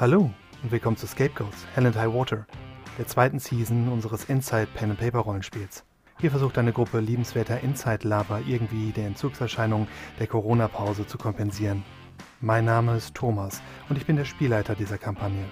Hallo 0.00 0.30
und 0.62 0.72
willkommen 0.72 0.96
zu 0.96 1.06
Scapegoats, 1.06 1.66
Hell 1.74 1.84
and 1.84 1.94
High 1.94 2.14
Water, 2.14 2.46
der 2.96 3.06
zweiten 3.06 3.38
Season 3.38 3.92
unseres 3.92 4.24
Inside 4.24 4.68
Pen 4.74 4.92
and 4.92 4.98
Paper 4.98 5.18
Rollenspiels. 5.18 5.84
Hier 6.18 6.30
versucht 6.30 6.56
eine 6.56 6.72
Gruppe 6.72 7.00
liebenswerter 7.00 7.60
Inside-Laber 7.60 8.40
irgendwie 8.46 8.92
der 8.92 9.08
Entzugserscheinungen 9.08 9.88
der 10.18 10.26
Corona-Pause 10.26 11.06
zu 11.06 11.18
kompensieren. 11.18 11.84
Mein 12.40 12.64
Name 12.64 12.96
ist 12.96 13.14
Thomas 13.14 13.60
und 13.90 13.98
ich 13.98 14.06
bin 14.06 14.16
der 14.16 14.24
Spielleiter 14.24 14.74
dieser 14.74 14.96
Kampagne. 14.96 15.44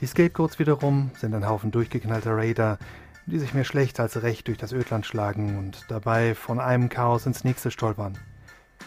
Die 0.00 0.06
Scapegoats 0.06 0.58
wiederum 0.58 1.10
sind 1.18 1.34
ein 1.34 1.46
Haufen 1.46 1.70
durchgeknallter 1.70 2.34
Raider, 2.34 2.78
die 3.26 3.38
sich 3.38 3.52
mehr 3.52 3.64
schlecht 3.64 4.00
als 4.00 4.22
recht 4.22 4.48
durch 4.48 4.56
das 4.56 4.72
Ödland 4.72 5.04
schlagen 5.04 5.58
und 5.58 5.84
dabei 5.88 6.34
von 6.34 6.60
einem 6.60 6.88
Chaos 6.88 7.26
ins 7.26 7.44
nächste 7.44 7.70
stolpern. 7.70 8.16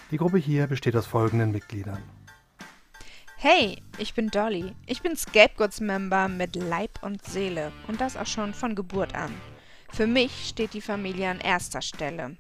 Die 0.09 0.17
Gruppe 0.17 0.39
hier 0.39 0.65
besteht 0.65 0.95
aus 0.95 1.05
folgenden 1.05 1.51
Mitgliedern. 1.51 1.99
Hey, 3.43 3.81
ich 3.97 4.13
bin 4.13 4.29
Dolly. 4.29 4.75
Ich 4.85 5.01
bin 5.01 5.15
Scapegoats-Member 5.15 6.27
mit 6.27 6.55
Leib 6.55 6.99
und 7.01 7.25
Seele 7.25 7.71
und 7.87 7.99
das 7.99 8.15
auch 8.15 8.27
schon 8.27 8.53
von 8.53 8.75
Geburt 8.75 9.15
an. 9.15 9.33
Für 9.91 10.05
mich 10.05 10.49
steht 10.49 10.75
die 10.75 10.79
Familie 10.79 11.27
an 11.27 11.39
erster 11.39 11.81
Stelle, 11.81 12.35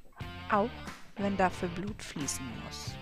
auch 0.51 0.69
wenn 1.17 1.35
dafür 1.37 1.69
Blut 1.69 2.03
fließen 2.03 2.45
muss. 2.63 2.93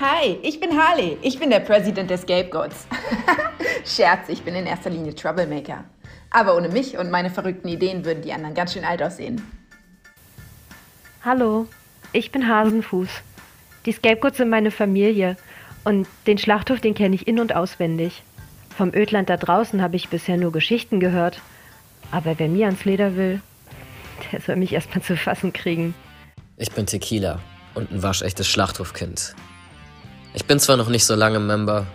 Hi, 0.00 0.40
ich 0.42 0.58
bin 0.58 0.76
Harley. 0.76 1.18
Ich 1.22 1.38
bin 1.38 1.50
der 1.50 1.60
Präsident 1.60 2.10
der 2.10 2.18
Scapegoats. 2.18 2.88
Scherz, 3.84 4.28
ich 4.28 4.42
bin 4.42 4.56
in 4.56 4.66
erster 4.66 4.90
Linie 4.90 5.14
Troublemaker. 5.14 5.84
Aber 6.30 6.56
ohne 6.56 6.68
mich 6.68 6.98
und 6.98 7.12
meine 7.12 7.30
verrückten 7.30 7.68
Ideen 7.68 8.04
würden 8.04 8.22
die 8.22 8.32
anderen 8.32 8.56
ganz 8.56 8.72
schön 8.72 8.84
alt 8.84 9.00
aussehen. 9.04 9.40
Hallo, 11.24 11.68
ich 12.12 12.32
bin 12.32 12.48
Hasenfuß. 12.48 13.08
Die 13.86 13.92
Scapegoats 13.92 14.38
sind 14.38 14.50
meine 14.50 14.72
Familie 14.72 15.36
und 15.84 16.06
den 16.26 16.38
Schlachthof, 16.38 16.80
den 16.80 16.94
kenne 16.94 17.14
ich 17.14 17.26
in- 17.26 17.40
und 17.40 17.54
auswendig. 17.54 18.22
Vom 18.76 18.94
Ödland 18.94 19.28
da 19.28 19.36
draußen 19.36 19.82
habe 19.82 19.96
ich 19.96 20.08
bisher 20.08 20.36
nur 20.36 20.52
Geschichten 20.52 21.00
gehört. 21.00 21.40
Aber 22.10 22.38
wer 22.38 22.48
mir 22.48 22.66
ans 22.66 22.84
Leder 22.84 23.16
will, 23.16 23.40
der 24.32 24.40
soll 24.40 24.56
mich 24.56 24.72
erstmal 24.72 25.02
zu 25.02 25.16
fassen 25.16 25.52
kriegen. 25.52 25.94
Ich 26.56 26.70
bin 26.72 26.86
Tequila 26.86 27.40
und 27.74 27.90
ein 27.90 28.02
waschechtes 28.02 28.48
Schlachthofkind. 28.48 29.34
Ich 30.34 30.44
bin 30.44 30.58
zwar 30.58 30.76
noch 30.76 30.88
nicht 30.88 31.04
so 31.04 31.14
lange 31.14 31.40
Member, 31.40 31.86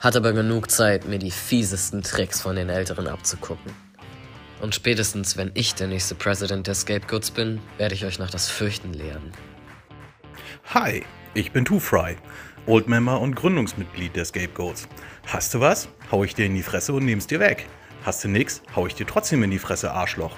hat 0.00 0.16
aber 0.16 0.32
genug 0.32 0.70
Zeit, 0.70 1.06
mir 1.06 1.18
die 1.18 1.30
fiesesten 1.30 2.02
Tricks 2.02 2.40
von 2.40 2.56
den 2.56 2.68
Älteren 2.68 3.06
abzugucken. 3.06 3.72
Und 4.60 4.74
spätestens, 4.74 5.36
wenn 5.36 5.50
ich 5.54 5.74
der 5.74 5.88
nächste 5.88 6.14
President 6.14 6.66
der 6.66 6.74
Scapegoats 6.74 7.30
bin, 7.30 7.60
werde 7.78 7.94
ich 7.94 8.04
euch 8.04 8.18
nach 8.18 8.30
das 8.30 8.48
Fürchten 8.48 8.92
lehren. 8.92 9.32
Hi, 10.72 11.04
ich 11.34 11.50
bin 11.50 11.64
Two 11.64 11.80
Fry, 11.80 12.16
Old 12.66 12.88
Member 12.88 13.20
und 13.20 13.34
Gründungsmitglied 13.34 14.14
der 14.14 14.24
Scapegoats. 14.24 14.86
Hast 15.26 15.52
du 15.52 15.58
was? 15.58 15.88
Hau 16.12 16.22
ich 16.22 16.36
dir 16.36 16.46
in 16.46 16.54
die 16.54 16.62
Fresse 16.62 16.92
und 16.92 17.04
nehm's 17.04 17.26
dir 17.26 17.40
weg. 17.40 17.66
Hast 18.04 18.22
du 18.22 18.28
nix? 18.28 18.62
Hau 18.76 18.86
ich 18.86 18.94
dir 18.94 19.06
trotzdem 19.06 19.42
in 19.42 19.50
die 19.50 19.58
Fresse, 19.58 19.90
Arschloch. 19.90 20.36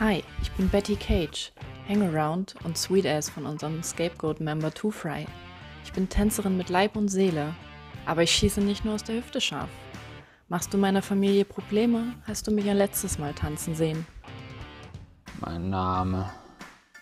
Hi, 0.00 0.24
ich 0.40 0.50
bin 0.52 0.70
Betty 0.70 0.96
Cage, 0.96 1.52
Hangaround 1.88 2.54
und 2.64 2.78
Sweet 2.78 3.04
Ass 3.04 3.28
von 3.28 3.44
unserem 3.44 3.82
Scapegoat-Member 3.82 4.72
Two 4.72 4.90
Fry. 4.90 5.26
Ich 5.84 5.92
bin 5.92 6.08
Tänzerin 6.08 6.56
mit 6.56 6.70
Leib 6.70 6.96
und 6.96 7.08
Seele, 7.08 7.54
aber 8.06 8.22
ich 8.22 8.30
schieße 8.30 8.62
nicht 8.62 8.86
nur 8.86 8.94
aus 8.94 9.04
der 9.04 9.16
Hüfte 9.16 9.42
scharf. 9.42 9.68
Machst 10.48 10.72
du 10.72 10.78
meiner 10.78 11.02
Familie 11.02 11.44
Probleme, 11.44 12.14
hast 12.26 12.46
du 12.46 12.50
mich 12.50 12.66
ein 12.70 12.78
letztes 12.78 13.18
Mal 13.18 13.34
tanzen 13.34 13.74
sehen. 13.74 14.06
Mein 15.40 15.68
Name 15.68 16.30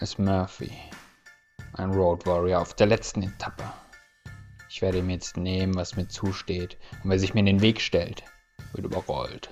ist 0.01 0.19
Murphy, 0.19 0.73
ein 1.79 1.91
Road 1.91 2.27
Warrior 2.27 2.61
auf 2.61 2.75
der 2.75 2.87
letzten 2.87 3.23
Etappe. 3.23 3.65
Ich 4.69 4.83
werde 4.83 4.99
ihm 4.99 5.11
jetzt 5.11 5.37
nehmen, 5.37 5.75
was 5.75 5.97
mir 5.97 6.09
zusteht, 6.09 6.79
und 7.03 7.11
wer 7.11 7.19
sich 7.19 7.35
mir 7.35 7.41
in 7.41 7.47
den 7.47 7.61
Weg 7.61 7.81
stellt, 7.81 8.25
wird 8.73 8.87
überrollt. 8.87 9.51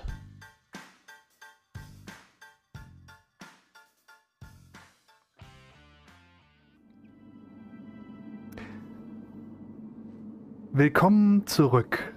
Willkommen 10.71 11.47
zurück 11.47 12.13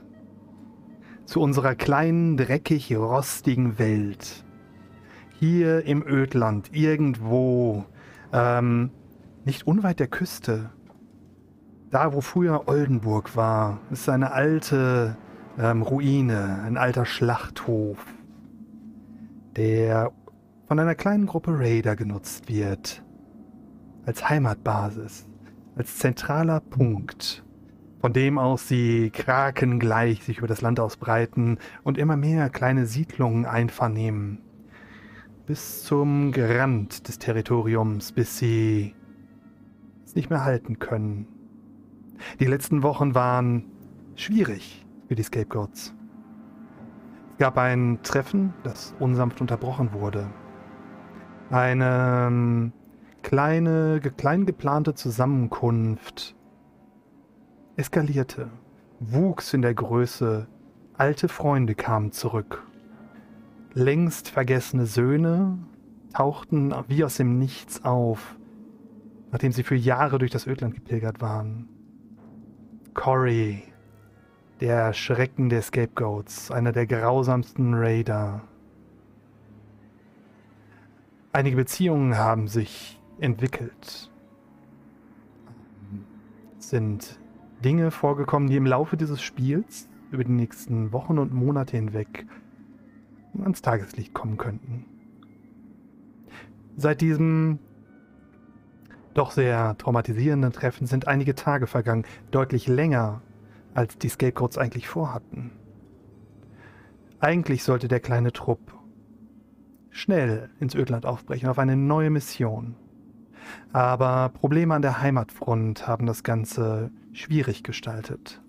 zu 1.24 1.40
unserer 1.40 1.74
kleinen, 1.76 2.36
dreckig 2.36 2.94
rostigen 2.96 3.78
Welt. 3.78 4.44
Hier 5.38 5.84
im 5.84 6.04
Ödland, 6.04 6.74
irgendwo, 6.74 7.84
ähm, 8.32 8.90
nicht 9.48 9.66
unweit 9.66 9.98
der 9.98 10.08
Küste. 10.08 10.68
Da, 11.90 12.12
wo 12.12 12.20
früher 12.20 12.68
Oldenburg 12.68 13.34
war, 13.34 13.80
ist 13.90 14.06
eine 14.10 14.32
alte 14.32 15.16
ähm, 15.58 15.80
Ruine, 15.80 16.60
ein 16.66 16.76
alter 16.76 17.06
Schlachthof, 17.06 18.04
der 19.56 20.12
von 20.66 20.78
einer 20.78 20.94
kleinen 20.94 21.24
Gruppe 21.24 21.58
Raider 21.58 21.96
genutzt 21.96 22.50
wird. 22.50 23.02
Als 24.04 24.28
Heimatbasis, 24.28 25.26
als 25.76 25.96
zentraler 25.96 26.60
Punkt 26.60 27.42
von 28.00 28.12
dem 28.12 28.38
aus 28.38 28.68
sie 28.68 29.10
krakengleich 29.10 30.22
sich 30.22 30.38
über 30.38 30.46
das 30.46 30.60
Land 30.60 30.78
ausbreiten 30.78 31.58
und 31.82 31.98
immer 31.98 32.16
mehr 32.16 32.48
kleine 32.48 32.86
Siedlungen 32.86 33.44
einvernehmen. 33.44 34.38
Bis 35.46 35.82
zum 35.82 36.32
Rand 36.36 37.08
des 37.08 37.18
Territoriums, 37.18 38.12
bis 38.12 38.38
sie 38.38 38.94
nicht 40.18 40.30
mehr 40.30 40.44
halten 40.44 40.80
können. 40.80 41.28
Die 42.40 42.46
letzten 42.46 42.82
Wochen 42.82 43.14
waren 43.14 43.66
schwierig 44.16 44.84
für 45.06 45.14
die 45.14 45.22
Scapegoats. 45.22 45.94
Es 47.32 47.38
gab 47.38 47.56
ein 47.56 48.00
Treffen, 48.02 48.52
das 48.64 48.96
unsanft 48.98 49.40
unterbrochen 49.40 49.92
wurde. 49.92 50.28
Eine 51.50 52.26
ähm, 52.26 52.72
kleine, 53.22 54.00
klein 54.16 54.44
geplante 54.44 54.94
Zusammenkunft 54.94 56.34
eskalierte, 57.76 58.50
wuchs 58.98 59.54
in 59.54 59.62
der 59.62 59.74
Größe, 59.74 60.48
alte 60.94 61.28
Freunde 61.28 61.76
kamen 61.76 62.10
zurück. 62.10 62.66
Längst 63.72 64.30
vergessene 64.30 64.86
Söhne 64.86 65.58
tauchten 66.12 66.74
wie 66.88 67.04
aus 67.04 67.18
dem 67.18 67.38
Nichts 67.38 67.84
auf, 67.84 68.37
nachdem 69.30 69.52
sie 69.52 69.62
für 69.62 69.74
Jahre 69.74 70.18
durch 70.18 70.30
das 70.30 70.46
Ödland 70.46 70.74
gepilgert 70.74 71.20
waren. 71.20 71.68
Cory, 72.94 73.62
der 74.60 74.92
Schrecken 74.92 75.48
der 75.48 75.62
Scapegoats, 75.62 76.50
einer 76.50 76.72
der 76.72 76.86
grausamsten 76.86 77.74
Raider. 77.74 78.42
Einige 81.32 81.56
Beziehungen 81.56 82.16
haben 82.16 82.48
sich 82.48 83.00
entwickelt, 83.20 84.10
sind 86.58 87.18
Dinge 87.64 87.90
vorgekommen, 87.90 88.48
die 88.48 88.56
im 88.56 88.66
Laufe 88.66 88.96
dieses 88.96 89.20
Spiels 89.20 89.88
über 90.10 90.24
die 90.24 90.32
nächsten 90.32 90.92
Wochen 90.92 91.18
und 91.18 91.32
Monate 91.32 91.76
hinweg 91.76 92.26
ans 93.40 93.62
Tageslicht 93.62 94.14
kommen 94.14 94.36
könnten. 94.36 94.84
Seit 96.76 97.00
diesem 97.00 97.58
doch 99.18 99.32
sehr 99.32 99.76
traumatisierenden 99.78 100.52
Treffen 100.52 100.86
sind 100.86 101.08
einige 101.08 101.34
Tage 101.34 101.66
vergangen, 101.66 102.04
deutlich 102.30 102.68
länger, 102.68 103.20
als 103.74 103.98
die 103.98 104.08
Scapegoats 104.08 104.58
eigentlich 104.58 104.88
vorhatten. 104.88 105.50
Eigentlich 107.18 107.64
sollte 107.64 107.88
der 107.88 107.98
kleine 107.98 108.32
Trupp 108.32 108.72
schnell 109.90 110.50
ins 110.60 110.76
Ödland 110.76 111.04
aufbrechen 111.04 111.48
auf 111.48 111.58
eine 111.58 111.76
neue 111.76 112.10
Mission. 112.10 112.76
Aber 113.72 114.28
Probleme 114.28 114.74
an 114.74 114.82
der 114.82 115.02
Heimatfront 115.02 115.88
haben 115.88 116.06
das 116.06 116.22
Ganze 116.22 116.92
schwierig 117.12 117.64
gestaltet. 117.64 118.40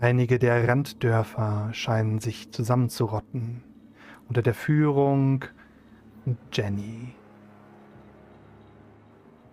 Einige 0.00 0.38
der 0.38 0.68
Randdörfer 0.68 1.70
scheinen 1.72 2.20
sich 2.20 2.52
zusammenzurotten 2.52 3.64
unter 4.28 4.42
der 4.42 4.54
Führung 4.54 5.44
Jenny. 6.52 7.14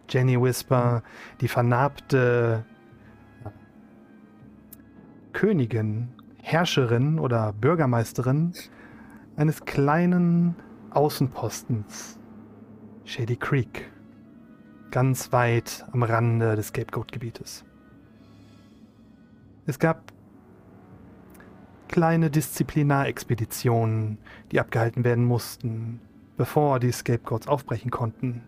Jenny 0.09 0.39
Whisper, 0.41 1.03
die 1.41 1.47
vernarbte 1.47 2.65
Königin, 5.33 6.09
Herrscherin 6.41 7.19
oder 7.19 7.53
Bürgermeisterin 7.53 8.53
eines 9.35 9.65
kleinen 9.65 10.55
Außenpostens, 10.91 12.17
Shady 13.03 13.35
Creek, 13.35 13.91
ganz 14.91 15.31
weit 15.31 15.85
am 15.91 16.03
Rande 16.03 16.55
des 16.55 16.69
Scapegoat-Gebietes. 16.69 17.65
Es 19.65 19.77
gab 19.77 20.13
kleine 21.89 22.29
Disziplinarexpeditionen, 22.29 24.17
die 24.51 24.59
abgehalten 24.59 25.03
werden 25.03 25.25
mussten, 25.25 25.99
bevor 26.37 26.79
die 26.79 26.91
Scapegoats 26.91 27.47
aufbrechen 27.47 27.91
konnten. 27.91 28.43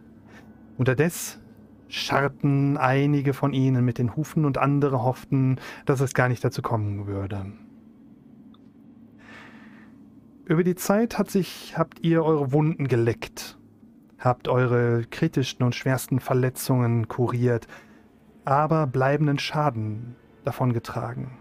Unterdessen 0.77 1.48
scharrten 1.89 2.77
einige 2.77 3.33
von 3.33 3.51
ihnen 3.51 3.83
mit 3.83 3.97
den 3.97 4.15
Hufen 4.15 4.45
und 4.45 4.57
andere 4.57 5.03
hofften, 5.03 5.57
dass 5.85 5.99
es 5.99 6.13
gar 6.13 6.29
nicht 6.29 6.43
dazu 6.43 6.61
kommen 6.61 7.07
würde. 7.07 7.51
Über 10.45 10.63
die 10.63 10.75
Zeit 10.75 11.17
hat 11.17 11.29
sich, 11.29 11.77
habt 11.77 11.99
ihr 12.03 12.23
eure 12.23 12.51
Wunden 12.51 12.87
geleckt, 12.87 13.57
habt 14.17 14.47
eure 14.47 15.03
kritischsten 15.09 15.65
und 15.65 15.75
schwersten 15.75 16.19
Verletzungen 16.19 17.07
kuriert, 17.07 17.67
aber 18.45 18.87
bleibenden 18.87 19.37
Schaden 19.37 20.15
davongetragen. 20.45 21.31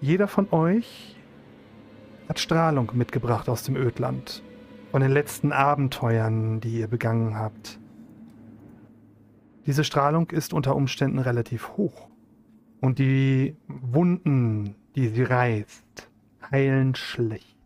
Jeder 0.00 0.28
von 0.28 0.48
euch 0.52 1.16
hat 2.28 2.38
Strahlung 2.38 2.92
mitgebracht 2.94 3.48
aus 3.48 3.62
dem 3.62 3.76
Ödland, 3.76 4.42
von 4.90 5.02
den 5.02 5.10
letzten 5.10 5.52
Abenteuern, 5.52 6.60
die 6.60 6.78
ihr 6.78 6.88
begangen 6.88 7.38
habt. 7.38 7.78
Diese 9.66 9.84
Strahlung 9.84 10.30
ist 10.30 10.52
unter 10.52 10.76
Umständen 10.76 11.18
relativ 11.18 11.76
hoch 11.76 12.08
und 12.80 12.98
die 12.98 13.56
Wunden, 13.66 14.76
die 14.94 15.08
sie 15.08 15.24
reißt, 15.24 16.08
heilen 16.50 16.94
schlecht. 16.94 17.56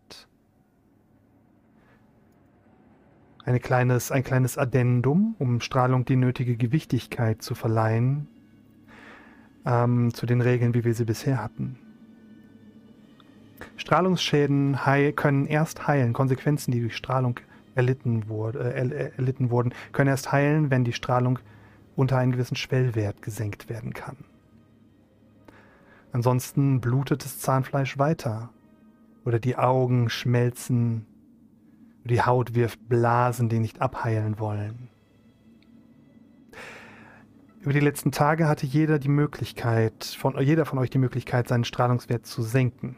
Ein 3.45 3.61
kleines, 3.61 4.11
ein 4.11 4.25
kleines 4.25 4.57
Addendum, 4.59 5.35
um 5.39 5.61
Strahlung 5.61 6.05
die 6.05 6.17
nötige 6.17 6.57
Gewichtigkeit 6.57 7.43
zu 7.43 7.55
verleihen, 7.55 8.29
ähm, 9.67 10.15
zu 10.15 10.25
den 10.25 10.41
Regeln, 10.41 10.75
wie 10.75 10.85
wir 10.85 10.95
sie 10.95 11.05
bisher 11.05 11.43
hatten. 11.43 11.79
Strahlungsschäden 13.81 14.85
heil, 14.85 15.13
können 15.13 15.47
erst 15.47 15.89
heilen, 15.89 16.13
Konsequenzen, 16.13 16.71
die 16.71 16.81
durch 16.81 16.95
Strahlung 16.95 17.41
erlitten, 17.75 18.29
wurde, 18.29 18.75
äh, 18.75 19.11
erlitten 19.17 19.51
wurden, 19.51 19.73
können 19.93 20.11
erst 20.11 20.33
heilen, 20.33 20.71
wenn 20.71 20.85
die 20.85 20.93
Strahlung 20.93 21.39
unter 21.97 22.19
einen 22.19 22.33
gewissen 22.33 22.57
Schwellwert 22.57 23.23
gesenkt 23.23 23.71
werden 23.71 23.95
kann. 23.95 24.19
Ansonsten 26.13 26.83
blutet 26.83 27.25
das 27.25 27.39
Zahnfleisch 27.39 27.99
weiter 27.99 28.51
oder 29.25 29.39
die 29.39 29.57
Augen 29.57 30.11
schmelzen, 30.11 31.07
die 32.05 32.21
Haut 32.21 32.55
wirft 32.55 32.87
Blasen, 32.87 33.49
die 33.49 33.61
nicht 33.61 33.81
abheilen 33.81 34.39
wollen. 34.39 34.91
Über 37.61 37.73
die 37.73 37.81
letzten 37.81 38.13
Tage 38.13 38.47
hatte 38.47 38.67
jeder 38.67 38.99
die 38.99 39.09
Möglichkeit, 39.09 40.05
von, 40.05 40.39
jeder 40.41 40.67
von 40.67 40.79
euch 40.79 40.91
die 40.91 40.99
Möglichkeit, 40.99 41.49
seinen 41.49 41.65
Strahlungswert 41.65 42.27
zu 42.27 42.43
senken. 42.43 42.97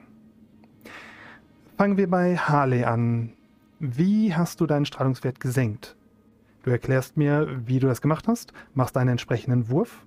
Fangen 1.76 1.96
wir 1.96 2.08
bei 2.08 2.36
Harley 2.36 2.84
an. 2.84 3.32
Wie 3.80 4.34
hast 4.34 4.60
du 4.60 4.66
deinen 4.66 4.84
Strahlungswert 4.84 5.40
gesenkt? 5.40 5.96
Du 6.62 6.70
erklärst 6.70 7.16
mir, 7.16 7.48
wie 7.66 7.80
du 7.80 7.88
das 7.88 8.00
gemacht 8.00 8.28
hast, 8.28 8.52
machst 8.74 8.96
einen 8.96 9.10
entsprechenden 9.10 9.69
Wurf 9.69 10.06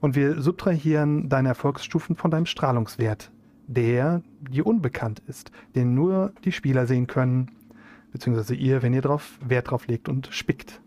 und 0.00 0.16
wir 0.16 0.42
subtrahieren 0.42 1.28
deine 1.28 1.48
Erfolgsstufen 1.48 2.16
von 2.16 2.30
deinem 2.30 2.46
Strahlungswert, 2.46 3.30
der 3.66 4.22
dir 4.50 4.66
unbekannt 4.66 5.22
ist, 5.26 5.50
den 5.74 5.94
nur 5.94 6.32
die 6.44 6.52
Spieler 6.52 6.86
sehen 6.86 7.06
können, 7.06 7.50
beziehungsweise 8.12 8.54
ihr, 8.54 8.82
wenn 8.82 8.92
ihr 8.92 9.02
drauf 9.02 9.38
Wert 9.42 9.70
drauf 9.70 9.86
legt 9.86 10.08
und 10.08 10.28
spickt. 10.30 10.80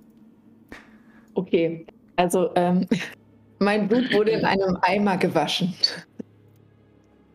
Okay, 1.33 1.87
also 2.17 2.51
ähm, 2.55 2.85
mein 3.59 3.87
Blut 3.87 4.13
wurde 4.13 4.31
in 4.31 4.45
einem 4.45 4.77
Eimer 4.81 5.17
gewaschen. 5.17 5.73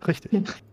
Richtig. 0.07 0.55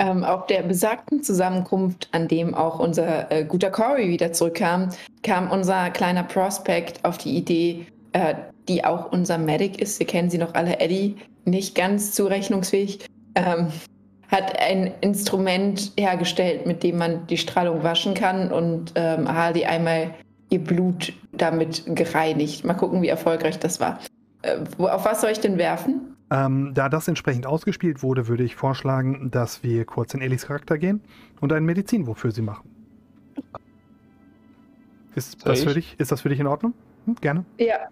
Ähm, 0.00 0.22
auf 0.22 0.46
der 0.46 0.62
besagten 0.62 1.24
Zusammenkunft, 1.24 2.08
an 2.12 2.28
dem 2.28 2.54
auch 2.54 2.78
unser 2.78 3.32
äh, 3.32 3.44
guter 3.44 3.70
Corey 3.70 4.08
wieder 4.08 4.32
zurückkam, 4.32 4.90
kam 5.24 5.50
unser 5.50 5.90
kleiner 5.90 6.22
Prospect 6.22 7.04
auf 7.04 7.18
die 7.18 7.36
Idee, 7.36 7.86
äh, 8.12 8.34
die 8.68 8.84
auch 8.84 9.10
unser 9.10 9.38
Medic 9.38 9.80
ist. 9.80 9.98
Wir 9.98 10.06
kennen 10.06 10.30
sie 10.30 10.38
noch 10.38 10.54
alle, 10.54 10.78
Eddie, 10.78 11.16
nicht 11.44 11.74
ganz 11.74 12.12
zurechnungsfähig, 12.12 13.06
ähm, 13.34 13.72
hat 14.28 14.60
ein 14.60 14.92
Instrument 15.00 15.92
hergestellt, 15.98 16.66
mit 16.66 16.82
dem 16.82 16.98
man 16.98 17.26
die 17.26 17.38
Strahlung 17.38 17.82
waschen 17.82 18.14
kann 18.14 18.52
und 18.52 18.92
ähm, 18.94 19.32
Harley 19.32 19.64
einmal 19.64 20.14
ihr 20.50 20.62
Blut 20.62 21.12
damit 21.32 21.84
gereinigt. 21.86 22.64
Mal 22.64 22.74
gucken, 22.74 23.02
wie 23.02 23.08
erfolgreich 23.08 23.58
das 23.58 23.80
war. 23.80 23.98
Äh, 24.42 24.58
auf 24.78 25.04
was 25.04 25.22
soll 25.22 25.30
ich 25.30 25.40
denn 25.40 25.58
werfen? 25.58 26.14
Ähm, 26.30 26.74
da 26.74 26.88
das 26.88 27.08
entsprechend 27.08 27.46
ausgespielt 27.46 28.02
wurde, 28.02 28.28
würde 28.28 28.44
ich 28.44 28.54
vorschlagen, 28.54 29.30
dass 29.30 29.62
wir 29.62 29.84
kurz 29.86 30.12
in 30.12 30.20
Ellis 30.20 30.46
Charakter 30.46 30.76
gehen 30.76 31.00
und 31.40 31.52
einen 31.52 31.64
Medizinwurf 31.64 32.18
für 32.18 32.30
sie 32.30 32.42
machen. 32.42 32.70
Ist 35.14 35.46
das, 35.46 35.62
für 35.62 35.74
dich, 35.74 35.98
ist 35.98 36.12
das 36.12 36.20
für 36.20 36.28
dich 36.28 36.38
in 36.38 36.46
Ordnung? 36.46 36.74
Hm, 37.06 37.14
gerne. 37.16 37.44
Ja. 37.58 37.88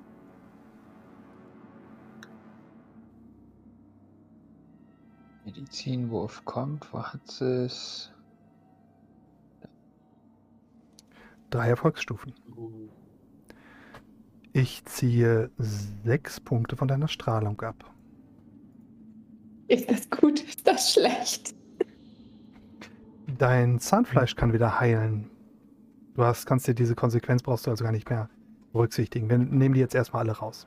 Medizinwurf 5.44 6.44
kommt. 6.44 6.92
Wo 6.92 7.02
hat 7.02 7.40
es? 7.40 8.12
Drei 11.50 11.68
Erfolgsstufen. 11.68 12.34
Ich 14.52 14.84
ziehe 14.84 15.50
sechs 15.58 16.40
Punkte 16.40 16.76
von 16.76 16.88
deiner 16.88 17.08
Strahlung 17.08 17.60
ab. 17.62 17.95
Ist 19.68 19.90
das 19.90 20.08
gut? 20.10 20.40
Ist 20.40 20.66
das 20.66 20.92
schlecht? 20.92 21.54
Dein 23.26 23.78
Zahnfleisch 23.80 24.36
kann 24.36 24.52
wieder 24.52 24.80
heilen. 24.80 25.30
Du 26.14 26.24
hast, 26.24 26.46
kannst 26.46 26.66
dir 26.66 26.74
diese 26.74 26.94
Konsequenz 26.94 27.42
brauchst 27.42 27.66
du 27.66 27.70
also 27.70 27.84
gar 27.84 27.92
nicht 27.92 28.08
mehr 28.08 28.28
berücksichtigen. 28.72 29.28
Wir 29.28 29.38
nehmen 29.38 29.74
die 29.74 29.80
jetzt 29.80 29.94
erstmal 29.94 30.22
alle 30.22 30.32
raus. 30.38 30.66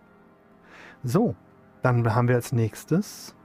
So, 1.03 1.35
dann 1.81 2.13
haben 2.13 2.27
wir 2.27 2.35
als 2.35 2.51
nächstes 2.51 3.35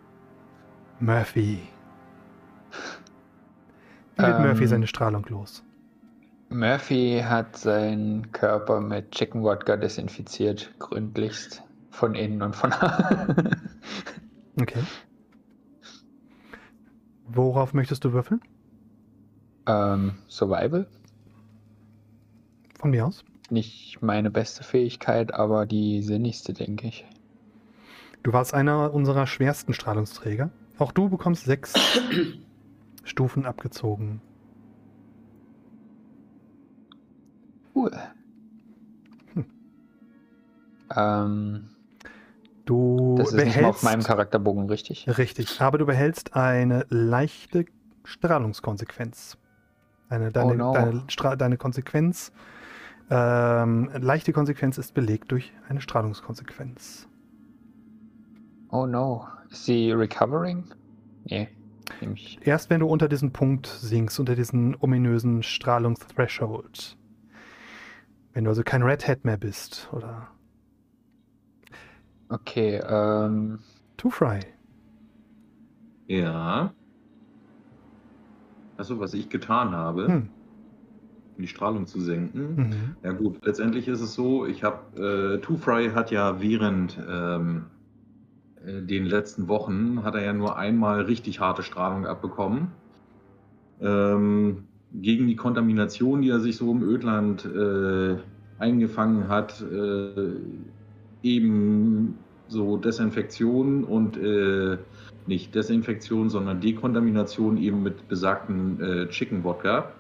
Murphy. 1.01 1.61
Wie 4.17 4.23
wird 4.23 4.39
Ähm. 4.39 4.43
Murphy 4.47 4.67
seine 4.67 4.87
Strahlung 4.87 5.25
los? 5.29 5.63
Murphy 6.51 7.23
hat 7.25 7.57
seinen 7.57 8.31
Körper 8.33 8.81
mit 8.81 9.13
Chicken 9.13 9.43
Wodka 9.43 9.77
desinfiziert, 9.77 10.73
gründlichst. 10.79 11.63
Von 11.91 12.15
innen 12.17 12.43
und 12.43 12.57
von 12.57 12.73
Okay. 14.61 14.83
Worauf 17.35 17.75
möchtest 17.75 18.05
du 18.05 18.13
würfeln? 18.13 18.41
ähm, 19.67 20.15
Survival. 20.29 20.87
Von 22.79 22.91
mir 22.91 23.07
aus. 23.07 23.25
Nicht 23.51 24.03
meine 24.03 24.31
beste 24.31 24.65
Fähigkeit, 24.65 25.35
aber 25.35 25.67
die 25.67 26.03
sinnigste, 26.03 26.53
denke 26.53 26.87
ich. 26.89 27.05
Du 28.23 28.33
warst 28.33 28.55
einer 28.55 28.93
unserer 28.95 29.27
schwersten 29.27 29.75
Strahlungsträger. 29.75 30.51
Auch 30.79 30.93
du 30.93 31.09
bekommst 31.09 31.45
sechs 31.45 31.75
Stufen 33.05 33.45
abgezogen. 33.47 34.21
Cool. 37.75 37.91
Hm. 39.35 39.45
Ähm, 40.97 41.71
Du 42.65 43.15
das 43.19 43.29
ist 43.29 43.35
nicht 43.35 43.45
mal 43.47 43.53
behältst 43.53 43.69
auf 43.71 43.83
meinem 43.83 44.03
Charakterbogen 44.03 44.69
richtig. 44.69 45.07
richtig, 45.19 45.61
aber 45.61 45.79
du 45.79 45.87
behältst 45.87 46.35
eine 46.35 46.87
leichte 46.89 47.67
Strahlungskonsequenz. 48.05 49.37
Eine, 50.09 50.31
deine, 50.33 50.53
Oh 50.53 50.55
no. 50.55 50.73
deine, 50.73 51.05
Stra 51.09 51.37
deine 51.37 51.57
Konsequenz, 51.57 52.33
ähm, 53.11 53.91
leichte 53.95 54.33
Konsequenz 54.33 54.79
ist 54.79 54.95
belegt 54.95 55.31
durch 55.33 55.53
eine 55.69 55.81
Strahlungskonsequenz. 55.81 57.09
Oh 58.71 58.87
no. 58.87 59.27
Ist 59.51 59.67
sie 59.67 59.93
recovering? 59.93 60.65
Nee. 61.25 61.49
Nehm 62.01 62.15
ich. 62.15 62.39
Erst 62.43 62.71
wenn 62.71 62.81
du 62.81 62.87
unter 62.87 63.09
diesen 63.09 63.33
Punkt 63.33 63.67
sinkst, 63.67 64.19
unter 64.19 64.35
diesen 64.35 64.77
ominösen 64.81 65.43
Strahlungsthreshold. 65.43 66.97
Wenn 68.33 68.45
du 68.45 68.51
also 68.51 68.63
kein 68.63 68.83
Red 68.83 69.07
Hat 69.07 69.25
mehr 69.25 69.37
bist, 69.37 69.89
oder 69.93 70.29
Okay, 72.35 72.81
ähm, 72.85 73.61
Too 73.97 74.11
Fry. 74.11 74.41
Ja. 76.09 76.75
Achso, 78.77 78.99
was 78.99 79.15
ich 79.15 79.31
getan 79.31 79.71
habe, 79.71 80.09
Hm. 80.09 80.29
um 81.37 81.43
die 81.43 81.47
Strahlung 81.47 81.87
zu 81.87 82.01
senken. 82.01 82.57
Mhm. 82.57 82.97
Ja 83.05 83.13
gut, 83.13 83.45
letztendlich 83.45 83.87
ist 83.87 84.01
es 84.01 84.15
so, 84.15 84.47
ich 84.47 84.65
habe, 84.65 85.37
äh, 85.37 85.41
Two 85.41 85.57
Fry 85.57 85.91
hat 85.91 86.11
ja 86.11 86.41
während 86.41 86.99
ähm, 87.09 87.67
äh, 88.57 88.83
den 88.83 89.07
letzten 89.07 89.47
Wochen, 89.47 90.03
hat 90.03 90.17
er 90.17 90.25
ja 90.25 90.33
nur 90.33 90.57
einmal 90.57 91.03
richtig 91.03 91.39
harte 91.39 91.63
Strahlung 91.63 92.05
abbekommen. 92.05 92.69
Ähm, 93.81 94.65
gegen 94.93 95.29
die 95.29 95.37
Kontamination, 95.37 96.23
die 96.23 96.31
er 96.31 96.41
sich 96.41 96.57
so 96.57 96.73
im 96.73 96.83
Ödland 96.83 97.45
äh, 97.45 98.17
eingefangen 98.59 99.29
hat, 99.29 99.61
äh, 99.61 100.35
eben 101.23 102.24
so 102.49 102.77
Desinfektion 102.77 103.85
und 103.85 104.17
äh, 104.17 104.79
nicht 105.27 105.55
Desinfektion, 105.55 106.29
sondern 106.29 106.61
Dekontamination 106.61 107.57
eben 107.57 107.83
mit 107.83 108.09
besagten 108.09 108.81
äh, 108.81 109.09
Chicken 109.09 109.45
Wodka. 109.45 109.93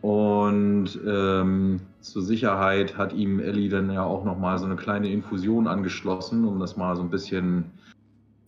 Und 0.00 0.98
ähm, 1.06 1.80
zur 2.00 2.22
Sicherheit 2.22 2.96
hat 2.96 3.12
ihm 3.12 3.38
Ellie 3.38 3.68
dann 3.68 3.90
ja 3.90 4.02
auch 4.02 4.24
nochmal 4.24 4.58
so 4.58 4.64
eine 4.64 4.76
kleine 4.76 5.10
Infusion 5.10 5.66
angeschlossen, 5.66 6.46
um 6.46 6.58
das 6.58 6.76
mal 6.76 6.96
so 6.96 7.02
ein 7.02 7.10
bisschen, 7.10 7.64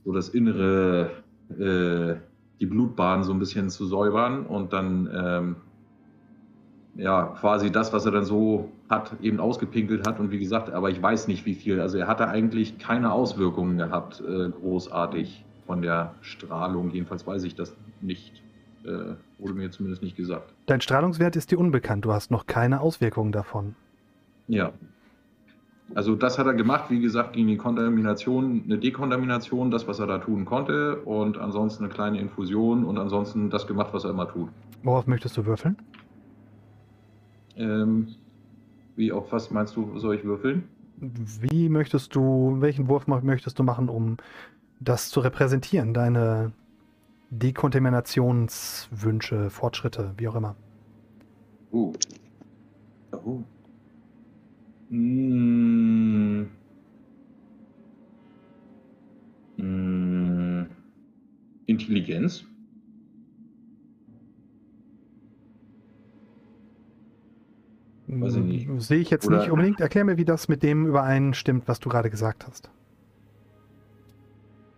so 0.04 0.12
das 0.12 0.30
Innere, 0.30 1.10
äh, 1.50 2.14
die 2.58 2.66
Blutbahn 2.66 3.22
so 3.22 3.32
ein 3.32 3.38
bisschen 3.38 3.68
zu 3.68 3.84
säubern 3.84 4.46
und 4.46 4.72
dann, 4.72 5.10
ähm, 5.14 5.56
ja, 6.94 7.34
quasi 7.40 7.70
das, 7.70 7.92
was 7.92 8.04
er 8.04 8.12
dann 8.12 8.24
so 8.24 8.70
hat, 8.88 9.12
eben 9.22 9.40
ausgepinkelt 9.40 10.06
hat. 10.06 10.20
Und 10.20 10.30
wie 10.30 10.38
gesagt, 10.38 10.70
aber 10.70 10.90
ich 10.90 11.00
weiß 11.00 11.28
nicht 11.28 11.46
wie 11.46 11.54
viel. 11.54 11.80
Also 11.80 11.98
er 11.98 12.06
hatte 12.06 12.28
eigentlich 12.28 12.78
keine 12.78 13.12
Auswirkungen 13.12 13.78
gehabt, 13.78 14.20
äh, 14.20 14.50
großartig 14.50 15.44
von 15.66 15.82
der 15.82 16.14
Strahlung. 16.20 16.90
Jedenfalls 16.90 17.26
weiß 17.26 17.44
ich 17.44 17.54
das 17.54 17.74
nicht. 18.00 18.42
Äh, 18.84 19.14
wurde 19.38 19.54
mir 19.54 19.70
zumindest 19.70 20.02
nicht 20.02 20.16
gesagt. 20.16 20.52
Dein 20.66 20.80
Strahlungswert 20.80 21.36
ist 21.36 21.50
dir 21.50 21.58
unbekannt. 21.58 22.04
Du 22.04 22.12
hast 22.12 22.30
noch 22.30 22.46
keine 22.46 22.80
Auswirkungen 22.80 23.30
davon. 23.30 23.76
Ja. 24.48 24.72
Also 25.94 26.16
das 26.16 26.38
hat 26.38 26.46
er 26.46 26.54
gemacht, 26.54 26.86
wie 26.88 27.00
gesagt, 27.00 27.34
gegen 27.34 27.48
die 27.48 27.56
Kontamination, 27.56 28.62
eine 28.64 28.78
Dekontamination, 28.78 29.70
das, 29.70 29.86
was 29.86 29.98
er 29.98 30.06
da 30.06 30.18
tun 30.18 30.44
konnte, 30.44 30.96
und 30.96 31.38
ansonsten 31.38 31.84
eine 31.84 31.92
kleine 31.92 32.18
Infusion 32.18 32.84
und 32.84 32.98
ansonsten 32.98 33.50
das 33.50 33.66
gemacht, 33.66 33.90
was 33.92 34.04
er 34.04 34.10
immer 34.10 34.26
tut. 34.26 34.48
Worauf 34.82 35.06
möchtest 35.06 35.36
du 35.36 35.44
würfeln? 35.44 35.76
Ähm, 37.56 38.08
wie 38.96 39.12
auf 39.12 39.30
was 39.32 39.50
meinst 39.50 39.76
du, 39.76 39.98
soll 39.98 40.16
ich 40.16 40.24
würfeln? 40.24 40.64
Wie 40.96 41.68
möchtest 41.68 42.14
du, 42.14 42.56
welchen 42.60 42.88
Wurf 42.88 43.06
möchtest 43.06 43.58
du 43.58 43.62
machen, 43.62 43.88
um 43.88 44.16
das 44.80 45.10
zu 45.10 45.20
repräsentieren? 45.20 45.94
Deine 45.94 46.52
Dekontaminationswünsche, 47.30 49.50
Fortschritte, 49.50 50.12
wie 50.16 50.26
auch 50.28 50.34
immer. 50.34 50.56
Oh. 51.70 51.92
Oh. 53.12 53.42
Mm. 54.90 56.46
Mm. 59.56 60.66
Intelligenz? 61.66 62.44
Weiß 68.20 68.36
ich 68.36 68.42
nicht. 68.42 68.68
Sehe 68.82 68.98
ich 68.98 69.10
jetzt 69.10 69.26
Oder- 69.26 69.38
nicht 69.38 69.50
unbedingt. 69.50 69.80
Erklär 69.80 70.04
mir, 70.04 70.16
wie 70.16 70.24
das 70.24 70.48
mit 70.48 70.62
dem 70.62 70.86
übereinstimmt, 70.86 71.66
was 71.66 71.80
du 71.80 71.88
gerade 71.88 72.10
gesagt 72.10 72.46
hast. 72.46 72.70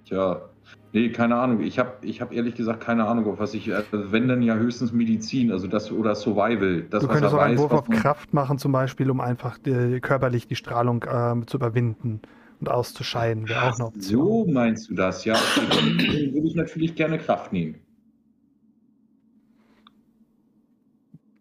Tja, 0.04 0.42
nee, 0.92 1.08
keine 1.10 1.36
Ahnung. 1.36 1.60
Ich 1.62 1.78
habe 1.78 1.94
ich 2.02 2.20
hab 2.20 2.32
ehrlich 2.32 2.54
gesagt 2.54 2.82
keine 2.82 3.06
Ahnung, 3.06 3.26
auf 3.26 3.38
was 3.38 3.54
ich. 3.54 3.74
Also 3.74 4.12
wenn 4.12 4.28
dann 4.28 4.42
ja 4.42 4.54
höchstens 4.54 4.92
Medizin, 4.92 5.50
also 5.50 5.66
das 5.66 5.90
oder 5.90 6.14
Survival. 6.14 6.82
Das, 6.90 7.02
du 7.02 7.08
könntest 7.08 7.34
auch 7.34 7.38
einen 7.38 7.54
weiß, 7.54 7.62
Wurf 7.62 7.72
auf 7.72 7.88
Kraft 7.88 8.34
machen, 8.34 8.58
zum 8.58 8.72
Beispiel, 8.72 9.10
um 9.10 9.20
einfach 9.20 9.58
äh, 9.66 10.00
körperlich 10.00 10.46
die 10.46 10.56
Strahlung 10.56 11.04
ähm, 11.10 11.46
zu 11.46 11.56
überwinden 11.56 12.20
und 12.60 12.68
auszuscheiden. 12.68 13.48
Wäre 13.48 13.70
auch 13.70 13.74
eine 13.76 13.86
Option. 13.86 14.46
So 14.46 14.52
meinst 14.52 14.90
du 14.90 14.94
das, 14.94 15.24
ja. 15.24 15.34
Okay, 15.34 15.66
dann 15.70 15.98
würde 16.34 16.46
ich 16.46 16.54
natürlich 16.54 16.94
gerne 16.94 17.18
Kraft 17.18 17.52
nehmen. 17.52 17.76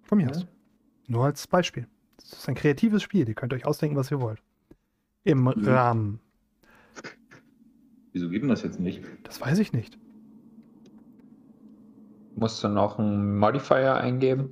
Von 0.04 0.18
mir 0.18 0.30
aus. 0.30 0.48
Nur 1.08 1.26
als 1.26 1.48
Beispiel. 1.48 1.88
Das 2.18 2.34
ist 2.40 2.50
ein 2.50 2.56
kreatives 2.56 3.04
Spiel. 3.04 3.28
Ihr 3.28 3.36
könnt 3.36 3.54
euch 3.54 3.66
ausdenken, 3.66 3.96
was 3.98 4.12
ihr 4.12 4.22
wollt. 4.22 4.40
Im 5.24 5.44
Mhm. 5.44 5.54
Rahmen. 5.68 6.20
Wieso 8.14 8.30
geht 8.30 8.42
denn 8.44 8.50
das 8.50 8.64
jetzt 8.64 8.80
nicht? 8.80 9.04
Das 9.24 9.42
weiß 9.42 9.58
ich 9.60 9.74
nicht. 9.74 9.98
Musst 12.36 12.64
du 12.64 12.68
noch 12.68 13.00
einen 13.00 13.38
Modifier 13.38 13.96
eingeben, 13.96 14.50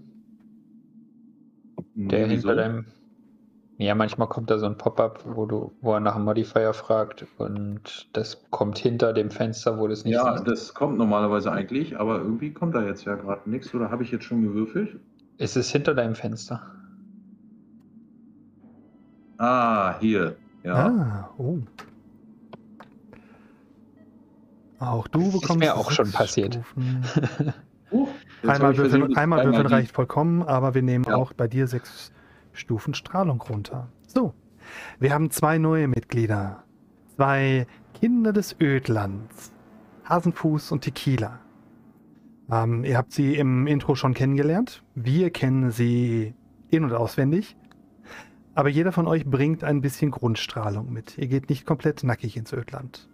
der 1.96 2.30
Wieso? 2.30 2.50
hinter 2.50 2.56
deinem. 2.56 2.86
Ja, 3.78 3.96
manchmal 3.96 4.28
kommt 4.30 4.52
da 4.52 4.60
so 4.60 4.68
ein 4.68 4.78
Pop-up, 4.78 5.24
wo 5.36 5.48
du, 5.48 5.72
wo 5.82 5.94
er 5.94 6.00
nach 6.00 6.16
einem 6.16 6.26
Modifier 6.26 6.74
fragt 6.74 7.26
und 7.40 8.10
das 8.14 8.46
kommt 8.52 8.78
hinter 8.78 9.12
dem 9.14 9.32
Fenster, 9.32 9.80
wo 9.80 9.88
du 9.88 9.94
es 9.94 10.04
nicht 10.06 10.14
Ja, 10.14 10.34
siehst. 10.38 10.48
das 10.48 10.74
kommt 10.76 11.00
normalerweise 11.00 11.52
eigentlich, 11.52 12.00
aber 12.00 12.20
irgendwie 12.20 12.52
kommt 12.54 12.76
da 12.76 12.86
jetzt 12.86 13.06
ja 13.06 13.16
gerade 13.16 13.50
nichts. 13.50 13.74
Oder 13.74 13.90
habe 13.90 14.04
ich 14.04 14.12
jetzt 14.12 14.26
schon 14.26 14.44
gewürfelt? 14.44 15.00
Ist 15.42 15.56
es 15.58 15.72
hinter 15.72 15.96
deinem 15.96 16.14
Fenster? 16.14 16.62
Ah, 19.40 19.96
hier. 20.00 20.36
Ja. 20.64 20.76
Ah, 20.88 21.30
oh. 21.40 21.58
Auch 24.78 25.08
du 25.08 25.22
Ist 25.22 25.42
bekommst. 25.42 25.58
mir 25.60 25.76
auch 25.76 25.90
schon 25.90 26.12
passiert. 26.12 26.60
Hab 27.92 28.50
Einmal 28.50 28.78
würfeln, 28.78 29.18
einmal 29.18 29.44
würfeln 29.44 29.66
reicht 29.66 29.96
vollkommen, 29.96 30.44
aber 30.44 30.76
wir 30.76 30.84
nehmen 30.84 31.06
Ja. 31.06 31.16
auch 31.16 31.34
bei 31.34 31.48
dir 31.48 31.66
sechs 31.66 32.12
Stufen 32.54 32.94
Strahlung 32.94 33.42
runter. 33.42 33.88
So, 34.06 34.36
wir 35.00 35.12
haben 35.12 35.32
zwei 35.32 35.58
neue 35.58 35.88
Mitglieder. 35.88 36.64
Zwei 37.16 37.66
Kinder 37.96 38.32
des 38.32 38.56
Ödlands. 38.62 39.52
Hasenfuß 40.08 40.72
und 40.72 40.82
Tequila. 40.82 41.40
Ähm, 42.50 42.84
ihr 42.84 42.98
habt 42.98 43.12
sie 43.12 43.36
im 43.36 43.68
Intro 43.68 43.96
schon 43.96 44.14
kennengelernt. 44.14 44.84
Wir 44.96 45.30
kennen 45.30 45.72
sie 45.72 46.34
in- 46.70 46.84
und 46.84 46.94
auswendig. 46.94 47.56
Aber 48.54 48.70
jeder 48.70 48.92
von 48.92 49.08
euch 49.08 49.26
bringt 49.26 49.64
ein 49.64 49.82
bisschen 49.82 50.12
Grundstrahlung 50.12 50.92
mit. 50.92 51.18
Ihr 51.18 51.28
geht 51.28 51.50
nicht 51.50 51.66
komplett 51.66 52.04
nackig 52.04 52.36
ins 52.36 52.52
Ödland. 52.52 53.08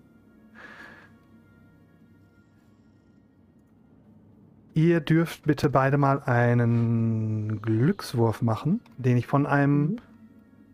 Ihr 4.73 4.99
dürft 4.99 5.43
bitte 5.43 5.69
beide 5.69 5.97
mal 5.97 6.21
einen 6.21 7.61
Glückswurf 7.61 8.43
machen, 8.43 8.79
den 8.97 9.17
ich 9.17 9.25
von 9.25 9.47
einem 9.47 9.97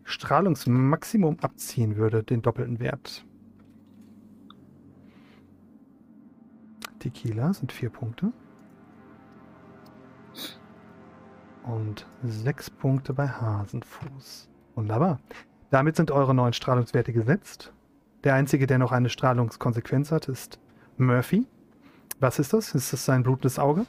Strahlungsmaximum 0.04 1.38
abziehen 1.40 1.96
würde, 1.96 2.22
den 2.22 2.42
doppelten 2.42 2.80
Wert. 2.80 3.24
Tequila 6.98 7.54
sind 7.54 7.72
vier 7.72 7.88
Punkte. 7.90 8.32
Und 11.64 12.06
sechs 12.22 12.68
Punkte 12.68 13.14
bei 13.14 13.26
Hasenfuß. 13.26 14.48
Wunderbar. 14.74 15.18
Damit 15.70 15.96
sind 15.96 16.10
eure 16.10 16.34
neuen 16.34 16.52
Strahlungswerte 16.52 17.12
gesetzt. 17.12 17.72
Der 18.22 18.34
einzige, 18.34 18.66
der 18.66 18.78
noch 18.78 18.92
eine 18.92 19.08
Strahlungskonsequenz 19.08 20.12
hat, 20.12 20.28
ist 20.28 20.60
Murphy. 20.98 21.46
Was 22.20 22.38
ist 22.38 22.52
das? 22.52 22.74
Ist 22.74 22.92
das 22.92 23.04
sein 23.04 23.22
blutendes 23.22 23.58
Auge? 23.58 23.86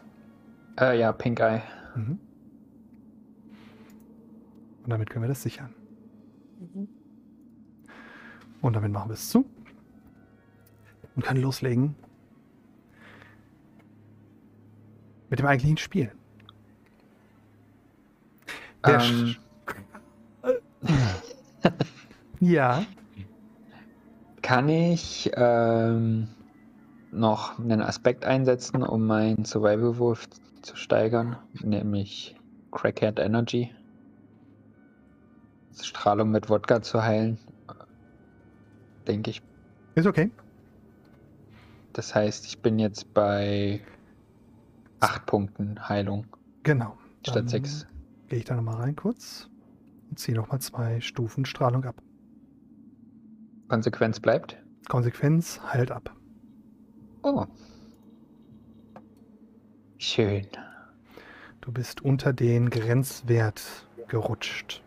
Äh, 0.80 1.00
ja, 1.00 1.12
Pink 1.12 1.40
Eye. 1.40 1.62
Mhm. 1.96 2.20
Und 4.84 4.90
damit 4.90 5.10
können 5.10 5.24
wir 5.24 5.30
das 5.30 5.42
sichern. 5.42 5.74
Und 8.62 8.76
damit 8.76 8.92
machen 8.92 9.10
wir 9.10 9.14
es 9.14 9.30
zu. 9.30 9.46
Und 11.16 11.26
können 11.26 11.42
loslegen. 11.42 11.96
Mit 15.30 15.40
dem 15.40 15.46
eigentlichen 15.46 15.78
Spiel. 15.78 16.12
Ähm, 18.88 19.36
ja, 22.40 22.86
Kann 24.42 24.70
ich 24.70 25.32
ähm, 25.36 26.28
noch 27.12 27.58
einen 27.58 27.82
Aspekt 27.82 28.26
einsetzen, 28.26 28.84
um 28.84 29.08
meinen 29.08 29.46
Survival-Wurf 29.46 30.28
zu 30.62 30.76
steigern, 30.76 31.38
nämlich 31.64 32.36
Crackhead 32.72 33.20
Energy? 33.20 33.74
Strahlung 35.82 36.32
mit 36.32 36.50
Wodka 36.50 36.82
zu 36.82 37.04
heilen. 37.04 37.38
Denke 39.08 39.32
ich. 39.32 39.42
ist 39.96 40.06
okay. 40.08 40.32
Das 41.94 42.14
heißt, 42.14 42.46
ich 42.46 42.60
bin 42.60 42.78
jetzt 42.80 43.14
bei 43.14 43.82
8 45.00 45.26
Punkten 45.26 45.88
Heilung 45.88 46.26
Genau. 46.64 46.98
statt 47.22 47.38
Dann 47.38 47.48
6. 47.48 47.88
Gehe 48.28 48.40
ich 48.40 48.46
da 48.46 48.56
nochmal 48.56 48.78
rein 48.78 48.96
kurz 48.96 49.50
und 50.10 50.20
ziehe 50.20 50.36
nochmal 50.36 50.60
zwei 50.60 51.00
Stufen 51.02 51.46
Strahlung 51.46 51.86
ab. 51.86 52.02
Konsequenz 53.68 54.20
bleibt. 54.20 54.58
Konsequenz 54.88 55.60
heilt 55.62 55.92
ab. 55.92 56.16
Oh. 57.24 57.46
Schön. 59.98 60.48
Du 61.62 61.72
bist 61.72 62.02
unter 62.02 62.34
den 62.34 62.70
Grenzwert 62.70 63.88
gerutscht. 64.08 64.84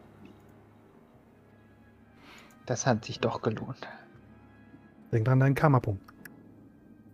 Das 2.67 2.87
hat 2.87 3.05
sich 3.05 3.19
doch 3.19 3.43
gelohnt. 3.43 3.89
Denk 5.11 5.25
dran 5.25 5.41
deinen 5.41 5.55
Karma-Punkt. 5.55 6.03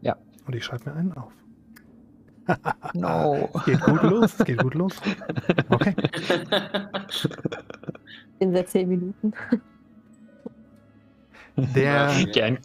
Ja. 0.02 0.16
Und 0.47 0.54
ich 0.54 0.64
schreibe 0.64 0.90
mir 0.90 0.97
einen 0.97 1.12
auf. 1.12 1.33
No. 2.94 3.50
Es 3.54 3.64
geht 3.66 3.80
gut 3.80 4.02
los, 4.02 4.34
es 4.38 4.44
geht 4.44 4.62
gut 4.62 4.74
los. 4.74 5.00
Okay. 5.68 5.94
In 8.38 8.52
der 8.52 8.66
10 8.66 8.88
Minuten. 8.88 9.32
Der, 11.56 12.12
gern, 12.32 12.58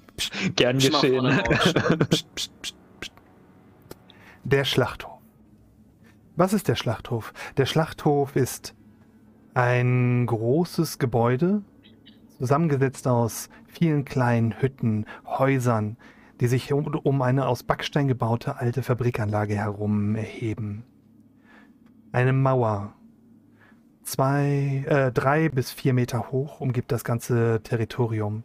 gern 0.56 0.80
geschehen. 0.80 1.40
psst, 1.60 2.36
psst, 2.36 2.52
psst. 2.64 2.76
Der 4.44 4.66
Schlachthof. 4.66 5.20
Was 6.36 6.54
ist 6.54 6.68
der 6.68 6.76
Schlachthof? 6.76 7.34
Der 7.58 7.68
Schlachthof 7.68 8.36
ist 8.36 8.74
ein 9.54 10.26
großes 10.26 10.98
Gebäude, 10.98 11.62
zusammengesetzt 12.40 13.08
aus 13.08 13.50
vielen 13.68 14.06
kleinen 14.06 14.60
Hütten, 14.60 15.06
Häusern, 15.26 15.98
die 16.40 16.48
sich 16.48 16.72
um, 16.72 17.22
eine 17.22 17.48
aus 17.48 17.64
Backstein 17.64 18.08
gebaute 18.08 18.58
alte 18.58 18.84
Fabrikanlage 18.84 19.56
herum 19.56 20.16
erheben. 20.16 20.84
Eine 22.12 22.34
Mauer, 22.34 22.94
zwei, 24.04 24.84
äh, 24.88 25.12
drei 25.12 25.50
bis 25.50 25.72
vier 25.72 25.94
Meter 25.94 26.32
hoch, 26.32 26.62
umgibt 26.62 26.92
das 26.92 27.04
ganze 27.04 27.62
Territorium. 27.64 28.44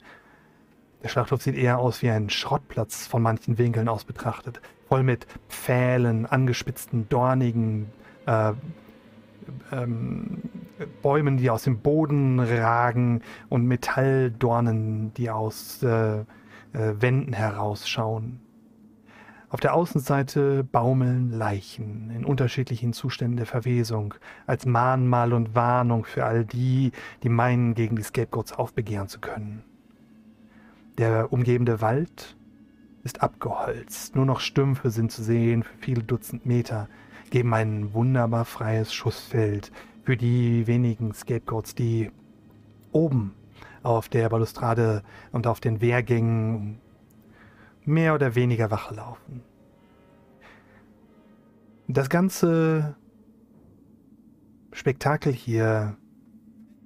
Der 1.02 1.08
Schlachthof 1.08 1.42
sieht 1.42 1.56
eher 1.56 1.78
aus 1.78 2.02
wie 2.02 2.10
ein 2.10 2.30
Schrottplatz 2.30 3.06
von 3.06 3.22
manchen 3.22 3.58
Winkeln 3.58 3.88
aus 3.88 4.04
betrachtet, 4.04 4.60
voll 4.88 5.02
mit 5.02 5.26
Pfählen, 5.48 6.26
angespitzten, 6.26 7.08
dornigen 7.08 7.92
äh, 8.26 8.52
ähm, 9.72 10.42
Bäumen, 11.02 11.36
die 11.36 11.50
aus 11.50 11.64
dem 11.64 11.78
Boden 11.78 12.40
ragen 12.40 13.22
und 13.48 13.66
Metalldornen, 13.66 15.14
die 15.14 15.30
aus 15.30 15.82
äh, 15.82 16.24
äh, 16.75 17.00
Wänden 17.00 17.33
herausschauen. 17.33 18.40
Auf 19.49 19.61
der 19.61 19.75
Außenseite 19.75 20.64
baumeln 20.64 21.31
Leichen 21.31 22.11
in 22.11 22.25
unterschiedlichen 22.25 22.93
Zuständen 22.93 23.37
der 23.37 23.47
Verwesung, 23.47 24.14
als 24.49 24.66
Mahnmal 24.66 25.33
und 25.33 25.54
Warnung 25.54 26.04
für 26.04 26.25
all 26.25 26.45
die, 26.45 26.90
die 27.23 27.28
meinen, 27.28 27.75
gegen 27.75 27.95
die 27.95 28.02
Scapegoats 28.02 28.52
aufbegehren 28.52 29.07
zu 29.07 29.21
können. 29.21 29.62
Der 30.99 31.33
umgebende 31.33 31.81
Wald 31.81 32.37
ist 33.04 33.23
abgeholzt, 33.23 34.16
nur 34.16 34.26
noch 34.26 34.40
Stümpfe 34.40 34.90
sind 34.90 35.12
zu 35.12 35.23
sehen 35.23 35.62
für 35.62 35.78
viele 35.78 36.02
Dutzend 36.02 36.47
Meter, 36.47 36.88
geben 37.31 37.54
ein 37.54 37.95
wunderbar 37.95 38.45
freies 38.45 38.93
Schussfeld 38.93 39.71
für 40.02 40.16
die 40.16 40.66
wenigen 40.66 41.14
Scapegoats, 41.14 41.76
die 41.76 42.11
oben 42.90 43.35
auf 43.84 44.08
der 44.08 44.28
Balustrade 44.28 45.02
und 45.32 45.46
auf 45.46 45.60
den 45.60 45.80
Wehrgängen 45.80 46.80
mehr 47.84 48.14
oder 48.14 48.34
weniger 48.34 48.70
Wache 48.70 48.94
laufen. 48.94 49.42
Das 51.86 52.08
ganze 52.08 52.96
Spektakel 54.72 55.32
hier 55.32 55.96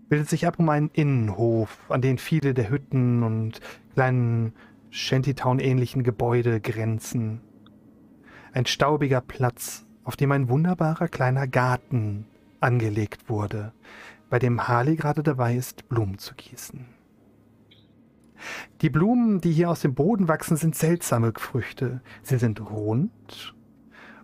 bildet 0.08 0.28
sich 0.28 0.46
ab 0.46 0.58
um 0.58 0.68
einen 0.68 0.90
Innenhof, 0.92 1.78
an 1.88 2.02
den 2.02 2.18
viele 2.18 2.52
der 2.52 2.68
Hütten 2.68 3.22
und 3.22 3.60
kleinen 3.94 4.54
Shantytown-ähnlichen 4.90 6.02
Gebäude 6.02 6.60
grenzen. 6.60 7.40
Ein 8.52 8.66
staubiger 8.66 9.20
Platz, 9.20 9.86
auf 10.02 10.16
dem 10.16 10.32
ein 10.32 10.48
wunderbarer 10.48 11.08
kleiner 11.08 11.46
Garten 11.46 12.26
angelegt 12.60 13.28
wurde, 13.28 13.72
bei 14.28 14.38
dem 14.38 14.68
Harley 14.68 14.96
gerade 14.96 15.22
dabei 15.22 15.56
ist, 15.56 15.88
Blumen 15.88 16.18
zu 16.18 16.34
gießen. 16.34 16.86
Die 18.80 18.90
Blumen, 18.90 19.40
die 19.40 19.52
hier 19.52 19.70
aus 19.70 19.80
dem 19.80 19.94
Boden 19.94 20.28
wachsen, 20.28 20.56
sind 20.56 20.74
seltsame 20.74 21.32
Früchte. 21.36 22.02
Sie 22.22 22.38
sind 22.38 22.60
rund 22.70 23.54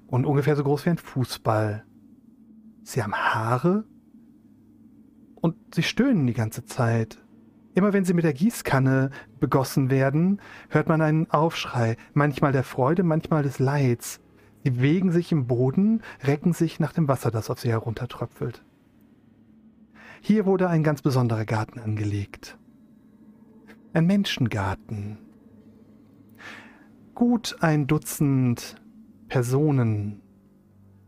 und 0.06 0.26
ungefähr 0.26 0.56
so 0.56 0.62
groß 0.62 0.86
wie 0.86 0.90
ein 0.90 0.98
Fußball. 0.98 1.84
Sie 2.82 3.02
haben 3.02 3.14
Haare 3.14 3.84
und 5.34 5.56
sie 5.74 5.82
stöhnen 5.82 6.26
die 6.26 6.34
ganze 6.34 6.64
Zeit. 6.64 7.18
Immer 7.74 7.92
wenn 7.92 8.04
sie 8.04 8.14
mit 8.14 8.24
der 8.24 8.34
Gießkanne 8.34 9.10
begossen 9.40 9.90
werden, 9.90 10.40
hört 10.68 10.88
man 10.88 11.00
einen 11.00 11.28
Aufschrei, 11.30 11.96
manchmal 12.12 12.52
der 12.52 12.62
Freude, 12.62 13.02
manchmal 13.02 13.42
des 13.42 13.58
Leids. 13.58 14.20
Sie 14.62 14.70
bewegen 14.70 15.10
sich 15.10 15.32
im 15.32 15.46
Boden, 15.46 16.02
recken 16.22 16.52
sich 16.52 16.78
nach 16.78 16.92
dem 16.92 17.08
Wasser, 17.08 17.32
das 17.32 17.50
auf 17.50 17.58
sie 17.58 17.70
heruntertröpfelt. 17.70 18.64
Hier 20.26 20.46
wurde 20.46 20.70
ein 20.70 20.82
ganz 20.82 21.02
besonderer 21.02 21.44
Garten 21.44 21.78
angelegt 21.78 22.56
ein 23.92 24.06
Menschengarten. 24.06 25.18
Gut 27.14 27.58
ein 27.60 27.86
Dutzend 27.86 28.82
Personen 29.28 30.22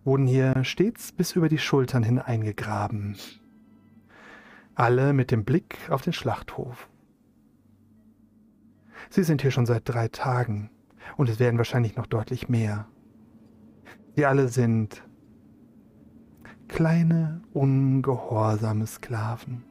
wurden 0.04 0.26
hier 0.26 0.62
stets 0.64 1.12
bis 1.12 1.32
über 1.32 1.48
die 1.48 1.56
Schultern 1.56 2.02
hin 2.02 2.18
eingegraben. 2.18 3.16
Alle 4.74 5.14
mit 5.14 5.30
dem 5.30 5.46
Blick 5.46 5.78
auf 5.88 6.02
den 6.02 6.12
Schlachthof. 6.12 6.90
Sie 9.08 9.24
sind 9.24 9.40
hier 9.40 9.50
schon 9.50 9.64
seit 9.64 9.88
drei 9.88 10.08
Tagen 10.08 10.68
und 11.16 11.30
es 11.30 11.40
werden 11.40 11.56
wahrscheinlich 11.56 11.96
noch 11.96 12.06
deutlich 12.06 12.50
mehr. 12.50 12.86
Sie 14.14 14.26
alle 14.26 14.48
sind 14.48 15.02
kleine, 16.68 17.40
ungehorsame 17.52 18.86
Sklaven, 18.86 19.64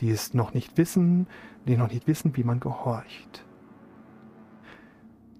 die 0.00 0.10
es 0.10 0.34
noch 0.34 0.54
nicht 0.54 0.76
wissen, 0.76 1.26
die 1.66 1.76
noch 1.76 1.90
nicht 1.90 2.06
wissen, 2.06 2.36
wie 2.36 2.44
man 2.44 2.60
gehorcht. 2.60 3.44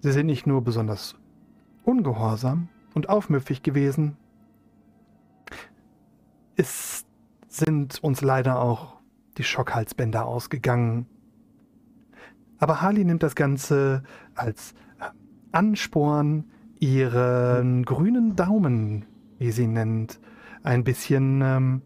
Sie 0.01 0.11
sind 0.11 0.27
nicht 0.27 0.45
nur 0.47 0.63
besonders 0.63 1.15
ungehorsam 1.83 2.69
und 2.93 3.09
aufmüpfig 3.09 3.63
gewesen, 3.63 4.17
es 6.55 7.05
sind 7.47 8.03
uns 8.03 8.21
leider 8.21 8.59
auch 8.59 8.95
die 9.37 9.43
Schockhalsbänder 9.43 10.25
ausgegangen. 10.25 11.05
Aber 12.57 12.81
Harley 12.81 13.03
nimmt 13.03 13.23
das 13.23 13.35
Ganze 13.35 14.03
als 14.35 14.73
Ansporn, 15.51 16.45
ihren 16.79 17.83
grünen 17.83 18.35
Daumen, 18.35 19.05
wie 19.39 19.51
sie 19.51 19.67
nennt, 19.67 20.19
ein 20.65 20.83
bisschen 20.83 21.41
ähm, 21.41 21.81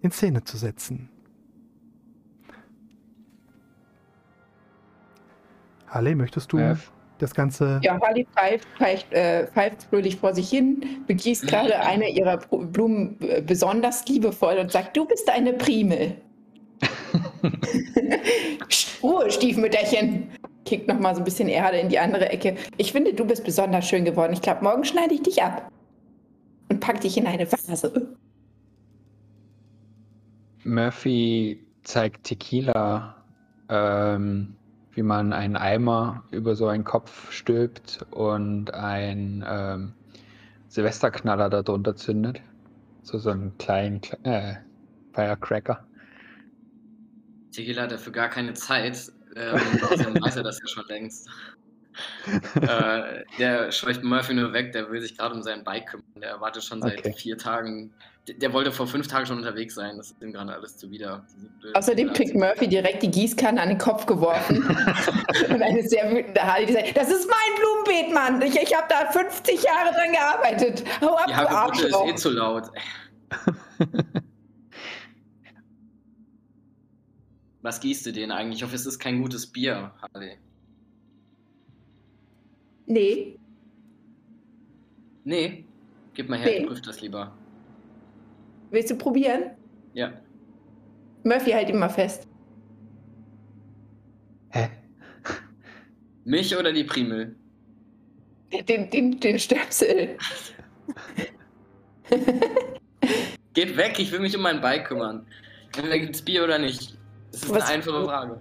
in 0.00 0.10
Szene 0.10 0.44
zu 0.44 0.56
setzen. 0.56 1.08
Harley, 5.88 6.14
möchtest 6.14 6.52
du 6.52 6.58
ja. 6.58 6.76
das 7.18 7.34
Ganze. 7.34 7.80
Ja, 7.82 8.00
Harley 8.00 8.26
pfeift, 8.32 8.68
pfeift, 8.78 9.12
äh, 9.12 9.48
pfeift 9.48 9.82
fröhlich 9.90 10.16
vor 10.16 10.32
sich 10.32 10.48
hin, 10.48 11.04
begießt 11.08 11.48
gerade 11.48 11.80
eine 11.80 12.08
ihrer 12.08 12.36
Blumen 12.38 13.16
äh, 13.20 13.42
besonders 13.42 14.06
liebevoll 14.06 14.58
und 14.58 14.70
sagt: 14.70 14.96
Du 14.96 15.04
bist 15.04 15.28
eine 15.28 15.52
Primel. 15.52 16.16
Ruhe, 19.02 19.30
Stiefmütterchen. 19.30 20.30
Kickt 20.64 20.86
nochmal 20.86 21.14
so 21.14 21.20
ein 21.20 21.24
bisschen 21.24 21.48
Erde 21.48 21.78
in 21.78 21.88
die 21.88 21.98
andere 21.98 22.28
Ecke. 22.30 22.54
Ich 22.76 22.92
finde, 22.92 23.12
du 23.12 23.24
bist 23.24 23.42
besonders 23.44 23.88
schön 23.88 24.04
geworden. 24.04 24.32
Ich 24.32 24.42
glaube, 24.42 24.62
morgen 24.62 24.84
schneide 24.84 25.14
ich 25.14 25.22
dich 25.22 25.42
ab. 25.42 25.68
Und 26.68 26.78
pack 26.78 27.00
dich 27.00 27.16
in 27.16 27.26
eine 27.26 27.50
Vase. 27.50 28.16
Murphy 30.64 31.64
zeigt 31.82 32.24
Tequila 32.24 33.20
ähm, 33.70 34.56
wie 34.92 35.02
man 35.02 35.32
einen 35.32 35.56
Eimer 35.56 36.24
über 36.30 36.56
so 36.56 36.66
einen 36.68 36.84
Kopf 36.84 37.30
stülpt 37.30 38.04
und 38.10 38.74
ein 38.74 39.44
ähm, 39.48 39.92
Silvesterknaller 40.68 41.48
darunter 41.48 41.94
zündet. 41.96 42.40
So, 43.02 43.18
so 43.18 43.30
einen 43.30 43.56
kleinen 43.58 44.00
äh, 44.24 44.56
Firecracker. 45.14 45.86
Tequila 47.52 47.82
hat 47.82 47.92
dafür 47.92 48.12
gar 48.12 48.28
keine 48.28 48.52
Zeit. 48.54 49.12
Ähm, 49.36 49.54
weiß 50.20 50.36
er 50.36 50.42
das 50.42 50.58
ja 50.60 50.66
schon 50.66 50.86
längst. 50.88 51.28
äh, 52.60 53.24
der 53.38 53.72
scheucht 53.72 54.02
Murphy 54.02 54.34
nur 54.34 54.52
weg, 54.52 54.72
der 54.72 54.90
will 54.90 55.00
sich 55.00 55.16
gerade 55.16 55.34
um 55.34 55.42
sein 55.42 55.64
Bike 55.64 55.86
kümmern. 55.86 56.20
Der 56.20 56.40
wartet 56.40 56.64
schon 56.64 56.82
seit 56.82 56.98
okay. 56.98 57.14
vier 57.16 57.38
Tagen 57.38 57.92
der 58.36 58.52
wollte 58.52 58.72
vor 58.72 58.86
fünf 58.86 59.08
Tagen 59.08 59.26
schon 59.26 59.38
unterwegs 59.38 59.74
sein. 59.74 59.96
Das 59.96 60.10
ist 60.10 60.22
ihm 60.22 60.32
gerade 60.32 60.52
alles 60.52 60.76
zuwider. 60.76 61.24
Außerdem 61.74 62.12
kriegt 62.12 62.34
Murphy 62.34 62.68
direkt 62.68 63.02
die 63.02 63.10
Gießkanne 63.10 63.60
an 63.60 63.70
den 63.70 63.78
Kopf 63.78 64.06
geworfen. 64.06 64.58
und 65.48 65.62
eine 65.62 65.82
sehr 65.88 66.10
wütende 66.10 66.42
Harley, 66.42 66.66
die 66.66 66.72
sagt: 66.72 66.96
Das 66.96 67.10
ist 67.10 67.28
mein 67.28 67.54
Blumenbeet, 67.58 68.12
Mann. 68.14 68.42
Ich, 68.42 68.56
ich 68.56 68.74
habe 68.74 68.86
da 68.88 69.10
50 69.10 69.62
Jahre 69.62 69.92
dran 69.94 70.12
gearbeitet. 70.12 70.84
Hau 71.00 71.16
ab, 71.16 71.26
du 71.26 71.32
Arschloch. 71.32 72.06
ist 72.06 72.12
eh 72.12 72.16
zu 72.16 72.30
laut. 72.30 72.70
Was 77.62 77.80
gießt 77.80 78.06
du 78.06 78.12
denn 78.12 78.30
eigentlich? 78.30 78.60
Ich 78.60 78.64
hoffe, 78.64 78.74
es 78.74 78.86
ist 78.86 78.98
kein 78.98 79.20
gutes 79.20 79.46
Bier, 79.46 79.92
Harley. 80.00 80.38
Nee. 82.86 83.38
Nee? 85.24 85.64
Gib 86.14 86.28
mal 86.28 86.38
her, 86.38 86.46
nee. 86.46 86.58
ich 86.58 86.66
prüfe 86.66 86.82
das 86.82 87.00
lieber. 87.00 87.32
Willst 88.70 88.90
du 88.90 88.96
probieren? 88.96 89.50
Ja. 89.94 90.12
Murphy 91.24 91.50
halt 91.50 91.68
immer 91.70 91.90
fest. 91.90 92.26
Hä? 94.50 94.68
Mich 96.24 96.56
oder 96.56 96.72
die 96.72 96.84
Primel? 96.84 97.34
Den, 98.68 98.90
den, 98.90 99.20
den 99.20 99.38
Stöpsel. 99.38 100.16
Geht 103.54 103.76
weg, 103.76 103.98
ich 103.98 104.10
will 104.12 104.20
mich 104.20 104.36
um 104.36 104.42
mein 104.42 104.60
Bike 104.60 104.86
kümmern. 104.86 105.26
Entweder 105.76 105.98
gibt's 105.98 106.22
Bier 106.22 106.44
oder 106.44 106.58
nicht. 106.58 106.96
Das 107.32 107.42
ist 107.44 107.50
Was, 107.50 107.64
eine 107.64 107.74
einfache 107.74 108.04
Frage. 108.04 108.40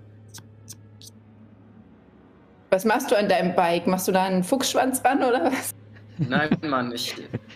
Was 2.72 2.86
machst 2.86 3.12
du 3.12 3.18
an 3.18 3.28
deinem 3.30 3.56
Bike? 3.56 3.88
Machst 3.88 4.08
du 4.08 4.12
da 4.12 4.24
einen 4.24 4.44
Fuchsschwanz 4.44 5.04
ran 5.04 5.24
oder 5.24 5.46
was? 5.46 5.74
Nein, 6.18 6.50
Mann, 6.68 6.92
ich. 6.92 7.16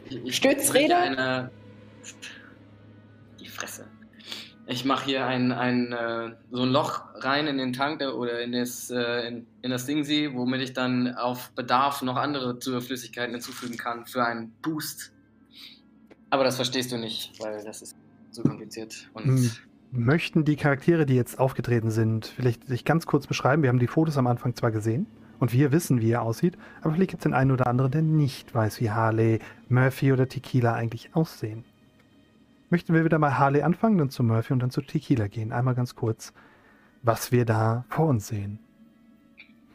ich 0.09 0.35
Stützräder? 0.35 1.49
Fresse. 3.53 3.87
Ich 4.65 4.85
mache 4.85 5.05
hier 5.05 5.25
ein, 5.25 5.51
ein, 5.51 5.91
äh, 5.91 6.35
so 6.51 6.63
ein 6.63 6.69
Loch 6.69 7.03
rein 7.15 7.47
in 7.47 7.57
den 7.57 7.73
Tank 7.73 8.01
oder 8.01 8.41
in 8.41 8.53
das, 8.53 8.89
äh, 8.89 9.27
in, 9.27 9.45
in 9.61 9.71
das 9.71 9.85
Dingsy, 9.85 10.31
womit 10.33 10.61
ich 10.61 10.73
dann 10.73 11.15
auf 11.15 11.51
Bedarf 11.51 12.01
noch 12.01 12.15
andere 12.15 12.57
Flüssigkeiten 12.81 13.33
hinzufügen 13.33 13.77
kann 13.77 14.05
für 14.05 14.23
einen 14.23 14.53
Boost. 14.61 15.11
Aber 16.29 16.45
das 16.45 16.55
verstehst 16.55 16.91
du 16.91 16.97
nicht, 16.97 17.39
weil 17.41 17.63
das 17.63 17.81
ist 17.81 17.95
so 18.31 18.41
kompliziert. 18.41 19.09
Und 19.13 19.25
Hm. 19.25 19.51
Möchten 19.95 20.43
die 20.43 20.55
Charaktere, 20.55 21.05
die 21.05 21.13
jetzt 21.13 21.37
aufgetreten 21.37 21.91
sind, 21.91 22.25
vielleicht 22.25 22.65
sich 22.65 22.83
ganz 22.83 23.05
kurz 23.05 23.27
beschreiben? 23.27 23.61
Wir 23.61 23.69
haben 23.69 23.77
die 23.77 23.85
Fotos 23.85 24.17
am 24.17 24.25
Anfang 24.25 24.55
zwar 24.55 24.71
gesehen 24.71 25.05
und 25.39 25.53
wir 25.53 25.71
wissen, 25.71 26.01
wie 26.01 26.09
er 26.09 26.23
aussieht, 26.23 26.57
aber 26.81 26.95
vielleicht 26.95 27.11
gibt 27.11 27.19
es 27.21 27.25
den 27.25 27.35
einen 27.35 27.51
oder 27.51 27.67
anderen, 27.67 27.91
der 27.91 28.01
nicht 28.01 28.55
weiß, 28.55 28.81
wie 28.81 28.89
Harley, 28.89 29.37
Murphy 29.69 30.11
oder 30.11 30.27
Tequila 30.27 30.73
eigentlich 30.73 31.11
aussehen. 31.13 31.63
Möchten 32.73 32.95
wir 32.95 33.05
wieder 33.05 33.19
mal 33.19 33.37
Harley 33.37 33.61
anfangen, 33.61 33.99
dann 33.99 34.09
zu 34.09 34.23
Murphy 34.23 34.51
und 34.51 34.59
dann 34.63 34.71
zu 34.71 34.81
Tequila 34.81 35.27
gehen? 35.27 35.51
Einmal 35.51 35.75
ganz 35.75 35.93
kurz, 35.93 36.33
was 37.03 37.31
wir 37.31 37.45
da 37.45 37.85
vor 37.87 38.07
uns 38.07 38.29
sehen. 38.29 38.57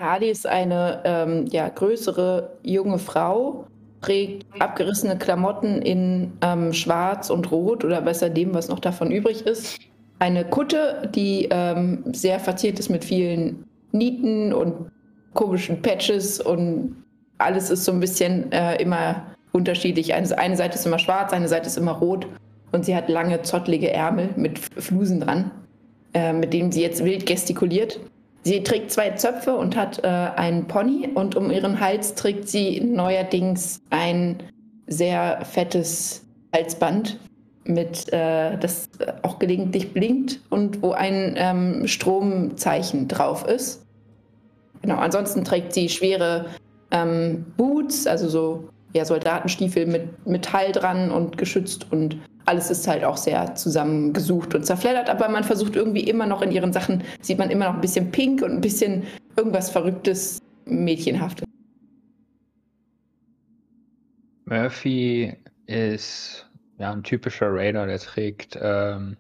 Harley 0.01 0.33
ist 0.33 0.49
eine 0.49 1.01
ähm, 1.05 1.47
ja, 1.47 1.69
größere 1.69 2.57
junge 2.65 2.99
Frau, 2.99 3.69
trägt 4.01 4.47
abgerissene 4.61 5.17
Klamotten 5.17 5.81
in 5.81 6.33
ähm, 6.41 6.73
Schwarz 6.73 7.31
und 7.31 7.49
Rot 7.53 7.85
oder 7.85 8.01
besser 8.01 8.31
dem, 8.31 8.53
was 8.53 8.69
noch 8.69 8.81
davon 8.81 9.13
übrig 9.13 9.47
ist. 9.47 9.79
Eine 10.19 10.45
Kutte, 10.45 11.09
die 11.15 11.47
ähm, 11.53 12.03
sehr 12.13 12.41
verziert 12.41 12.81
ist 12.81 12.89
mit 12.89 13.05
vielen 13.05 13.65
Nieten 13.93 14.53
und 14.53 14.91
komischen 15.35 15.81
Patches 15.83 16.41
und 16.41 16.97
alles 17.39 17.71
ist 17.71 17.85
so 17.85 17.93
ein 17.93 18.01
bisschen 18.01 18.51
äh, 18.51 18.83
immer 18.83 19.23
unterschiedlich. 19.53 20.15
Eine, 20.15 20.37
eine 20.37 20.57
Seite 20.57 20.75
ist 20.75 20.85
immer 20.85 20.99
schwarz, 20.99 21.33
eine 21.33 21.47
Seite 21.47 21.69
ist 21.69 21.79
immer 21.79 21.93
rot 21.93 22.27
und 22.73 22.85
sie 22.85 22.95
hat 22.95 23.09
lange, 23.09 23.43
zottlige 23.43 23.93
Ärmel 23.93 24.31
mit 24.37 24.59
Flusen 24.59 25.21
dran, 25.21 25.51
äh, 26.15 26.33
mit 26.33 26.53
denen 26.53 26.73
sie 26.73 26.83
jetzt 26.83 27.05
wild 27.05 27.27
gestikuliert. 27.27 28.01
Sie 28.45 28.63
trägt 28.63 28.91
zwei 28.91 29.11
Zöpfe 29.11 29.57
und 29.57 29.77
hat 29.77 30.03
äh, 30.05 30.07
einen 30.07 30.67
Pony 30.67 31.09
und 31.15 31.37
um 31.37 31.51
ihren 31.51 31.81
Hals 31.81 32.15
trägt 32.15 32.49
sie 32.49 32.81
neuerdings 32.81 33.81
ein 33.91 34.43
sehr 34.87 35.45
fettes 35.45 36.25
Halsband, 36.55 37.19
mit 37.65 38.11
äh, 38.13 38.57
das 38.57 38.89
auch 39.23 39.39
gelegentlich 39.39 39.93
blinkt 39.93 40.41
und 40.49 40.83
wo 40.83 40.93
ein 40.93 41.35
ähm, 41.37 41.87
Stromzeichen 41.87 43.09
drauf 43.09 43.47
ist. 43.47 43.85
Genau, 44.81 44.97
ansonsten 44.97 45.45
trägt 45.45 45.75
sie 45.75 45.89
schwere 45.89 46.47
ähm, 46.91 47.45
Boots, 47.57 48.07
also 48.07 48.29
so 48.29 48.69
ja, 48.93 49.05
Soldatenstiefel 49.05 49.87
mit 49.87 50.27
Metall 50.27 50.73
dran 50.73 51.11
und 51.11 51.39
geschützt 51.39 51.87
und 51.91 52.19
alles 52.47 52.71
ist 52.71 52.89
halt 52.89 53.05
auch 53.05 53.19
sehr 53.19 53.55
zusammengesucht 53.55 54.55
und 54.55 54.65
zerfleddert, 54.65 55.11
aber 55.11 55.29
man 55.29 55.45
versucht 55.45 55.77
irgendwie 55.77 56.05
immer 56.05 56.25
noch 56.27 56.41
in 56.41 56.51
ihren 56.51 56.73
Sachen, 56.73 57.05
sieht 57.21 57.39
man 57.39 57.51
immer 57.51 57.67
noch 57.67 57.75
ein 57.75 57.81
bisschen 57.83 58.11
pink 58.11 58.43
und 58.43 58.53
ein 58.53 58.61
bisschen 58.61 59.05
irgendwas 59.37 59.71
Verrücktes, 59.71 60.39
Mädchenhaftes. 60.65 61.45
Murphy 64.47 65.37
ist 65.67 66.49
ja 66.79 66.91
ein 66.91 67.03
typischer 67.03 67.53
Raider, 67.53 67.87
der 67.87 67.99
trägt 67.99 68.59
ähm, 68.61 69.19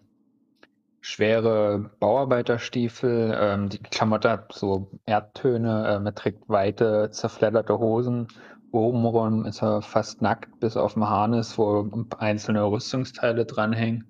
schwere 1.02 1.90
Bauarbeiterstiefel, 2.00 3.36
ähm, 3.38 3.68
die 3.68 3.78
Klamotte 3.78 4.30
hat 4.30 4.52
so 4.52 4.90
Erdtöne, 5.04 5.96
ähm, 5.96 6.06
er 6.06 6.14
trägt 6.14 6.48
weite, 6.48 7.10
zerfledderte 7.10 7.78
Hosen. 7.78 8.28
Obenrum 8.70 9.46
ist 9.46 9.62
er 9.62 9.80
fast 9.82 10.20
nackt 10.20 10.60
bis 10.60 10.76
auf 10.76 10.94
den 10.94 11.08
Harnis, 11.08 11.56
wo 11.56 11.88
einzelne 12.18 12.64
Rüstungsteile 12.64 13.46
dranhängen. 13.46 14.04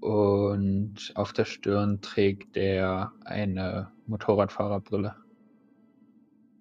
Und 0.00 1.12
auf 1.14 1.34
der 1.34 1.44
Stirn 1.44 2.00
trägt 2.00 2.56
er 2.56 3.12
eine 3.26 3.90
Motorradfahrerbrille. 4.06 5.14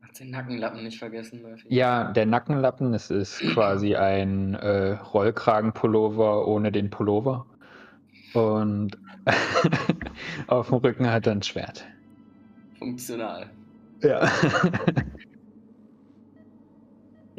Hat 0.01 0.19
den 0.19 0.31
Nackenlappen 0.31 0.83
nicht 0.83 0.99
vergessen, 0.99 1.41
Murphy. 1.41 1.73
Ja, 1.73 2.11
der 2.11 2.25
Nackenlappen, 2.25 2.93
es 2.93 3.09
ist 3.09 3.39
quasi 3.53 3.95
ein 3.95 4.55
äh, 4.55 4.93
Rollkragenpullover 4.95 6.45
ohne 6.45 6.71
den 6.73 6.89
Pullover. 6.89 7.45
Und 8.33 8.97
auf 10.47 10.67
dem 10.67 10.77
Rücken 10.77 11.09
hat 11.09 11.25
er 11.25 11.33
ein 11.33 11.41
Schwert. 11.41 11.85
Funktional. 12.77 13.49
Ja. 14.01 14.29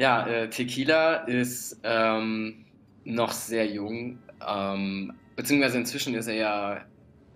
Ja, 0.00 0.26
äh, 0.26 0.48
Tequila 0.48 1.16
ist 1.26 1.78
ähm, 1.82 2.64
noch 3.04 3.32
sehr 3.32 3.66
jung, 3.66 4.18
ähm, 4.48 5.12
beziehungsweise 5.36 5.76
inzwischen 5.76 6.14
ist 6.14 6.26
er 6.26 6.34
ja, 6.36 6.84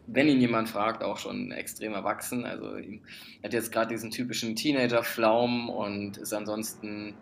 wenn 0.07 0.29
ihn 0.29 0.41
jemand 0.41 0.71
fragt, 0.71 1.05
auch 1.05 1.19
schon 1.19 1.53
extrem 1.53 1.93
erwachsen. 1.93 2.47
Also 2.47 2.77
er 2.77 3.01
hat 3.43 3.53
jetzt 3.53 3.71
gerade 3.71 3.89
diesen 3.89 4.11
typischen 4.11 4.57
Teenager-Flaum 4.57 5.69
und 5.69 6.17
ist 6.17 6.33
ansonsten 6.33 7.13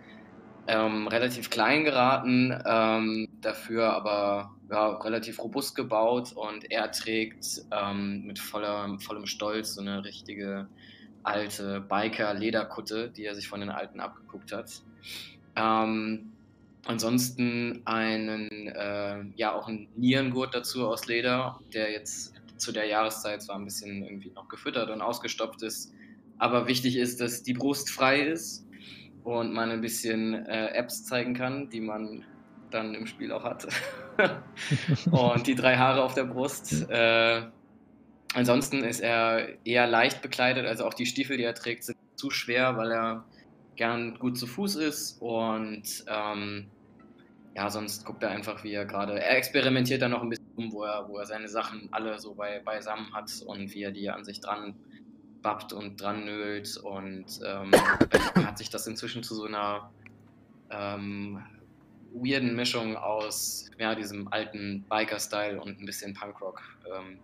ähm, 0.69 1.09
relativ 1.09 1.51
klein 1.51 1.83
geraten, 1.83 2.57
ähm, 2.65 3.27
dafür 3.41 3.95
aber 3.95 4.55
ja, 4.71 4.91
relativ 4.99 5.43
robust 5.43 5.75
gebaut 5.75 6.35
und 6.35 6.71
er 6.71 6.93
trägt 6.93 7.63
ähm, 7.73 8.23
mit 8.27 8.39
voller, 8.39 8.97
vollem 9.01 9.27
Stolz 9.27 9.75
so 9.75 9.81
eine 9.81 10.05
richtige 10.05 10.69
alte 11.25 11.81
Biker-Lederkutte, 11.81 13.11
die 13.11 13.25
er 13.25 13.35
sich 13.35 13.49
von 13.49 13.59
den 13.59 13.71
Alten 13.71 13.99
abgeguckt 13.99 14.53
hat. 14.53 14.85
Ähm, 15.57 16.33
ansonsten 16.87 17.83
einen, 17.85 18.69
äh, 18.69 19.25
ja, 19.37 19.55
auch 19.55 19.69
ein 19.69 19.89
Nierengurt 19.97 20.55
dazu 20.55 20.87
aus 20.87 21.07
Leder, 21.07 21.61
der 21.73 21.93
jetzt 21.93 22.35
zu 22.57 22.73
der 22.73 22.87
Jahreszeit 22.87 23.43
zwar 23.43 23.57
ein 23.57 23.65
bisschen 23.65 24.03
irgendwie 24.03 24.31
noch 24.31 24.49
gefüttert 24.49 24.91
und 24.91 25.03
ausgestopft 25.03 25.63
ist, 25.63 25.93
aber 26.39 26.67
wichtig 26.67 26.97
ist, 26.97 27.21
dass 27.21 27.43
die 27.43 27.55
Brust 27.55 27.91
frei 27.91 28.23
ist 28.23 28.67
und 29.25 29.53
man 29.53 29.71
ein 29.71 29.81
bisschen 29.81 30.47
äh, 30.47 30.69
Apps 30.75 31.05
zeigen 31.05 31.35
kann, 31.35 31.69
die 31.71 31.81
man 31.81 32.25
dann 32.71 32.95
im 32.95 33.07
Spiel 33.07 33.33
auch 33.33 33.45
hat. 33.45 33.69
und 35.11 35.47
die 35.47 35.55
drei 35.55 35.77
Haare 35.77 36.03
auf 36.03 36.15
der 36.15 36.25
Brust. 36.25 36.89
Äh, 36.89 37.43
ansonsten 38.35 38.83
ist 38.83 39.01
er 39.01 39.49
eher 39.65 39.87
leicht 39.87 40.23
bekleidet, 40.23 40.67
also 40.67 40.85
auch 40.85 40.95
die 40.95 41.07
Stiefel, 41.07 41.37
die 41.37 41.45
er 41.45 41.55
trägt, 41.55 41.85
sind 41.85 41.99
zu 42.17 42.31
schwer, 42.31 42.77
weil 42.77 42.91
er 42.91 43.25
gern 43.77 44.19
gut 44.19 44.39
zu 44.39 44.47
Fuß 44.47 44.77
ist 44.77 45.21
und 45.21 46.05
ähm, 46.07 46.67
ja, 47.55 47.69
sonst 47.69 48.05
guckt 48.05 48.23
er 48.23 48.31
einfach, 48.31 48.65
wie 48.65 48.73
er 48.73 48.87
gerade, 48.87 49.21
er 49.21 49.37
experimentiert 49.37 50.03
dann 50.03 50.13
noch 50.13 50.23
ein 50.23 50.29
bisschen 50.29 50.47
um, 50.57 50.73
wo 50.73 50.85
er, 50.85 51.09
wo 51.09 51.19
er 51.19 51.27
seine 51.27 51.49
Sachen 51.49 51.89
alle 51.91 52.19
so 52.19 52.35
bei, 52.35 52.61
beisammen 52.61 53.13
hat 53.15 53.31
und 53.47 53.75
wie 53.75 53.83
er 53.83 53.91
die 53.91 54.09
an 54.11 54.25
sich 54.25 54.41
dran 54.41 54.75
bappt 55.43 55.73
und 55.73 56.01
dran 56.01 56.25
nölt 56.25 56.77
und 56.79 57.27
ähm, 57.45 57.73
hat 58.47 58.59
sich 58.59 58.71
das 58.71 58.87
inzwischen 58.87 59.23
zu 59.23 59.35
so 59.35 59.45
einer 59.45 59.91
ähm, 60.71 61.43
weirden 62.15 62.55
Mischung 62.55 62.97
aus 62.97 63.71
ja, 63.79 63.95
diesem 63.95 64.29
alten 64.29 64.85
Biker-Style 64.89 65.61
und 65.61 65.81
ein 65.81 65.87
bisschen 65.87 66.15
Punkrock 66.15 66.63
ähm, 66.87 67.19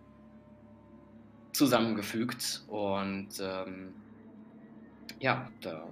zusammengefügt 1.53 2.63
und 2.67 3.29
ähm, 3.41 3.93
ja, 5.19 5.49
da 5.61 5.87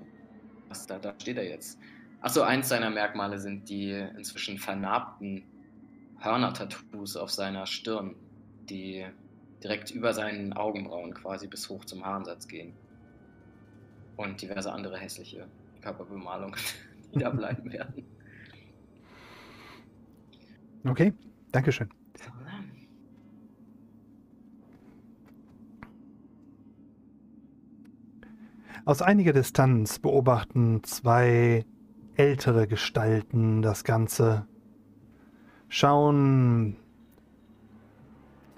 was 0.70 0.86
da, 0.88 1.00
da 1.00 1.14
steht 1.20 1.38
er 1.38 1.48
jetzt. 1.48 1.80
Achso, 2.22 2.42
eins 2.42 2.70
seiner 2.70 2.90
Merkmale 2.90 3.40
sind 3.40 3.70
die 3.70 3.92
inzwischen 3.92 4.58
vernarbten 4.58 5.44
Hörner-Tattoos 6.20 7.16
auf 7.16 7.32
seiner 7.32 7.66
Stirn, 7.66 8.16
die 8.70 9.06
direkt 9.64 9.92
über 9.92 10.14
seinen 10.14 10.54
Augenbrauen 10.54 11.14
quasi 11.14 11.48
bis 11.48 11.70
hoch 11.70 11.86
zum 11.86 12.06
Haaransatz 12.06 12.48
gehen. 12.48 12.74
Und 14.16 14.42
diverse 14.42 14.72
andere 14.72 14.98
hässliche 14.98 15.48
Körperbemalungen, 15.82 16.60
die 17.14 17.20
da 17.20 17.30
bleiben 17.30 17.72
werden. 17.72 18.04
Okay, 20.86 21.14
Dankeschön. 21.52 21.90
Aus 28.88 29.02
einiger 29.02 29.34
Distanz 29.34 30.00
beobachten 30.00 30.82
zwei 30.86 31.66
ältere 32.16 32.68
Gestalten 32.68 33.62
das 33.62 33.84
Ganze, 33.84 34.48
schauen 35.68 36.78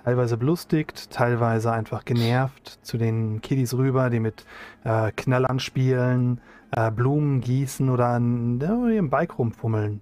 teilweise 0.03 0.37
belustigt, 0.37 1.09
teilweise 1.09 1.71
einfach 1.71 2.05
genervt 2.05 2.77
zu 2.83 2.99
den 2.99 3.41
Kiddies 3.41 3.73
rüber, 3.73 4.11
die 4.11 4.19
mit 4.19 4.45
äh, 4.83 5.11
Knallern 5.13 5.59
spielen, 5.59 6.41
äh, 6.73 6.91
Blumen 6.91 7.41
gießen 7.41 7.89
oder 7.89 8.09
an 8.09 8.61
ihrem 8.61 9.09
Bike 9.09 9.39
rumfummeln. 9.39 9.99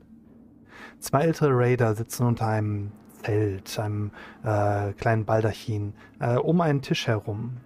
Zwei 1.00 1.22
ältere 1.22 1.58
Raider 1.58 1.96
sitzen 1.96 2.26
unter 2.26 2.48
einem 2.48 2.92
Zelt, 3.24 3.80
einem 3.80 4.12
äh, 4.44 4.92
kleinen 4.92 5.24
Baldachin, 5.24 5.94
äh, 6.20 6.36
um 6.36 6.60
einen 6.60 6.82
Tisch 6.82 7.08
herum. 7.08 7.62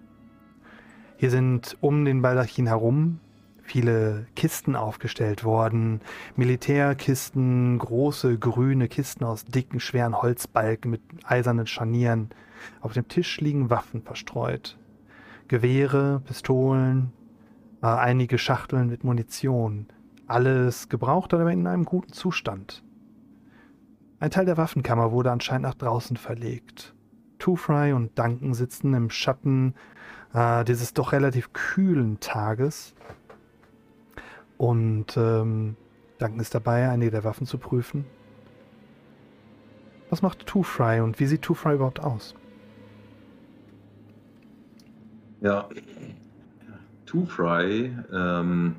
Hier 1.22 1.30
sind 1.30 1.78
um 1.82 2.04
den 2.04 2.24
Baldachin 2.24 2.66
herum 2.66 3.20
viele 3.62 4.26
Kisten 4.36 4.76
aufgestellt 4.76 5.44
worden. 5.44 6.02
Militärkisten, 6.36 7.78
große 7.78 8.40
grüne 8.40 8.88
Kisten 8.88 9.24
aus 9.24 9.46
dicken, 9.46 9.80
schweren 9.80 10.20
Holzbalken 10.20 10.90
mit 10.90 11.04
eisernen 11.24 11.68
Scharnieren. 11.68 12.32
Auf 12.80 12.94
dem 12.94 13.08
Tisch 13.08 13.40
liegen 13.40 13.70
Waffen 13.70 14.02
verstreut. 14.02 14.80
Gewehre, 15.48 16.24
Pistolen, 16.26 17.14
äh, 17.84 17.86
einige 17.86 18.40
Schachteln 18.40 18.90
mit 18.90 19.04
Munition. 19.04 19.86
Alles 20.26 20.90
gebraucht, 20.90 21.36
aber 21.36 21.52
in 21.52 21.68
einem 21.68 21.86
guten 21.86 22.14
Zustand. 22.14 22.84
Ein 24.20 24.32
Teil 24.32 24.46
der 24.46 24.58
Waffenkammer 24.58 25.12
wurde 25.12 25.30
anscheinend 25.30 25.68
nach 25.68 25.76
draußen 25.76 26.18
verlegt. 26.18 26.96
Two 27.38 27.56
Fry 27.56 27.94
und 27.94 28.18
Duncan 28.18 28.56
sitzen 28.56 28.96
im 28.96 29.12
Schatten 29.12 29.76
äh, 30.34 30.64
dieses 30.64 30.94
doch 30.94 31.12
relativ 31.12 31.54
kühlen 31.54 32.20
Tages. 32.20 32.94
Und 34.58 35.18
ähm, 35.18 35.76
Duncan 36.20 36.40
ist 36.40 36.54
dabei, 36.54 36.90
einige 36.90 37.12
der 37.12 37.24
Waffen 37.24 37.48
zu 37.48 37.58
prüfen. 37.58 38.06
Was 40.10 40.22
macht 40.22 40.46
Two 40.46 40.64
Fry 40.64 41.00
und 41.00 41.20
wie 41.20 41.26
sieht 41.26 41.42
Two 41.42 41.54
Fry 41.54 41.76
überhaupt 41.76 42.02
aus? 42.02 42.36
Ja, 45.40 45.68
Two 47.06 47.26
Fry, 47.26 47.92
ähm, 48.14 48.76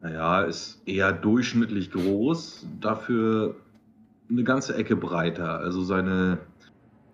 naja, 0.00 0.42
ist 0.42 0.82
eher 0.86 1.12
durchschnittlich 1.12 1.90
groß, 1.90 2.66
dafür 2.80 3.56
eine 4.30 4.44
ganze 4.44 4.76
Ecke 4.76 4.96
breiter. 4.96 5.58
Also 5.58 5.82
seine, 5.82 6.38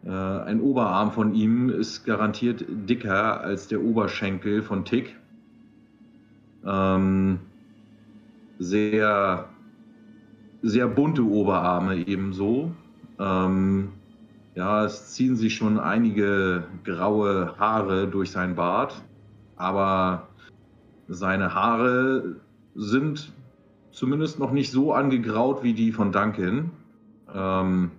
ein 0.08 0.60
Oberarm 0.60 1.12
von 1.12 1.34
ihm 1.34 1.68
ist 1.68 2.04
garantiert 2.04 2.64
dicker 2.68 3.40
als 3.42 3.68
der 3.68 3.82
Oberschenkel 3.82 4.62
von 4.62 4.84
Tick. 4.84 5.16
Ähm, 6.64 7.38
sehr, 8.58 9.48
sehr 10.62 10.88
bunte 10.88 11.22
Oberarme 11.22 11.96
ebenso. 11.96 12.72
Ähm, 13.18 13.90
ja, 14.54 14.84
es 14.84 15.12
ziehen 15.12 15.36
sich 15.36 15.54
schon 15.54 15.78
einige 15.78 16.64
graue 16.84 17.54
Haare 17.58 18.08
durch 18.08 18.30
sein 18.30 18.54
Bart, 18.54 19.02
aber 19.56 20.28
seine 21.08 21.54
Haare 21.54 22.36
sind 22.74 23.32
zumindest 23.90 24.38
noch 24.38 24.52
nicht 24.52 24.70
so 24.70 24.92
angegraut 24.92 25.62
wie 25.62 25.74
die 25.74 25.92
von 25.92 26.12
Duncan. 26.12 26.70
Ähm, 27.34 27.90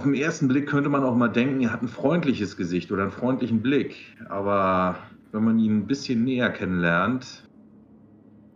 auf 0.00 0.04
den 0.04 0.14
ersten 0.14 0.48
Blick 0.48 0.66
könnte 0.66 0.88
man 0.88 1.04
auch 1.04 1.14
mal 1.14 1.28
denken, 1.28 1.60
er 1.60 1.74
hat 1.74 1.82
ein 1.82 1.88
freundliches 1.88 2.56
Gesicht 2.56 2.90
oder 2.90 3.02
einen 3.02 3.10
freundlichen 3.10 3.60
Blick, 3.60 4.16
aber 4.30 4.96
wenn 5.30 5.44
man 5.44 5.58
ihn 5.58 5.80
ein 5.80 5.86
bisschen 5.86 6.24
näher 6.24 6.48
kennenlernt, 6.48 7.46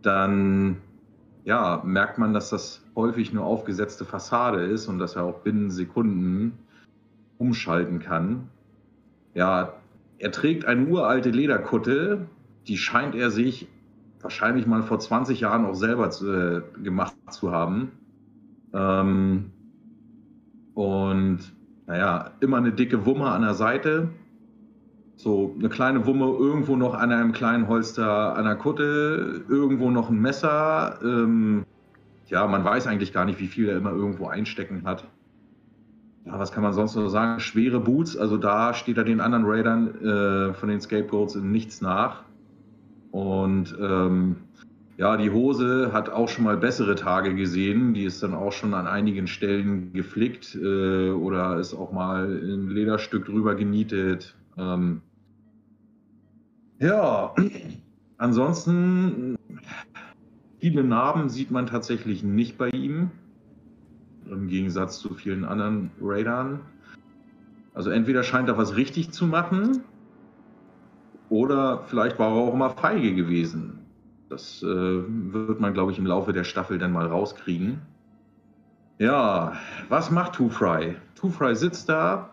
dann 0.01 0.77
ja, 1.43 1.83
merkt 1.85 2.17
man, 2.17 2.33
dass 2.33 2.49
das 2.49 2.83
häufig 2.95 3.31
nur 3.31 3.45
aufgesetzte 3.45 4.05
Fassade 4.05 4.63
ist 4.65 4.87
und 4.87 4.97
dass 4.97 5.17
er 5.17 5.23
auch 5.23 5.41
binnen 5.41 5.69
Sekunden 5.69 6.53
umschalten 7.37 7.99
kann. 7.99 8.49
Ja, 9.35 9.73
er 10.17 10.31
trägt 10.31 10.65
eine 10.65 10.87
uralte 10.87 11.29
Lederkutte, 11.29 12.25
die 12.67 12.79
scheint 12.79 13.13
er 13.13 13.29
sich 13.29 13.67
wahrscheinlich 14.19 14.65
mal 14.65 14.81
vor 14.81 14.97
20 14.97 15.41
Jahren 15.41 15.63
auch 15.65 15.75
selber 15.75 16.09
zu, 16.09 16.27
äh, 16.33 16.61
gemacht 16.81 17.13
zu 17.29 17.51
haben. 17.51 17.91
Ähm, 18.73 19.51
und 20.75 21.39
naja, 21.87 22.31
immer 22.41 22.57
eine 22.57 22.71
dicke 22.71 23.05
Wumme 23.05 23.25
an 23.25 23.41
der 23.41 23.55
Seite, 23.55 24.09
so 25.15 25.55
eine 25.57 25.69
kleine 25.69 26.05
Wumme 26.05 26.25
irgendwo 26.25 26.75
noch 26.75 26.93
an 26.93 27.11
einem 27.11 27.31
kleinen 27.31 27.67
Holster 27.67 28.35
an 28.35 28.45
der 28.45 28.55
Kutte, 28.55 29.43
irgendwo 29.47 29.89
noch 29.89 30.09
ein 30.09 30.19
Messer. 30.19 30.99
Ähm, 31.01 31.65
ja, 32.27 32.45
man 32.47 32.63
weiß 32.63 32.87
eigentlich 32.87 33.13
gar 33.13 33.25
nicht, 33.25 33.39
wie 33.39 33.47
viel 33.47 33.69
er 33.69 33.77
immer 33.77 33.91
irgendwo 33.91 34.27
einstecken 34.27 34.83
hat. 34.85 35.07
Ja, 36.25 36.39
was 36.39 36.51
kann 36.51 36.63
man 36.63 36.73
sonst 36.73 36.95
noch 36.95 37.07
sagen? 37.07 37.39
Schwere 37.39 37.79
Boots, 37.79 38.17
also 38.17 38.35
da 38.35 38.73
steht 38.73 38.97
er 38.97 39.03
den 39.03 39.21
anderen 39.21 39.45
Raidern 39.45 39.95
äh, 40.01 40.53
von 40.53 40.69
den 40.69 40.81
Scapegoats 40.81 41.35
in 41.35 41.51
nichts 41.51 41.81
nach. 41.81 42.23
Und 43.11 43.77
ähm, 43.79 44.37
ja, 44.97 45.17
die 45.17 45.29
Hose 45.29 45.91
hat 45.91 46.09
auch 46.09 46.29
schon 46.29 46.45
mal 46.45 46.55
bessere 46.55 46.95
Tage 46.95 47.35
gesehen. 47.35 47.93
Die 47.93 48.05
ist 48.05 48.23
dann 48.23 48.33
auch 48.33 48.53
schon 48.53 48.73
an 48.73 48.87
einigen 48.87 49.27
Stellen 49.27 49.91
geflickt 49.91 50.55
äh, 50.55 51.09
oder 51.09 51.59
ist 51.59 51.73
auch 51.73 51.91
mal 51.91 52.25
ein 52.25 52.69
Lederstück 52.69 53.25
drüber 53.25 53.55
genietet. 53.55 54.35
Ähm, 54.57 55.01
ja, 56.79 57.33
ansonsten 58.17 59.37
viele 60.59 60.83
Narben 60.83 61.29
sieht 61.29 61.51
man 61.51 61.67
tatsächlich 61.67 62.23
nicht 62.23 62.57
bei 62.57 62.69
ihm, 62.69 63.11
im 64.29 64.47
Gegensatz 64.47 64.99
zu 64.99 65.13
vielen 65.13 65.43
anderen 65.43 65.91
Raidern. 66.01 66.61
Also 67.73 67.89
entweder 67.89 68.23
scheint 68.23 68.47
er 68.47 68.57
was 68.57 68.77
richtig 68.77 69.11
zu 69.11 69.27
machen 69.27 69.83
oder 71.27 71.83
vielleicht 71.87 72.17
war 72.17 72.29
er 72.29 72.35
auch 72.35 72.53
immer 72.53 72.69
feige 72.69 73.13
gewesen. 73.13 73.74
Das 74.35 74.61
äh, 74.63 74.67
wird 74.67 75.61
man, 75.61 75.73
glaube 75.73 75.93
ich, 75.93 75.97
im 75.97 76.05
Laufe 76.05 76.33
der 76.33 76.43
Staffel 76.43 76.77
dann 76.77 76.91
mal 76.91 77.07
rauskriegen. 77.07 77.79
Ja, 78.99 79.53
was 79.87 80.11
macht 80.11 80.33
Two 80.33 80.49
Fry? 80.49 80.97
Two 81.15 81.29
Fry 81.29 81.55
sitzt 81.55 81.87
da, 81.87 82.31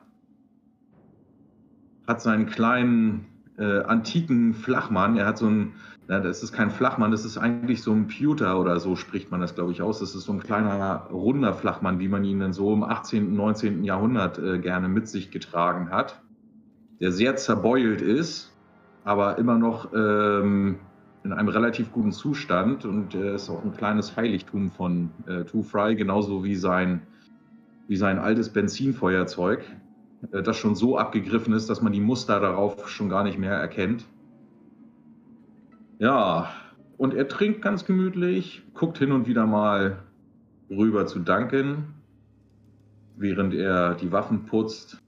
hat 2.08 2.20
seinen 2.20 2.46
kleinen 2.46 3.26
äh, 3.56 3.82
antiken 3.82 4.52
Flachmann. 4.52 5.16
Er 5.16 5.26
hat 5.26 5.38
so 5.38 5.46
ein, 5.46 5.74
na, 6.08 6.18
das 6.18 6.42
ist 6.42 6.52
kein 6.52 6.72
Flachmann, 6.72 7.12
das 7.12 7.24
ist 7.24 7.38
eigentlich 7.38 7.82
so 7.82 7.92
ein 7.92 8.08
Pewter 8.08 8.58
oder 8.58 8.80
so 8.80 8.96
spricht 8.96 9.30
man 9.30 9.40
das, 9.40 9.54
glaube 9.54 9.70
ich, 9.70 9.80
aus. 9.80 10.00
Das 10.00 10.16
ist 10.16 10.24
so 10.24 10.32
ein 10.32 10.40
kleiner, 10.40 11.06
runder 11.12 11.54
Flachmann, 11.54 12.00
wie 12.00 12.08
man 12.08 12.24
ihn 12.24 12.40
dann 12.40 12.52
so 12.52 12.72
im 12.72 12.82
18., 12.82 13.28
und 13.28 13.34
19. 13.34 13.84
Jahrhundert 13.84 14.40
äh, 14.40 14.58
gerne 14.58 14.88
mit 14.88 15.06
sich 15.06 15.30
getragen 15.30 15.90
hat. 15.90 16.20
Der 16.98 17.12
sehr 17.12 17.36
zerbeult 17.36 18.02
ist, 18.02 18.52
aber 19.04 19.38
immer 19.38 19.56
noch 19.56 19.92
ähm, 19.94 20.80
in 21.24 21.32
einem 21.32 21.48
relativ 21.48 21.92
guten 21.92 22.12
Zustand 22.12 22.84
und 22.84 23.14
er 23.14 23.34
ist 23.34 23.48
auch 23.48 23.64
ein 23.64 23.72
kleines 23.72 24.16
Heiligtum 24.16 24.70
von 24.70 25.10
äh, 25.26 25.44
Two 25.44 25.62
Fry, 25.62 25.94
genauso 25.94 26.42
wie 26.42 26.56
sein, 26.56 27.02
wie 27.86 27.96
sein 27.96 28.18
altes 28.18 28.50
Benzinfeuerzeug. 28.50 29.64
Äh, 30.32 30.42
das 30.42 30.56
schon 30.56 30.74
so 30.74 30.98
abgegriffen 30.98 31.54
ist, 31.54 31.70
dass 31.70 31.80
man 31.80 31.92
die 31.92 32.00
Muster 32.00 32.40
darauf 32.40 32.88
schon 32.88 33.08
gar 33.08 33.22
nicht 33.22 33.38
mehr 33.38 33.54
erkennt. 33.54 34.04
Ja, 35.98 36.50
und 36.98 37.14
er 37.14 37.28
trinkt 37.28 37.62
ganz 37.62 37.84
gemütlich, 37.84 38.62
guckt 38.74 38.98
hin 38.98 39.12
und 39.12 39.28
wieder 39.28 39.46
mal 39.46 39.98
rüber 40.70 41.06
zu 41.06 41.20
Duncan, 41.20 41.94
während 43.16 43.54
er 43.54 43.94
die 43.94 44.10
Waffen 44.10 44.44
putzt. 44.46 44.98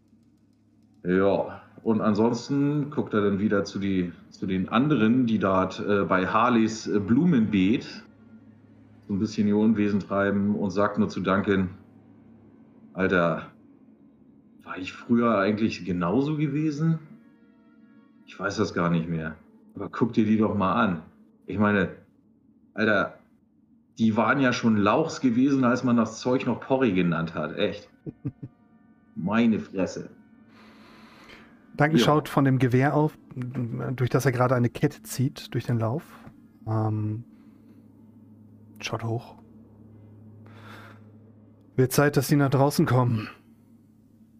Ja, 1.05 1.64
und 1.85 2.01
ansonsten 2.01 2.91
guckt 2.91 3.13
er 3.13 3.21
dann 3.21 3.39
wieder 3.39 3.65
zu, 3.65 3.79
die, 3.79 4.11
zu 4.31 4.47
den 4.47 4.71
anderen, 4.71 5.27
die 5.27 5.39
dort 5.39 5.85
äh, 5.87 6.05
bei 6.05 6.27
Harleys 6.27 6.87
äh, 6.87 6.99
Blumenbeet 6.99 7.85
so 9.07 9.13
ein 9.13 9.19
bisschen 9.19 9.47
ihr 9.47 9.59
Unwesen 9.59 10.01
treiben 10.01 10.55
und 10.55 10.71
sagt 10.71 10.99
nur 10.99 11.11
zu 11.11 11.21
Duncan, 11.21 11.69
Alter, 12.95 13.51
war 14.63 14.79
ich 14.79 14.95
früher 14.95 15.37
eigentlich 15.39 15.85
genauso 15.85 16.39
gewesen? 16.39 17.01
Ich 18.25 18.41
weiß 18.41 18.57
das 18.57 18.73
gar 18.73 18.89
nicht 18.89 19.07
mehr. 19.07 19.37
Aber 19.75 19.91
guck 19.91 20.15
dir 20.15 20.25
die 20.25 20.39
doch 20.39 20.55
mal 20.55 20.73
an. 20.73 21.03
Ich 21.45 21.59
meine, 21.59 21.91
Alter, 22.73 23.19
die 23.99 24.17
waren 24.17 24.41
ja 24.41 24.55
schon 24.55 24.79
Lauchs 24.79 25.21
gewesen, 25.21 25.65
als 25.65 25.85
man 25.85 25.99
das 25.99 26.19
Zeug 26.19 26.47
noch 26.47 26.61
Porri 26.61 26.93
genannt 26.93 27.35
hat. 27.35 27.59
Echt. 27.59 27.91
Meine 29.15 29.59
Fresse. 29.61 30.09
Duncan 31.77 31.99
ja. 31.99 32.05
schaut 32.05 32.29
von 32.29 32.45
dem 32.45 32.59
Gewehr 32.59 32.95
auf, 32.95 33.19
durch 33.35 34.11
das 34.11 34.25
er 34.27 34.33
gerade 34.33 34.55
eine 34.55 34.71
Kette 34.71 35.03
zieht, 35.03 35.53
durch 35.55 35.65
den 35.65 35.79
Lauf. 35.79 36.05
Ähm, 36.67 37.25
schaut 38.81 39.05
hoch. 39.05 39.37
Wird 41.77 41.93
Zeit, 41.93 42.17
dass 42.17 42.29
sie 42.29 42.37
nach 42.37 42.51
draußen 42.51 42.87
kommen. 42.87 43.29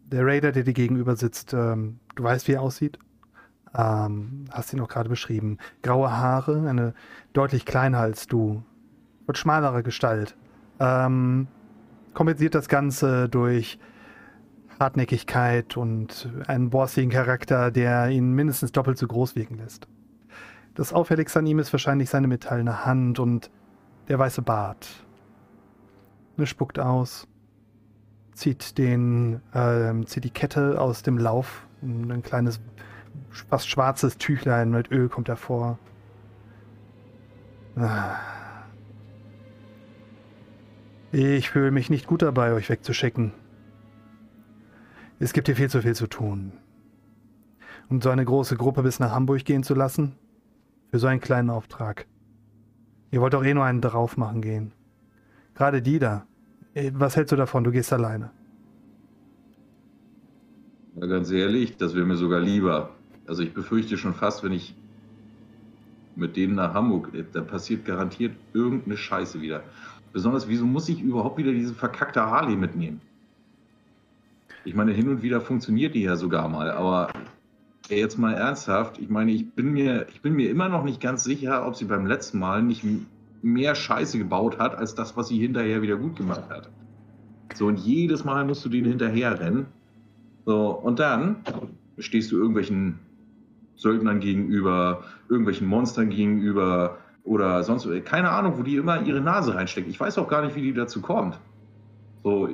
Der 0.07 0.25
Raider, 0.25 0.53
der 0.53 0.63
dir 0.63 0.75
gegenüber 0.75 1.17
sitzt, 1.17 1.53
ähm, 1.53 1.99
du 2.15 2.23
weißt, 2.23 2.47
wie 2.47 2.53
er 2.53 2.63
aussieht. 2.63 2.99
Ähm, 3.77 4.45
hast 4.51 4.73
ihn 4.73 4.79
noch 4.79 4.89
gerade 4.89 5.09
beschrieben. 5.09 5.59
Graue 5.83 6.13
Haare, 6.13 6.69
eine 6.69 6.95
deutlich 7.33 7.65
kleiner 7.67 7.99
als 7.99 8.29
du. 8.29 8.63
Mit 9.27 9.39
schmalerer 9.39 9.83
Gestalt. 9.83 10.37
Ähm, 10.79 11.49
kompensiert 12.13 12.55
das 12.55 12.69
Ganze 12.69 13.29
durch 13.29 13.81
Hartnäckigkeit 14.79 15.77
und 15.77 16.29
einen 16.47 16.71
bossigen 16.71 17.11
Charakter, 17.11 17.71
der 17.71 18.09
ihn 18.09 18.33
mindestens 18.33 18.73
doppelt 18.73 18.99
so 18.99 19.07
groß 19.07 19.37
wirken 19.37 19.59
lässt. 19.59 19.87
Das 20.75 20.93
Auffälligste 20.93 21.39
an 21.39 21.47
ihm 21.47 21.59
ist 21.59 21.73
wahrscheinlich 21.73 22.11
seine 22.11 22.27
metallene 22.27 22.85
Hand 22.85 23.19
und 23.19 23.51
der 24.09 24.19
weiße 24.19 24.43
Bart. 24.43 24.89
Er 26.37 26.47
spuckt 26.47 26.79
aus 26.79 27.29
zieht, 28.35 28.79
den, 28.79 29.41
äh, 29.53 30.05
zieht 30.05 30.25
die 30.25 30.31
Kette 30.31 30.81
aus 30.81 31.03
dem 31.03 31.19
Lauf, 31.19 31.67
ein 31.83 32.23
kleines 32.23 32.61
fast 33.49 33.69
schwarzes 33.69 34.19
Tüchlein 34.19 34.71
mit 34.71 34.91
Öl 34.91 35.09
kommt 35.09 35.29
hervor. 35.29 35.79
Ah. 37.77 38.17
Ich 41.13 41.51
fühle 41.51 41.71
mich 41.71 41.91
nicht 41.91 42.07
gut 42.07 42.23
dabei, 42.23 42.53
euch 42.53 42.69
wegzuschicken. 42.69 43.33
Es 45.21 45.33
gibt 45.33 45.47
hier 45.47 45.57
viel 45.57 45.71
zu 45.71 45.81
viel 45.81 45.95
zu 45.95 46.07
tun. 46.09 46.53
Um 47.89 48.01
so 48.01 48.11
eine 48.11 48.25
große 48.25 48.57
Gruppe 48.57 48.83
bis 48.83 48.99
nach 48.99 49.13
Hamburg 49.13 49.45
gehen 49.45 49.63
zu 49.63 49.75
lassen? 49.75 50.17
Für 50.91 50.99
so 50.99 51.07
einen 51.07 51.21
kleinen 51.21 51.51
Auftrag. 51.51 52.07
Ihr 53.11 53.21
wollt 53.21 53.35
doch 53.35 53.45
eh 53.45 53.55
nur 53.55 53.65
einen 53.65 53.81
drauf 53.81 54.17
machen 54.17 54.43
gehen. 54.43 54.73
Gerade 55.55 55.83
die 55.83 55.99
da. 55.99 56.27
Äh, 56.75 56.91
was 56.95 57.17
hältst 57.17 57.33
du 57.33 57.37
davon? 57.37 57.63
Du 57.63 57.71
gehst 57.71 57.93
alleine. 57.93 58.31
Ja, 60.97 61.07
ganz 61.07 61.31
ehrlich, 61.31 61.77
das 61.77 61.95
wäre 61.95 62.07
mir 62.07 62.17
sogar 62.17 62.41
lieber. 62.41 62.91
Also 63.27 63.43
ich 63.43 63.55
befürchte 63.55 63.97
schon 63.97 64.15
fast, 64.15 64.43
wenn 64.43 64.53
ich 64.53 64.75
mit 66.17 66.37
denen 66.37 66.55
nach 66.55 66.75
Hamburg, 66.75 67.11
da 67.33 67.41
passiert 67.41 67.85
garantiert 67.85 68.37
irgendeine 68.53 68.97
Scheiße 68.97 69.41
wieder. 69.41 69.63
Besonders, 70.13 70.49
wieso 70.49 70.65
muss 70.65 70.89
ich 70.89 71.01
überhaupt 71.01 71.39
wieder 71.39 71.53
diese 71.53 71.75
verkackte 71.75 72.21
Harley 72.21 72.57
mitnehmen? 72.57 73.01
Ich 74.65 74.75
meine, 74.75 74.93
hin 74.93 75.09
und 75.09 75.23
wieder 75.23 75.41
funktioniert 75.41 75.95
die 75.95 76.03
ja 76.03 76.17
sogar 76.17 76.49
mal, 76.49 76.71
aber 76.71 77.13
jetzt 77.91 78.19
mal 78.19 78.33
ernsthaft, 78.33 78.99
ich 78.99 79.11
meine, 79.11 79.31
ich 79.33 79.53
bin 79.53 79.73
mir, 79.73 80.07
ich 80.09 80.23
bin 80.23 80.35
mir 80.35 80.51
immer 80.51 80.69
noch 80.69 80.85
nicht 80.85 81.01
ganz 81.01 81.23
sicher, 81.23 81.67
ob 81.67 81.77
sie 81.77 81.85
beim 81.85 82.07
letzten 82.07 82.39
Mal 82.39 82.63
nicht 82.63 82.83
mehr 83.43 83.75
Scheiße 83.75 84.17
gebaut 84.17 84.59
hat, 84.59 84.75
als 84.75 84.95
das, 84.95 85.17
was 85.17 85.29
sie 85.29 85.39
hinterher 85.39 85.83
wieder 85.83 85.97
gut 85.97 86.17
gemacht 86.17 86.49
hat. 86.49 86.71
So, 87.55 87.67
und 87.67 87.79
jedes 87.79 88.25
Mal 88.25 88.47
musst 88.47 88.65
du 88.65 88.71
den 88.71 88.87
hinterher 88.87 89.39
rennen. 89.39 89.67
So, 90.47 90.71
und 90.71 90.99
dann 90.99 91.37
stehst 91.99 92.33
du 92.33 92.37
irgendwelchen 92.37 92.99
Söldnern 93.77 94.21
gegenüber, 94.21 95.05
irgendwelchen 95.29 95.67
Monstern 95.67 96.09
gegenüber 96.09 96.99
oder 97.23 97.63
sonst, 97.65 97.87
keine 98.07 98.31
Ahnung, 98.31 98.59
wo 98.59 98.63
die 98.63 98.77
immer 98.77 99.03
ihre 99.03 99.21
Nase 99.21 99.55
reinstecken. 99.55 99.91
Ich 99.91 100.01
weiß 100.01 100.17
auch 100.19 100.29
gar 100.29 100.43
nicht, 100.43 100.57
wie 100.57 100.63
die 100.63 100.73
dazu 100.73 101.03
kommt. 101.03 101.39
So, 102.23 102.49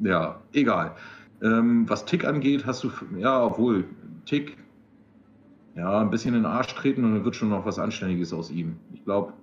ja, 0.00 0.40
egal. 0.52 0.94
Ähm, 1.42 1.88
was 1.88 2.04
Tick 2.04 2.24
angeht, 2.24 2.66
hast 2.66 2.84
du, 2.84 2.90
ja, 3.18 3.44
obwohl, 3.44 3.84
Tick, 4.24 4.56
ja, 5.74 6.00
ein 6.00 6.10
bisschen 6.10 6.34
in 6.34 6.42
den 6.42 6.50
Arsch 6.50 6.74
treten 6.74 7.04
und 7.04 7.14
dann 7.14 7.24
wird 7.24 7.36
schon 7.36 7.50
noch 7.50 7.66
was 7.66 7.78
Anständiges 7.78 8.32
aus 8.32 8.50
ihm. 8.50 8.76
Ich 8.94 9.04
glaube, 9.04 9.34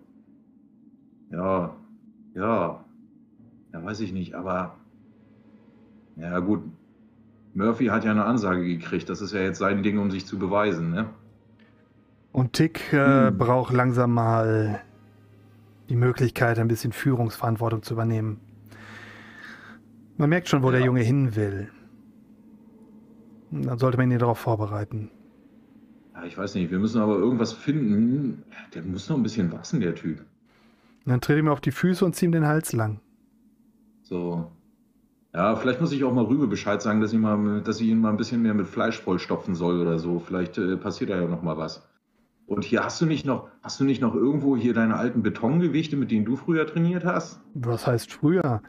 ja, 1.32 1.76
ja, 2.36 2.84
ja, 3.74 3.84
weiß 3.84 4.00
ich 4.02 4.14
nicht, 4.14 4.34
aber, 4.34 4.76
ja, 6.16 6.40
gut. 6.40 6.64
Murphy 7.56 7.86
hat 7.86 8.04
ja 8.04 8.12
eine 8.12 8.26
Ansage 8.26 8.66
gekriegt. 8.66 9.10
Das 9.10 9.22
ist 9.22 9.32
ja 9.32 9.42
jetzt 9.42 9.60
sein 9.60 9.84
Ding, 9.84 10.00
um 10.00 10.10
sich 10.10 10.26
zu 10.26 10.40
beweisen, 10.40 10.90
ne? 10.90 11.10
Und 12.32 12.54
Tick 12.54 12.92
äh, 12.94 13.28
hm. 13.28 13.38
braucht 13.38 13.72
langsam 13.74 14.16
mal 14.16 14.82
die 15.90 15.96
Möglichkeit, 15.96 16.58
ein 16.58 16.68
bisschen 16.68 16.92
Führungsverantwortung 16.92 17.84
zu 17.84 17.94
übernehmen. 17.94 18.40
Man 20.18 20.30
merkt 20.30 20.50
schon, 20.50 20.64
wo 20.64 20.72
ja. 20.72 20.78
der 20.78 20.86
Junge 20.86 21.02
hin 21.02 21.36
will. 21.36 21.70
Dann 23.62 23.78
sollte 23.78 23.98
man 23.98 24.10
ihn 24.12 24.20
darauf 24.20 24.39
vorbereiten. 24.39 25.12
Ja, 26.16 26.24
ich 26.26 26.38
weiß 26.38 26.56
nicht, 26.56 26.72
wir 26.72 26.80
müssen 26.80 27.02
aber 27.02 27.16
irgendwas 27.16 27.54
finden. 27.54 28.44
Der 28.74 28.82
muss 28.82 29.10
noch 29.10 29.18
ein 29.18 29.24
bisschen 29.24 29.52
wachsen, 29.52 29.80
der 29.80 29.96
Typ. 29.96 30.24
dann 31.06 31.22
trete 31.22 31.39
ihm 31.39 31.48
auf 31.48 31.62
die 31.62 31.72
Füße 31.72 32.04
und 32.04 32.16
zieh 32.16 32.26
ihm 32.26 32.32
den 32.32 32.48
Hals 32.48 32.74
lang. 32.74 33.00
So. 34.02 34.52
Ja, 35.34 35.56
vielleicht 35.56 35.82
muss 35.82 35.92
ich 35.92 36.04
auch 36.04 36.13
mal 36.13 36.26
Rübe 36.26 36.48
Bescheid 36.48 36.82
sagen, 36.82 37.02
dass 37.02 37.13
ich, 37.13 37.20
mal, 37.20 37.62
dass 37.62 37.82
ich 37.82 37.88
ihn 37.88 38.00
mal 38.00 38.10
ein 38.10 38.18
bisschen 38.18 38.42
mehr 38.42 38.54
mit 38.54 38.68
Fleisch 38.68 39.00
vollstopfen 39.00 39.56
soll 39.56 39.82
oder 39.82 39.98
so. 39.98 40.20
Vielleicht 40.20 40.58
äh, 40.58 40.78
passiert 40.78 41.10
da 41.10 41.20
ja 41.20 41.28
noch 41.28 41.42
mal 41.42 41.58
was. 41.58 41.88
Und 42.46 42.63
hier 42.63 42.84
hast 42.84 43.02
du 43.02 43.06
nicht 43.06 43.26
noch, 43.26 43.48
hast 43.62 43.80
du 43.80 43.84
nicht 43.84 44.02
noch 44.02 44.13
irgendwo 44.13 44.56
hier 44.56 44.74
deine 44.74 44.96
alten 44.96 45.24
Betongewichte, 45.24 45.96
mit 45.96 46.12
denen 46.12 46.26
du 46.26 46.36
früher 46.36 46.68
trainiert 46.68 47.06
hast? 47.06 47.39
Was 47.56 47.88
heißt 47.88 48.12
früher? 48.12 48.62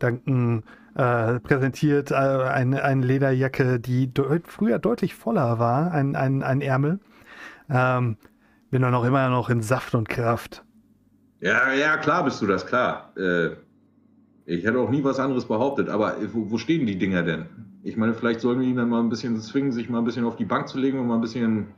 Duncan 0.00 0.64
äh, 0.94 1.38
präsentiert 1.40 2.10
äh, 2.10 2.14
eine, 2.14 2.82
eine 2.82 3.06
Lederjacke, 3.06 3.78
die 3.78 4.12
deut 4.12 4.48
früher 4.48 4.78
deutlich 4.78 5.14
voller 5.14 5.58
war, 5.58 5.92
ein, 5.92 6.16
ein, 6.16 6.42
ein 6.42 6.60
Ärmel. 6.60 6.98
Ähm, 7.68 8.16
bin 8.70 8.82
doch 8.82 8.90
noch 8.90 9.04
immer 9.04 9.28
noch 9.28 9.50
in 9.50 9.62
Saft 9.62 9.94
und 9.94 10.08
Kraft. 10.08 10.64
Ja, 11.40 11.72
ja, 11.72 11.96
klar 11.96 12.24
bist 12.24 12.42
du 12.42 12.46
das, 12.46 12.66
klar. 12.66 13.12
Äh, 13.16 13.50
ich 14.46 14.64
hätte 14.64 14.78
auch 14.78 14.90
nie 14.90 15.04
was 15.04 15.20
anderes 15.20 15.46
behauptet, 15.46 15.88
aber 15.88 16.16
wo, 16.32 16.50
wo, 16.50 16.58
stehen 16.58 16.86
die 16.86 16.98
Dinger 16.98 17.22
denn? 17.22 17.46
Ich 17.82 17.96
meine, 17.96 18.14
vielleicht 18.14 18.40
sollen 18.40 18.60
wir 18.60 18.66
ihn 18.66 18.76
dann 18.76 18.88
mal 18.88 19.00
ein 19.00 19.08
bisschen 19.08 19.40
zwingen, 19.40 19.72
sich 19.72 19.88
mal 19.88 19.98
ein 19.98 20.04
bisschen 20.04 20.24
auf 20.24 20.36
die 20.36 20.44
Bank 20.44 20.68
zu 20.68 20.78
legen 20.78 20.98
und 20.98 21.06
mal 21.06 21.14
ein 21.14 21.20
bisschen 21.20 21.68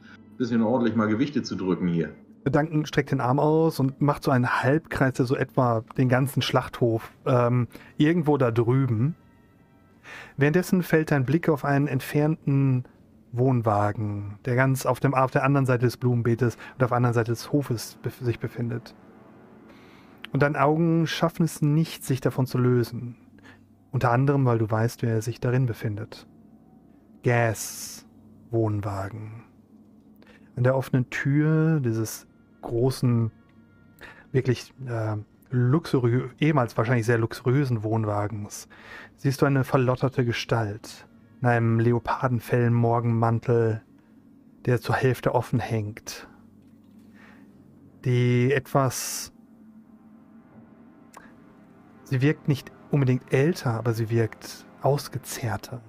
bisschen 0.42 0.62
ordentlich 0.62 0.96
mal 0.96 1.06
Gewichte 1.06 1.42
zu 1.42 1.56
drücken 1.56 1.88
hier. 1.88 2.10
Duncan 2.44 2.86
streckt 2.86 3.12
den 3.12 3.20
Arm 3.20 3.38
aus 3.38 3.78
und 3.78 4.00
macht 4.00 4.24
so 4.24 4.30
einen 4.30 4.62
Halbkreis, 4.62 5.14
der 5.14 5.26
so 5.26 5.36
etwa 5.36 5.84
den 5.96 6.08
ganzen 6.08 6.42
Schlachthof 6.42 7.12
ähm, 7.24 7.68
irgendwo 7.96 8.36
da 8.36 8.50
drüben. 8.50 9.14
Währenddessen 10.36 10.82
fällt 10.82 11.10
dein 11.10 11.24
Blick 11.24 11.48
auf 11.48 11.64
einen 11.64 11.86
entfernten 11.86 12.84
Wohnwagen, 13.30 14.38
der 14.44 14.56
ganz 14.56 14.84
auf, 14.84 15.00
dem, 15.00 15.14
auf 15.14 15.30
der 15.30 15.44
anderen 15.44 15.66
Seite 15.66 15.86
des 15.86 15.96
Blumenbeetes 15.96 16.56
und 16.74 16.82
auf 16.82 16.90
der 16.90 16.96
anderen 16.96 17.14
Seite 17.14 17.30
des 17.30 17.52
Hofes 17.52 17.98
sich 18.20 18.40
befindet. 18.40 18.94
Und 20.32 20.42
deine 20.42 20.60
Augen 20.60 21.06
schaffen 21.06 21.44
es 21.44 21.62
nicht, 21.62 22.04
sich 22.04 22.20
davon 22.20 22.46
zu 22.46 22.58
lösen. 22.58 23.16
Unter 23.90 24.10
anderem, 24.10 24.44
weil 24.46 24.58
du 24.58 24.70
weißt, 24.70 25.02
wer 25.02 25.22
sich 25.22 25.38
darin 25.38 25.66
befindet. 25.66 26.26
Gas 27.22 28.06
Wohnwagen 28.50 29.44
an 30.56 30.64
der 30.64 30.76
offenen 30.76 31.08
Tür 31.10 31.80
dieses 31.80 32.26
großen, 32.62 33.30
wirklich 34.32 34.72
äh, 34.86 35.16
ehemals 36.40 36.76
wahrscheinlich 36.76 37.06
sehr 37.06 37.18
luxuriösen 37.18 37.82
Wohnwagens 37.82 38.68
siehst 39.16 39.42
du 39.42 39.46
eine 39.46 39.64
verlotterte 39.64 40.24
Gestalt 40.24 41.06
in 41.40 41.48
einem 41.48 41.78
leopardenfellen 41.78 42.72
Morgenmantel, 42.72 43.82
der 44.64 44.80
zur 44.80 44.94
Hälfte 44.94 45.34
offen 45.34 45.60
hängt. 45.60 46.28
Die 48.04 48.52
etwas... 48.52 49.32
Sie 52.04 52.20
wirkt 52.20 52.46
nicht 52.46 52.70
unbedingt 52.90 53.32
älter, 53.32 53.72
aber 53.72 53.94
sie 53.94 54.10
wirkt 54.10 54.66
ausgezehrter, 54.82 55.82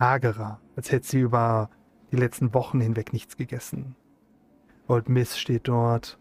hagerer, 0.00 0.60
als 0.76 0.90
hätte 0.90 1.06
sie 1.06 1.20
über 1.20 1.70
die 2.10 2.16
letzten 2.16 2.52
Wochen 2.52 2.80
hinweg 2.80 3.12
nichts 3.12 3.36
gegessen. 3.36 3.94
Old 4.90 5.08
Miss 5.08 5.38
steht 5.38 5.68
dort, 5.68 6.18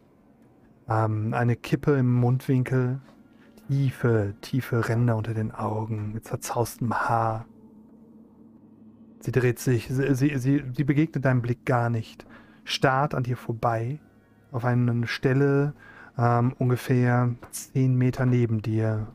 ähm, 0.88 1.34
eine 1.34 1.56
Kippe 1.56 1.94
im 1.94 2.14
Mundwinkel, 2.14 3.02
tiefe, 3.68 4.36
tiefe 4.42 4.88
Ränder 4.88 5.18
unter 5.18 5.34
den 5.34 5.52
Augen, 5.52 6.14
mit 6.14 6.26
zerzaustem 6.26 6.94
Haar. 6.94 7.46
Sie 9.22 9.32
dreht 9.32 9.58
sich, 9.58 9.88
sie, 9.88 10.14
sie, 10.14 10.38
sie, 10.38 10.64
sie 10.72 10.84
begegnet 10.84 11.26
deinem 11.26 11.42
Blick 11.42 11.66
gar 11.66 11.90
nicht, 11.90 12.28
starrt 12.64 13.16
an 13.16 13.24
dir 13.24 13.38
vorbei, 13.38 14.00
auf 14.52 14.64
eine 14.66 15.08
Stelle 15.08 15.74
ähm, 16.16 16.54
ungefähr 16.60 17.34
zehn 17.50 17.96
Meter 17.96 18.28
neben 18.28 18.62
dir. 18.62 19.08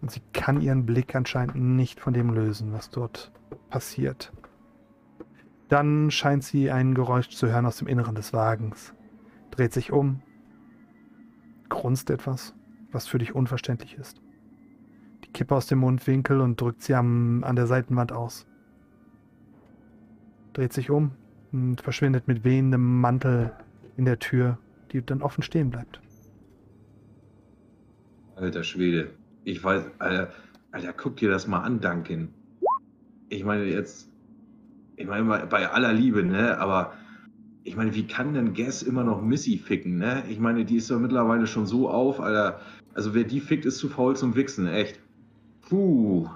Und 0.00 0.10
sie 0.10 0.22
kann 0.32 0.60
ihren 0.60 0.84
Blick 0.84 1.14
anscheinend 1.14 1.54
nicht 1.54 2.00
von 2.00 2.12
dem 2.12 2.30
lösen, 2.30 2.72
was 2.72 2.90
dort 2.90 3.30
passiert. 3.70 4.32
Dann 5.68 6.10
scheint 6.10 6.44
sie 6.44 6.70
ein 6.70 6.94
Geräusch 6.94 7.28
zu 7.28 7.46
hören 7.48 7.66
aus 7.66 7.76
dem 7.76 7.88
Inneren 7.88 8.14
des 8.14 8.32
Wagens, 8.32 8.94
dreht 9.50 9.72
sich 9.72 9.92
um, 9.92 10.22
grunzt 11.68 12.08
etwas, 12.10 12.54
was 12.90 13.06
für 13.06 13.18
dich 13.18 13.34
unverständlich 13.34 13.96
ist. 13.96 14.22
Die 15.24 15.30
Kippe 15.30 15.54
aus 15.54 15.66
dem 15.66 15.80
Mundwinkel 15.80 16.40
und 16.40 16.58
drückt 16.58 16.82
sie 16.82 16.94
am, 16.94 17.44
an 17.44 17.56
der 17.56 17.66
Seitenwand 17.66 18.12
aus. 18.12 18.46
Dreht 20.54 20.72
sich 20.72 20.90
um 20.90 21.12
und 21.52 21.82
verschwindet 21.82 22.28
mit 22.28 22.44
wehendem 22.44 23.00
Mantel 23.00 23.52
in 23.98 24.06
der 24.06 24.18
Tür, 24.18 24.58
die 24.92 25.04
dann 25.04 25.20
offen 25.20 25.42
stehen 25.42 25.68
bleibt. 25.68 26.00
Alter 28.36 28.62
Schwede, 28.62 29.10
ich 29.44 29.62
weiß, 29.62 29.84
Alter, 29.98 30.32
Alter, 30.70 30.92
guck 30.94 31.16
dir 31.16 31.28
das 31.28 31.46
mal 31.46 31.60
an, 31.60 31.80
Duncan. 31.80 32.28
Ich 33.28 33.44
meine, 33.44 33.64
jetzt 33.64 34.07
ich 34.98 35.06
meine, 35.06 35.46
bei 35.46 35.70
aller 35.70 35.92
Liebe, 35.92 36.24
ne, 36.24 36.58
aber 36.58 36.92
ich 37.62 37.76
meine, 37.76 37.94
wie 37.94 38.06
kann 38.06 38.34
denn 38.34 38.52
Guess 38.52 38.82
immer 38.82 39.04
noch 39.04 39.22
Missy 39.22 39.58
ficken, 39.58 39.98
ne? 39.98 40.24
Ich 40.28 40.40
meine, 40.40 40.64
die 40.64 40.76
ist 40.76 40.90
ja 40.90 40.98
mittlerweile 40.98 41.46
schon 41.46 41.66
so 41.66 41.88
auf, 41.88 42.20
Alter. 42.20 42.60
Also 42.94 43.14
wer 43.14 43.24
die 43.24 43.40
fickt, 43.40 43.64
ist 43.64 43.78
zu 43.78 43.88
faul 43.88 44.16
zum 44.16 44.34
Wichsen, 44.34 44.66
echt. 44.66 44.98
Puh. 45.68 46.28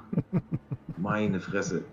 Meine 0.97 1.41
Fresse. 1.41 1.85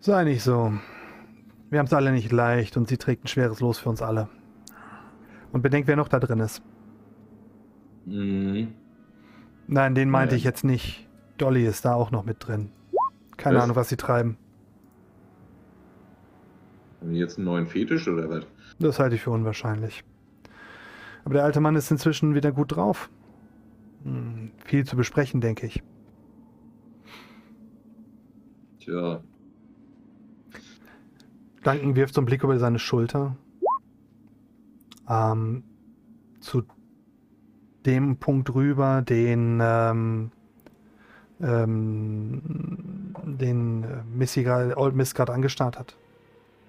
Sei 0.00 0.24
nicht 0.24 0.42
so. 0.42 0.72
Wir 1.68 1.78
haben 1.78 1.86
es 1.86 1.92
alle 1.92 2.12
nicht 2.12 2.32
leicht 2.32 2.78
und 2.78 2.88
sie 2.88 2.96
trägt 2.96 3.24
ein 3.24 3.28
schweres 3.28 3.60
Los 3.60 3.78
für 3.78 3.90
uns 3.90 4.00
alle. 4.00 4.28
Und 5.52 5.60
bedenkt, 5.60 5.88
wer 5.88 5.96
noch 5.96 6.08
da 6.08 6.18
drin 6.20 6.40
ist. 6.40 6.62
Mhm. 8.06 8.68
Nein, 9.68 9.94
den 9.94 10.10
meinte 10.10 10.34
Ja. 10.34 10.38
ich 10.38 10.44
jetzt 10.44 10.64
nicht. 10.64 11.06
Dolly 11.36 11.64
ist 11.64 11.84
da 11.84 11.94
auch 11.94 12.10
noch 12.10 12.24
mit 12.24 12.38
drin. 12.46 12.72
Keine 13.36 13.58
Was? 13.58 13.64
Ahnung, 13.64 13.76
was 13.76 13.88
sie 13.90 13.96
treiben. 13.96 14.36
Haben 17.00 17.12
die 17.12 17.18
jetzt 17.18 17.36
einen 17.38 17.44
neuen 17.44 17.66
Fetisch 17.66 18.08
oder 18.08 18.28
was? 18.28 18.46
Das 18.80 18.98
halte 18.98 19.14
ich 19.14 19.22
für 19.22 19.30
unwahrscheinlich. 19.30 20.02
Aber 21.24 21.34
der 21.34 21.44
alte 21.44 21.60
Mann 21.60 21.76
ist 21.76 21.90
inzwischen 21.90 22.34
wieder 22.34 22.50
gut 22.50 22.74
drauf. 22.74 23.10
Hm, 24.04 24.50
viel 24.64 24.84
zu 24.84 24.96
besprechen, 24.96 25.40
denke 25.40 25.66
ich. 25.66 25.82
Tja, 28.80 29.22
Duncan 31.62 31.96
wirft 31.96 32.14
so 32.14 32.20
einen 32.20 32.26
Blick 32.26 32.42
über 32.42 32.58
seine 32.58 32.78
Schulter. 32.78 33.36
Ähm, 35.08 35.64
zu 36.40 36.62
dem 37.88 38.18
Punkt 38.18 38.54
rüber, 38.54 39.02
den, 39.02 39.58
ähm, 39.62 40.30
ähm, 41.40 42.42
den 43.24 43.82
äh, 43.84 44.02
Missy 44.14 44.42
grad, 44.44 44.76
Old 44.76 44.94
Miss 44.94 45.14
gerade 45.14 45.32
angestarrt 45.32 45.78
hat. 45.78 45.96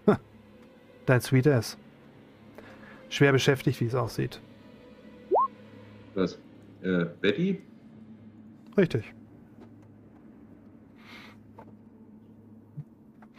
Hm. 0.05 0.15
Dein 1.05 1.21
Sweet 1.21 1.47
Ass. 1.47 1.77
Schwer 3.09 3.31
beschäftigt, 3.33 3.79
wie 3.81 3.85
es 3.85 3.95
aussieht. 3.95 4.41
was? 6.15 6.39
Äh, 6.81 7.05
Betty? 7.21 7.61
Richtig. 8.77 9.13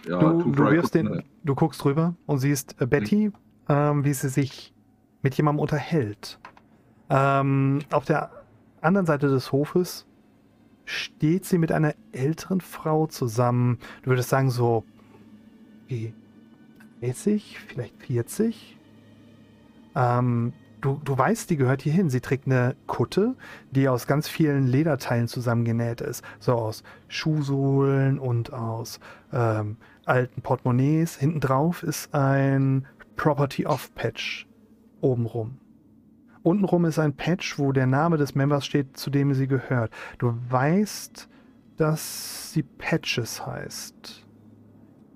Ja, 0.06 0.18
Du, 0.18 0.50
du, 0.52 0.70
wirfst 0.70 0.94
den, 0.94 1.06
mal. 1.06 1.24
du 1.44 1.54
guckst 1.54 1.84
rüber 1.84 2.14
und 2.26 2.38
siehst 2.38 2.76
äh, 2.80 2.86
Betty, 2.86 3.32
ähm, 3.68 4.04
wie 4.04 4.12
sie 4.12 4.28
sich 4.28 4.74
mit 5.22 5.34
jemandem 5.34 5.60
unterhält. 5.60 6.38
Ähm, 7.10 7.80
auf 7.90 8.04
der 8.04 8.30
anderen 8.80 9.06
Seite 9.06 9.28
des 9.28 9.52
Hofes 9.52 10.06
steht 10.84 11.44
sie 11.44 11.58
mit 11.58 11.72
einer 11.72 11.94
älteren 12.12 12.60
Frau 12.60 13.06
zusammen. 13.06 13.78
Du 14.02 14.10
würdest 14.10 14.28
sagen, 14.28 14.50
so 14.50 14.84
wie 15.88 16.14
30, 17.00 17.58
vielleicht 17.66 17.96
40. 18.02 18.78
Ähm, 19.96 20.52
du, 20.80 21.00
du 21.04 21.18
weißt, 21.18 21.50
die 21.50 21.56
gehört 21.56 21.82
hier 21.82 21.92
hin. 21.92 22.10
Sie 22.10 22.20
trägt 22.20 22.46
eine 22.46 22.76
Kutte, 22.86 23.36
die 23.70 23.88
aus 23.88 24.06
ganz 24.06 24.28
vielen 24.28 24.66
Lederteilen 24.66 25.28
zusammengenäht 25.28 26.00
ist. 26.00 26.24
So 26.38 26.54
aus 26.54 26.84
Schuhsohlen 27.08 28.18
und 28.18 28.52
aus 28.52 29.00
ähm, 29.32 29.76
alten 30.04 30.42
Portemonnaies. 30.42 31.16
Hinten 31.16 31.40
drauf 31.40 31.82
ist 31.82 32.14
ein 32.14 32.86
Property 33.16 33.66
Off 33.66 33.94
Patch 33.94 34.46
obenrum. 35.00 35.58
Untenrum 36.42 36.84
ist 36.86 36.98
ein 36.98 37.14
Patch, 37.14 37.58
wo 37.58 37.72
der 37.72 37.86
Name 37.86 38.16
des 38.16 38.34
Members 38.34 38.64
steht, 38.64 38.96
zu 38.96 39.10
dem 39.10 39.34
sie 39.34 39.46
gehört. 39.46 39.92
Du 40.18 40.34
weißt, 40.48 41.28
dass 41.76 42.52
sie 42.52 42.62
Patches 42.62 43.46
heißt. 43.46 44.26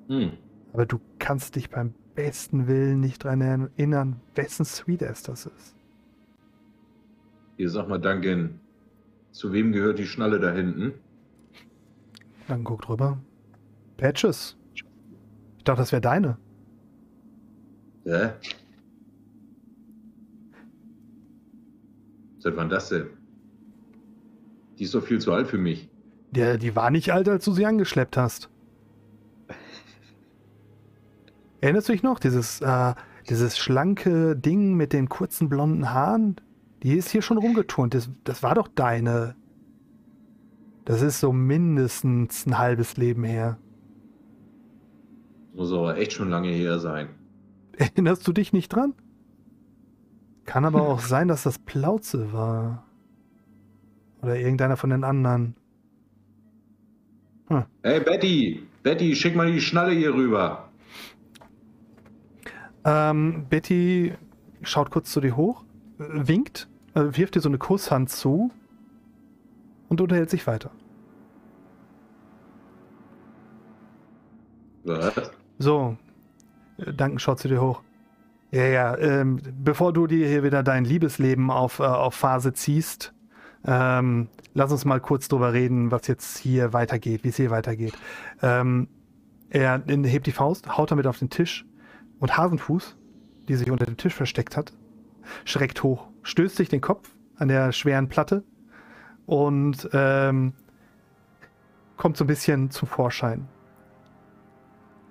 Hm. 0.09 0.33
Aber 0.73 0.87
du 0.87 1.01
kannst 1.19 1.57
dich 1.57 1.71
beim 1.71 1.95
besten 2.15 2.67
Willen 2.67 3.01
nicht 3.01 3.25
daran 3.25 3.41
erinnern, 3.41 4.21
wessen 4.35 4.65
Sweet 4.65 5.03
Ass 5.03 5.23
das 5.23 5.47
ist. 5.47 5.77
Hier, 7.57 7.71
sag 7.71 7.89
mal, 7.89 8.01
Duncan, 8.01 8.61
zu 9.31 9.53
wem 9.53 9.73
gehört 9.73 9.99
die 9.99 10.07
Schnalle 10.07 10.41
da 10.41 10.53
hinten? 10.53 10.95
Dann 12.49 12.65
guck 12.65 12.83
drüber. 12.83 13.19
Patches. 13.97 14.57
Ich 14.75 15.65
dachte, 15.65 15.81
das 15.81 15.93
wäre 15.93 16.03
deine. 16.03 16.37
Hä? 18.05 18.31
Seit 22.45 22.59
wann 22.59 22.69
das 22.69 22.91
denn? 22.91 23.07
Die 24.79 24.85
ist 24.85 24.95
doch 24.95 25.03
viel 25.03 25.19
zu 25.19 25.33
alt 25.33 25.47
für 25.47 25.57
mich. 25.57 25.89
Der, 26.31 26.59
die 26.59 26.77
war 26.77 26.91
nicht 26.91 27.11
alt, 27.11 27.27
als 27.27 27.47
du 27.47 27.53
sie 27.53 27.65
angeschleppt 27.65 28.19
hast. 28.19 28.51
Erinnerst 31.63 31.89
du 31.89 31.95
dich 31.95 32.03
noch? 32.03 32.19
Dieses, 32.19 32.61
äh, 32.61 32.95
dieses 33.31 33.57
schlanke 33.57 34.37
Ding 34.37 34.75
mit 34.75 34.93
den 34.93 35.09
kurzen 35.09 35.49
blonden 35.49 35.91
Haaren? 35.91 36.37
Die 36.83 36.99
ist 36.99 37.09
hier 37.09 37.23
schon 37.23 37.39
rumgeturnt. 37.39 37.95
Das, 37.95 38.11
das 38.25 38.43
war 38.43 38.55
doch 38.55 38.69
deine. 38.69 39.37
Das 40.85 41.01
ist 41.01 41.21
so 41.21 41.33
mindestens 41.33 42.45
ein 42.45 42.59
halbes 42.59 42.99
Leben 42.99 43.25
her. 43.25 43.57
Muss 45.55 45.73
aber 45.73 45.97
echt 45.97 46.13
schon 46.13 46.29
lange 46.29 46.49
her 46.49 46.79
sein. 46.79 47.09
Erinnerst 47.79 48.29
du 48.29 48.35
dich 48.35 48.53
nicht 48.53 48.69
dran? 48.69 48.93
Kann 50.45 50.65
aber 50.65 50.83
auch 50.83 51.01
sein, 51.01 51.29
dass 51.29 51.43
das 51.43 51.59
Plauze 51.59 52.33
war. 52.33 52.85
Oder 54.23 54.39
irgendeiner 54.39 54.77
von 54.77 54.91
den 54.91 55.05
anderen. 55.05 55.57
Hey, 57.83 58.01
Betty! 58.01 58.67
Betty, 58.83 59.15
schick 59.15 59.37
mal 59.37 59.51
die 59.51 59.61
Schnalle 59.61 59.93
hier 59.93 60.15
rüber. 60.15 60.69
Ähm, 62.85 63.47
Betty 63.49 64.15
schaut 64.63 64.91
kurz 64.91 65.11
zu 65.11 65.21
dir 65.21 65.37
hoch, 65.37 65.65
winkt, 65.99 66.69
äh, 66.95 67.03
wirft 67.13 67.35
dir 67.35 67.41
so 67.41 67.49
eine 67.49 67.59
Kusshand 67.59 68.11
zu 68.11 68.51
und 69.89 70.01
unterhält 70.01 70.31
sich 70.31 70.47
weiter. 70.47 70.71
Was? 74.85 75.31
So, 75.59 75.97
äh, 76.79 76.93
Duncan 76.93 77.19
schaut 77.19 77.39
zu 77.39 77.49
dir 77.49 77.61
hoch. 77.61 77.83
Ja, 78.55 78.67
ja, 78.67 78.97
ähm, 78.99 79.41
bevor 79.65 79.93
du 79.93 80.07
dir 80.07 80.29
hier 80.29 80.45
wieder 80.45 80.63
dein 80.63 80.85
Liebesleben 80.85 81.51
auf, 81.51 81.81
äh, 81.81 81.83
auf 81.83 82.15
Phase 82.15 82.53
ziehst, 82.53 83.13
ähm, 83.67 84.29
lass 84.53 84.71
uns 84.71 84.85
mal 84.85 85.01
kurz 85.01 85.27
drüber 85.27 85.53
reden, 85.53 85.91
was 85.91 86.07
jetzt 86.07 86.39
hier 86.39 86.73
weitergeht, 86.73 87.25
wie 87.25 87.31
es 87.31 87.37
hier 87.37 87.51
weitergeht. 87.51 87.95
Ähm, 88.43 88.87
er 89.51 89.83
hebt 89.89 90.29
die 90.29 90.33
Faust, 90.33 90.79
haut 90.79 90.93
damit 90.93 91.09
auf 91.09 91.19
den 91.19 91.31
Tisch 91.31 91.67
und 92.21 92.37
Hasenfuß, 92.37 92.97
die 93.49 93.57
sich 93.57 93.73
unter 93.73 93.87
dem 93.87 93.97
Tisch 93.97 94.15
versteckt 94.15 94.57
hat, 94.57 94.73
schreckt 95.45 95.83
hoch, 95.83 96.07
stößt 96.23 96.55
sich 96.55 96.69
den 96.69 96.81
Kopf 96.81 97.11
an 97.35 97.49
der 97.49 97.73
schweren 97.73 98.09
Platte 98.09 98.45
und 99.27 99.89
ähm, 99.93 100.53
kommt 101.97 102.17
so 102.17 102.23
ein 102.23 102.29
bisschen 102.29 102.71
zum 102.71 102.87
Vorschein. 102.87 103.49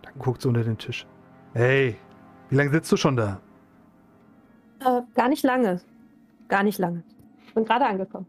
Dann 0.04 0.14
guckt 0.18 0.42
sie 0.42 0.48
unter 0.48 0.64
den 0.64 0.78
Tisch. 0.78 1.06
Hey, 1.54 1.98
wie 2.54 2.58
lange 2.58 2.70
sitzt 2.70 2.92
du 2.92 2.98
schon 2.98 3.16
da? 3.16 3.42
Äh, 4.80 5.02
gar 5.16 5.28
nicht 5.28 5.42
lange. 5.42 5.82
Gar 6.50 6.62
nicht 6.62 6.78
lange. 6.78 7.02
Bin 7.56 7.66
gerade 7.66 7.88
angekommen. 7.88 8.28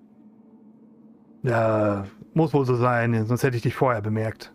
Ja, 1.43 2.07
muss 2.33 2.55
wohl 2.55 2.65
so 2.65 2.75
sein, 2.75 3.27
sonst 3.27 3.43
hätte 3.43 3.59
ich 3.59 3.63
dich 3.63 3.75
vorher 3.75 4.01
bemerkt. 4.01 4.51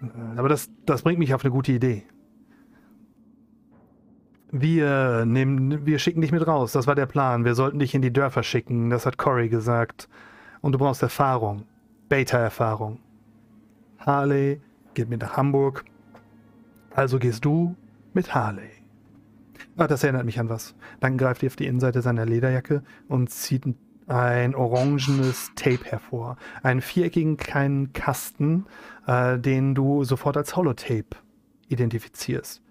Äh, 0.00 0.38
Aber 0.38 0.48
das, 0.48 0.70
das 0.86 1.02
bringt 1.02 1.18
mich 1.18 1.34
auf 1.34 1.44
eine 1.44 1.50
gute 1.50 1.72
Idee. 1.72 2.04
Wir, 4.52 5.24
nehmen, 5.26 5.84
wir 5.84 5.98
schicken 5.98 6.20
dich 6.20 6.30
mit 6.30 6.46
raus, 6.46 6.70
das 6.70 6.86
war 6.86 6.94
der 6.94 7.06
Plan. 7.06 7.44
Wir 7.44 7.56
sollten 7.56 7.80
dich 7.80 7.96
in 7.96 8.02
die 8.02 8.12
Dörfer 8.12 8.44
schicken, 8.44 8.90
das 8.90 9.06
hat 9.06 9.18
Cory 9.18 9.48
gesagt. 9.48 10.08
Und 10.60 10.70
du 10.70 10.78
brauchst 10.78 11.02
Erfahrung, 11.02 11.64
Beta-Erfahrung. 12.08 13.00
Harley 13.98 14.60
geht 14.94 15.08
mit 15.08 15.20
nach 15.20 15.36
Hamburg, 15.36 15.84
also 16.94 17.18
gehst 17.18 17.44
du 17.44 17.74
mit 18.14 18.34
Harley. 18.34 18.70
Ah, 19.76 19.86
das 19.86 20.02
erinnert 20.04 20.24
mich 20.26 20.38
an 20.38 20.48
was. 20.48 20.74
Dann 21.00 21.16
greift 21.16 21.42
er 21.42 21.48
auf 21.48 21.56
die 21.56 21.66
Innenseite 21.66 22.02
seiner 22.02 22.26
Lederjacke 22.26 22.82
und 23.08 23.30
zieht 23.30 23.64
ein 24.06 24.54
orangenes 24.54 25.50
Tape 25.54 25.84
hervor. 25.84 26.36
Einen 26.62 26.80
viereckigen 26.82 27.36
kleinen 27.36 27.92
Kasten, 27.92 28.66
äh, 29.06 29.38
den 29.38 29.74
du 29.74 30.04
sofort 30.04 30.36
als 30.36 30.56
Holotape 30.56 31.16
identifizierst. 31.68 32.62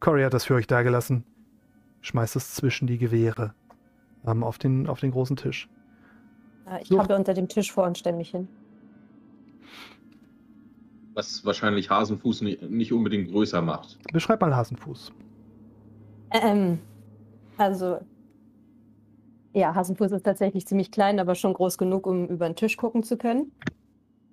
Cory 0.00 0.22
hat 0.22 0.34
das 0.34 0.46
für 0.46 0.54
euch 0.54 0.66
dagelassen. 0.66 1.24
Schmeißt 2.00 2.34
es 2.34 2.54
zwischen 2.54 2.88
die 2.88 2.98
Gewehre 2.98 3.54
ähm, 4.26 4.42
auf, 4.42 4.58
den, 4.58 4.88
auf 4.88 4.98
den 4.98 5.12
großen 5.12 5.36
Tisch. 5.36 5.68
Äh, 6.68 6.82
ich 6.82 6.88
So. 6.88 6.98
habe 6.98 7.14
unter 7.14 7.34
dem 7.34 7.48
Tisch 7.48 7.70
vor 7.70 7.84
und 7.86 7.98
stelle 7.98 8.16
mich 8.16 8.30
hin. 8.30 8.48
Was 11.14 11.44
wahrscheinlich 11.44 11.90
Hasenfuß 11.90 12.42
nicht, 12.42 12.92
unbedingt 12.92 13.30
größer 13.30 13.60
macht. 13.60 13.98
Beschreib 14.12 14.40
mal 14.40 14.54
Hasenfuß. 14.54 15.12
Ähm, 16.30 16.78
also, 17.58 17.98
ja, 19.52 19.74
Hasenfuß 19.74 20.12
ist 20.12 20.24
tatsächlich 20.24 20.66
ziemlich 20.66 20.90
klein, 20.90 21.20
aber 21.20 21.34
schon 21.34 21.52
groß 21.52 21.76
genug, 21.76 22.06
um 22.06 22.26
über 22.28 22.48
den 22.48 22.56
Tisch 22.56 22.76
gucken 22.76 23.02
zu 23.02 23.18
können. 23.18 23.52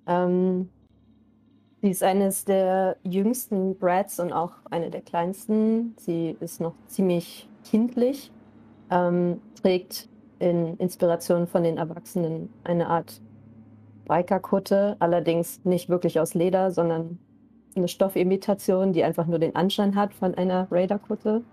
Ähm, 0.06 0.70
sie 1.82 1.90
ist 1.90 2.02
eines 2.02 2.44
der 2.46 2.96
jüngsten 3.04 3.76
Brads 3.76 4.18
und 4.18 4.32
auch 4.32 4.52
eine 4.70 4.90
der 4.90 5.02
kleinsten. 5.02 5.94
Sie 5.98 6.36
ist 6.40 6.60
noch 6.60 6.74
ziemlich 6.86 7.48
kindlich, 7.64 8.32
ähm, 8.90 9.40
trägt 9.60 10.08
in 10.38 10.78
Inspiration 10.78 11.46
von 11.46 11.62
den 11.62 11.76
Erwachsenen 11.76 12.48
eine 12.64 12.88
Art 12.88 13.20
Bikerkutte, 14.10 14.96
allerdings 14.98 15.64
nicht 15.64 15.88
wirklich 15.88 16.18
aus 16.18 16.34
Leder, 16.34 16.72
sondern 16.72 17.20
eine 17.76 17.86
Stoffimitation, 17.86 18.92
die 18.92 19.04
einfach 19.04 19.26
nur 19.26 19.38
den 19.38 19.54
Anschein 19.54 19.94
hat 19.94 20.12
von 20.12 20.34
einer 20.34 20.66
Raiderkutte. 20.72 21.44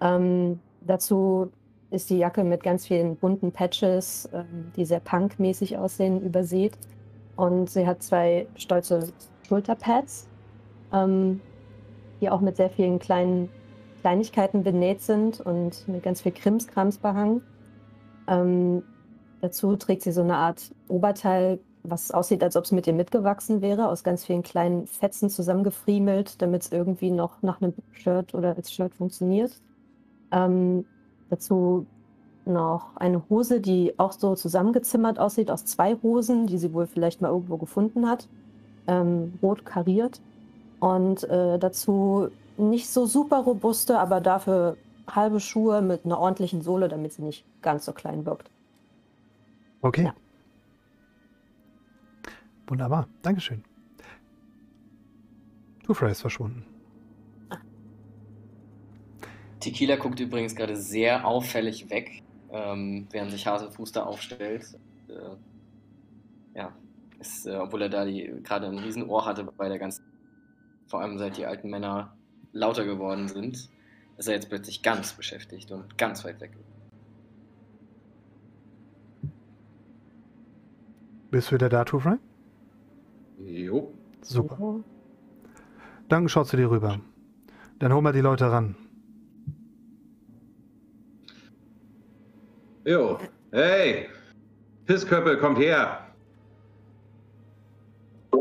Ähm, 0.00 0.58
dazu 0.80 1.52
ist 1.90 2.10
die 2.10 2.18
Jacke 2.18 2.42
mit 2.42 2.64
ganz 2.64 2.88
vielen 2.88 3.14
bunten 3.16 3.52
Patches, 3.52 4.28
ähm, 4.32 4.72
die 4.74 4.84
sehr 4.84 4.98
punkmäßig 4.98 5.78
aussehen, 5.78 6.20
übersät. 6.20 6.76
Und 7.36 7.70
sie 7.70 7.86
hat 7.86 8.02
zwei 8.02 8.48
stolze 8.56 9.12
Schulterpads, 9.46 10.28
ähm, 10.92 11.40
die 12.20 12.30
auch 12.30 12.40
mit 12.40 12.56
sehr 12.56 12.70
vielen 12.70 12.98
kleinen 12.98 13.48
Kleinigkeiten 14.00 14.64
benäht 14.64 15.02
sind 15.02 15.40
und 15.40 15.86
mit 15.86 16.02
ganz 16.02 16.20
viel 16.22 16.32
Krimskrams 16.32 16.98
behangen. 16.98 17.42
Ähm, 18.26 18.82
dazu 19.40 19.76
trägt 19.76 20.02
sie 20.02 20.10
so 20.10 20.22
eine 20.22 20.36
Art 20.36 20.72
Oberteil, 20.88 21.60
was 21.84 22.10
aussieht, 22.10 22.42
als 22.42 22.56
ob 22.56 22.64
es 22.64 22.72
mit 22.72 22.86
ihr 22.86 22.92
mitgewachsen 22.92 23.60
wäre, 23.60 23.88
aus 23.88 24.04
ganz 24.04 24.24
vielen 24.24 24.42
kleinen 24.42 24.86
Fetzen 24.86 25.30
zusammengefriemelt, 25.30 26.40
damit 26.40 26.62
es 26.62 26.72
irgendwie 26.72 27.10
noch 27.10 27.42
nach 27.42 27.60
einem 27.60 27.74
Shirt 27.92 28.34
oder 28.34 28.56
als 28.56 28.72
Shirt 28.72 28.94
funktioniert. 28.94 29.60
Ähm, 30.30 30.84
dazu 31.30 31.86
noch 32.44 32.96
eine 32.96 33.22
Hose, 33.28 33.60
die 33.60 33.98
auch 33.98 34.12
so 34.12 34.34
zusammengezimmert 34.34 35.18
aussieht 35.18 35.50
aus 35.50 35.64
zwei 35.64 35.96
Hosen, 36.02 36.46
die 36.46 36.58
sie 36.58 36.72
wohl 36.72 36.86
vielleicht 36.86 37.20
mal 37.20 37.28
irgendwo 37.28 37.56
gefunden 37.56 38.08
hat. 38.08 38.28
Ähm, 38.86 39.34
rot 39.42 39.64
kariert. 39.64 40.20
Und 40.80 41.24
äh, 41.24 41.58
dazu 41.58 42.28
nicht 42.56 42.88
so 42.90 43.06
super 43.06 43.38
robuste, 43.38 43.98
aber 43.98 44.20
dafür 44.20 44.76
halbe 45.08 45.40
Schuhe 45.40 45.82
mit 45.82 46.04
einer 46.04 46.18
ordentlichen 46.18 46.62
Sohle, 46.62 46.88
damit 46.88 47.12
sie 47.12 47.22
nicht 47.22 47.44
ganz 47.62 47.84
so 47.84 47.92
klein 47.92 48.26
wirkt. 48.26 48.50
Okay. 49.82 50.04
Ja. 50.04 50.14
Wunderbar. 52.66 53.08
Dankeschön. 53.22 53.64
Two-Fry 55.84 56.10
ist 56.10 56.20
verschwunden. 56.20 56.64
Tequila 59.60 59.96
guckt 59.96 60.18
übrigens 60.18 60.56
gerade 60.56 60.76
sehr 60.76 61.24
auffällig 61.24 61.88
weg, 61.90 62.22
ähm, 62.50 63.06
während 63.10 63.30
sich 63.30 63.46
Haselfuß 63.46 63.92
da 63.92 64.02
aufstellt. 64.02 64.76
Äh, 65.08 66.58
ja, 66.58 66.72
ist, 67.20 67.46
äh, 67.46 67.56
obwohl 67.56 67.82
er 67.82 67.88
da 67.88 68.04
gerade 68.04 68.66
ein 68.66 68.78
Riesenohr 68.78 69.24
hatte 69.24 69.44
bei 69.44 69.68
der 69.68 69.78
ganzen, 69.78 70.04
vor 70.88 71.00
allem 71.00 71.16
seit 71.18 71.36
die 71.36 71.46
alten 71.46 71.70
Männer 71.70 72.16
lauter 72.52 72.84
geworden 72.84 73.28
sind, 73.28 73.68
ist 74.16 74.28
er 74.28 74.34
jetzt 74.34 74.48
plötzlich 74.48 74.82
ganz 74.82 75.12
beschäftigt 75.12 75.70
und 75.70 75.96
ganz 75.96 76.24
weit 76.24 76.40
weg. 76.40 76.56
Bist 81.30 81.50
du 81.50 81.54
wieder 81.54 81.68
da, 81.68 81.84
Two-Fry? 81.84 82.18
Jo. 83.44 83.92
Super. 84.22 84.80
Dann 86.08 86.28
schaust 86.28 86.52
du 86.52 86.56
dir 86.56 86.70
rüber. 86.70 87.00
Dann 87.78 87.92
hol 87.92 88.02
mal 88.02 88.12
die 88.12 88.20
Leute 88.20 88.50
ran. 88.50 88.76
Jo. 92.84 93.18
Hey! 93.52 94.08
Pissköppel, 94.86 95.38
kommt 95.38 95.58
her! 95.58 96.06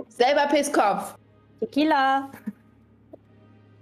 Selber 0.07 0.47
Pisskopf. 0.47 1.15
Tequila! 1.59 2.31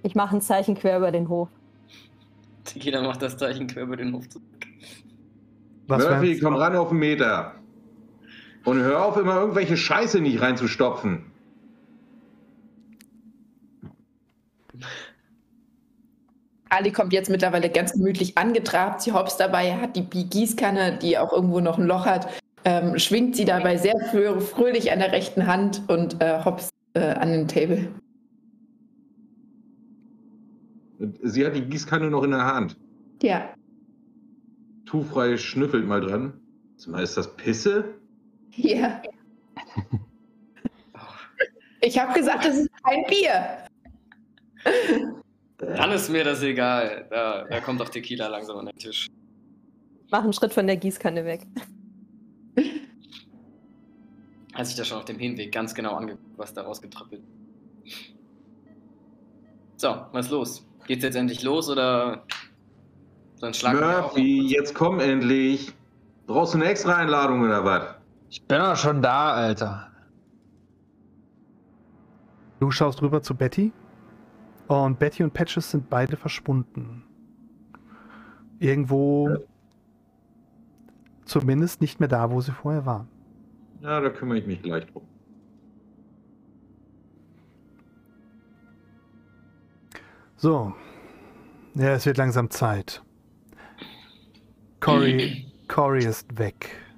Ich 0.03 0.15
mache 0.15 0.37
ein 0.37 0.41
Zeichen 0.41 0.75
quer 0.75 0.97
über 0.97 1.11
den 1.11 1.27
Hof. 1.27 1.49
Tequila 2.63 3.01
macht 3.01 3.21
das 3.21 3.37
Zeichen 3.37 3.67
quer 3.67 3.83
über 3.83 3.97
den 3.97 4.13
Hof 4.13 4.27
zurück. 4.29 4.45
Was 5.87 6.03
Murphy, 6.03 6.39
komm 6.39 6.55
ran 6.55 6.75
auf 6.75 6.89
den 6.89 6.99
Meter. 6.99 7.58
Und 8.65 8.79
hör 8.79 9.05
auf, 9.05 9.17
immer 9.17 9.35
irgendwelche 9.35 9.77
Scheiße 9.77 10.19
nicht 10.19 10.41
reinzustopfen. 10.41 11.25
Ali 16.69 16.91
kommt 16.91 17.13
jetzt 17.13 17.29
mittlerweile 17.29 17.69
ganz 17.69 17.93
gemütlich 17.93 18.37
angetrabt. 18.37 19.01
Sie 19.01 19.11
hops 19.11 19.37
dabei, 19.37 19.75
hat 19.75 19.95
die 19.95 20.05
Gießkanne, 20.05 20.99
die 21.01 21.17
auch 21.17 21.33
irgendwo 21.33 21.59
noch 21.59 21.79
ein 21.79 21.87
Loch 21.87 22.05
hat, 22.05 22.27
ähm, 22.65 22.99
schwingt 22.99 23.35
sie 23.35 23.45
dabei 23.45 23.77
sehr 23.77 23.95
frö 24.11 24.39
fröhlich 24.39 24.91
an 24.91 24.99
der 24.99 25.11
rechten 25.11 25.47
Hand 25.47 25.81
und 25.87 26.21
äh, 26.21 26.43
hops 26.43 26.69
äh, 26.93 26.99
an 26.99 27.31
den 27.31 27.47
Table. 27.47 27.89
Sie 31.23 31.45
hat 31.45 31.55
die 31.55 31.61
Gießkanne 31.61 32.09
noch 32.09 32.23
in 32.23 32.31
der 32.31 32.45
Hand. 32.45 32.75
Ja. 33.21 33.53
Tufrei 34.85 35.37
schnüffelt 35.37 35.87
mal 35.87 36.01
dran. 36.01 36.33
Ist 36.77 37.17
das 37.17 37.35
Pisse? 37.35 37.95
Ja. 38.55 39.01
Ich 41.81 41.97
habe 41.97 42.13
gesagt, 42.13 42.45
das 42.45 42.57
ist 42.57 42.69
kein 42.83 43.05
Bier. 43.05 43.65
Dann 45.57 45.91
ist 45.91 46.09
mir 46.09 46.23
das 46.23 46.41
egal. 46.41 47.07
Da, 47.09 47.45
da 47.45 47.61
kommt 47.61 47.79
doch 47.79 47.89
Tequila 47.89 48.27
langsam 48.27 48.57
an 48.57 48.65
den 48.67 48.77
Tisch. 48.77 49.07
Mach 50.11 50.23
einen 50.23 50.33
Schritt 50.33 50.53
von 50.53 50.67
der 50.67 50.77
Gießkanne 50.77 51.23
weg. 51.25 51.45
Hat 54.53 54.65
sich 54.65 54.75
da 54.75 54.83
schon 54.83 54.97
auf 54.97 55.05
dem 55.05 55.19
Hinweg 55.19 55.51
ganz 55.51 55.73
genau 55.73 55.95
angeguckt, 55.95 56.37
was 56.37 56.53
da 56.53 56.63
rausgetröppelt. 56.63 57.21
So, 59.77 60.05
was 60.11 60.25
ist 60.25 60.31
los? 60.31 60.67
Geht's 60.87 61.03
jetzt 61.03 61.15
endlich 61.15 61.43
los 61.43 61.69
oder 61.69 62.25
sonst 63.35 63.59
schlagen? 63.59 63.79
Murphy, 63.79 64.47
jetzt 64.47 64.73
komm 64.75 64.99
endlich. 64.99 65.71
Brauchst 66.27 66.53
du 66.53 66.57
eine 66.57 66.67
extra 66.67 66.97
Einladung 66.97 67.41
oder 67.41 67.63
was? 67.63 67.98
Ich 68.29 68.45
bin 68.45 68.59
doch 68.59 68.75
schon 68.75 69.01
da, 69.01 69.33
Alter. 69.33 69.91
Du 72.59 72.69
schaust 72.71 73.01
rüber 73.01 73.23
zu 73.23 73.35
Betty. 73.35 73.71
Und 74.67 74.99
Betty 74.99 75.23
und 75.23 75.33
Patches 75.33 75.71
sind 75.71 75.89
beide 75.89 76.15
verschwunden. 76.15 77.03
Irgendwo. 78.59 79.37
Zumindest 81.25 81.81
nicht 81.81 81.99
mehr 81.99 82.09
da, 82.09 82.29
wo 82.29 82.41
sie 82.41 82.51
vorher 82.51 82.85
waren. 82.85 83.07
Ja, 83.81 83.99
da 83.99 84.09
kümmere 84.09 84.39
ich 84.39 84.45
mich 84.45 84.61
gleich 84.61 84.85
drum. 84.85 85.03
So. 90.35 90.73
Ja, 91.75 91.93
es 91.93 92.05
wird 92.05 92.17
langsam 92.17 92.49
Zeit. 92.49 93.03
Cory, 94.79 95.51
Cory 95.67 96.05
ist 96.05 96.37
weg. 96.37 96.88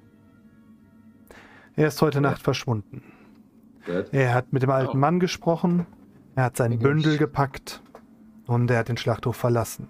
Er 1.76 1.88
ist 1.88 2.00
heute 2.02 2.20
Nacht 2.20 2.42
verschwunden. 2.42 3.02
Er 4.12 4.34
hat 4.34 4.52
mit 4.52 4.62
dem 4.62 4.70
alten 4.70 4.96
Oh. 4.96 5.00
Mann 5.00 5.18
gesprochen, 5.20 5.86
er 6.36 6.44
hat 6.44 6.56
sein? 6.56 6.78
Bündel 6.78 7.18
gepackt 7.18 7.82
und 8.46 8.70
er 8.70 8.78
hat 8.78 8.88
den 8.88 8.96
Schlachthof 8.96 9.36
verlassen. 9.36 9.88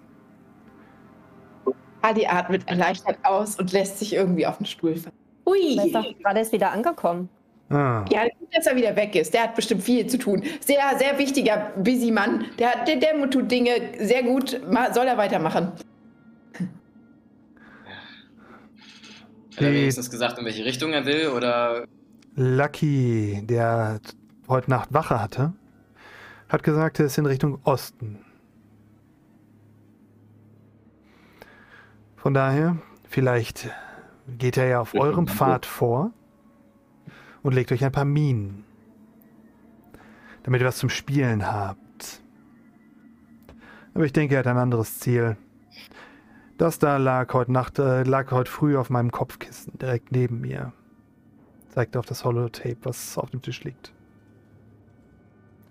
Ali 2.01 2.25
atmet 2.25 2.67
erleichtert 2.67 3.17
aus 3.23 3.57
und 3.57 3.71
lässt 3.71 3.99
sich 3.99 4.13
irgendwie 4.13 4.45
auf 4.45 4.57
den 4.57 4.65
Stuhl 4.65 4.95
fallen. 4.95 5.15
Hui! 5.45 5.77
Er 5.77 5.85
ist 5.85 5.95
doch 5.95 6.05
gerade 6.21 6.39
erst 6.39 6.51
wieder 6.51 6.71
angekommen. 6.71 7.29
Ah, 7.69 8.03
Ja, 8.11 8.23
gut, 8.23 8.49
dass 8.53 8.67
er 8.67 8.75
wieder 8.75 8.95
weg 8.95 9.15
ist. 9.15 9.33
Der 9.33 9.43
hat 9.43 9.55
bestimmt 9.55 9.83
viel 9.83 10.05
zu 10.07 10.17
tun. 10.17 10.43
Sehr, 10.59 10.81
sehr 10.97 11.17
wichtiger, 11.17 11.71
busy 11.77 12.11
Mann. 12.11 12.45
Der, 12.59 12.71
hat- 12.71 12.87
der, 12.87 12.97
der 12.97 13.29
tut 13.29 13.49
Dinge 13.49 13.71
sehr 13.99 14.23
gut. 14.23 14.59
Soll 14.93 15.07
er 15.07 15.17
weitermachen? 15.17 15.71
Hat 19.55 19.63
er 19.63 19.73
wenigstens 19.73 20.09
gesagt, 20.09 20.37
in 20.39 20.45
welche 20.45 20.65
Richtung 20.65 20.93
er 20.93 21.05
will 21.05 21.27
oder 21.27 21.85
Lucky, 22.35 23.41
der 23.43 23.99
heute 24.47 24.69
Nacht 24.69 24.93
Wache 24.93 25.21
hatte, 25.21 25.53
hat 26.49 26.63
gesagt, 26.63 26.99
er 26.99 27.05
ist 27.05 27.17
in 27.17 27.25
Richtung 27.25 27.59
Osten. 27.63 28.19
Von 32.15 32.33
daher, 32.33 32.77
vielleicht 33.07 33.69
geht 34.37 34.57
er 34.57 34.67
ja 34.67 34.79
auf 34.81 34.93
Richtung 34.93 35.09
eurem. 35.09 35.27
Pfad 35.27 35.65
vor 35.65 36.11
und 37.41 37.53
legt 37.53 37.71
euch 37.71 37.83
ein 37.83 37.91
paar 37.91 38.05
Minen, 38.05 38.63
damit 40.43 40.61
ihr 40.61 40.67
was 40.67 40.77
zum 40.77 40.89
Spielen 40.89 41.45
habt. 41.45 42.21
Aber 43.93 44.05
ich 44.05 44.13
denke, 44.13 44.35
er 44.35 44.39
hat 44.39 44.47
ein 44.47 44.57
anderes 44.57 44.99
Ziel. 44.99 45.37
Das 46.57 46.77
da 46.77 46.97
lag 46.97 47.33
heute 47.33 47.51
Nacht, 47.51 47.79
äh, 47.79 48.03
lag 48.03 48.31
heute 48.31 48.49
früh 48.49 48.77
auf 48.77 48.89
meinem 48.89 49.11
Kopfkissen, 49.11 49.77
direkt 49.79 50.11
neben 50.11 50.41
mir. 50.41 50.71
Zeigt 51.69 51.97
auf 51.97 52.05
das 52.05 52.23
Holotape, 52.23 52.77
was 52.83 53.17
auf 53.17 53.31
dem 53.31 53.41
Tisch 53.41 53.63
liegt. 53.63 53.91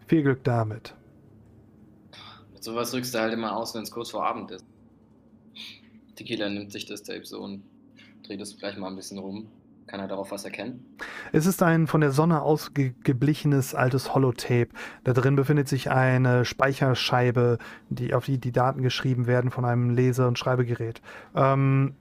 Viel 0.08 0.22
Glück 0.22 0.42
damit. 0.42 0.94
mit 2.52 2.64
sowas 2.64 2.92
rückst 2.92 3.14
du 3.14 3.20
halt 3.20 3.32
immer 3.32 3.56
aus, 3.56 3.74
wenn 3.74 3.82
es 3.82 3.90
kurz 3.90 4.10
vor 4.10 4.26
Abend 4.26 4.50
ist. 4.50 4.66
Tequila 6.16 6.48
nimmt 6.48 6.72
sich 6.72 6.84
das 6.84 7.02
Tape 7.02 7.24
so 7.24 7.40
und 7.40 7.62
dreht 8.24 8.40
es 8.40 8.56
gleich 8.58 8.76
mal 8.76 8.88
ein 8.88 8.96
bisschen 8.96 9.18
rum. 9.18 9.48
Kann 9.86 10.00
er 10.00 10.08
darauf 10.08 10.30
was 10.32 10.44
erkennen? 10.44 10.84
Es 11.30 11.46
ist 11.46 11.62
ein 11.62 11.86
von 11.86 12.00
der 12.00 12.10
Sonne 12.10 12.42
ausgeblichenes 12.42 13.74
altes 13.74 14.14
Holotape. 14.14 14.68
Da 15.04 15.12
drin 15.12 15.36
befindet 15.36 15.68
sich 15.68 15.90
eine 15.90 16.44
Speicherscheibe, 16.44 17.58
die, 17.90 18.14
auf 18.14 18.24
die 18.24 18.38
die 18.38 18.52
Daten 18.52 18.82
geschrieben 18.82 19.26
werden 19.26 19.50
von 19.50 19.64
einem 19.64 19.90
Lese- 19.90 20.26
und 20.26 20.38
Schreibegerät. 20.38 21.00
Ähm, 21.34 21.94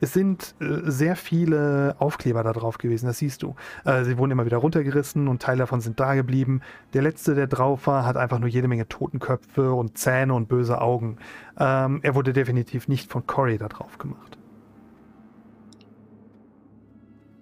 es 0.00 0.12
sind 0.12 0.54
äh, 0.60 0.90
sehr 0.90 1.16
viele 1.16 1.96
Aufkleber 1.98 2.42
da 2.42 2.52
drauf 2.52 2.78
gewesen, 2.78 3.06
das 3.06 3.18
siehst 3.18 3.42
du. 3.42 3.54
Äh, 3.84 4.04
sie 4.04 4.18
wurden 4.18 4.30
immer 4.30 4.46
wieder 4.46 4.58
runtergerissen 4.58 5.28
und 5.28 5.42
Teile 5.42 5.60
davon 5.60 5.80
sind 5.80 5.98
da 5.98 6.14
geblieben. 6.14 6.60
Der 6.94 7.02
letzte, 7.02 7.34
der 7.34 7.46
drauf 7.46 7.86
war, 7.86 8.06
hat 8.06 8.16
einfach 8.16 8.38
nur 8.38 8.48
jede 8.48 8.68
Menge 8.68 8.88
Totenköpfe 8.88 9.72
und 9.72 9.98
Zähne 9.98 10.34
und 10.34 10.48
böse 10.48 10.80
Augen. 10.80 11.16
Ähm, 11.58 12.00
er 12.02 12.14
wurde 12.14 12.32
definitiv 12.32 12.88
nicht 12.88 13.10
von 13.10 13.26
Cory 13.26 13.58
da 13.58 13.68
drauf 13.68 13.98
gemacht. 13.98 14.38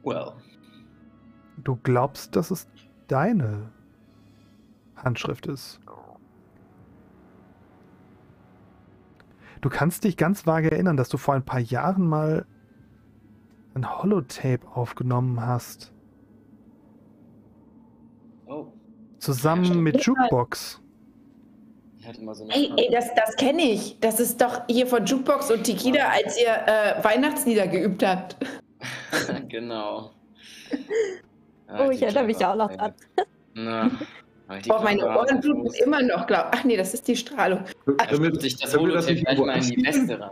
Well. 0.02 0.32
Du 1.66 1.74
glaubst, 1.82 2.36
dass 2.36 2.52
es 2.52 2.68
deine 3.08 3.72
Handschrift 4.94 5.48
ist. 5.48 5.80
Du 9.60 9.68
kannst 9.68 10.04
dich 10.04 10.16
ganz 10.16 10.46
vage 10.46 10.70
erinnern, 10.70 10.96
dass 10.96 11.08
du 11.08 11.16
vor 11.16 11.34
ein 11.34 11.44
paar 11.44 11.58
Jahren 11.58 12.06
mal 12.06 12.46
ein 13.74 14.00
Holotape 14.00 14.60
aufgenommen 14.76 15.44
hast. 15.44 15.92
Oh. 18.46 18.68
Zusammen 19.18 19.64
Ja, 19.64 19.74
mit. 19.74 20.04
Jukebox. 20.04 20.80
So 21.98 22.48
Ey, 22.50 22.72
ey 22.76 22.90
das, 22.92 23.12
das 23.16 23.34
kenne 23.34 23.62
ich. 23.62 23.98
Das 23.98 24.20
ist 24.20 24.40
doch 24.40 24.62
hier 24.68 24.86
von 24.86 25.04
Jukebox 25.04 25.50
und 25.50 25.64
Tequila, 25.64 26.10
als 26.10 26.40
ihr 26.40 26.46
äh, 26.46 27.02
Weihnachtslieder 27.02 27.66
geübt 27.66 28.06
habt. 28.06 28.36
genau. 29.48 30.12
Oh, 31.68 31.90
ich 31.90 32.02
erinnere 32.02 32.24
mich 32.24 32.44
auch 32.44 32.54
noch 32.56 32.70
dran. 32.74 32.94
Na, 33.54 33.90
Boah, 34.68 34.80
meine 34.82 35.04
Ohren 35.04 35.40
bluten 35.40 35.72
immer 35.84 36.02
noch, 36.02 36.26
glaub. 36.26 36.46
Ach 36.52 36.62
nee, 36.62 36.76
das 36.76 36.94
ist 36.94 37.08
die 37.08 37.16
Strahlung. 37.16 37.64
Ich 38.00 38.08
Können 38.08 38.38
sich 38.38 38.56
das 38.56 38.76
Holotape 38.76 39.12
nicht 39.14 39.24
gleich 39.24 39.38
mal 39.38 39.56
in 39.56 39.62
die? 39.62 39.76
Weste 39.84 40.20
rein. 40.20 40.30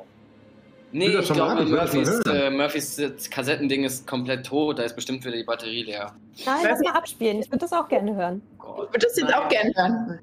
Nee, 0.93 1.09
ich 1.09 1.33
glaube, 1.33 1.55
mal 1.57 1.67
Murphys, 1.67 2.21
äh, 2.21 2.51
Murphys 2.51 2.99
äh, 3.01 3.11
Kassettending 3.29 3.83
ist 3.83 4.07
komplett 4.07 4.47
tot, 4.47 4.79
da 4.79 4.85
ist 4.85 4.95
bestimmt 4.95 5.25
wieder 5.25 5.37
die 5.37 5.43
Batterie 5.43 5.83
leer. 5.83 6.15
Nein, 6.47 6.59
lass 6.63 6.79
mal 6.81 6.93
abspielen. 6.93 7.41
Ich 7.41 7.49
würde 7.49 7.59
das 7.59 7.73
auch 7.73 7.89
gerne 7.89 8.15
hören. 8.15 8.41
Gott. 8.59 8.87
Ich 8.87 8.95
würde 8.95 9.07
das 9.09 9.17
jetzt 9.17 9.35
auch 9.35 9.49
gerne 9.49 9.73
hören. 9.75 10.21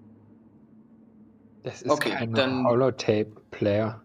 Das 1.63 1.81
ist 1.81 1.91
Okay, 1.91 2.11
kein 2.11 2.33
dann- 2.33 2.65
Holotape-Player. 2.65 3.99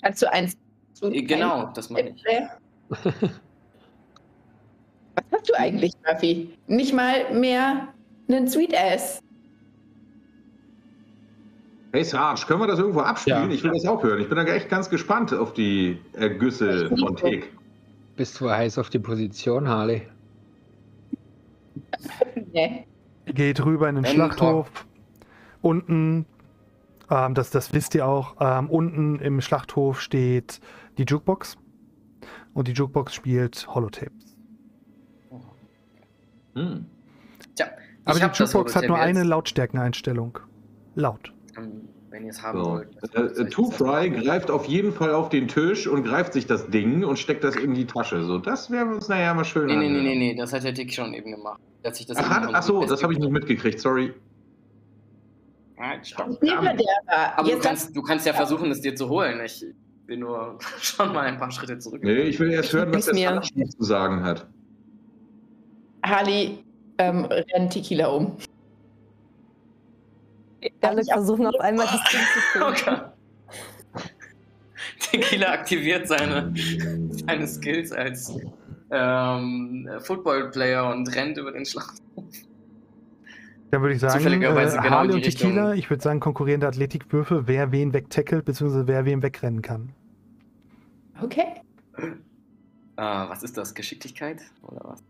Kannst 0.00 0.22
du 0.22 0.32
eins 0.32 0.56
zu 0.92 1.06
Äh, 1.12 1.22
Genau, 1.22 1.72
das 1.74 1.90
meine 1.90 2.10
ich. 2.10 2.24
Hast 5.40 5.48
du 5.48 5.58
eigentlich, 5.58 5.92
Murphy? 6.06 6.50
Nicht 6.66 6.92
mal 6.92 7.32
mehr 7.32 7.88
einen 8.28 8.46
Sweet 8.46 8.76
Ass. 8.76 9.22
Hey 11.92 12.04
Sarge, 12.04 12.44
können 12.46 12.60
wir 12.60 12.66
das 12.66 12.78
irgendwo 12.78 13.00
abspielen? 13.00 13.48
Ja. 13.48 13.54
Ich 13.54 13.64
will 13.64 13.70
das 13.70 13.86
auch 13.86 14.02
hören. 14.02 14.20
Ich 14.20 14.28
bin 14.28 14.36
da 14.36 14.44
echt 14.44 14.68
ganz 14.68 14.90
gespannt 14.90 15.32
auf 15.32 15.54
die 15.54 15.98
Ergüsse 16.12 16.90
von 16.90 17.16
Tek. 17.16 17.50
Bist 18.16 18.38
du 18.38 18.50
heiß 18.50 18.76
auf 18.76 18.90
die 18.90 18.98
Position, 18.98 19.66
Harley? 19.66 20.02
Nee. 22.52 22.84
Geht 23.26 23.64
rüber 23.64 23.88
in 23.88 23.94
den 23.94 24.04
Wenn 24.04 24.12
Schlachthof. 24.12 24.68
Unten, 25.62 26.26
ähm, 27.10 27.34
das, 27.34 27.50
das 27.50 27.72
wisst 27.72 27.94
ihr 27.94 28.06
auch, 28.06 28.36
ähm, 28.40 28.68
unten 28.68 29.20
im 29.20 29.40
Schlachthof 29.40 30.00
steht 30.00 30.60
die 30.98 31.04
Jukebox. 31.04 31.56
Und 32.52 32.66
die 32.66 32.72
Jukebox 32.72 33.14
spielt 33.14 33.68
Holotapes. 33.68 34.29
Hm. 36.54 36.84
Tja, 37.54 37.66
Aber 38.04 38.18
ich 38.18 38.24
die 38.24 38.42
Jukebox 38.42 38.76
hat 38.76 38.86
nur 38.88 38.98
eine. 38.98 39.22
Lautstärkeneinstellung. 39.24 40.38
Laut. 40.94 41.32
Ähm, 41.56 41.88
Wenn 42.10 42.24
ihr 42.24 42.30
es 42.30 42.42
haben 42.42 42.58
So. 42.62 42.70
wollt. 42.70 42.88
Äh, 43.14 43.20
äh, 43.42 43.48
Two 43.48 43.70
Fry 43.70 44.10
greift 44.10 44.50
auf 44.50 44.66
jeden 44.66 44.92
Fall 44.92 45.12
auf 45.12 45.28
den 45.28 45.46
Tisch 45.48 45.86
und 45.86 46.02
greift 46.04 46.32
sich 46.32 46.46
das 46.46 46.68
Ding 46.68 47.04
und 47.04 47.18
steckt 47.18 47.44
das 47.44 47.56
in 47.56 47.74
die 47.74 47.86
Tasche. 47.86 48.22
So, 48.24 48.38
das 48.38 48.70
wir 48.70 48.84
uns 48.86 49.08
nachher 49.08 49.34
mal 49.34 49.44
schön 49.44 49.66
Nee, 49.66 49.76
nee, 49.76 49.88
nee, 49.88 50.00
nee, 50.02 50.16
nee, 50.16 50.34
das 50.34 50.52
hat 50.52 50.64
der 50.64 50.72
Dick 50.72 50.92
schon 50.92 51.14
eben 51.14 51.30
gemacht. 51.30 51.60
Der 51.82 51.90
hat 51.90 51.96
sich 51.96 52.06
das 52.06 52.18
Ach, 52.18 52.28
hat, 52.28 52.50
ach 52.52 52.62
so, 52.62 52.84
das 52.84 53.02
habe 53.02 53.12
ich 53.12 53.18
nicht 53.18 53.30
mitgekriegt, 53.30 53.78
sorry. 53.80 54.12
Nebenverderber. 55.78 57.38
Aber 57.38 57.50
du 57.50 57.58
kannst, 57.58 57.96
du 57.96 58.02
kannst 58.02 58.26
ja 58.26 58.32
versuchen, 58.34 58.70
es 58.70 58.80
dir 58.80 58.94
zu 58.94 59.08
holen. 59.08 59.40
Ich 59.44 59.64
bin 60.06 60.20
nur 60.20 60.58
schon 60.80 61.12
mal 61.12 61.20
ein 61.26 61.38
paar 61.38 61.50
Schritte 61.50 61.78
zurück. 61.78 62.02
Nee, 62.02 62.22
ich 62.22 62.38
will 62.38 62.50
erst 62.50 62.72
hören, 62.72 62.92
was 62.92 63.06
der 63.06 63.14
mir. 63.14 63.28
Sarge 63.28 63.68
zu 63.68 63.84
sagen 63.84 64.22
hat. 64.22 64.46
Harley 66.04 66.64
ähm, 66.98 67.24
rennt 67.26 67.72
Tequila 67.72 68.06
um. 68.08 68.36
Alle 70.82 71.04
versuchen 71.04 71.46
auf 71.46 71.58
einmal 71.60 71.86
das 71.86 72.02
Ding 72.10 72.20
zu 72.32 72.40
Oh 72.62 72.72
finden. 72.72 73.00
Gott. 73.00 73.12
Tequila 75.00 75.52
aktiviert 75.52 76.06
seine, 76.08 76.52
seine 77.10 77.46
Skills 77.46 77.92
als 77.92 78.36
ähm, 78.90 79.88
Football-Player 80.00 80.90
und 80.90 81.14
rennt 81.14 81.38
über 81.38 81.52
den 81.52 81.64
Schlacht. 81.64 81.98
Dann 83.70 83.82
würde 83.82 83.94
ich 83.94 84.00
sagen, 84.00 84.26
äh, 84.26 84.38
genau 84.38 84.90
Harley 84.90 85.14
und 85.14 85.22
Tequila, 85.22 85.68
Richtung. 85.68 85.78
ich 85.78 85.90
würde 85.90 86.02
sagen, 86.02 86.20
konkurrierende 86.20 86.66
Athletikwürfe, 86.66 87.46
wer 87.46 87.72
wen 87.72 87.92
wegtackelt, 87.92 88.44
beziehungsweise 88.44 88.86
wer 88.86 89.04
wem 89.04 89.22
wegrennen 89.22 89.62
kann. 89.62 89.92
Okay. 91.22 91.54
Ah, 92.96 93.28
was 93.28 93.42
ist 93.42 93.56
das? 93.56 93.74
Geschicklichkeit? 93.74 94.42
Oder 94.62 94.80
was? 94.84 95.02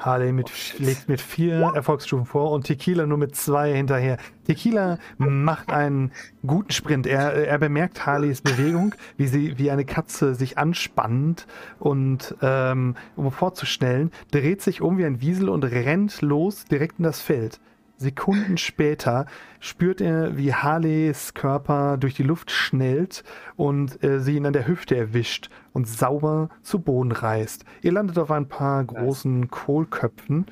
Harley 0.00 0.32
mit, 0.32 0.50
Oh, 0.50 0.82
legt 0.82 1.08
mit 1.08 1.20
vier 1.20 1.72
Erfolgsstufen 1.74 2.26
vor 2.26 2.50
und 2.50 2.66
Tequila 2.66 3.06
nur 3.06 3.18
mit 3.18 3.36
zwei 3.36 3.72
hinterher. 3.72 4.16
Tequila 4.46 4.98
macht 5.18 5.70
einen 5.70 6.10
guten 6.44 6.72
Sprint. 6.72 7.06
Er, 7.06 7.32
er 7.46 7.58
bemerkt 7.58 8.04
Harleys 8.06 8.40
Bewegung, 8.40 8.94
wie 9.16 9.26
sie 9.26 9.58
wie 9.58 9.70
eine 9.70 9.84
Katze 9.84 10.34
sich 10.34 10.58
anspannt 10.58 11.46
und 11.78 12.34
ähm, 12.42 12.96
um 13.16 13.30
vorzustellen, 13.30 14.10
dreht 14.30 14.62
sich 14.62 14.80
um 14.80 14.98
wie 14.98 15.04
ein 15.04 15.20
Wiesel 15.20 15.48
und 15.48 15.64
rennt 15.64 16.20
los 16.22 16.64
direkt 16.64 16.98
in 16.98 17.04
das 17.04 17.20
Feld. 17.20 17.60
Sekunden 18.00 18.56
später 18.56 19.26
spürt 19.58 20.00
er, 20.00 20.38
wie 20.38 20.54
Harleys 20.54 21.34
Körper 21.34 21.98
durch 21.98 22.14
die 22.14 22.22
Luft 22.22 22.50
schnellt 22.50 23.24
und 23.56 24.02
äh, 24.02 24.20
sie 24.20 24.36
ihn 24.36 24.46
an 24.46 24.54
der 24.54 24.66
Hüfte 24.66 24.96
erwischt 24.96 25.50
und 25.74 25.86
sauber 25.86 26.48
zu 26.62 26.78
Boden 26.78 27.12
reißt. 27.12 27.66
Ihr 27.82 27.92
landet 27.92 28.18
auf 28.18 28.30
ein 28.30 28.48
paar 28.48 28.82
großen 28.84 29.50
Kohlköpfen, 29.50 30.46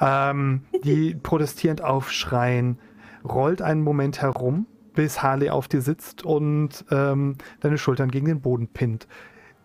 ähm, 0.00 0.62
die 0.82 1.14
protestierend 1.22 1.84
aufschreien, 1.84 2.78
rollt 3.22 3.60
einen 3.60 3.82
Moment 3.82 4.22
herum, 4.22 4.66
bis 4.94 5.22
Harley 5.22 5.50
auf 5.50 5.68
dir 5.68 5.82
sitzt 5.82 6.24
und 6.24 6.86
ähm, 6.90 7.36
deine 7.60 7.76
Schultern 7.76 8.10
gegen 8.10 8.26
den 8.26 8.40
Boden 8.40 8.68
pinnt. 8.68 9.08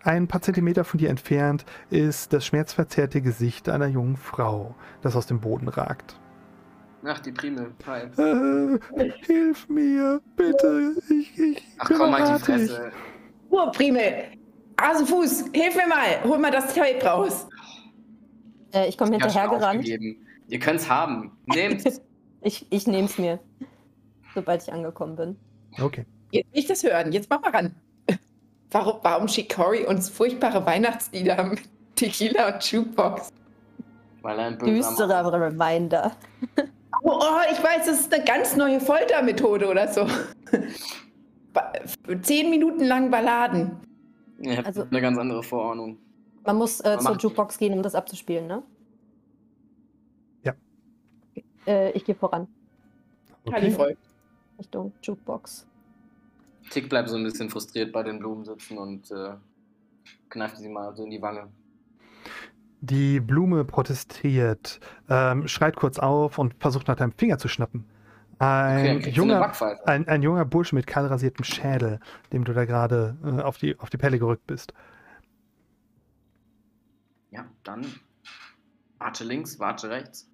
Ein 0.04 0.28
paar 0.28 0.42
Zentimeter 0.42 0.84
von 0.84 0.98
dir 0.98 1.10
entfernt 1.10 1.64
ist 1.90 2.34
das 2.34 2.46
schmerzverzerrte 2.46 3.22
Gesicht 3.22 3.70
einer 3.70 3.88
jungen 3.88 4.18
Frau, 4.18 4.76
das 5.02 5.16
aus 5.16 5.26
dem 5.26 5.40
Boden 5.40 5.70
ragt. 5.70 6.20
Ach, 7.04 7.20
die 7.20 7.32
Primel. 7.32 7.72
Hi. 7.86 8.02
Äh, 8.18 9.12
hilf 9.26 9.70
mir, 9.70 10.22
bitte. 10.36 10.96
Ich, 11.10 11.40
ich 11.40 11.64
Ach 11.78 11.88
komm, 11.88 12.18
halt 12.18 12.42
die. 12.42 12.46
Fresse. 12.46 12.92
Oh, 13.50 13.72
Primel. 13.72 14.26
Hasenfuß, 14.80 15.46
hilf 15.54 15.76
mir 15.76 15.88
mal. 15.88 16.24
Hol 16.24 16.38
mal 16.38 16.52
das 16.52 16.74
Tape 16.74 17.04
raus. 17.04 17.48
Äh, 18.74 18.90
ich 18.90 18.98
komme 18.98 19.12
hinterhergerannt. 19.12 19.88
Ihr 19.88 20.60
könnt's 20.60 20.90
haben. 20.90 21.38
Nehmt's. 21.46 22.02
Ich, 22.42 22.66
ich 22.70 22.88
nehme 22.88 23.04
es 23.04 23.18
mir, 23.18 23.38
sobald 24.34 24.64
ich 24.64 24.72
angekommen 24.72 25.18
bin. 25.18 25.36
Okay. 25.78 26.06
Jetzt 26.32 26.54
will 26.54 26.60
ich 26.62 26.68
das 26.68 26.84
hören. 26.84 27.12
Jetzt 27.12 27.30
mach 27.30 27.42
mal 27.42 27.52
ran. 27.52 27.76
Warum, 28.72 29.00
warum 29.02 29.28
schickt 29.28 29.54
Cory 29.54 29.84
uns 29.84 30.10
furchtbare 30.10 30.66
Weihnachtslieder 30.66 31.44
mit 31.44 31.60
Tequila 31.96 32.54
und 32.54 32.64
Jukebox? 32.72 33.28
Weil 34.22 34.40
er 34.40 34.46
ein 34.46 34.60
Düsterer 34.60 35.34
Reminder. 35.34 36.16
Oh, 37.02 37.20
oh, 37.22 37.40
ich 37.52 37.64
weiß, 37.64 37.86
das 37.86 38.02
ist 38.02 38.14
eine 38.14 38.24
ganz 38.24 38.56
neue 38.56 38.80
Foltermethode 38.80 39.68
oder 39.68 39.88
so. 39.88 40.06
Zehn 42.22 42.50
Minuten 42.50 42.84
lang 42.84 43.12
Balladen. 43.12 43.78
Ihr 44.40 44.58
habt 44.58 44.68
Also- 44.68 44.84
eine 44.84 45.02
ganz 45.02 45.18
andere 45.18 45.44
Vorahnung. 45.44 45.98
Man 46.46 46.58
muss 46.58 46.80
äh, 46.80 46.90
Man 46.96 47.00
zur 47.00 47.12
macht- 47.12 47.24
Jukebox 47.24 47.58
gehen, 47.58 47.74
um 47.74 47.84
das 47.84 47.96
abzuspielen, 47.96 48.48
ne? 48.48 48.64
Ja. 50.44 50.54
Äh, 51.68 51.92
ich 51.92 52.06
gehe 52.06 52.16
voran, 52.16 52.48
okay. 53.46 53.72
freut. 53.72 53.98
Richtung 54.58 54.94
Jukebox. 55.04 55.68
Tick 56.70 56.90
bleibt 56.90 57.10
so 57.10 57.18
ein 57.18 57.24
bisschen 57.24 57.50
frustriert 57.50 57.92
bei 57.92 58.04
den 58.04 58.20
Blumen 58.20 58.46
sitzen 58.46 58.78
und 58.78 59.12
äh, 59.12 59.34
kneift 60.30 60.58
sie 60.58 60.70
mal 60.70 60.96
so 60.96 61.04
in 61.04 61.10
die 61.12 61.22
Wange. 61.22 61.48
Die 62.82 63.20
Blume 63.20 63.66
protestiert, 63.66 64.80
ähm, 65.10 65.48
schreit 65.48 65.76
kurz 65.76 66.00
auf 66.00 66.38
und 66.38 66.56
versucht 66.60 66.88
nach 66.88 66.96
deinem 66.96 67.12
Finger 67.12 67.38
zu 67.38 67.48
schnappen. 67.48 67.86
Okay, 68.36 68.46
Ein, 68.46 69.04
eine 69.04 69.10
junger, 69.10 69.52
ein, 69.86 70.08
ein 70.08 70.22
junger 70.22 70.46
Bursche 70.46 70.74
mit 70.74 70.88
kahl 70.88 71.06
rasiertem 71.08 71.44
Schädel, 71.44 72.00
dem 72.32 72.46
du 72.46 72.54
da 72.54 72.64
gerade 72.64 73.18
äh, 73.22 73.42
auf, 73.42 73.58
die, 73.58 73.78
auf 73.80 73.90
die 73.90 73.98
Pelle 73.98 74.18
gerückt 74.18 74.48
bist. 74.48 74.74
Ja, 77.32 77.46
dann 77.64 77.86
warte 78.98 79.26
links, 79.26 79.60
warte 79.60 79.90
rechts. 79.90 80.30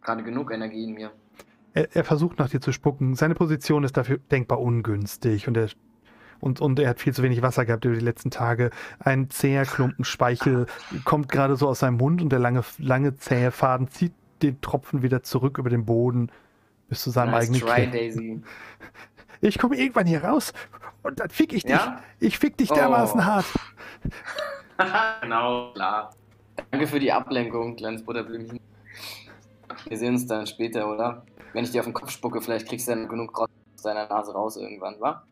Gerade 0.00 0.22
genug 0.22 0.50
Energie 0.50 0.84
in 0.84 0.94
mir. 0.94 1.12
Er, 1.74 1.94
er 1.94 2.04
versucht 2.04 2.38
nach 2.38 2.48
dir 2.48 2.62
zu 2.62 2.72
spucken. 2.72 3.14
Seine 3.16 3.34
Position 3.34 3.84
ist 3.84 3.98
dafür 3.98 4.16
denkbar 4.16 4.60
ungünstig 4.60 5.46
und 5.46 5.58
er, 5.58 5.68
und, 6.40 6.60
und 6.60 6.78
er 6.78 6.88
hat 6.90 7.00
viel 7.00 7.12
zu 7.14 7.22
wenig 7.22 7.42
Wasser 7.42 7.64
gehabt 7.64 7.84
über 7.84 7.94
die 7.94 8.04
letzten 8.04 8.30
Tage. 8.30 8.70
Ein 8.98 9.30
zäher 9.30 9.64
Klumpen 9.64 10.04
Speichel 10.04 10.66
kommt 11.04 11.28
gerade 11.28 11.56
so 11.56 11.68
aus 11.68 11.80
seinem 11.80 11.96
Mund 11.96 12.22
und 12.22 12.30
der 12.30 12.38
lange, 12.38 12.62
lange 12.78 13.16
zähe 13.16 13.50
Faden 13.50 13.88
zieht 13.88 14.12
den 14.42 14.60
Tropfen 14.60 15.02
wieder 15.02 15.22
zurück 15.22 15.58
über 15.58 15.70
den 15.70 15.84
Boden 15.84 16.30
bis 16.88 17.02
zu 17.02 17.10
seinem 17.10 17.34
eigenen 17.34 17.60
Kinn. 17.60 18.44
Ich 19.40 19.58
komme 19.58 19.76
irgendwann 19.76 20.06
hier 20.06 20.24
raus 20.24 20.52
und 21.02 21.20
dann 21.20 21.30
fick 21.30 21.52
ich 21.52 21.62
dich. 21.62 21.72
Ja? 21.72 22.00
Ich 22.18 22.38
fick 22.38 22.56
dich 22.56 22.70
dermaßen 22.70 23.20
Oh. 23.20 23.24
hart. 23.24 23.46
genau, 25.22 25.72
klar. 25.72 26.10
Danke 26.70 26.86
für 26.86 26.98
die 26.98 27.12
Ablenkung, 27.12 27.76
kleines 27.76 28.04
Butterblümchen. 28.04 28.58
Wir 29.86 29.98
sehen 29.98 30.14
uns 30.14 30.26
dann 30.26 30.46
später, 30.46 30.92
oder? 30.92 31.24
Wenn 31.52 31.64
ich 31.64 31.70
dir 31.70 31.80
auf 31.80 31.86
den 31.86 31.94
Kopf 31.94 32.10
spucke, 32.10 32.40
vielleicht 32.40 32.68
kriegst 32.68 32.88
du 32.88 32.92
dann 32.92 33.08
genug 33.08 33.38
Rotz 33.38 33.50
aus 33.76 33.82
deiner 33.82 34.08
Nase 34.08 34.32
raus 34.32 34.56
irgendwann, 34.56 34.96
wa? 35.00 35.24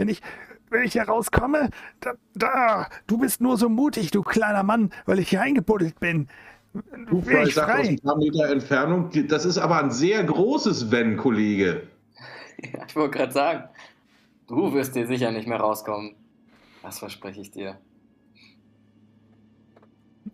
Wenn 0.00 0.08
ich, 0.08 0.22
wenn 0.70 0.84
ich 0.84 0.94
hier 0.94 1.02
rauskomme, 1.02 1.68
da, 2.00 2.14
da, 2.34 2.88
du 3.06 3.18
bist 3.18 3.42
nur 3.42 3.58
so 3.58 3.68
mutig, 3.68 4.10
du 4.10 4.22
kleiner 4.22 4.62
Mann, 4.62 4.94
weil 5.04 5.18
ich 5.18 5.28
hier 5.28 5.42
eingebuddelt 5.42 6.00
bin. 6.00 6.26
Du 7.10 7.20
Fry 7.20 7.42
ich 7.42 7.54
sagt 7.54 7.70
aus 7.70 7.76
frei. 7.76 7.88
ein 7.90 7.98
paar 7.98 8.16
Meter 8.16 8.48
Entfernung, 8.48 9.10
das 9.28 9.44
ist 9.44 9.58
aber 9.58 9.76
ein 9.78 9.90
sehr 9.90 10.24
großes 10.24 10.90
Wenn, 10.90 11.18
Kollege. 11.18 11.86
Ja, 12.72 12.84
ich 12.86 12.94
wollte 12.94 13.16
gerade 13.16 13.32
sagen, 13.32 13.68
du 14.46 14.74
wirst 14.74 14.94
dir 14.94 15.06
sicher 15.06 15.30
nicht 15.32 15.48
mehr 15.48 15.60
rauskommen. 15.60 16.14
Das 16.82 16.98
verspreche 16.98 17.40
ich 17.40 17.50
dir. 17.50 17.78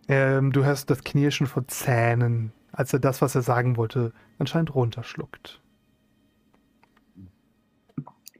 Ähm, 0.09 0.51
du 0.51 0.65
hörst 0.65 0.89
das 0.89 1.05
Knirschen 1.05 1.47
von 1.47 1.67
Zähnen, 1.69 2.51
als 2.73 2.91
er 2.91 2.99
das, 2.99 3.21
was 3.21 3.33
er 3.35 3.43
sagen 3.43 3.77
wollte, 3.77 4.11
anscheinend 4.39 4.75
runterschluckt. 4.75 5.61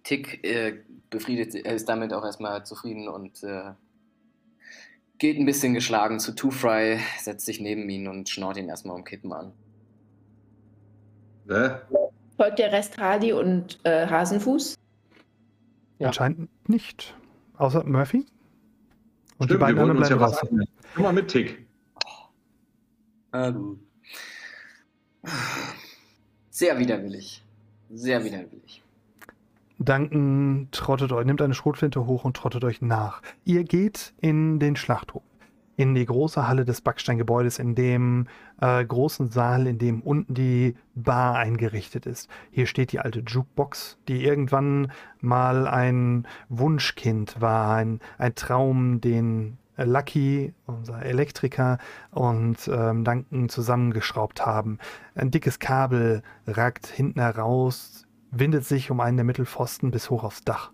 Tick 0.04 0.46
äh, 0.46 0.84
befriedet, 1.10 1.56
er 1.56 1.74
ist 1.74 1.88
damit 1.90 2.14
auch 2.14 2.24
erstmal 2.24 2.66
zufrieden 2.66 3.08
und 3.08 3.44
äh, 3.44 3.72
geht 5.18 5.38
ein 5.38 5.46
bisschen 5.46 5.74
geschlagen 5.74 6.20
zu 6.20 6.34
Two 6.34 6.52
Fry, 6.52 7.00
setzt 7.20 7.46
sich 7.46 7.60
neben 7.60 7.90
ihn 7.90 8.08
und 8.08 8.30
schnaut 8.30 8.58
ihn 8.58 8.70
erstmal 8.70 8.96
um 8.96 9.04
Kippen 9.04 9.34
an. 9.34 9.52
Ne? 11.46 11.82
Folgt 12.36 12.60
der 12.60 12.72
Rest 12.72 12.98
Hardy 12.98 13.34
und 13.34 13.80
äh, 13.84 14.08
Hasenfuß? 14.08 14.76
Ja. 16.00 16.08
Anscheinend 16.08 16.50
nicht. 16.70 17.16
Außer 17.58 17.84
Murphy. 17.84 18.18
Und 18.18 18.26
die 18.26 19.46
Stimmt, 19.46 19.50
wir 19.50 19.60
beiden 19.60 19.78
wollen 19.78 19.92
anderen 19.92 19.98
uns 20.04 20.10
ja 20.10 20.16
bleiben 20.18 20.32
was 20.32 20.44
raus. 20.44 20.68
Komm 20.94 21.04
mal 21.04 21.14
mit, 21.14 21.28
Tick. 21.28 21.66
Ah. 23.32 23.54
Sehr 26.50 26.78
widerwillig. 26.80 27.44
Sehr 27.90 28.24
widerwillig. 28.24 28.84
Duncan 29.80 30.70
trottet 30.72 31.12
euch, 31.12 31.26
nimmt 31.26 31.42
eine 31.42 31.54
Schrotflinte 31.54 32.06
hoch 32.06 32.26
und 32.26 32.36
trottet 32.36 32.64
euch 32.64 32.82
nach. 32.82 33.22
Ihr 33.46 33.64
geht 33.64 34.14
in 34.20 34.60
den 34.60 34.76
Schlachthof, 34.76 35.22
in 35.76 35.94
die 35.94 36.06
große 36.06 36.48
Halle 36.48 36.66
des 36.66 36.82
Backsteingebäudes, 36.82 37.60
in 37.60 37.76
dem 37.76 38.28
äh, 38.60 38.84
großen 38.84 39.30
Saal, 39.30 39.68
in 39.68 39.78
dem 39.78 40.02
unten 40.02 40.34
die 40.34 40.76
Bar 40.96 41.36
eingerichtet 41.36 42.08
ist. 42.08 42.28
Hier 42.50 42.66
steht 42.66 42.92
die 42.92 43.00
alte 43.00 43.20
Jukebox, 43.20 44.00
die 44.08 44.24
irgendwann 44.24 44.92
mal 45.22 45.68
ein 45.68 46.28
Wunschkind 46.50 47.40
war, 47.40 47.76
ein, 47.76 48.00
ein 48.18 48.34
Traum, 48.34 49.00
den 49.00 49.60
Lucky, 49.78 50.56
unser 50.66 51.04
Elektriker, 51.04 51.78
und 52.10 52.68
ähm, 52.68 53.04
Duncan 53.04 53.48
zusammengeschraubt 53.48 54.44
haben. 54.44 54.80
Ein 55.14 55.30
dickes 55.30 55.60
Kabel 55.60 56.24
ragt 56.48 56.88
hinten 56.88 57.20
heraus, 57.20 58.07
windet 58.32 58.66
sich 58.66 58.92
um 58.92 59.00
einen 59.00 59.18
der 59.18 59.26
Mittelpfosten 59.26 59.92
bis 59.92 60.10
hoch 60.10 60.24
aufs 60.24 60.44
Dach, 60.44 60.72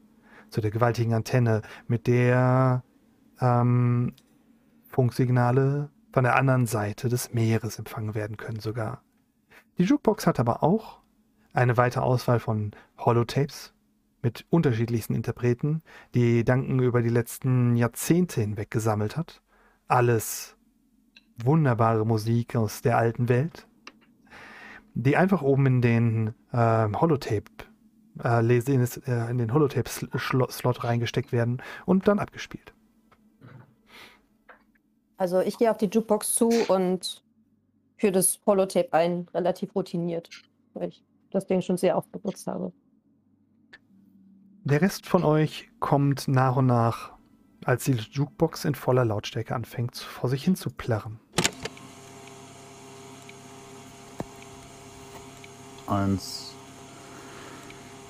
zu 0.50 0.62
der 0.62 0.72
gewaltigen 0.72 1.14
Antenne, 1.14 1.62
mit 1.88 2.08
der 2.08 2.84
ähm, 3.40 4.14
Funksignale 4.88 5.90
von 6.12 6.24
der 6.24 6.36
anderen 6.36 6.68
Seite 6.68 7.10
des 7.10 7.34
Meeres 7.34 7.80
empfangen 7.80 8.16
werden 8.16 8.38
können 8.38 8.60
sogar. 8.60 9.04
Die 9.78 9.84
Jukebox 9.84 10.28
hat 10.28 10.40
aber 10.40 10.64
auch 10.64 11.02
eine 11.54 11.78
weite 11.78 12.04
Auswahl 12.04 12.40
von 12.40 12.72
Holotapes 12.98 13.74
mit 14.22 14.46
unterschiedlichsten 14.50 15.16
Interpreten, 15.16 15.82
die 16.14 16.44
Duncan 16.44 16.80
über 16.80 17.02
die 17.02 17.10
letzten 17.10 17.76
Jahrzehnte 17.76 18.42
hinweg 18.42 18.72
gesammelt 18.72 19.18
hat. 19.18 19.42
Alles 19.88 20.56
wunderbare 21.44 22.06
Musik 22.06 22.56
aus 22.56 22.82
der 22.82 22.98
alten 22.98 23.28
Welt, 23.28 23.68
die 24.94 25.18
einfach 25.18 25.42
oben 25.42 25.66
in 25.66 25.82
den 25.82 26.34
Holotape 26.54 27.46
äh, 28.24 28.40
äh, 28.46 29.32
in 29.32 29.38
den 29.38 29.54
Holotape-Slot 29.54 30.84
reingesteckt 30.84 31.32
werden 31.32 31.62
und 31.86 32.08
dann 32.08 32.20
abgespielt. 32.20 32.74
Also 35.18 35.40
ich 35.40 35.58
gehe 35.58 35.72
auf 35.72 35.78
die 35.78 35.88
Jukebox 35.88 36.36
zu 36.36 36.50
und 36.68 37.24
führe 37.98 38.14
das 38.14 38.40
Holotape 38.46 38.94
ein, 38.94 39.28
relativ 39.34 39.74
routiniert, 39.76 40.30
weil 40.74 40.90
ich 40.90 41.04
das 41.32 41.48
Ding 41.48 41.62
schon 41.62 41.78
sehr 41.78 41.98
oft 41.98 42.12
benutzt 42.12 42.46
habe. 42.48 42.72
Der 44.66 44.82
Rest 44.82 45.08
von 45.08 45.24
euch 45.24 45.70
kommt 45.80 46.28
nach 46.28 46.56
und 46.56 46.68
nach, 46.68 47.14
als 47.66 47.86
die 47.86 47.94
Jukebox 47.94 48.66
in 48.66 48.76
voller 48.76 49.06
Lautstärke 49.06 49.56
anfängt, 49.56 49.98
vor 49.98 50.30
sich 50.30 50.44
hin 50.44 50.56
zu 50.56 50.70
plärren. 50.70 51.20
Eins, 55.88 56.52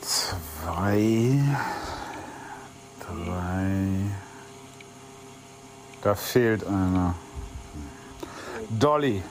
zwei, 0.01 1.41
drei. 2.99 4.11
Da 6.01 6.15
fehlt 6.15 6.65
einer. 6.65 7.15
Dolly. 8.69 9.23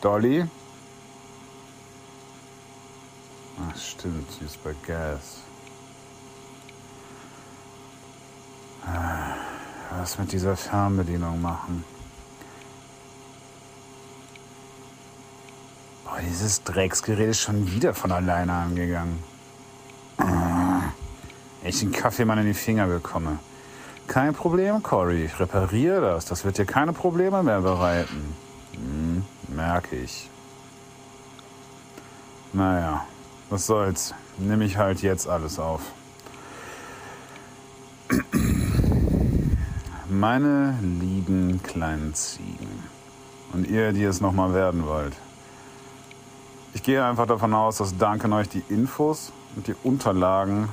Dolly? 0.00 0.48
Ach, 3.58 3.76
stimmt, 3.78 4.30
sie 4.32 4.44
ist 4.44 4.62
bei 4.64 4.74
Gas. 4.86 5.38
Ah, 8.84 9.34
Was 9.98 10.18
mit 10.18 10.32
dieser 10.32 10.56
Fernbedienung 10.56 11.40
machen? 11.40 11.84
Boah, 16.16 16.22
dieses 16.22 16.62
Drecksgerät 16.62 17.28
ist 17.28 17.40
schon 17.40 17.70
wieder 17.70 17.92
von 17.92 18.10
alleine 18.10 18.54
angegangen. 18.54 19.22
Ah, 20.16 20.80
Ich 21.62 21.80
den 21.80 21.92
Kaffeemann 21.92 22.38
in 22.38 22.46
die 22.46 22.54
Finger 22.54 22.86
bekomme. 22.86 23.38
Kein 24.06 24.32
Problem, 24.32 24.82
Cory. 24.82 25.26
Ich 25.26 25.38
repariere 25.38 26.00
das. 26.00 26.24
Das 26.24 26.44
wird 26.46 26.56
dir 26.56 26.64
keine 26.64 26.94
Probleme 26.94 27.42
mehr 27.42 27.60
bereiten. 27.60 28.34
Hm, 28.72 29.24
merke 29.54 29.96
ich. 29.96 30.30
Naja, 32.54 33.04
was 33.50 33.66
soll's. 33.66 34.14
Nimm 34.38 34.62
ich 34.62 34.78
halt 34.78 35.02
jetzt 35.02 35.28
alles 35.28 35.58
auf. 35.58 35.82
Meine 40.08 40.78
lieben 40.80 41.62
kleinen 41.62 42.14
Ziegen. 42.14 42.84
Und 43.52 43.68
ihr, 43.68 43.92
die 43.92 44.04
es 44.04 44.22
nochmal 44.22 44.54
werden 44.54 44.86
wollt. 44.86 45.14
Ich 46.76 46.82
gehe 46.82 47.02
einfach 47.02 47.26
davon 47.26 47.54
aus, 47.54 47.78
dass 47.78 47.96
Duncan 47.96 48.34
euch 48.34 48.50
die 48.50 48.62
Infos 48.68 49.32
und 49.56 49.66
die 49.66 49.74
Unterlagen 49.82 50.68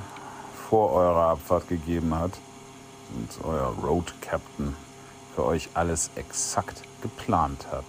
vor 0.68 0.92
eurer 0.92 1.28
Abfahrt 1.30 1.66
gegeben 1.66 2.14
hat 2.14 2.32
und 3.14 3.42
euer 3.42 3.74
Road 3.82 4.12
Captain 4.20 4.76
für 5.34 5.46
euch 5.46 5.70
alles 5.72 6.10
exakt 6.14 6.82
geplant 7.00 7.68
hat. 7.72 7.86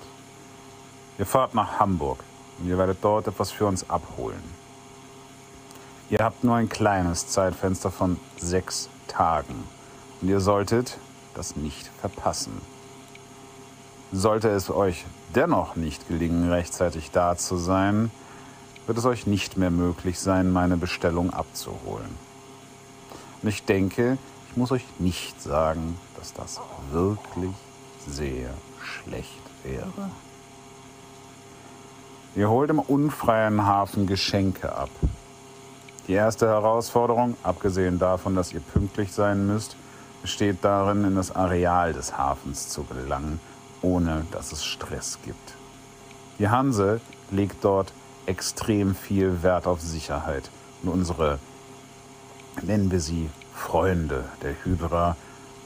Ihr 1.20 1.26
fahrt 1.26 1.56
nach 1.56 1.78
Hamburg 1.78 2.20
und 2.58 2.70
ihr 2.70 2.78
werdet 2.78 3.00
dort 3.02 3.28
etwas 3.28 3.52
für 3.52 3.66
uns 3.66 3.90
abholen. 3.90 4.44
Ihr 6.10 6.20
habt 6.20 6.42
nur 6.46 6.56
ein 6.56 6.70
kleines 6.70 7.28
Zeitfenster 7.28 7.92
von 7.92 8.18
sechs 8.38 8.88
Tagen 9.10 9.66
und 10.22 10.30
ihr 10.30 10.40
solltet 10.40 11.00
das 11.34 11.58
nicht 11.58 11.92
verpassen. 12.00 12.62
Sollte 14.14 14.48
es 14.48 14.70
euch 14.70 15.04
dennoch 15.36 15.76
nicht 15.76 16.08
gelingen, 16.08 16.50
rechtzeitig 16.50 17.12
da 17.12 17.36
zu 17.38 17.58
sein, 17.58 18.12
wird 18.88 18.98
es 18.98 19.06
euch 19.06 19.28
nicht 19.28 19.58
mehr 19.58 19.72
möglich 19.72 20.20
sein, 20.20 20.52
meine 20.52 20.78
Bestellung 20.78 21.32
abzuholen. 21.32 22.18
Und 23.42 23.50
ich 23.50 23.64
denke, 23.64 24.18
ich 24.50 24.58
muss 24.58 24.72
euch 24.72 24.86
nicht 25.00 25.42
sagen, 25.42 25.98
dass 26.18 26.34
das 26.34 26.62
wirklich 26.92 27.56
sehr 28.08 28.50
schlecht 28.82 29.42
wäre. 29.64 30.10
Ihr 32.36 32.50
holt 32.50 32.70
im 32.70 32.80
unfreien 32.80 33.66
Hafen 33.66 34.08
Geschenke 34.08 34.76
ab. 34.76 34.90
Die 36.08 36.14
erste 36.14 36.48
Herausforderung, 36.48 37.36
abgesehen 37.44 37.98
davon, 37.98 38.36
dass 38.36 38.54
ihr 38.54 38.60
pünktlich 38.60 39.12
sein 39.12 39.48
müsst, 39.48 39.76
besteht 40.22 40.58
darin, 40.62 41.04
in 41.06 41.16
das 41.16 41.36
Areal 41.36 41.94
des 41.94 42.18
Hafens 42.18 42.70
zu 42.70 42.84
gelangen, 42.84 43.40
ohne 43.82 44.26
dass 44.32 44.52
es 44.52 44.66
Stress 44.66 45.20
gibt. 45.24 45.56
Die 46.40 46.50
Hanse 46.50 47.00
legt 47.32 47.64
dort 47.64 47.94
extrem 48.26 48.96
viel 48.96 49.44
Wert 49.44 49.68
auf 49.68 49.82
Sicherheit. 49.82 50.50
Und 50.84 50.90
unsere, 50.90 51.40
nennen 52.62 52.92
wir 52.92 53.00
sie 53.00 53.30
Freunde 53.54 54.26
der 54.42 54.56
Hydra, 54.64 55.16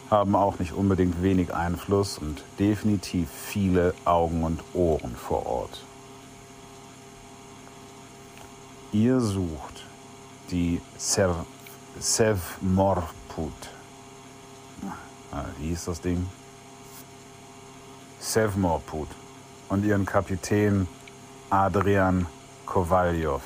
haben 0.10 0.36
auch 0.36 0.60
nicht 0.60 0.74
unbedingt 0.74 1.22
wenig 1.22 1.54
Einfluss 1.54 2.18
und 2.18 2.44
definitiv 2.58 3.30
viele 3.30 3.94
Augen 4.06 4.44
und 4.44 4.62
Ohren 4.74 5.16
vor 5.16 5.46
Ort. 5.46 5.84
Ihr 8.92 9.20
sucht 9.20 9.86
die 10.50 10.82
Sev 10.98 11.36
Sevmorput. 12.00 13.52
Ah, 15.32 15.46
wie 15.60 15.68
hieß 15.68 15.86
das 15.86 16.02
Ding? 16.02 16.26
Sevmorput 18.20 19.08
und 19.70 19.86
ihren 19.86 20.06
Kapitän 20.06 20.88
Adrian 21.50 22.26
Kovaljov. 22.66 23.42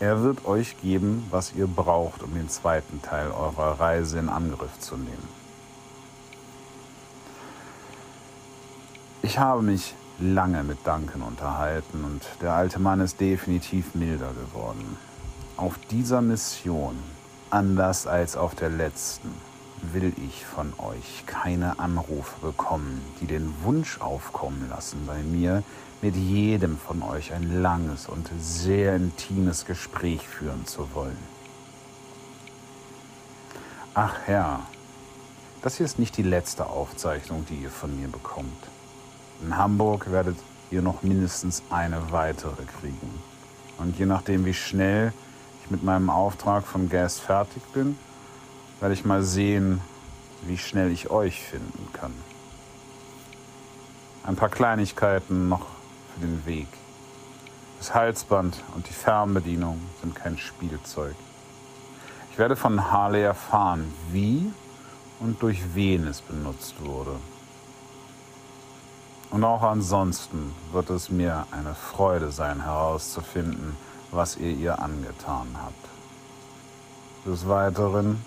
Er 0.00 0.22
wird 0.22 0.44
euch 0.44 0.80
geben, 0.82 1.26
was 1.30 1.52
ihr 1.54 1.66
braucht, 1.66 2.22
um 2.22 2.34
den 2.34 2.48
zweiten 2.48 3.00
Teil 3.00 3.30
eurer 3.30 3.80
Reise 3.80 4.18
in 4.18 4.28
Angriff 4.28 4.78
zu 4.80 4.96
nehmen. 4.96 5.28
Ich 9.22 9.38
habe 9.38 9.62
mich 9.62 9.94
lange 10.18 10.62
mit 10.62 10.86
Duncan 10.86 11.22
unterhalten 11.22 12.04
und 12.04 12.22
der 12.42 12.54
alte 12.54 12.78
Mann 12.78 13.00
ist 13.00 13.20
definitiv 13.20 13.94
milder 13.94 14.32
geworden. 14.32 14.96
Auf 15.56 15.78
dieser 15.90 16.20
Mission, 16.20 16.96
anders 17.50 18.06
als 18.06 18.36
auf 18.36 18.54
der 18.54 18.68
letzten, 18.68 19.32
will 19.92 20.12
ich 20.28 20.44
von 20.44 20.72
euch 20.78 21.24
keine 21.26 21.78
Anrufe 21.78 22.40
bekommen, 22.40 23.00
die 23.20 23.26
den 23.26 23.52
Wunsch 23.62 24.00
aufkommen 24.00 24.68
lassen, 24.68 25.06
bei 25.06 25.18
mir 25.22 25.62
mit 26.02 26.14
jedem 26.14 26.78
von 26.78 27.02
euch 27.02 27.32
ein 27.32 27.62
langes 27.62 28.06
und 28.06 28.30
sehr 28.38 28.96
intimes 28.96 29.64
Gespräch 29.64 30.26
führen 30.26 30.66
zu 30.66 30.94
wollen. 30.94 31.18
Ach 33.94 34.14
Herr, 34.26 34.60
das 35.62 35.78
hier 35.78 35.86
ist 35.86 35.98
nicht 35.98 36.16
die 36.16 36.22
letzte 36.22 36.66
Aufzeichnung, 36.66 37.46
die 37.48 37.56
ihr 37.56 37.70
von 37.70 37.98
mir 37.98 38.08
bekommt. 38.08 38.68
In 39.42 39.56
Hamburg 39.56 40.10
werdet 40.10 40.36
ihr 40.70 40.82
noch 40.82 41.02
mindestens 41.02 41.62
eine 41.70 42.12
weitere 42.12 42.64
kriegen. 42.80 43.22
Und 43.78 43.98
je 43.98 44.06
nachdem, 44.06 44.44
wie 44.44 44.54
schnell 44.54 45.12
ich 45.62 45.70
mit 45.70 45.82
meinem 45.82 46.10
Auftrag 46.10 46.66
von 46.66 46.88
Gas 46.88 47.18
fertig 47.18 47.62
bin, 47.72 47.98
werde 48.80 48.94
ich 48.94 49.04
mal 49.04 49.22
sehen, 49.22 49.80
wie 50.42 50.58
schnell 50.58 50.90
ich 50.90 51.10
euch 51.10 51.42
finden 51.42 51.88
kann. 51.92 52.12
Ein 54.24 54.36
paar 54.36 54.48
Kleinigkeiten 54.48 55.48
noch 55.48 55.66
für 56.14 56.20
den 56.26 56.44
Weg. 56.46 56.68
Das 57.78 57.94
Halsband 57.94 58.62
und 58.74 58.88
die 58.88 58.92
Fernbedienung 58.92 59.80
sind 60.00 60.14
kein 60.14 60.38
Spielzeug. 60.38 61.14
Ich 62.32 62.38
werde 62.38 62.56
von 62.56 62.90
Harley 62.90 63.22
erfahren, 63.22 63.92
wie 64.12 64.50
und 65.20 65.42
durch 65.42 65.74
wen 65.74 66.06
es 66.06 66.20
benutzt 66.20 66.74
wurde. 66.84 67.16
Und 69.30 69.44
auch 69.44 69.62
ansonsten 69.62 70.54
wird 70.72 70.90
es 70.90 71.10
mir 71.10 71.46
eine 71.50 71.74
Freude 71.74 72.30
sein, 72.30 72.62
herauszufinden, 72.62 73.76
was 74.10 74.36
ihr 74.36 74.50
ihr 74.50 74.80
angetan 74.80 75.48
habt. 75.54 75.88
Des 77.26 77.48
Weiteren, 77.48 78.22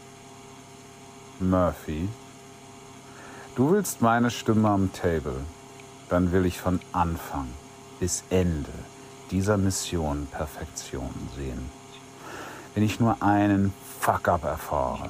Murphy, 1.40 2.10
du 3.56 3.72
willst 3.72 4.02
meine 4.02 4.30
Stimme 4.30 4.70
am 4.70 4.92
Table, 4.92 5.36
dann 6.10 6.32
will 6.32 6.46
ich 6.46 6.60
von 6.60 6.82
Anfang 6.92 7.48
bis 8.00 8.24
Ende 8.30 8.72
dieser 9.32 9.58
Mission 9.58 10.28
Perfektion 10.32 11.14
sehen. 11.38 11.70
Wenn 12.74 12.84
ich 12.84 13.00
nur 13.00 13.22
einen 13.24 13.74
Fuck-up 14.00 14.44
erfahre, 14.44 15.10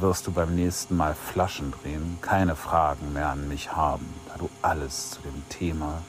wirst 0.00 0.26
du 0.26 0.32
beim 0.32 0.54
nächsten 0.54 0.96
Mal 0.96 1.14
Flaschen 1.14 1.72
drehen, 1.82 2.18
keine 2.22 2.56
Fragen 2.56 3.12
mehr 3.12 3.28
an 3.28 3.48
mich 3.48 3.72
haben, 3.72 4.14
da 4.28 4.36
du 4.38 4.48
alles 4.62 5.10
zu 5.10 5.20
dem 5.20 5.42
Thema, 5.48 6.02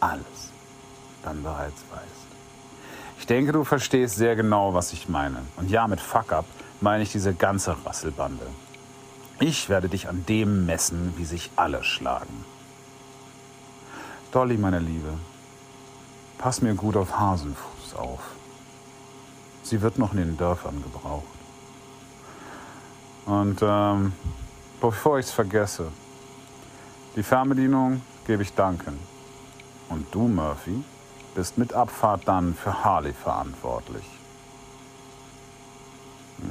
alles 0.00 0.50
dann 1.22 1.42
bereits 1.42 1.82
weißt. 1.90 2.23
Ich 3.24 3.28
denke, 3.28 3.52
du 3.52 3.64
verstehst 3.64 4.16
sehr 4.16 4.36
genau, 4.36 4.74
was 4.74 4.92
ich 4.92 5.08
meine. 5.08 5.38
Und 5.56 5.70
ja, 5.70 5.88
mit 5.88 5.98
Fuck-up 5.98 6.44
meine 6.82 7.02
ich 7.02 7.10
diese 7.10 7.32
ganze 7.32 7.74
Rasselbande. 7.86 8.44
Ich 9.40 9.70
werde 9.70 9.88
dich 9.88 10.10
an 10.10 10.26
dem 10.26 10.66
messen, 10.66 11.14
wie 11.16 11.24
sich 11.24 11.50
alle 11.56 11.82
schlagen. 11.82 12.44
Dolly, 14.30 14.58
meine 14.58 14.78
Liebe, 14.78 15.08
pass 16.36 16.60
mir 16.60 16.74
gut 16.74 16.98
auf 16.98 17.18
Hasenfuß 17.18 17.94
auf. 17.96 18.20
Sie 19.62 19.80
wird 19.80 19.98
noch 19.98 20.12
in 20.12 20.18
den 20.18 20.36
Dörfern 20.36 20.82
gebraucht. 20.82 21.24
Und 23.24 23.58
ähm, 23.62 24.12
bevor 24.82 25.18
ich 25.18 25.24
es 25.24 25.32
vergesse, 25.32 25.86
die 27.16 27.22
Fernbedienung 27.22 28.02
gebe 28.26 28.42
ich 28.42 28.52
Duncan. 28.52 28.98
Und 29.88 30.14
du, 30.14 30.28
Murphy, 30.28 30.84
bist 31.34 31.58
mit 31.58 31.72
Abfahrt 31.72 32.26
dann 32.26 32.54
für 32.54 32.84
Harley 32.84 33.12
verantwortlich. 33.12 34.04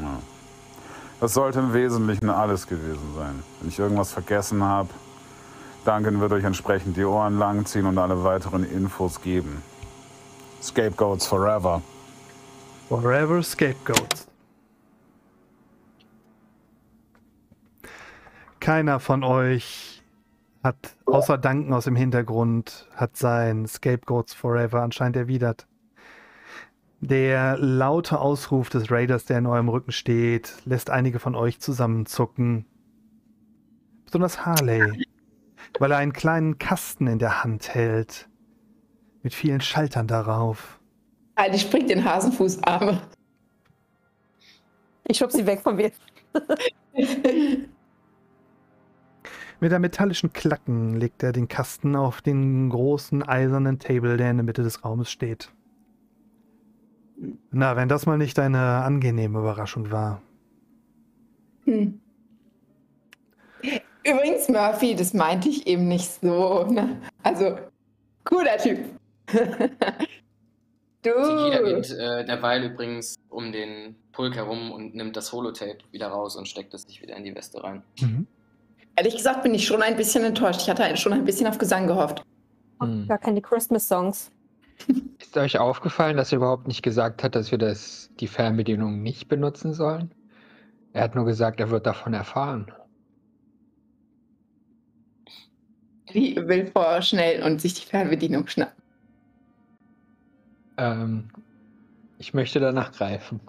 Ja. 0.01 0.19
Das 1.19 1.33
sollte 1.33 1.59
im 1.59 1.73
Wesentlichen 1.73 2.29
alles 2.29 2.67
gewesen 2.67 3.13
sein. 3.15 3.43
Wenn 3.59 3.69
ich 3.69 3.79
irgendwas 3.79 4.11
vergessen 4.11 4.63
habe, 4.63 4.89
Duncan 5.85 6.19
wird 6.19 6.31
euch 6.31 6.43
entsprechend 6.43 6.97
die 6.97 7.03
Ohren 7.03 7.37
langziehen 7.37 7.85
und 7.85 7.97
alle 7.97 8.23
weiteren 8.23 8.63
Infos 8.63 9.21
geben. 9.21 9.63
Scapegoats 10.61 11.27
forever. 11.27 11.81
Forever 12.89 13.43
Scapegoats. 13.43 14.27
Keiner 18.59 19.01
von 19.01 19.23
euch 19.23 19.92
hat, 20.63 20.95
außer 21.05 21.37
Danken 21.37 21.73
aus 21.73 21.85
dem 21.85 21.95
Hintergrund, 21.95 22.87
hat 22.95 23.17
sein 23.17 23.67
Scapegoats 23.67 24.33
Forever 24.33 24.81
anscheinend 24.81 25.17
erwidert. 25.17 25.67
Der 27.01 27.57
laute 27.57 28.19
Ausruf 28.19 28.69
des 28.69 28.89
Raiders, 28.89 29.25
der 29.25 29.39
in 29.39 29.45
eurem 29.45 29.67
Rücken 29.67 29.91
steht, 29.91 30.53
lässt 30.63 30.89
einige 30.89 31.19
von 31.19 31.35
euch 31.35 31.59
zusammenzucken. 31.59 32.65
Besonders 34.05 34.45
Harley, 34.45 35.05
weil 35.79 35.91
er 35.91 35.97
einen 35.97 36.13
kleinen 36.13 36.59
Kasten 36.59 37.07
in 37.07 37.19
der 37.19 37.43
Hand 37.43 37.75
hält. 37.75 38.29
Mit 39.21 39.33
vielen 39.33 39.59
Schaltern 39.59 40.07
darauf. 40.07 40.79
Heidi 41.37 41.59
springt 41.59 41.89
den 41.89 42.05
Hasenfußarme. 42.05 43.01
Ich 45.05 45.17
schub 45.17 45.31
sie 45.31 45.45
weg 45.45 45.59
von 45.61 45.75
mir. 45.75 45.91
Mit 49.63 49.71
einem 49.71 49.83
metallischen 49.83 50.33
Klacken 50.33 50.99
legt 50.99 51.23
er 51.23 51.31
den 51.31 51.47
Kasten 51.47 51.95
auf 51.95 52.21
den 52.21 52.69
großen 52.69 53.23
eisernen 53.23 53.79
Table, 53.79 54.17
der 54.17 54.29
in 54.29 54.35
der 54.35 54.43
Mitte 54.43 54.61
des 54.61 54.83
Raumes 54.83 55.09
steht. 55.09 55.53
Na, 57.49 57.77
wenn 57.77 57.87
das 57.87 58.05
mal 58.05 58.17
nicht 58.17 58.37
eine 58.39 58.59
angenehme 58.59 59.39
Überraschung 59.39 59.89
war. 59.89 60.21
Hm. 61.63 61.97
Übrigens, 64.05 64.49
Murphy, 64.49 64.95
das 64.95 65.13
meinte 65.13 65.47
ich 65.47 65.65
eben 65.65 65.87
nicht 65.87 66.11
so. 66.11 66.65
Ne? 66.65 67.01
Also, 67.23 67.57
cooler 68.25 68.57
Typ. 68.57 68.79
Du. 71.03 71.11
geht 71.11 71.91
äh, 71.91 72.23
derweil 72.23 72.63
übrigens 72.63 73.15
um 73.27 73.51
den 73.51 73.97
Pulk 74.13 74.35
herum 74.35 74.71
und 74.71 74.95
nimmt 74.95 75.17
das 75.17 75.33
Holotape 75.33 75.79
wieder 75.91 76.07
raus 76.07 76.37
und 76.37 76.47
steckt 76.47 76.73
es 76.73 76.83
sich 76.83 77.01
wieder 77.01 77.17
in 77.17 77.25
die 77.25 77.35
Weste 77.35 77.61
rein. 77.61 77.83
Mhm. 77.99 78.25
Ehrlich 78.95 79.17
gesagt 79.17 79.43
bin 79.43 79.53
ich 79.53 79.65
schon 79.65 79.81
ein 79.81 79.95
bisschen 79.95 80.23
enttäuscht. 80.23 80.61
Ich 80.61 80.69
hatte 80.69 80.95
schon 80.97 81.13
ein 81.13 81.25
bisschen 81.25 81.47
auf 81.47 81.57
Gesang 81.57 81.87
gehofft. 81.87 82.23
Hm. 82.81 83.07
Gar 83.07 83.17
keine 83.17 83.41
Christmas-Songs. 83.41 84.31
Ist 85.19 85.37
euch 85.37 85.57
aufgefallen, 85.57 86.17
dass 86.17 86.31
er 86.31 86.37
überhaupt 86.37 86.67
nicht 86.67 86.83
gesagt 86.83 87.23
hat, 87.23 87.35
dass 87.35 87.51
wir 87.51 87.57
das, 87.57 88.11
die 88.19 88.27
Fernbedienung 88.27 89.01
nicht 89.01 89.27
benutzen 89.27 89.73
sollen? 89.73 90.11
Er 90.93 91.03
hat 91.03 91.15
nur 91.15 91.25
gesagt, 91.25 91.59
er 91.59 91.71
wird 91.71 91.87
davon 91.87 92.13
erfahren. 92.13 92.71
Die 96.13 96.35
will 96.35 96.67
vor 96.67 97.01
schnell 97.01 97.41
und 97.41 97.59
sich 97.59 97.73
die 97.73 97.85
Fernbedienung 97.85 98.47
schnappen. 98.47 98.83
Ähm, 100.77 101.29
ich 102.19 102.35
möchte 102.35 102.59
danach 102.59 102.91
greifen. 102.91 103.39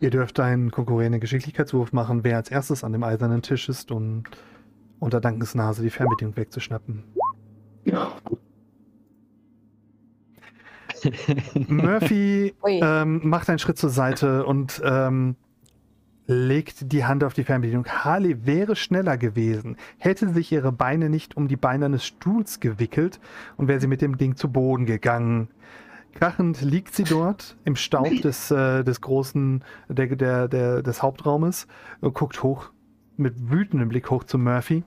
Ihr 0.00 0.10
dürft 0.10 0.40
einen 0.40 0.72
konkurrierenden 0.72 1.20
Geschicklichkeitswurf 1.20 1.92
machen, 1.92 2.24
wer 2.24 2.36
als 2.36 2.50
erstes 2.50 2.82
an 2.82 2.92
dem 2.92 3.04
eisernen 3.04 3.42
Tisch 3.42 3.68
ist 3.68 3.92
und 3.92 4.24
unter 5.04 5.20
Dankens 5.20 5.54
Nase 5.54 5.82
die 5.82 5.90
Fernbedienung 5.90 6.36
wegzuschnappen. 6.36 7.04
Murphy 11.68 12.54
ähm, 12.66 13.20
macht 13.22 13.50
einen 13.50 13.58
Schritt 13.58 13.76
zur 13.76 13.90
Seite 13.90 14.46
und 14.46 14.80
ähm, 14.82 15.36
legt 16.26 16.90
die 16.90 17.04
Hand 17.04 17.22
auf 17.22 17.34
die 17.34 17.44
Fernbedienung. 17.44 17.84
Harley 17.86 18.46
wäre 18.46 18.76
schneller 18.76 19.18
gewesen, 19.18 19.76
hätte 19.98 20.32
sich 20.32 20.50
ihre 20.50 20.72
Beine 20.72 21.10
nicht 21.10 21.36
um 21.36 21.48
die 21.48 21.56
Beine 21.56 21.84
eines 21.84 22.06
Stuhls 22.06 22.60
gewickelt 22.60 23.20
und 23.58 23.68
wäre 23.68 23.80
sie 23.80 23.86
mit 23.86 24.00
dem 24.00 24.16
Ding 24.16 24.36
zu 24.36 24.50
Boden 24.50 24.86
gegangen. 24.86 25.48
Krachend 26.14 26.62
liegt 26.62 26.94
sie 26.94 27.04
dort 27.04 27.58
im 27.66 27.76
Staub 27.76 28.10
des, 28.22 28.50
äh, 28.50 28.82
des 28.82 29.02
großen, 29.02 29.62
der, 29.88 30.16
der, 30.16 30.48
der, 30.48 30.82
des 30.82 31.02
Hauptraumes 31.02 31.66
und 32.00 32.14
guckt 32.14 32.42
hoch, 32.42 32.70
mit 33.16 33.50
wütendem 33.50 33.90
Blick 33.90 34.10
hoch 34.10 34.24
zu 34.24 34.38
Murphy, 34.38 34.82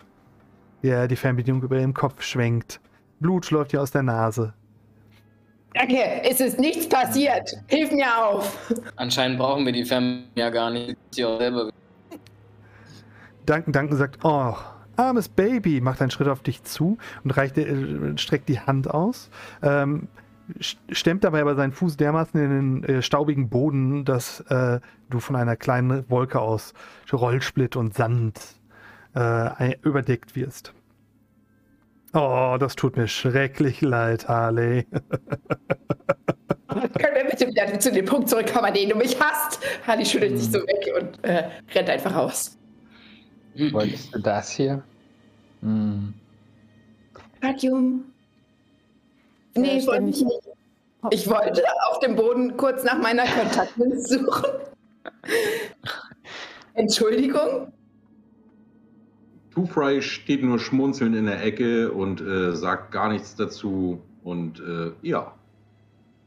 der 0.84 1.08
die 1.08 1.16
Fernbedienung 1.16 1.62
über 1.64 1.78
ihrem 1.78 1.94
Kopf 1.94 2.22
schwenkt. 2.22 2.80
Blut 3.20 3.50
läuft 3.52 3.74
ihr 3.74 3.82
aus 3.82 3.92
der 3.92 4.04
Nase. 4.04 4.54
Danke, 5.74 6.24
es 6.24 6.40
ist 6.40 6.60
nichts 6.60 6.88
passiert. 6.90 7.56
Hilf 7.68 7.92
mir 7.92 8.08
auf. 8.18 8.74
Anscheinend 8.96 9.38
brauchen 9.38 9.66
wir 9.66 9.74
die 9.74 9.86
Fernbedienung 9.86 10.32
ja 10.36 10.50
gar 10.50 10.72
nicht. 10.72 10.98
Sie 11.12 11.26
auch 11.26 11.38
selber. 11.38 11.70
Duncan, 13.46 13.72
Duncan 13.72 13.98
sagt, 13.98 14.20
oh, 14.24 14.56
armes 14.98 15.30
Baby, 15.30 15.80
macht 15.82 16.02
einen 16.02 16.12
Schritt 16.12 16.28
auf 16.28 16.42
dich 16.42 16.64
zu 16.64 16.98
und 17.24 17.32
reicht, 17.32 17.58
äh, 17.58 18.18
streckt 18.18 18.50
die 18.50 18.60
Hand 18.60 18.90
aus. 18.90 19.30
Ähm, 19.62 20.08
stemmt 20.60 21.24
dabei 21.24 21.42
aber 21.42 21.56
seinen 21.56 21.72
Fuß 21.72 21.98
dermaßen 21.98 22.40
in 22.40 22.50
den 22.50 22.84
äh, 22.84 23.02
staubigen 23.02 23.50
Boden, 23.50 24.06
dass 24.06 24.42
äh, 24.50 24.80
du 25.10 25.20
von 25.20 25.36
einer 25.36 25.56
kleinen 25.56 26.10
Wolke 26.10 26.40
aus 26.40 26.74
Rollsplit 27.12 27.76
und 27.76 27.94
Sand 27.94 28.40
äh, 29.18 29.76
überdeckt 29.82 30.36
wirst. 30.36 30.74
Oh, 32.14 32.58
das 32.60 32.76
tut 32.76 32.98
mir 32.98 33.08
schrecklich 33.08 33.82
leid, 33.82 34.28
Harley. 34.28 34.86
Können 36.68 37.16
wir 37.16 37.26
bitte 37.30 37.48
wieder 37.48 37.80
zu 37.80 37.92
dem 37.92 38.06
Punkt 38.06 38.30
zurückkommen, 38.30 38.66
an 38.66 38.74
den 38.74 38.90
du 38.90 38.96
mich 38.96 39.20
hast? 39.20 39.60
Harley 39.86 40.06
schüttelt 40.06 40.34
hm. 40.34 40.38
sich 40.38 40.52
so 40.52 40.60
weg 40.60 40.88
und 41.00 41.24
äh, 41.24 41.50
rennt 41.74 41.90
einfach 41.90 42.16
raus. 42.16 42.58
Wolltest 43.72 44.14
du 44.14 44.20
das 44.20 44.52
hier? 44.52 44.84
Hm. 45.62 46.14
Vakuum. 47.42 48.06
Nee, 49.56 49.80
ich 49.80 49.88
wollte 49.88 50.04
nicht. 50.04 50.26
Ich 51.12 51.28
wollte 51.30 51.64
auf 51.90 52.00
dem 52.00 52.16
Boden 52.16 52.58
kurz 52.58 52.84
nach 52.84 53.00
meiner 53.00 53.26
Kontaktlinse 53.26 54.20
suchen. 54.20 54.52
Entschuldigung? 56.74 57.72
Two-Fry 59.58 60.04
steht 60.04 60.44
nur 60.44 60.60
schmunzelnd 60.60 61.16
in 61.16 61.26
der 61.26 61.44
Ecke 61.44 61.92
und 61.92 62.22
äh, 62.22 62.56
sagt 62.56 62.92
gar 62.92 63.10
nichts 63.10 63.36
dazu. 63.36 64.00
Und 64.24 64.60
äh, 64.60 64.92
ja, 65.02 65.34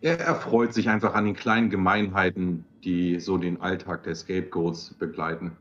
er 0.01 0.19
erfreut 0.19 0.75
sich 0.75 0.89
einfach 0.89 1.15
an 1.15 1.27
den 1.27 1.37
kleinen 1.37 1.71
Gemeinheiten, 1.71 2.65
die 2.83 3.21
so 3.21 3.39
den 3.39 3.61
Alltag 3.61 4.03
der 4.03 4.17
Scapegoats 4.17 4.95
begleiten. 4.95 5.53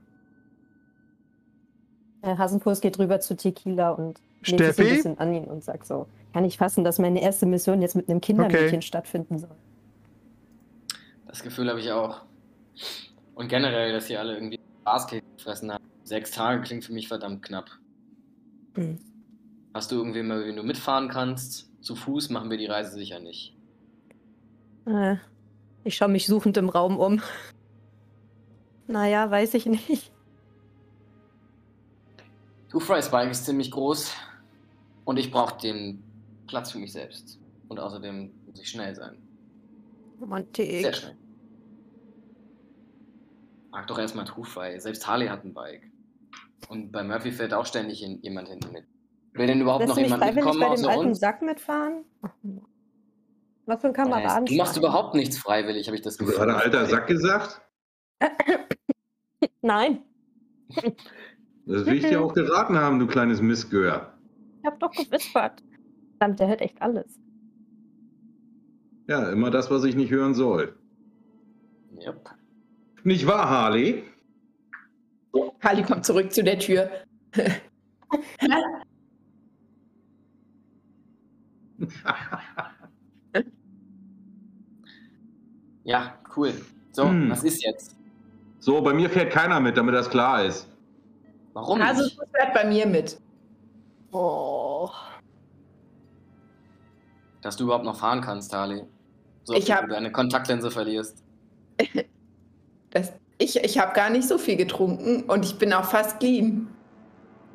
Herr 2.23 2.39
Hasenfuß 2.39 2.81
geht 2.81 2.97
rüber 2.97 3.19
zu 3.19 3.37
Tequila 3.37 3.91
und 3.91 4.19
legt 4.47 4.75
sich 4.75 4.87
ein 4.87 4.95
bisschen 4.95 5.19
an 5.19 5.31
ihn 5.31 5.43
und 5.43 5.63
sagt 5.63 5.85
so, 5.85 6.07
kann 6.33 6.45
ich 6.45 6.57
fassen, 6.57 6.83
dass 6.83 6.97
meine 6.97 7.21
erste 7.21 7.45
Mission 7.45 7.83
jetzt 7.83 7.95
mit 7.95 8.09
einem 8.09 8.19
Kindermädchen 8.19 8.67
okay. 8.67 8.81
stattfinden 8.81 9.37
soll. 9.37 9.55
Das 11.27 11.43
Gefühl 11.43 11.69
habe 11.69 11.79
ich 11.79 11.91
auch. 11.91 12.21
Und 13.35 13.47
generell, 13.47 13.93
dass 13.93 14.07
sie 14.07 14.17
alle 14.17 14.33
irgendwie 14.33 14.59
Basket 14.83 15.23
gefressen 15.37 15.71
haben. 15.71 15.88
Sechs 16.09 16.31
Tage 16.31 16.63
klingt 16.63 16.83
für 16.83 16.91
mich 16.91 17.07
verdammt 17.07 17.43
knapp. 17.43 17.69
Mhm. 18.75 18.97
Hast 19.75 19.91
du 19.91 19.97
irgendwie 19.97 20.23
mal, 20.23 20.43
wenn 20.43 20.55
du 20.55 20.63
mitfahren 20.63 21.07
kannst? 21.07 21.69
Zu 21.81 21.95
Fuß 21.95 22.31
machen 22.31 22.49
wir 22.49 22.57
die 22.57 22.65
Reise 22.65 22.93
sicher 22.93 23.19
nicht. 23.19 23.55
Äh, 24.87 25.17
ich 25.83 25.95
schaue 25.95 26.07
mich 26.07 26.25
suchend 26.25 26.57
im 26.57 26.67
Raum 26.67 26.97
um. 26.97 27.21
Naja, 28.87 29.29
weiß 29.29 29.53
ich 29.53 29.67
nicht. 29.67 30.11
Two 32.71 32.79
Fry's 32.79 33.11
Bike 33.11 33.29
ist 33.29 33.45
ziemlich 33.45 33.69
groß 33.69 34.11
und 35.05 35.17
ich 35.17 35.29
brauche 35.29 35.61
den 35.61 36.01
Platz 36.47 36.71
für 36.71 36.79
mich 36.79 36.91
selbst. 36.91 37.39
Und 37.67 37.79
außerdem 37.79 38.31
muss 38.47 38.59
ich 38.59 38.67
schnell 38.67 38.95
sein. 38.95 39.15
Romantik. 40.19 40.81
Sehr 40.81 40.93
schnell. 40.93 41.17
Mag 43.69 43.85
doch 43.85 43.99
erstmal 43.99 44.25
Two 44.25 44.41
Fry. 44.43 44.79
Selbst 44.79 45.05
Harley 45.05 45.27
hat 45.27 45.45
ein 45.45 45.53
Bike. 45.53 45.83
Und 46.67 46.91
bei 46.91 47.03
Murphy 47.03 47.31
fährt 47.31 47.53
auch 47.53 47.65
ständig 47.65 48.01
jemand 48.01 48.49
hinten 48.49 48.71
mit. 48.71 48.85
Will 49.33 49.47
denn 49.47 49.61
überhaupt 49.61 49.85
Lässt 49.85 49.95
noch 49.95 50.01
jemand 50.01 50.35
mitkommen 50.35 50.59
bei 50.59 50.75
dem 50.75 50.85
alten 50.85 51.07
uns? 51.07 51.19
Sack 51.19 51.41
mitfahren? 51.41 52.03
Was 53.65 53.81
für 53.81 53.87
ein 53.87 53.93
Kameraden? 53.93 54.45
Du 54.45 54.55
machst 54.55 54.77
überhaupt 54.77 55.15
nichts 55.15 55.37
freiwillig, 55.37 55.87
habe 55.87 55.95
ich 55.95 56.01
das 56.01 56.17
Gefühl. 56.17 56.39
Hat 56.39 56.47
der 56.47 56.57
alter 56.57 56.85
Sack 56.87 57.07
gesagt? 57.07 57.61
Nein. 59.61 60.03
Das 61.65 61.85
will 61.85 61.93
ich 61.93 62.05
dir 62.07 62.21
auch 62.21 62.33
geraten 62.33 62.77
haben, 62.77 62.99
du 62.99 63.07
kleines 63.07 63.41
Missgehör. 63.41 64.13
Ich 64.59 64.65
hab 64.65 64.79
doch 64.79 64.91
gewispert. 64.91 65.63
Verdammt, 66.17 66.39
der 66.39 66.47
hört 66.47 66.61
echt 66.61 66.81
alles. 66.81 67.19
Ja, 69.07 69.31
immer 69.31 69.49
das, 69.51 69.71
was 69.71 69.83
ich 69.85 69.95
nicht 69.95 70.11
hören 70.11 70.33
soll. 70.33 70.75
Yep. 71.99 72.29
Nicht 73.03 73.25
wahr, 73.25 73.49
Harley? 73.49 74.03
Harley 75.61 75.83
kommt 75.83 76.05
zurück 76.05 76.31
zu 76.31 76.43
der 76.43 76.59
Tür. 76.59 76.89
ja, 85.83 86.13
cool. 86.35 86.53
So, 86.91 87.07
hm. 87.07 87.29
was 87.29 87.43
ist 87.43 87.63
jetzt? 87.63 87.95
So, 88.59 88.81
bei 88.81 88.93
mir 88.93 89.09
fährt 89.09 89.31
keiner 89.31 89.59
mit, 89.59 89.77
damit 89.77 89.95
das 89.95 90.09
klar 90.09 90.43
ist. 90.43 90.67
Warum 91.53 91.81
also, 91.81 92.03
nicht? 92.03 92.19
Also 92.19 92.31
fährt 92.33 92.53
bei 92.53 92.65
mir 92.65 92.85
mit. 92.85 93.19
Oh. 94.11 94.89
Dass 97.41 97.55
du 97.55 97.63
überhaupt 97.65 97.85
noch 97.85 97.97
fahren 97.97 98.21
kannst, 98.21 98.53
Harley. 98.53 98.83
So, 99.43 99.53
ich 99.53 99.71
hab... 99.71 99.87
du 99.87 99.93
deine 99.93 100.11
Kontaktlinse 100.11 100.69
verlierst. 100.71 101.23
das, 102.89 103.13
ich 103.39 103.63
ich 103.63 103.79
habe 103.79 103.93
gar 103.93 104.11
nicht 104.11 104.27
so 104.27 104.37
viel 104.37 104.55
getrunken 104.55 105.23
und 105.23 105.43
ich 105.43 105.57
bin 105.57 105.73
auch 105.73 105.85
fast 105.85 106.19
clean. 106.19 106.67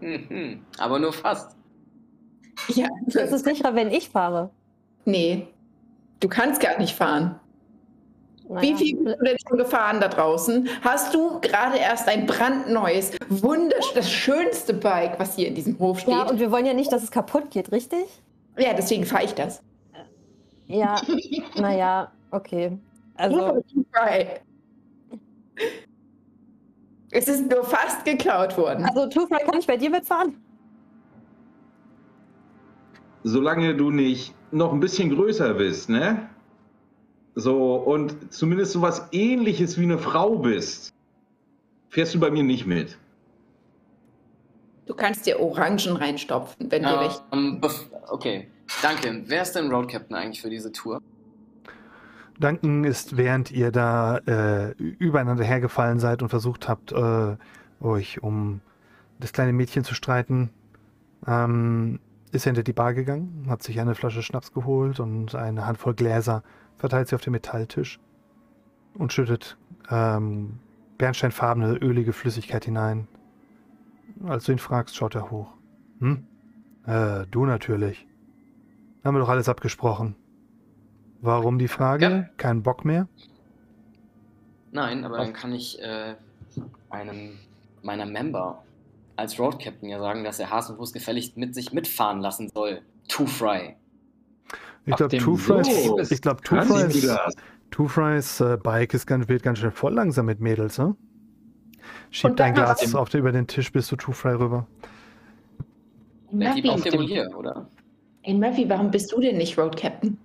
Mhm, 0.00 0.64
aber 0.78 0.98
nur 0.98 1.12
fast. 1.12 1.56
Ja. 2.68 2.88
Das 3.06 3.30
ist 3.30 3.44
sicherer, 3.44 3.74
wenn 3.74 3.90
ich 3.90 4.08
fahre. 4.08 4.50
Nee, 5.04 5.46
du 6.20 6.28
kannst 6.28 6.60
gar 6.60 6.78
nicht 6.78 6.96
fahren. 6.96 7.38
Naja. 8.48 8.62
Wie 8.62 8.74
viel 8.74 8.96
bist 8.96 9.20
du 9.20 9.24
denn 9.24 9.36
schon 9.48 9.58
gefahren 9.58 10.00
da 10.00 10.08
draußen? 10.08 10.68
Hast 10.82 11.14
du 11.14 11.40
gerade 11.40 11.78
erst 11.78 12.08
ein 12.08 12.26
brandneues, 12.26 13.12
wunderschönes, 13.28 13.94
das 13.94 14.10
schönste 14.10 14.74
Bike, 14.74 15.18
was 15.18 15.36
hier 15.36 15.48
in 15.48 15.54
diesem 15.54 15.78
Hof 15.78 16.00
steht? 16.00 16.14
Ja, 16.14 16.28
und 16.28 16.38
wir 16.38 16.50
wollen 16.50 16.66
ja 16.66 16.74
nicht, 16.74 16.92
dass 16.92 17.02
es 17.02 17.10
kaputt 17.10 17.50
geht, 17.50 17.72
richtig? 17.72 18.04
Ja, 18.58 18.74
deswegen 18.74 19.06
fahre 19.06 19.24
ich 19.24 19.34
das. 19.34 19.62
Ja, 20.66 21.00
naja, 21.56 22.12
okay. 22.30 22.78
Also. 23.16 23.62
Es 27.10 27.28
ist 27.28 27.48
nur 27.48 27.64
fast 27.64 28.04
geklaut 28.04 28.56
worden. 28.58 28.84
Also, 28.84 29.08
Tufra, 29.08 29.38
kann 29.38 29.58
ich 29.58 29.66
bei 29.66 29.76
dir 29.76 29.90
mitfahren? 29.90 30.36
Solange 33.22 33.74
du 33.76 33.90
nicht 33.90 34.34
noch 34.50 34.72
ein 34.72 34.80
bisschen 34.80 35.14
größer 35.14 35.54
bist, 35.54 35.88
ne? 35.88 36.28
So, 37.36 37.74
und 37.74 38.32
zumindest 38.32 38.72
so 38.72 38.82
was 38.82 39.08
ähnliches 39.12 39.78
wie 39.78 39.84
eine 39.84 39.98
Frau 39.98 40.36
bist, 40.36 40.92
fährst 41.88 42.14
du 42.14 42.20
bei 42.20 42.30
mir 42.30 42.42
nicht 42.42 42.66
mit. 42.66 42.98
Du 44.86 44.94
kannst 44.94 45.26
dir 45.26 45.40
Orangen 45.40 45.96
reinstopfen, 45.96 46.70
wenn 46.70 46.82
ja, 46.82 46.92
dir 46.92 47.00
recht. 47.06 47.22
Um, 47.30 47.60
okay, 48.08 48.48
danke. 48.82 49.22
Wer 49.26 49.42
ist 49.42 49.52
denn 49.52 49.70
Road 49.70 49.88
Captain 49.88 50.14
eigentlich 50.16 50.42
für 50.42 50.50
diese 50.50 50.70
Tour? 50.70 51.00
Duncan 52.40 52.84
ist, 52.84 53.16
während 53.16 53.50
ihr 53.50 53.70
da 53.70 54.18
äh, 54.18 54.72
übereinander 54.72 55.44
hergefallen 55.44 56.00
seid 56.00 56.22
und 56.22 56.28
versucht 56.28 56.68
habt, 56.68 56.92
äh, 56.92 57.36
euch 57.80 58.22
um 58.22 58.60
das 59.20 59.32
kleine 59.32 59.52
Mädchen 59.52 59.84
zu 59.84 59.94
streiten, 59.94 60.50
ähm, 61.26 62.00
ist 62.32 62.46
er 62.46 62.50
hinter 62.50 62.64
die 62.64 62.72
Bar 62.72 62.94
gegangen, 62.94 63.46
hat 63.48 63.62
sich 63.62 63.80
eine 63.80 63.94
Flasche 63.94 64.22
Schnaps 64.22 64.52
geholt 64.52 64.98
und 64.98 65.34
eine 65.34 65.66
Handvoll 65.66 65.94
Gläser 65.94 66.42
verteilt 66.76 67.08
sie 67.08 67.14
auf 67.14 67.22
den 67.22 67.32
Metalltisch 67.32 68.00
und 68.94 69.12
schüttet 69.12 69.56
ähm, 69.90 70.58
bernsteinfarbene, 70.98 71.76
ölige 71.76 72.12
Flüssigkeit 72.12 72.64
hinein. 72.64 73.06
Als 74.26 74.44
du 74.44 74.52
ihn 74.52 74.58
fragst, 74.58 74.96
schaut 74.96 75.14
er 75.14 75.30
hoch. 75.30 75.52
Hm? 76.00 76.26
Äh, 76.86 77.26
du 77.30 77.46
natürlich. 77.46 78.06
Haben 79.04 79.16
wir 79.16 79.20
doch 79.20 79.28
alles 79.28 79.48
abgesprochen. 79.48 80.16
Warum 81.24 81.58
die 81.58 81.68
Frage? 81.68 82.04
Ja. 82.04 82.28
Kein 82.36 82.62
Bock 82.62 82.84
mehr? 82.84 83.08
Nein, 84.72 85.04
aber 85.04 85.16
dann 85.16 85.32
kann 85.32 85.54
ich 85.54 85.80
äh, 85.80 86.16
einem 86.90 87.38
meiner 87.82 88.04
Member 88.04 88.62
als 89.16 89.38
Road 89.38 89.58
Captain 89.58 89.88
ja 89.88 89.98
sagen, 89.98 90.22
dass 90.22 90.38
er 90.38 90.50
Hasenfuß 90.50 90.92
gefälligst 90.92 91.38
mit 91.38 91.54
sich 91.54 91.72
mitfahren 91.72 92.20
lassen 92.20 92.50
soll. 92.52 92.82
Too 93.08 93.26
Fry. 93.26 93.74
Ich 94.84 94.96
glaube, 94.96 95.16
Two 95.16 95.36
Fries, 95.36 96.10
ich 96.10 96.20
glaube, 96.20 96.42
Two 96.42 96.60
Fries, 96.60 97.08
Two 97.70 97.88
Fries 97.88 98.40
äh, 98.40 98.58
Bike 98.62 98.92
ist 98.92 99.06
ganz, 99.06 99.26
wird 99.26 99.42
ganz 99.42 99.60
schön 99.60 99.72
voll 99.72 99.94
langsam 99.94 100.26
mit 100.26 100.40
Mädels, 100.40 100.76
ne? 100.76 100.94
Schieb 102.10 102.32
Und 102.32 102.40
dein 102.40 102.54
dann 102.54 102.66
Glas 102.66 102.94
auf 102.94 103.08
der, 103.08 103.20
über 103.20 103.32
den 103.32 103.46
Tisch 103.46 103.72
bis 103.72 103.86
zu 103.86 103.96
Too 103.96 104.12
Fry 104.12 104.34
rüber. 104.34 104.66
Der 106.32 106.48
Murphy, 106.52 106.68
auf 106.68 106.82
dem 106.82 106.92
wohl 106.92 107.06
stimmt. 107.06 107.08
hier, 107.08 107.34
oder? 107.34 107.66
Ey, 108.24 108.34
Murphy, 108.34 108.68
warum 108.68 108.90
bist 108.90 109.10
du 109.10 109.20
denn 109.20 109.38
nicht 109.38 109.56
Road 109.56 109.74
Captain? 109.78 110.18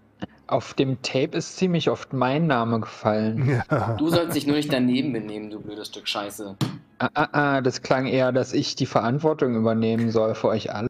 Auf 0.50 0.74
dem 0.74 1.00
Tape 1.04 1.38
ist 1.38 1.58
ziemlich 1.58 1.92
oft 1.92 2.12
mein 2.12 2.48
Name 2.48 2.80
gefallen. 2.80 3.62
Ja. 3.70 3.94
Du 4.00 4.10
sollst 4.10 4.36
dich 4.36 4.48
nur 4.48 4.56
nicht 4.56 4.74
daneben 4.74 5.14
benehmen, 5.14 5.52
du 5.52 5.60
blödes 5.60 5.90
Stück 5.90 6.08
Scheiße. 6.08 6.56
Ah, 6.98 7.10
ah, 7.14 7.28
ah, 7.34 7.62
das 7.62 7.84
klang 7.84 8.08
eher, 8.08 8.32
dass 8.32 8.54
ich 8.54 8.76
die 8.76 8.88
Verantwortung 8.88 9.56
übernehmen 9.56 10.10
soll 10.10 10.34
für 10.34 10.48
euch 10.48 10.74
alle. 10.74 10.88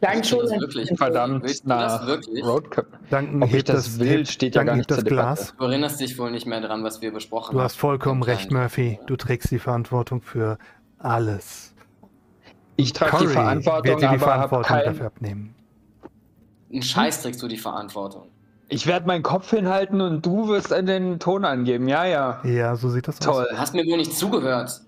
Du 0.00 0.24
schon 0.24 0.40
das 0.40 0.50
wirklich? 0.50 0.90
Verdammt 0.96 1.44
Willst 1.44 1.64
du 1.64 1.68
das 1.68 2.00
nach 2.00 2.06
wirklich? 2.08 2.44
Roadcap. 2.44 2.86
Duncan 3.08 3.42
Ob 3.42 3.54
ich 3.54 3.62
das 3.64 3.84
das, 3.84 3.98
will, 4.00 4.26
steht 4.26 4.56
ja 4.56 4.64
gar 4.64 4.74
nicht 4.74 4.90
das 4.90 4.98
zur 4.98 5.04
Debatte. 5.04 5.42
Glas. 5.42 5.54
Du 5.56 5.64
erinnerst 5.64 6.00
dich 6.00 6.18
wohl 6.18 6.32
nicht 6.32 6.46
mehr 6.46 6.60
dran, 6.60 6.82
was 6.82 7.00
wir 7.00 7.12
besprochen 7.12 7.52
Du 7.52 7.58
haben. 7.58 7.64
hast 7.64 7.76
vollkommen 7.76 8.22
Im 8.22 8.28
recht, 8.28 8.50
Murphy. 8.50 8.98
Du 9.06 9.14
trägst 9.16 9.52
die 9.52 9.60
Verantwortung 9.60 10.22
für 10.22 10.58
alles. 10.98 11.72
Ich 12.76 12.92
trage 12.92 13.10
die 13.12 13.16
Corey 13.18 13.32
Verantwortung, 13.32 13.84
wird 13.84 13.96
dir 13.96 14.00
die 14.00 14.06
aber 14.06 14.18
Verantwortung 14.18 14.66
kein, 14.66 14.84
dafür 14.86 15.06
abnehmen. 15.06 15.54
Ein 16.72 16.82
Scheiß 16.82 17.22
trägst 17.22 17.40
du 17.42 17.46
die 17.48 17.56
Verantwortung. 17.56 18.28
Ich 18.70 18.86
werde 18.86 19.06
meinen 19.06 19.22
Kopf 19.22 19.50
hinhalten 19.50 20.00
und 20.02 20.24
du 20.26 20.48
wirst 20.48 20.70
den 20.70 21.18
Ton 21.18 21.44
angeben. 21.44 21.88
Ja, 21.88 22.04
ja. 22.04 22.44
Ja, 22.44 22.76
so 22.76 22.90
sieht 22.90 23.08
das 23.08 23.18
Toll. 23.18 23.44
aus. 23.44 23.48
Du 23.50 23.58
hast 23.58 23.74
mir 23.74 23.84
wohl 23.86 23.96
nicht 23.96 24.12
zugehört. 24.12 24.82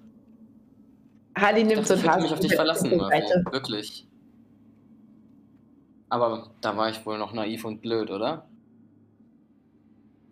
Harley 1.37 1.63
Ich 1.63 1.67
nimmt 1.69 1.87
so 1.87 1.95
dachte, 1.95 1.95
ein 1.95 1.99
ich 1.99 2.05
könnte 2.05 2.23
mich 2.25 2.33
auf 2.33 2.41
dich 2.41 2.55
verlassen. 2.55 2.99
Seite. 2.99 3.45
Wirklich. 3.51 4.07
Aber 6.11 6.51
da 6.61 6.77
war 6.77 6.91
ich 6.91 7.05
wohl 7.07 7.17
noch 7.19 7.33
naiv 7.33 7.65
und 7.65 7.81
blöd, 7.81 8.11
oder? 8.11 8.47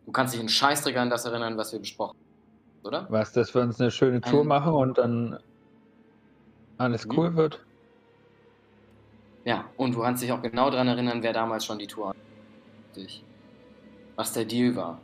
Du 0.04 0.12
kannst 0.12 0.34
dich 0.34 0.40
in 0.40 0.48
Scheißdreck 0.48 0.96
an 0.96 1.08
das 1.08 1.24
erinnern, 1.24 1.56
was 1.56 1.72
wir 1.72 1.78
besprochen 1.78 2.16
haben, 2.18 2.86
oder? 2.86 3.06
Was, 3.10 3.32
dass 3.32 3.54
wir 3.54 3.62
uns 3.62 3.80
eine 3.80 3.90
schöne 3.90 4.20
Tour 4.20 4.40
Ähm. 4.42 4.48
machen 4.48 4.72
und 4.74 4.98
dann 4.98 5.38
alles 6.78 7.06
Mhm. 7.06 7.18
cool 7.18 7.36
wird? 7.36 7.64
Ja, 9.44 9.64
und 9.76 9.94
du 9.94 10.00
kannst 10.02 10.22
dich 10.22 10.32
auch 10.32 10.42
genau 10.42 10.68
daran 10.70 10.88
erinnern, 10.88 11.22
wer 11.22 11.32
damals 11.32 11.64
schon 11.64 11.78
die 11.78 11.86
Tour 11.86 12.08
hatte. 12.08 12.18
Dich. 12.96 13.24
Was 14.18 14.32
der 14.32 14.44
Deal 14.44 14.74
war. 14.74 15.00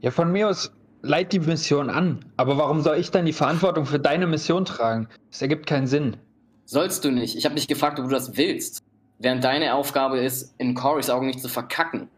Ja, 0.00 0.10
von 0.10 0.32
mir 0.32 0.48
aus 0.48 0.72
leit 1.02 1.30
die 1.34 1.40
Mission 1.40 1.90
an. 1.90 2.24
Aber 2.38 2.56
warum 2.56 2.80
soll 2.80 2.96
ich 2.96 3.10
dann 3.10 3.26
die 3.26 3.34
Verantwortung 3.34 3.84
für 3.84 3.98
deine 3.98 4.26
Mission 4.26 4.64
tragen? 4.64 5.08
Das 5.30 5.42
ergibt 5.42 5.66
keinen 5.66 5.86
Sinn. 5.86 6.16
Sollst 6.64 7.04
du 7.04 7.10
nicht. 7.10 7.36
Ich 7.36 7.44
habe 7.44 7.54
dich 7.54 7.68
gefragt, 7.68 7.98
ob 7.98 8.06
du 8.06 8.10
das 8.10 8.34
willst. 8.38 8.82
Während 9.18 9.44
deine 9.44 9.74
Aufgabe 9.74 10.18
ist, 10.18 10.54
in 10.56 10.74
Corys 10.74 11.10
Augen 11.10 11.26
nicht 11.26 11.42
zu 11.42 11.50
verkacken. 11.50 12.08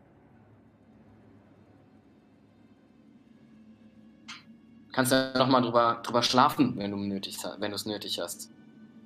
Kannst 4.92 5.11
ja 5.11 5.36
nochmal 5.36 5.62
drüber, 5.62 6.01
drüber 6.05 6.22
schlafen, 6.22 6.74
wenn 6.76 6.92
du 6.92 6.99
nötig, 6.99 7.36
wenn 7.59 7.72
du 7.72 7.74
es 7.74 7.84
nötig 7.84 8.20
hast. 8.20 8.49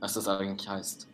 Was 0.01 0.13
das 0.13 0.29
eigentlich 0.29 0.69
heißt. 0.69 1.09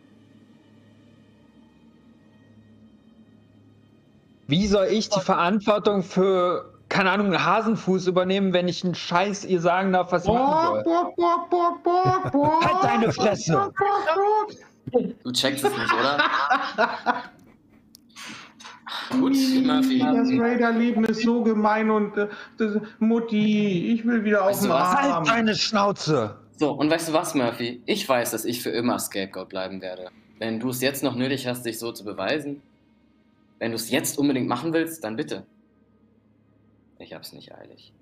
Wie 4.49 4.65
soll 4.65 4.87
ich 4.87 5.09
die 5.09 5.19
Verantwortung 5.19 6.01
für, 6.01 6.73
keine 6.89 7.11
Ahnung, 7.11 7.27
einen 7.27 7.45
Hasenfuß 7.45 8.07
übernehmen, 8.07 8.51
wenn 8.51 8.67
ich 8.67 8.83
einen 8.83 8.95
Scheiß 8.95 9.45
ihr 9.45 9.61
sagen 9.61 9.93
darf, 9.93 10.11
was 10.11 10.25
ich 10.25 10.31
machen 10.31 10.83
soll? 10.83 11.13
Halt 12.63 12.83
deine 12.83 13.13
Fresse! 13.13 13.71
Du 15.23 15.31
checkst 15.31 15.63
es 15.63 15.69
nicht, 15.71 15.93
oder? 15.93 16.17
Gut, 19.11 19.35
Murphy. 19.65 19.99
Das 19.99 20.29
Raider-Leben 20.29 21.03
ist 21.05 21.21
so 21.21 21.43
gemein 21.43 21.91
und 21.91 22.17
äh, 22.17 22.27
das, 22.57 22.77
Mutti, 22.97 23.93
ich 23.93 24.03
will 24.03 24.23
wieder 24.23 24.45
auf 24.45 24.49
Weißt 24.49 24.63
den 24.63 24.69
was? 24.71 24.95
Halt 24.95 25.13
Arm. 25.13 25.25
deine 25.25 25.53
Schnauze! 25.53 26.37
So, 26.57 26.71
und 26.71 26.89
weißt 26.89 27.09
du 27.09 27.13
was, 27.13 27.35
Murphy? 27.35 27.83
Ich 27.85 28.09
weiß, 28.09 28.31
dass 28.31 28.45
ich 28.45 28.63
für 28.63 28.71
immer 28.71 28.97
Scapegoat 28.97 29.49
bleiben 29.49 29.79
werde. 29.83 30.07
Wenn 30.39 30.59
du 30.59 30.69
es 30.69 30.81
jetzt 30.81 31.03
noch 31.03 31.13
nötig 31.13 31.45
hast, 31.45 31.67
dich 31.67 31.77
so 31.77 31.91
zu 31.91 32.03
beweisen, 32.03 32.63
wenn 33.59 33.71
du 33.71 33.75
es 33.75 33.89
jetzt 33.91 34.17
unbedingt 34.17 34.47
machen 34.47 34.73
willst, 34.73 35.03
dann 35.03 35.15
bitte. 35.15 35.45
Ich 36.97 37.13
hab's 37.13 37.31
nicht 37.33 37.53
eilig. 37.53 37.93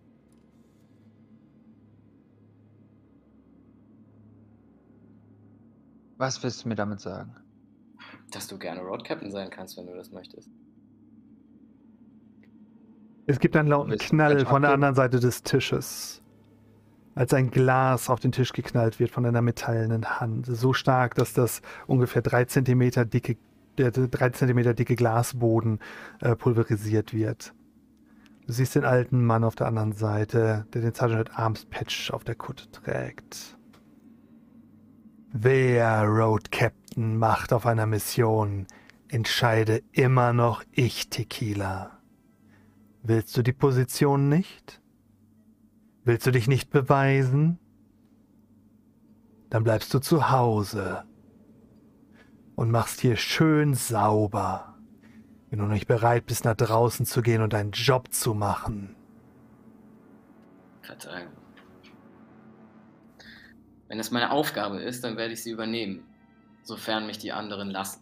Was 6.17 6.41
willst 6.41 6.63
du 6.63 6.69
mir 6.69 6.75
damit 6.75 6.99
sagen? 6.99 7.35
Dass 8.31 8.47
du 8.47 8.57
gerne 8.57 8.81
Road 8.81 9.03
Captain 9.03 9.31
sein 9.31 9.49
kannst, 9.49 9.77
wenn 9.77 9.85
du 9.85 9.95
das 9.95 10.11
möchtest. 10.11 10.49
Es 13.27 13.39
gibt 13.39 13.55
einen 13.55 13.67
lauten 13.67 13.97
Knall 13.97 14.45
von 14.45 14.61
der 14.61 14.71
anderen 14.71 14.95
Seite 14.95 15.19
des 15.19 15.43
Tisches. 15.43 16.23
Als 17.13 17.33
ein 17.33 17.51
Glas 17.51 18.09
auf 18.09 18.19
den 18.19 18.31
Tisch 18.31 18.53
geknallt 18.53 18.99
wird 18.99 19.11
von 19.11 19.25
einer 19.25 19.41
metallenen 19.41 20.19
Hand. 20.19 20.45
So 20.45 20.73
stark, 20.73 21.15
dass 21.15 21.33
das 21.33 21.61
ungefähr 21.87 22.21
drei 22.21 22.45
Zentimeter 22.45 23.05
dicke, 23.05 23.37
der 23.77 23.91
drei 23.91 24.29
Zentimeter 24.29 24.73
dicke 24.73 24.95
Glasboden 24.95 25.79
äh, 26.21 26.35
pulverisiert 26.35 27.13
wird. 27.13 27.53
Du 28.45 28.53
siehst 28.53 28.75
den 28.75 28.85
alten 28.85 29.25
Mann 29.25 29.43
auf 29.43 29.55
der 29.55 29.67
anderen 29.67 29.91
Seite, 29.91 30.65
der 30.73 30.81
den 30.81 30.93
Sergeant 30.93 31.37
Arms 31.37 31.65
Patch 31.65 32.11
auf 32.11 32.23
der 32.23 32.35
Kutte 32.35 32.71
trägt. 32.71 33.57
Wer 35.33 36.03
Road 36.03 36.51
Captain 36.51 37.17
macht 37.17 37.51
auf 37.51 37.65
einer 37.65 37.85
Mission, 37.85 38.65
entscheide 39.09 39.83
immer 39.91 40.33
noch 40.33 40.63
ich, 40.71 41.09
Tequila. 41.09 41.99
Willst 43.03 43.35
du 43.37 43.41
die 43.41 43.53
Position 43.53 44.29
nicht? 44.29 44.81
Willst 46.03 46.25
du 46.25 46.31
dich 46.31 46.47
nicht 46.47 46.69
beweisen? 46.69 47.59
Dann 49.49 49.63
bleibst 49.63 49.93
du 49.93 49.99
zu 49.99 50.29
Hause 50.29 51.03
und 52.57 52.71
machst 52.71 53.01
hier 53.01 53.15
schön 53.17 53.75
sauber, 53.75 54.75
wenn 55.49 55.59
du 55.59 55.65
nicht 55.65 55.87
bereit 55.87 56.25
bist, 56.25 56.43
nach 56.43 56.55
draußen 56.55 57.05
zu 57.05 57.21
gehen 57.21 57.43
und 57.43 57.53
deinen 57.53 57.71
Job 57.71 58.11
zu 58.11 58.33
machen. 58.33 58.95
Verzeihung. 60.81 61.31
Wenn 63.87 63.99
es 63.99 64.09
meine 64.09 64.31
Aufgabe 64.31 64.81
ist, 64.81 65.03
dann 65.03 65.17
werde 65.17 65.33
ich 65.33 65.43
sie 65.43 65.51
übernehmen. 65.51 66.03
Sofern 66.63 67.05
mich 67.05 67.19
die 67.19 67.31
anderen 67.31 67.69
lassen. 67.69 68.01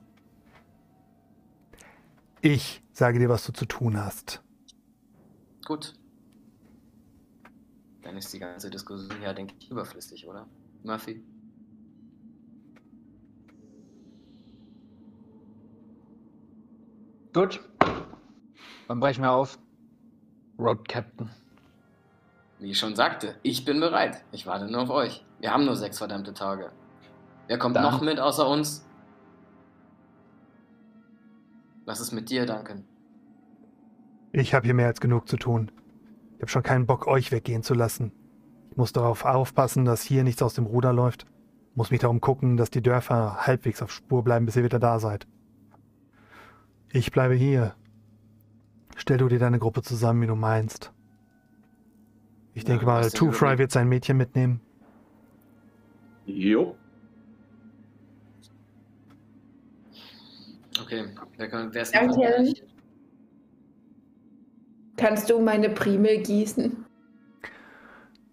Ich 2.41 2.81
sage 2.93 3.19
dir, 3.19 3.27
was 3.27 3.45
du 3.45 3.51
zu 3.51 3.65
tun 3.65 4.01
hast. 4.01 4.41
Gut. 5.65 5.95
Dann 8.03 8.15
ist 8.15 8.31
die 8.33 8.39
ganze 8.39 8.69
Diskussion 8.69 9.21
ja, 9.21 9.33
denke 9.33 9.53
ich, 9.59 9.69
überflüssig, 9.69 10.25
oder? 10.25 10.47
Murphy? 10.83 11.21
Gut. 17.35 17.59
Dann 18.87 19.01
brechen 19.01 19.21
wir 19.21 19.31
auf. 19.31 19.59
Road 20.57 20.87
Captain. 20.87 21.29
Wie 22.59 22.71
ich 22.71 22.79
schon 22.79 22.95
sagte, 22.95 23.35
ich 23.43 23.65
bin 23.65 23.81
bereit. 23.81 24.23
Ich 24.31 24.47
warte 24.47 24.71
nur 24.71 24.83
auf 24.83 24.89
euch. 24.89 25.25
Wir 25.41 25.51
haben 25.51 25.65
nur 25.65 25.75
sechs 25.75 25.97
verdammte 25.97 26.33
Tage. 26.33 26.71
Wer 27.47 27.57
kommt 27.59 27.75
Dann- 27.75 27.83
noch 27.83 27.99
mit 27.99 28.21
außer 28.21 28.47
uns? 28.47 28.87
Was 31.83 31.99
ist 31.99 32.13
mit 32.13 32.29
dir, 32.29 32.45
Duncan? 32.45 32.85
Ich 34.31 34.53
habe 34.53 34.65
hier 34.65 34.73
mehr 34.73 34.87
als 34.87 35.01
genug 35.01 35.27
zu 35.27 35.35
tun. 35.35 35.71
Ich 36.37 36.41
habe 36.41 36.49
schon 36.49 36.63
keinen 36.63 36.85
Bock, 36.85 37.05
euch 37.05 37.33
weggehen 37.33 37.63
zu 37.63 37.73
lassen. 37.73 38.13
Ich 38.71 38.77
muss 38.77 38.93
darauf 38.93 39.25
aufpassen, 39.25 39.83
dass 39.83 40.03
hier 40.03 40.23
nichts 40.23 40.41
aus 40.41 40.53
dem 40.53 40.67
Ruder 40.67 40.93
läuft. 40.93 41.25
Muss 41.73 41.91
mich 41.91 41.99
darum 41.99 42.21
gucken, 42.21 42.55
dass 42.55 42.69
die 42.71 42.81
Dörfer 42.81 43.45
halbwegs 43.45 43.81
auf 43.81 43.91
Spur 43.91 44.23
bleiben, 44.23 44.45
bis 44.45 44.55
ihr 44.55 44.63
wieder 44.63 44.79
da 44.79 44.99
seid. 44.99 45.27
Ich 46.95 47.11
bleibe 47.11 47.33
hier. 47.33 47.75
Stell 48.95 49.17
du 49.17 49.27
dir 49.27 49.37
deine 49.37 49.59
Gruppe 49.59 49.81
zusammen, 49.81 50.21
wie 50.21 50.27
du 50.27 50.35
meinst. 50.35 50.93
Ich 52.53 52.63
Ja, 52.63 52.69
denke 52.69 52.85
mal, 52.85 53.09
Two 53.11 53.33
Fry 53.33 53.57
wird 53.57 53.69
sein 53.71 53.89
Mädchen 53.89 54.15
mitnehmen. 54.15 54.61
Jo. 56.25 56.77
Okay, 60.81 61.05
wer, 61.35 61.49
kann- 61.49 61.73
wer 61.73 61.81
ist 61.81 61.93
Danke. 61.93 62.53
Kannst 64.95 65.29
du 65.29 65.41
meine 65.41 65.69
Primel 65.69 66.23
gießen? 66.23 66.85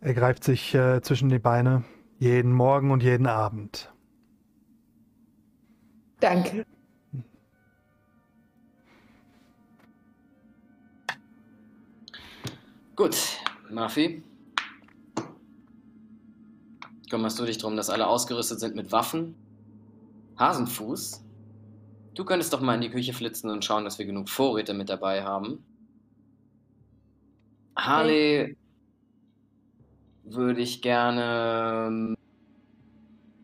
Er 0.03 0.15
greift 0.15 0.45
sich 0.45 0.73
äh, 0.73 1.01
zwischen 1.03 1.29
die 1.29 1.41
Beine. 1.41 1.83
Jeden 2.21 2.53
Morgen 2.53 2.93
und 2.93 3.03
jeden 3.03 3.27
Abend. 3.27 3.93
Danke. 6.21 6.65
Gut, 12.95 13.17
Murphy. 13.71 14.23
Kümmerst 17.11 17.39
du 17.39 17.45
dich 17.45 17.59
darum, 17.59 17.77
dass 17.77 17.91
alle 17.91 18.07
ausgerüstet 18.07 18.61
sind 18.61 18.75
mit 18.75 18.93
Waffen? 18.93 19.35
Hasenfuß? 20.39 21.25
Du 22.15 22.25
könntest 22.25 22.53
doch 22.53 22.61
mal 22.61 22.75
in 22.75 22.83
die 22.83 22.91
Küche 22.91 23.13
flitzen 23.13 23.51
und 23.51 23.65
schauen, 23.65 23.85
dass 23.85 23.99
wir 23.99 24.07
genug 24.07 24.29
Vorräte 24.29 24.75
mit 24.75 24.89
dabei 24.89 25.25
haben. 25.25 25.65
Harley. 27.77 28.57
würde 30.25 30.61
ich 30.61 30.83
gerne. 30.83 31.87
ähm, 31.89 32.17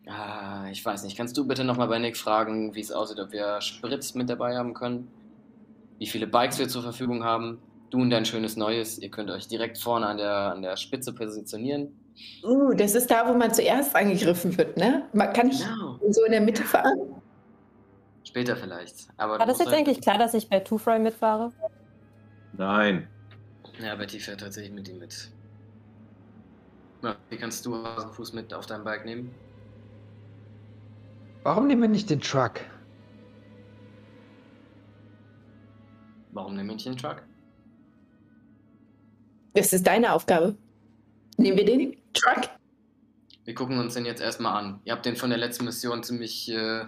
Ah, 0.07 0.67
ich 0.71 0.83
weiß 0.83 1.03
nicht. 1.03 1.15
Kannst 1.15 1.37
du 1.37 1.47
bitte 1.47 1.63
nochmal 1.63 1.87
bei 1.87 1.99
Nick 1.99 2.17
fragen, 2.17 2.73
wie 2.73 2.81
es 2.81 2.91
aussieht, 2.91 3.19
ob 3.19 3.31
wir 3.31 3.61
Sprit 3.61 4.15
mit 4.15 4.29
dabei 4.29 4.57
haben 4.57 4.73
können? 4.73 5.07
Wie 5.99 6.07
viele 6.07 6.25
Bikes 6.25 6.57
wir 6.57 6.67
zur 6.67 6.81
Verfügung 6.81 7.23
haben? 7.23 7.59
Du 7.89 8.01
und 8.01 8.09
dein 8.11 8.25
schönes 8.25 8.55
Neues. 8.55 8.99
Ihr 8.99 9.09
könnt 9.09 9.29
euch 9.31 9.47
direkt 9.47 9.77
vorne 9.77 10.05
an 10.05 10.17
der, 10.17 10.51
an 10.53 10.61
der 10.61 10.77
Spitze 10.77 11.13
positionieren. 11.13 11.99
Uh, 12.43 12.73
das 12.73 12.95
ist 12.95 13.09
da, 13.09 13.27
wo 13.27 13.33
man 13.33 13.53
zuerst 13.53 13.95
angegriffen 13.95 14.57
wird, 14.57 14.77
ne? 14.77 15.07
Man 15.13 15.33
kann 15.33 15.49
ich 15.49 15.59
Genau. 15.63 15.97
so 16.09 16.23
in 16.25 16.31
der 16.31 16.41
Mitte 16.41 16.63
fahren? 16.63 17.21
Später 18.23 18.55
vielleicht. 18.55 19.07
Aber 19.17 19.39
War 19.39 19.45
das 19.45 19.59
jetzt 19.59 19.73
eigentlich 19.73 20.01
klar, 20.01 20.17
dass 20.17 20.33
ich 20.33 20.49
bei 20.49 20.59
Two 20.59 20.77
Fry 20.77 20.99
mitfahre? 20.99 21.51
Nein. 22.53 23.07
Ja, 23.81 23.95
Betty 23.95 24.19
fährt 24.19 24.41
tatsächlich 24.41 24.73
mit 24.73 24.87
ihm 24.89 24.99
mit. 24.99 25.31
Na, 27.01 27.15
wie 27.29 27.37
kannst 27.37 27.65
du 27.65 27.75
Hasenfuß 27.75 28.33
mit 28.33 28.53
auf 28.53 28.65
deinem 28.65 28.83
Bike 28.83 29.05
nehmen? 29.05 29.33
Warum 31.43 31.67
nehmen 31.67 31.81
wir 31.83 31.89
nicht 31.89 32.09
den 32.09 32.19
Truck? 32.19 32.59
Warum 36.31 36.55
nehmen 36.55 36.69
wir 36.69 36.75
nicht 36.75 36.85
den 36.85 36.97
Truck? 36.97 37.23
Das 39.53 39.73
ist 39.73 39.85
deine 39.87 40.13
Aufgabe. 40.13 40.55
Nehmen 41.37 41.57
wir 41.57 41.65
den 41.65 41.95
Truck? 42.13 42.49
Wir 43.45 43.55
gucken 43.55 43.79
uns 43.79 43.95
den 43.95 44.05
jetzt 44.05 44.21
erstmal 44.21 44.61
an. 44.61 44.79
Ihr 44.85 44.93
habt 44.93 45.05
den 45.05 45.15
von 45.15 45.29
der 45.29 45.39
letzten 45.39 45.65
Mission 45.65 46.03
ziemlich. 46.03 46.51
Äh, 46.51 46.85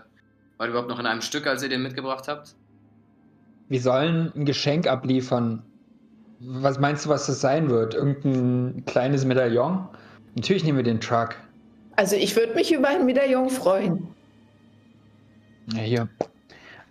war 0.58 0.68
der 0.68 0.70
überhaupt 0.70 0.90
noch 0.90 1.00
in 1.00 1.08
einem 1.08 1.22
Stück, 1.22 1.48
als 1.48 1.64
ihr 1.64 1.70
den 1.70 1.82
mitgebracht 1.82 2.28
habt? 2.28 2.54
Wir 3.70 3.82
sollen 3.82 4.32
ein 4.36 4.46
Geschenk 4.46 4.86
abliefern. 4.86 5.64
Was 6.40 6.80
meinst 6.80 7.06
du, 7.06 7.10
was 7.10 7.26
das 7.26 7.42
sein 7.42 7.70
wird? 7.70 7.96
Irgendein 7.96 8.84
kleines 8.86 9.26
Medaillon? 9.26 9.88
Natürlich 10.36 10.64
nehmen 10.64 10.78
wir 10.78 10.84
den 10.84 11.00
Truck. 11.00 11.36
Also 11.96 12.16
ich 12.16 12.36
würde 12.36 12.54
mich 12.54 12.72
über 12.72 12.90
ein 12.90 13.06
Medaillon 13.06 13.50
freuen. 13.50 14.08
Ja, 15.74 15.80
hier. 15.80 16.10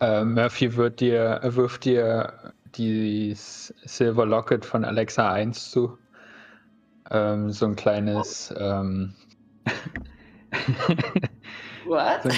Äh, 0.01 0.25
Murphy 0.25 0.75
wird 0.77 1.01
dir, 1.01 1.41
wirft 1.45 1.85
dir 1.85 2.53
die 2.77 3.35
Silver 3.35 4.27
Locket 4.27 4.65
von 4.65 4.85
Alexa 4.85 5.33
1 5.33 5.71
zu. 5.71 5.99
Ähm, 7.11 7.51
so 7.51 7.67
ein 7.67 7.77
kleines. 7.77 8.55
Ähm, 8.57 9.15
What? 11.87 12.23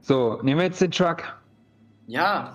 so, 0.00 0.40
nehmen 0.42 0.60
wir 0.60 0.66
jetzt 0.66 0.80
den 0.80 0.90
Truck. 0.90 1.24
Ja, 2.06 2.54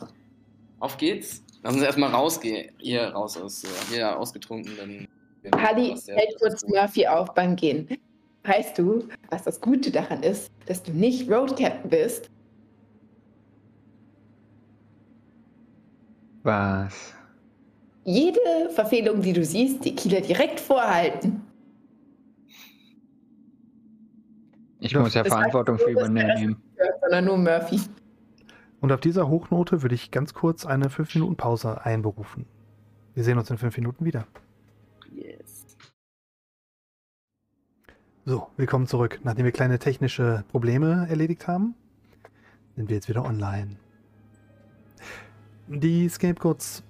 auf 0.80 0.98
geht's. 0.98 1.44
Lassen 1.64 1.80
Sie 1.80 1.86
erstmal 1.86 2.12
rausgehen. 2.12 2.72
Ihr 2.80 3.07
raus 3.10 3.38
aus. 3.38 3.64
Äh, 3.64 3.68
jeder 3.91 4.20
ausgetrunken, 4.20 4.74
dann. 4.78 5.07
Halli 5.62 5.95
hält 6.07 6.40
kurz 6.40 6.66
Murphy 6.68 7.07
auf 7.07 7.34
beim 7.34 7.56
Gehen. 7.56 7.88
Weißt 8.44 8.78
du, 8.78 9.07
was 9.30 9.44
das 9.44 9.62
Gute 9.62 9.91
daran 9.91 10.22
ist, 10.24 10.52
dass 10.68 10.84
du 10.84 10.91
nicht 10.91 11.30
Road 11.30 11.57
Captain 11.57 11.90
bist? 11.90 12.30
Was? 16.46 17.16
Jede 18.04 18.70
Verfehlung, 18.70 19.20
die 19.20 19.34
du 19.34 19.44
siehst, 19.44 19.84
die 19.84 19.96
Kieler 19.96 20.22
direkt 20.22 20.60
vorhalten. 20.60 21.42
Ich 24.80 24.94
muss 24.94 25.16
ja 25.16 25.24
Das 25.24 25.32
heißt 25.32 25.38
Verantwortung 25.38 25.80
für 25.80 25.90
übernehmen. 25.90 26.50
nicht 26.50 26.58
hört, 26.78 27.02
Sondern 27.02 27.26
nur 27.26 27.38
Murphy. 27.40 27.80
Und 28.80 28.92
auf 28.92 29.00
dieser 29.00 29.28
Hochnote 29.28 29.82
würde 29.82 29.96
ich 29.96 30.12
ganz 30.12 30.36
kurz 30.36 30.68
eine 30.68 30.90
5-Minuten-Pause 30.90 31.84
einberufen. 31.84 32.46
Wir 33.16 33.24
sehen 33.24 33.40
uns 33.40 33.50
in 33.50 33.58
5 33.58 33.76
Minuten 33.78 34.06
wieder. 34.06 34.28
Yes. 35.12 35.66
So, 38.26 38.50
willkommen 38.56 38.86
zurück. 38.86 39.20
Nachdem 39.24 39.46
wir 39.46 39.52
kleine 39.52 39.80
technische 39.80 40.44
Probleme 40.50 41.08
erledigt 41.10 41.48
haben, 41.48 41.74
sind 42.76 42.90
wir 42.90 42.98
jetzt 42.98 43.10
wieder 43.10 43.26
online. 43.26 43.78
Die 45.68 46.08
Scapegoats 46.10 46.84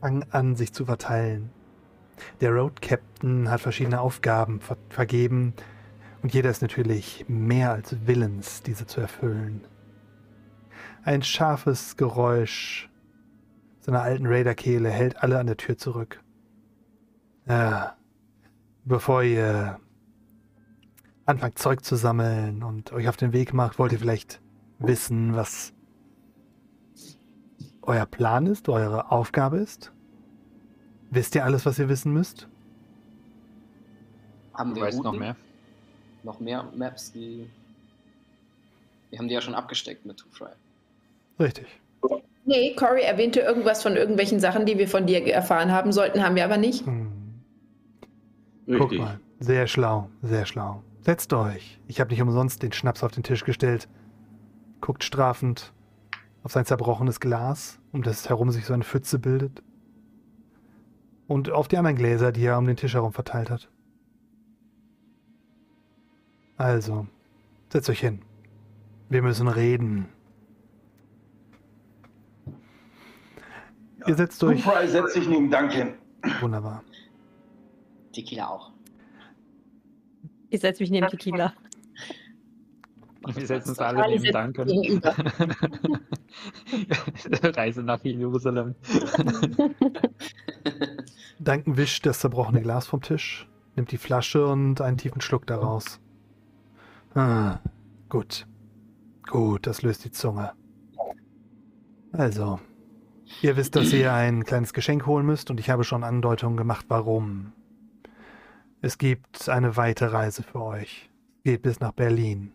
fangen 0.00 0.24
an, 0.30 0.54
sich 0.54 0.72
zu 0.72 0.84
verteilen. 0.84 1.50
Der 2.40 2.52
Road 2.52 2.82
Captain 2.82 3.50
hat 3.50 3.60
verschiedene 3.62 4.00
Aufgaben 4.00 4.60
ver 4.60 4.76
vergeben 4.90 5.54
und 6.22 6.32
jeder 6.34 6.50
ist 6.50 6.62
natürlich 6.62 7.24
mehr 7.28 7.72
als 7.72 8.06
willens, 8.06 8.62
diese 8.62 8.86
zu 8.86 9.00
erfüllen. 9.00 9.66
Ein 11.04 11.22
scharfes 11.22 11.96
Geräusch 11.96 12.90
seiner 13.80 14.02
alten 14.02 14.26
Raiderkehle 14.26 14.88
hält 14.88 15.22
alle 15.22 15.38
an 15.38 15.46
der 15.46 15.56
Tür 15.56 15.76
zurück. 15.76 16.22
Ja, 17.46 17.96
bevor 18.84 19.22
ihr 19.22 19.78
anfangt 21.26 21.58
Zeug 21.58 21.84
zu 21.84 21.96
sammeln 21.96 22.62
und 22.62 22.92
euch 22.92 23.08
auf 23.08 23.16
den 23.16 23.32
Weg 23.32 23.52
macht, 23.52 23.78
wollt 23.78 23.92
ihr 23.92 23.98
vielleicht 23.98 24.40
wissen, 24.78 25.34
was 25.34 25.73
euer 27.86 28.06
Plan 28.06 28.46
ist, 28.46 28.68
eure 28.68 29.10
Aufgabe 29.10 29.58
ist? 29.58 29.92
Wisst 31.10 31.34
ihr 31.34 31.44
alles, 31.44 31.66
was 31.66 31.78
ihr 31.78 31.88
wissen 31.88 32.12
müsst? 32.12 32.48
Haben 34.54 34.74
wir 34.74 34.92
noch 34.92 35.12
mehr? 35.12 35.36
Noch 36.22 36.40
mehr 36.40 36.64
Maps, 36.74 37.12
die. 37.12 37.48
Wir 39.10 39.18
haben 39.18 39.28
die 39.28 39.34
ja 39.34 39.40
schon 39.40 39.54
abgesteckt 39.54 40.06
mit 40.06 40.16
Two 40.16 40.28
Fry. 40.30 40.50
Richtig. 41.38 41.66
Nee, 42.46 42.74
Cory 42.74 43.02
erwähnte 43.02 43.40
irgendwas 43.40 43.82
von 43.82 43.96
irgendwelchen 43.96 44.38
Sachen, 44.40 44.66
die 44.66 44.78
wir 44.78 44.88
von 44.88 45.06
dir 45.06 45.24
erfahren 45.26 45.72
haben 45.72 45.92
sollten, 45.92 46.22
haben 46.22 46.36
wir 46.36 46.44
aber 46.44 46.56
nicht. 46.56 46.84
Hm. 46.86 47.10
Richtig. 48.66 48.80
Guck 48.80 48.98
mal. 48.98 49.20
Sehr 49.40 49.66
schlau, 49.66 50.08
sehr 50.22 50.46
schlau. 50.46 50.82
Setzt 51.02 51.32
euch. 51.32 51.78
Ich 51.86 52.00
habe 52.00 52.10
nicht 52.10 52.22
umsonst 52.22 52.62
den 52.62 52.72
Schnaps 52.72 53.02
auf 53.02 53.12
den 53.12 53.22
Tisch 53.22 53.44
gestellt. 53.44 53.88
Guckt 54.80 55.04
strafend 55.04 55.73
auf 56.44 56.52
sein 56.52 56.66
zerbrochenes 56.66 57.20
Glas, 57.20 57.80
um 57.90 58.02
das 58.02 58.28
herum 58.28 58.50
sich 58.50 58.66
so 58.66 58.74
eine 58.74 58.84
Pfütze 58.84 59.18
bildet. 59.18 59.62
Und 61.26 61.50
auf 61.50 61.68
die 61.68 61.78
anderen 61.78 61.96
Gläser, 61.96 62.32
die 62.32 62.44
er 62.44 62.58
um 62.58 62.66
den 62.66 62.76
Tisch 62.76 62.92
herum 62.92 63.14
verteilt 63.14 63.48
hat. 63.48 63.70
Also, 66.58 67.06
setzt 67.72 67.88
euch 67.88 68.00
hin. 68.00 68.20
Wir 69.08 69.22
müssen 69.22 69.48
reden. 69.48 70.06
Ihr 74.06 74.14
setzt 74.14 74.44
euch. 74.44 74.62
Fry 74.62 74.86
setzt 74.86 75.14
sich 75.14 75.26
neben 75.26 75.50
Duncan. 75.50 75.94
Wunderbar. 76.40 76.84
Tequila 78.12 78.48
auch. 78.48 78.70
Ich 80.50 80.60
setze 80.60 80.82
mich 80.82 80.90
neben 80.90 81.08
Tequila. 81.08 81.54
Wir 83.34 83.46
setzen 83.46 83.70
uns 83.70 83.78
alle 83.78 84.08
neben 84.08 84.30
Duncan. 84.30 84.68
Reise 87.42 87.82
nach 87.82 88.02
Jerusalem. 88.04 88.74
Duncan 91.38 91.76
wischt 91.76 92.06
das 92.06 92.20
zerbrochene 92.20 92.62
Glas 92.62 92.86
vom 92.86 93.00
Tisch, 93.00 93.48
nimmt 93.76 93.90
die 93.92 93.98
Flasche 93.98 94.46
und 94.46 94.80
einen 94.80 94.98
tiefen 94.98 95.20
Schluck 95.20 95.46
daraus. 95.46 96.00
Ah, 97.14 97.58
gut. 98.08 98.46
Gut, 99.26 99.66
das 99.66 99.82
löst 99.82 100.04
die 100.04 100.10
Zunge. 100.10 100.52
Also, 102.12 102.60
ihr 103.42 103.56
wisst, 103.56 103.74
dass 103.74 103.92
ihr 103.92 104.12
ein 104.12 104.44
kleines 104.44 104.72
Geschenk 104.72 105.06
holen 105.06 105.26
müsst 105.26 105.50
und 105.50 105.58
ich 105.58 105.70
habe 105.70 105.84
schon 105.84 106.04
Andeutungen 106.04 106.56
gemacht, 106.56 106.86
warum. 106.88 107.52
Es 108.80 108.98
gibt 108.98 109.48
eine 109.48 109.76
weite 109.76 110.12
Reise 110.12 110.42
für 110.42 110.60
euch. 110.60 111.10
Geht 111.42 111.62
bis 111.62 111.80
nach 111.80 111.92
Berlin. 111.92 112.52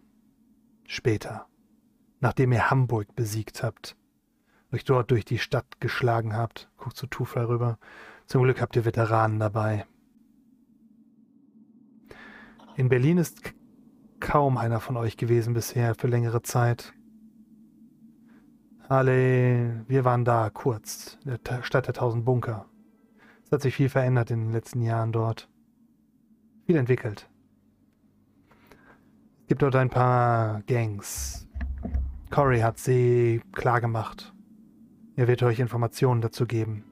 Später. 0.85 1.47
Nachdem 2.19 2.51
ihr 2.51 2.69
Hamburg 2.69 3.15
besiegt 3.15 3.63
habt. 3.63 3.95
Euch 4.71 4.83
dort 4.83 5.09
durch 5.11 5.25
die 5.25 5.39
Stadt 5.39 5.79
geschlagen 5.79 6.35
habt. 6.35 6.69
Guckt 6.77 6.95
zu 6.97 7.07
Tufel 7.07 7.45
rüber. 7.45 7.79
Zum 8.25 8.43
Glück 8.43 8.61
habt 8.61 8.75
ihr 8.75 8.85
Veteranen 8.85 9.39
dabei. 9.39 9.85
In 12.75 12.89
Berlin 12.89 13.17
ist 13.17 13.53
kaum 14.19 14.57
einer 14.57 14.79
von 14.79 14.95
euch 14.97 15.17
gewesen 15.17 15.53
bisher 15.53 15.95
für 15.95 16.07
längere 16.07 16.41
Zeit. 16.41 16.93
Alle, 18.87 19.85
wir 19.87 20.05
waren 20.05 20.25
da 20.25 20.49
kurz, 20.49 21.17
in 21.23 21.29
der 21.31 21.43
Ta- 21.43 21.63
Stadt 21.63 21.87
der 21.87 21.93
tausend 21.93 22.25
Bunker. 22.25 22.65
Es 23.45 23.51
hat 23.51 23.61
sich 23.61 23.75
viel 23.75 23.89
verändert 23.89 24.31
in 24.31 24.45
den 24.45 24.51
letzten 24.51 24.81
Jahren 24.81 25.11
dort. 25.11 25.49
Viel 26.65 26.75
entwickelt. 26.75 27.29
Es 29.41 29.47
gibt 29.47 29.61
dort 29.61 29.75
ein 29.75 29.89
paar 29.89 30.61
Gangs. 30.63 31.48
Cory 32.29 32.59
hat 32.59 32.77
sie 32.77 33.41
klargemacht. 33.51 34.33
Er 35.15 35.27
wird 35.27 35.43
euch 35.43 35.59
Informationen 35.59 36.21
dazu 36.21 36.45
geben. 36.45 36.83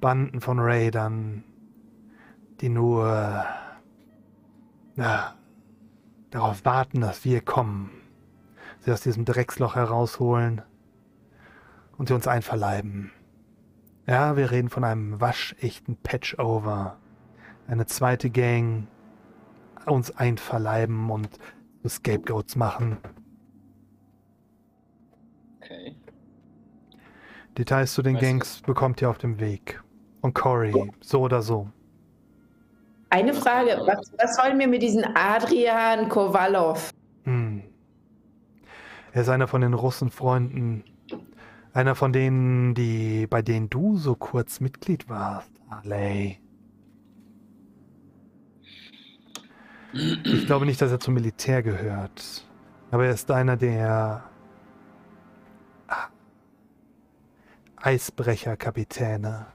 Banden 0.00 0.40
von 0.40 0.58
Raidern, 0.58 1.44
die 2.60 2.68
nur 2.68 3.44
na, 4.94 5.34
darauf 6.30 6.64
warten, 6.64 7.00
dass 7.00 7.24
wir 7.24 7.42
kommen. 7.42 7.90
Sie 8.80 8.92
aus 8.92 9.02
diesem 9.02 9.24
Drecksloch 9.24 9.74
herausholen 9.74 10.62
und 11.98 12.08
sie 12.08 12.14
uns 12.14 12.26
einverleiben. 12.26 13.12
Ja, 14.06 14.36
wir 14.36 14.50
reden 14.50 14.70
von 14.70 14.84
einem 14.84 15.20
waschechten 15.20 15.96
Patchover. 15.96 16.96
Eine 17.68 17.86
zweite 17.86 18.30
Gang 18.30 18.86
uns 19.84 20.16
einverleiben 20.16 21.10
und 21.10 21.28
Scapegoats 21.86 22.56
machen. 22.56 22.98
Okay. 25.66 25.96
Details 27.58 27.92
zu 27.94 28.02
den 28.02 28.14
Weißt 28.14 28.22
du- 28.22 28.26
Gangs 28.26 28.60
bekommt 28.62 29.02
ihr 29.02 29.10
auf 29.10 29.18
dem 29.18 29.40
Weg. 29.40 29.82
Und 30.20 30.34
Cory, 30.34 30.92
so 31.00 31.20
oder 31.20 31.42
so. 31.42 31.68
Eine 33.10 33.32
Frage, 33.34 33.78
was, 33.86 34.12
was 34.18 34.36
wollen 34.38 34.58
wir 34.58 34.66
mit 34.68 34.82
diesem 34.82 35.04
Adrian 35.14 36.08
Kowalov? 36.08 36.90
Hm. 37.24 37.62
Er 39.12 39.22
ist 39.22 39.28
einer 39.28 39.46
von 39.46 39.60
den 39.60 39.74
Russenfreunden. 39.74 40.84
Einer 41.72 41.94
von 41.94 42.12
denen, 42.12 42.74
die, 42.74 43.26
bei 43.26 43.42
denen 43.42 43.70
du 43.70 43.96
so 43.96 44.14
kurz 44.16 44.60
Mitglied 44.60 45.08
warst, 45.08 45.50
Harley. 45.70 46.38
Ich 50.24 50.46
glaube 50.46 50.66
nicht, 50.66 50.80
dass 50.82 50.90
er 50.90 51.00
zum 51.00 51.14
Militär 51.14 51.62
gehört. 51.62 52.44
Aber 52.90 53.06
er 53.06 53.12
ist 53.12 53.30
einer 53.30 53.56
der 53.56 54.24
Eisbrecherkapitäne, 57.86 59.46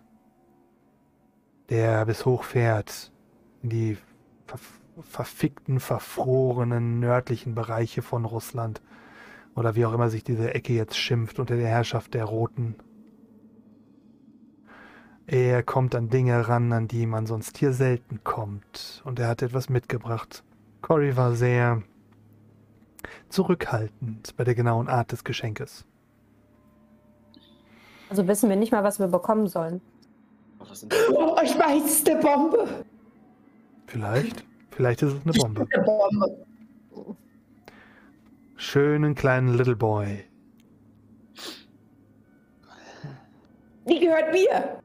der 1.68 2.06
bis 2.06 2.26
hoch 2.26 2.45
fährt 2.45 3.12
in 3.62 3.70
die 3.70 3.98
ver 4.48 4.58
verfickten, 5.02 5.82
verfrorenen 5.82 7.02
nördlichen 7.02 7.56
Bereiche 7.56 8.02
von 8.02 8.24
Russland. 8.24 8.82
Oder 9.53 9.76
wie 9.76 9.86
auch 9.86 9.91
immer 9.91 10.10
sich 10.10 10.24
diese 10.24 10.53
Ecke 10.53 10.72
jetzt 10.72 10.98
schimpft 10.98 11.40
unter 11.40 11.58
der 11.58 11.68
Herrschaft 11.68 12.14
der 12.14 12.24
Roten. 12.24 12.76
Er 15.28 15.62
kommt 15.62 15.94
an 15.94 16.08
Dinge 16.08 16.48
ran, 16.48 16.72
an 16.72 16.88
die 16.88 17.08
man 17.08 17.26
sonst 17.26 17.58
hier 17.58 17.74
selten 17.74 18.24
kommt. 18.24 19.02
Und 19.03 19.20
er 19.20 19.28
hat 19.28 19.41
etwas 19.41 19.68
mitgebracht. 19.68 20.45
Cory 20.82 21.18
war 21.18 21.36
sehr 21.36 21.84
zurückhaltend 23.28 24.38
bei 24.38 24.45
der 24.45 24.56
genauen 24.56 24.88
Art 24.88 25.12
des 25.12 25.26
Geschenkes. 25.26 25.86
Also 28.12 28.28
wissen 28.28 28.50
wir 28.50 28.58
nicht 28.58 28.74
mal, 28.74 28.84
was 28.84 29.00
wir 29.00 29.08
bekommen 29.08 29.48
sollen. 29.48 29.80
Sind 30.74 30.94
Oh, 31.12 31.38
ich 31.42 31.58
weiß, 31.58 31.86
es 31.86 31.94
ist 32.00 32.10
eine 32.10 32.20
Bombe. 32.20 32.84
Vielleicht, 33.88 34.44
vielleicht 34.72 35.02
ist 35.02 35.14
es 35.14 35.22
eine 35.24 35.32
Bombe. 35.32 35.66
Eine 35.72 35.84
Bombe. 35.86 37.26
Schönen 38.58 39.16
kleinen 39.16 39.54
Little 39.54 39.78
Boy. 39.78 40.26
Die 43.88 44.00
gehört 44.02 44.34
mir. 44.34 44.82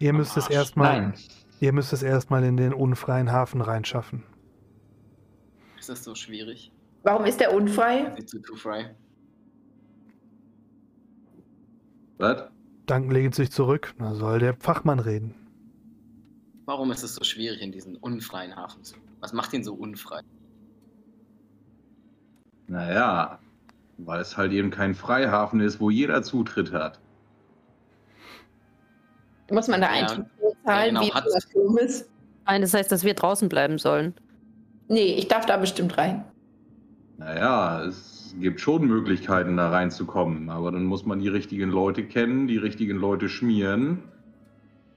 Ihr 0.00 0.12
müsst 0.12 0.36
es 0.36 0.50
erstmal, 0.50 1.00
Nein. 1.00 1.14
ihr 1.60 1.72
müsst 1.72 1.92
es 1.92 2.02
erstmal 2.02 2.42
in 2.42 2.56
den 2.56 2.74
unfreien 2.74 3.30
Hafen 3.30 3.60
reinschaffen. 3.60 4.24
Ist 5.78 5.90
das 5.90 6.02
so 6.02 6.16
schwierig? 6.16 6.72
Warum 7.04 7.24
ist 7.24 7.38
der 7.38 7.54
unfrei? 7.54 8.12
Nicht 8.16 8.28
zu 8.28 8.40
Too 8.40 8.56
Fry. 8.56 8.86
Was? 12.18 12.44
Duncan 12.86 13.10
legt 13.10 13.34
sich 13.34 13.50
zurück. 13.50 13.94
Na, 13.98 14.14
soll 14.14 14.38
der 14.38 14.54
Fachmann 14.54 15.00
reden. 15.00 15.34
Warum 16.66 16.90
ist 16.90 17.02
es 17.02 17.14
so 17.14 17.24
schwierig, 17.24 17.60
in 17.62 17.72
diesen 17.72 17.96
unfreien 17.96 18.54
Hafen 18.56 18.82
zu? 18.82 18.96
Was 19.20 19.32
macht 19.32 19.52
ihn 19.52 19.62
so 19.64 19.74
unfrei? 19.74 20.20
Naja, 22.68 23.38
weil 23.98 24.20
es 24.20 24.36
halt 24.36 24.52
eben 24.52 24.70
kein 24.70 24.94
Freihafen 24.94 25.60
ist, 25.60 25.80
wo 25.80 25.90
jeder 25.90 26.22
Zutritt 26.22 26.72
hat. 26.72 26.98
Muss 29.50 29.68
man 29.68 29.80
da 29.80 29.86
Ja. 29.94 30.02
Eintritt 30.02 30.26
zahlen, 30.64 30.94
Ja, 30.96 31.00
genau, 31.02 31.02
wie 31.02 31.30
das 31.32 31.44
Film 31.44 31.78
ist? 31.78 32.08
Nein, 32.46 32.60
das 32.62 32.74
heißt, 32.74 32.90
dass 32.90 33.04
wir 33.04 33.14
draußen 33.14 33.48
bleiben 33.48 33.78
sollen. 33.78 34.14
Nee, 34.88 35.14
ich 35.14 35.28
darf 35.28 35.46
da 35.46 35.56
bestimmt 35.56 35.96
rein. 35.98 36.24
Naja, 37.18 37.84
es 37.84 38.15
gibt 38.40 38.60
schon 38.60 38.86
Möglichkeiten, 38.86 39.56
da 39.56 39.70
reinzukommen, 39.70 40.50
aber 40.50 40.72
dann 40.72 40.84
muss 40.84 41.06
man 41.06 41.18
die 41.18 41.28
richtigen 41.28 41.70
Leute 41.70 42.04
kennen, 42.04 42.46
die 42.46 42.58
richtigen 42.58 42.98
Leute 42.98 43.28
schmieren. 43.28 43.98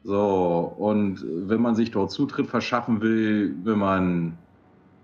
So, 0.03 0.74
und 0.78 1.26
wenn 1.26 1.61
man 1.61 1.76
sich 1.76 1.91
dort 1.91 2.11
Zutritt 2.11 2.48
verschaffen 2.48 3.02
will, 3.02 3.56
wenn 3.64 3.78
man 3.78 4.38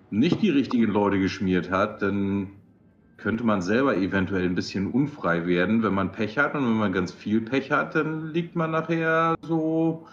nicht 0.09 0.41
die 0.41 0.49
richtigen 0.49 0.91
Leute 0.91 1.19
geschmiert 1.19 1.69
hat, 1.69 2.01
dann 2.01 2.47
könnte 3.17 3.43
man 3.43 3.61
selber 3.61 3.97
eventuell 3.97 4.45
ein 4.45 4.55
bisschen 4.55 4.91
unfrei 4.91 5.47
werden, 5.47 5.83
wenn 5.83 5.93
man 5.93 6.11
Pech 6.11 6.37
hat. 6.37 6.53
Und 6.55 6.65
wenn 6.65 6.77
man 6.77 6.93
ganz 6.93 7.11
viel 7.11 7.41
Pech 7.41 7.71
hat, 7.71 7.95
dann 7.95 8.31
liegt 8.31 8.55
man 8.55 8.71
nachher 8.71 9.35
so, 9.41 10.05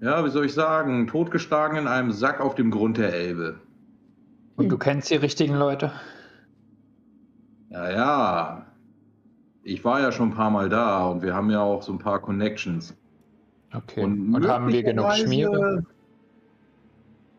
ja, 0.00 0.24
wie 0.24 0.30
soll 0.30 0.46
ich 0.46 0.54
sagen, 0.54 1.06
totgeschlagen 1.06 1.78
in 1.78 1.86
einem 1.86 2.12
Sack 2.12 2.40
auf 2.40 2.54
dem 2.54 2.70
Grund 2.70 2.98
der 2.98 3.12
Elbe. 3.12 3.56
Und 4.56 4.68
du 4.70 4.78
kennst 4.78 5.10
die 5.10 5.16
richtigen 5.16 5.54
Leute? 5.54 5.92
Ja, 7.70 7.90
ja. 7.90 8.66
Ich 9.62 9.84
war 9.84 10.00
ja 10.00 10.12
schon 10.12 10.30
ein 10.30 10.34
paar 10.34 10.50
Mal 10.50 10.68
da 10.68 11.06
und 11.06 11.22
wir 11.22 11.34
haben 11.34 11.50
ja 11.50 11.60
auch 11.60 11.82
so 11.82 11.92
ein 11.92 11.98
paar 11.98 12.20
Connections. 12.20 12.96
Okay. 13.74 14.04
Und, 14.04 14.46
haben 14.46 14.68
wir 14.68 14.82
genug 14.82 15.12
Schmiere? 15.14 15.84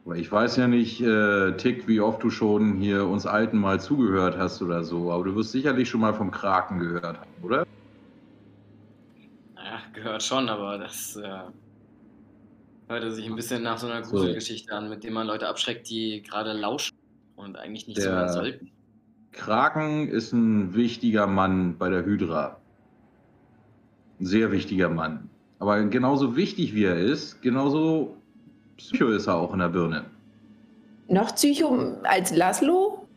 Aber 0.05 0.15
ich 0.15 0.31
weiß 0.31 0.57
ja 0.57 0.67
nicht, 0.67 1.01
äh, 1.01 1.53
Tick, 1.57 1.87
wie 1.87 1.99
oft 1.99 2.23
du 2.23 2.29
schon 2.29 2.75
hier 2.75 3.05
uns 3.07 3.25
Alten 3.25 3.57
mal 3.57 3.79
zugehört 3.79 4.37
hast 4.37 4.61
oder 4.61 4.83
so, 4.83 5.11
aber 5.11 5.25
du 5.25 5.35
wirst 5.35 5.51
sicherlich 5.51 5.89
schon 5.89 6.01
mal 6.01 6.13
vom 6.13 6.31
Kraken 6.31 6.79
gehört 6.79 7.17
haben, 7.19 7.29
oder? 7.41 7.65
Naja, 9.55 9.79
gehört 9.93 10.23
schon, 10.23 10.47
aber 10.47 10.77
das 10.77 11.17
äh, 11.17 11.39
hörte 12.87 13.11
sich 13.11 13.25
ein 13.25 13.35
bisschen 13.35 13.63
nach 13.63 13.77
so 13.77 13.87
einer 13.87 14.03
So. 14.03 14.11
Gruselgeschichte 14.11 14.73
an, 14.73 14.89
mit 14.89 15.03
dem 15.03 15.13
man 15.13 15.27
Leute 15.27 15.47
abschreckt, 15.47 15.89
die 15.89 16.21
gerade 16.21 16.53
lauschen 16.53 16.95
und 17.35 17.57
eigentlich 17.57 17.87
nicht 17.87 17.97
Der- 17.97 18.05
zuhören 18.05 18.29
sollten. 18.29 18.71
Kraken 19.37 20.09
ist 20.09 20.33
ein 20.33 20.73
wichtiger 20.75 21.27
Mann 21.27 21.77
bei 21.77 21.89
der 21.89 22.03
Hydra. 22.03 22.57
Ein 24.19 24.25
sehr 24.25 24.51
wichtiger 24.51 24.89
Mann. 24.89 25.29
Aber 25.59 25.81
genauso 25.85 26.35
wichtig 26.35 26.73
wie 26.73 26.85
er 26.85 26.97
ist, 26.97 27.41
genauso 27.41 28.17
Psycho 28.77 29.09
ist 29.09 29.27
er 29.27 29.35
auch 29.35 29.53
in 29.53 29.59
der 29.59 29.69
Birne. 29.69 30.05
Noch 31.07 31.33
Psycho 31.35 31.95
als 32.03 32.35
Laszlo? 32.35 33.07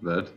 Was? 0.00 0.32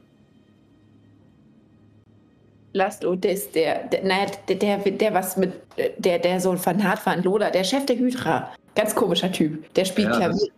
Laszlo, 2.74 3.16
der 3.16 3.32
ist 3.34 3.56
der, 3.56 3.88
der, 3.88 4.04
naja, 4.04 4.26
der, 4.48 4.56
der, 4.56 4.78
der 4.80 5.14
was 5.14 5.38
mit, 5.38 5.54
der, 5.98 6.20
der 6.20 6.40
so 6.40 6.52
ein 6.52 6.58
Fanat 6.58 7.06
war, 7.06 7.14
ein 7.14 7.24
Lola, 7.24 7.50
der 7.50 7.64
Chef 7.64 7.86
der 7.86 7.98
Hydra. 7.98 8.52
Ganz 8.76 8.94
komischer 8.94 9.32
Typ. 9.32 9.74
Der 9.76 9.86
spielt 9.86 10.10
Ja, 10.10 10.18
Klavier. 10.18 10.32
das 10.40 10.50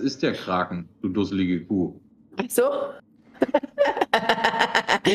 ist 0.00 0.22
der 0.22 0.32
Kraken, 0.32 0.88
du 1.02 1.08
dusselige 1.08 1.64
Kuh. 1.64 1.94
Ach 2.36 2.44
so? 2.48 2.62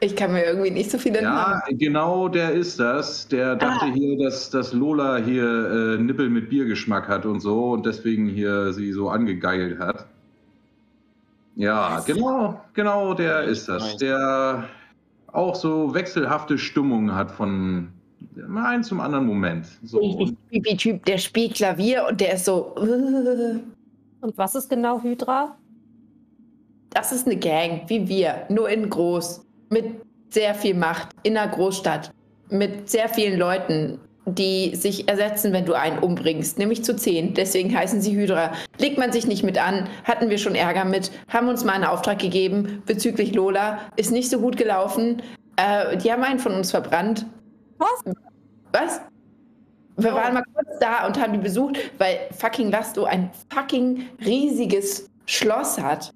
ich 0.00 0.16
kann 0.16 0.32
mir 0.32 0.44
irgendwie 0.44 0.70
nicht 0.70 0.90
so 0.90 0.98
viele 0.98 1.22
Ja, 1.22 1.60
Namen. 1.66 1.78
genau 1.78 2.28
der 2.28 2.52
ist 2.52 2.80
das. 2.80 3.28
Der 3.28 3.56
dachte 3.56 3.86
Ah. 3.86 3.92
hier, 3.92 4.18
dass, 4.18 4.50
dass 4.50 4.72
Lola 4.72 5.18
hier 5.18 5.44
äh, 5.98 6.02
Nippel 6.02 6.30
mit 6.30 6.48
Biergeschmack 6.50 7.08
hat 7.08 7.26
und 7.26 7.40
so 7.40 7.72
und 7.72 7.84
deswegen 7.86 8.26
hier 8.28 8.72
sie 8.72 8.92
so 8.92 9.10
angegeilt 9.10 9.78
hat. 9.78 10.06
Ja, 11.56 12.00
genau, 12.06 12.60
genau 12.72 13.12
der 13.14 13.42
ist 13.44 13.68
das. 13.68 13.96
Der 13.98 14.64
auch 15.26 15.54
so 15.54 15.92
wechselhafte 15.94 16.56
Stimmung 16.58 17.14
hat 17.14 17.30
von 17.30 17.88
einem 18.56 18.82
zum 18.82 19.00
anderen 19.00 19.26
Moment. 19.26 19.66
So, 19.82 19.98
Richtig 19.98 20.20
und 20.28 20.36
creepy 20.50 20.76
Typ, 20.76 21.04
der 21.04 21.18
spielt 21.18 21.54
Klavier 21.54 22.06
und 22.08 22.20
der 22.20 22.34
ist 22.34 22.44
so. 22.44 22.74
äh, 22.76 23.60
Und 24.20 24.36
was 24.36 24.54
ist 24.54 24.68
genau 24.68 25.02
Hydra? 25.02 25.56
Das 26.90 27.12
ist 27.12 27.26
eine 27.26 27.36
Gang, 27.36 27.82
wie 27.88 28.08
wir, 28.08 28.46
nur 28.48 28.68
in 28.68 28.90
groß. 28.90 29.46
Mit 29.70 29.86
sehr 30.30 30.54
viel 30.54 30.74
Macht, 30.74 31.10
in 31.22 31.36
einer 31.36 31.50
Großstadt. 31.50 32.10
Mit 32.50 32.88
sehr 32.90 33.08
vielen 33.08 33.38
Leuten, 33.38 33.98
die 34.26 34.74
sich 34.74 35.08
ersetzen, 35.08 35.52
wenn 35.52 35.64
du 35.64 35.74
einen 35.74 36.00
umbringst. 36.00 36.58
Nämlich 36.58 36.82
zu 36.84 36.96
zehn. 36.96 37.34
Deswegen 37.34 37.76
heißen 37.76 38.00
sie 38.00 38.16
Hydra. 38.16 38.52
Legt 38.78 38.98
man 38.98 39.12
sich 39.12 39.26
nicht 39.26 39.44
mit 39.44 39.60
an, 39.62 39.88
hatten 40.04 40.30
wir 40.30 40.38
schon 40.38 40.56
Ärger 40.56 40.84
mit, 40.84 41.12
haben 41.28 41.48
uns 41.48 41.64
mal 41.64 41.74
einen 41.74 41.84
Auftrag 41.84 42.18
gegeben 42.18 42.82
bezüglich 42.86 43.34
Lola. 43.34 43.78
Ist 43.96 44.10
nicht 44.10 44.28
so 44.30 44.40
gut 44.40 44.56
gelaufen. 44.56 45.22
Äh, 45.56 45.96
die 45.98 46.12
haben 46.12 46.24
einen 46.24 46.40
von 46.40 46.52
uns 46.52 46.72
verbrannt. 46.72 47.26
Was? 47.80 48.04
Was? 48.72 49.00
Wir 49.96 50.14
waren 50.14 50.34
mal 50.34 50.44
kurz 50.54 50.78
da 50.80 51.06
und 51.06 51.20
haben 51.20 51.32
die 51.32 51.38
besucht, 51.40 51.76
weil 51.98 52.18
fucking 52.38 52.70
Lasto 52.70 53.04
ein 53.04 53.30
fucking 53.52 54.04
riesiges 54.24 55.10
Schloss 55.26 55.78
hat. 55.80 56.14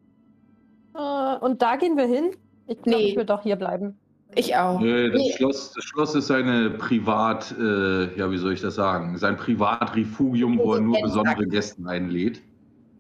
Äh, 0.95 1.37
und 1.45 1.61
da 1.61 1.77
gehen 1.77 1.97
wir 1.97 2.07
hin? 2.07 2.31
Ich 2.67 2.81
glaube, 2.81 2.99
Nee. 2.99 3.09
ich 3.11 3.17
will 3.17 3.25
doch 3.27 3.43
hier 3.43 3.57
bleiben. 3.57 3.99
Ich 4.37 4.57
auch. 4.57 4.81
äh, 4.81 5.11
das, 5.11 5.21
Nee. 5.21 5.33
Schloss, 5.37 5.73
das 5.75 5.85
Schloss 5.85 6.15
ist 6.15 6.29
seine 6.29 6.71
Privat, 6.71 7.55
äh, 7.59 8.17
ja, 8.19 8.31
wie 8.31 8.39
soll 8.39 8.53
ich 8.55 8.61
das 8.63 8.75
sagen? 8.77 9.19
Sein 9.19 9.37
Privatrefugium, 9.37 10.59
wo 10.59 10.75
er 10.75 10.81
nur 10.81 11.01
besondere 11.03 11.47
Gäste 11.47 11.83
einlädt. 11.87 12.41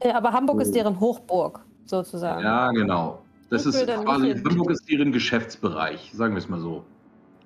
Äh, 0.01 0.13
aber 0.13 0.33
Hamburg 0.33 0.61
ist 0.61 0.75
deren 0.75 1.01
Hochburg, 1.01 1.61
sozusagen. 1.87 2.43
Ja, 2.43 2.71
genau. 2.73 3.23
Das 3.51 3.65
Ich 3.67 3.75
ist 3.75 3.87
quasi. 3.87 4.35
Hamburg 4.35 4.71
ist 4.71 4.89
deren 4.91 5.13
Geschäftsbereich, 5.13 6.11
sagen 6.15 6.35
wir 6.35 6.39
es 6.39 6.49
mal 6.49 6.61
so. 6.61 6.85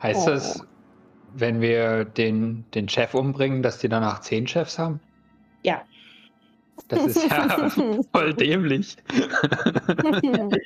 Heißt 0.02 0.26
Oh. 0.26 0.30
das, 0.30 0.66
wenn 1.34 1.60
wir 1.60 2.04
den, 2.04 2.64
den 2.74 2.88
Chef 2.88 3.14
umbringen, 3.14 3.62
dass 3.62 3.78
die 3.78 3.88
danach 3.88 4.20
zehn 4.20 4.46
Chefs 4.46 4.78
haben? 4.78 5.00
Ja. 5.62 5.82
Das 6.88 7.06
ist 7.06 7.28
ja 7.30 7.68
voll 8.12 8.34
dämlich. 8.34 8.96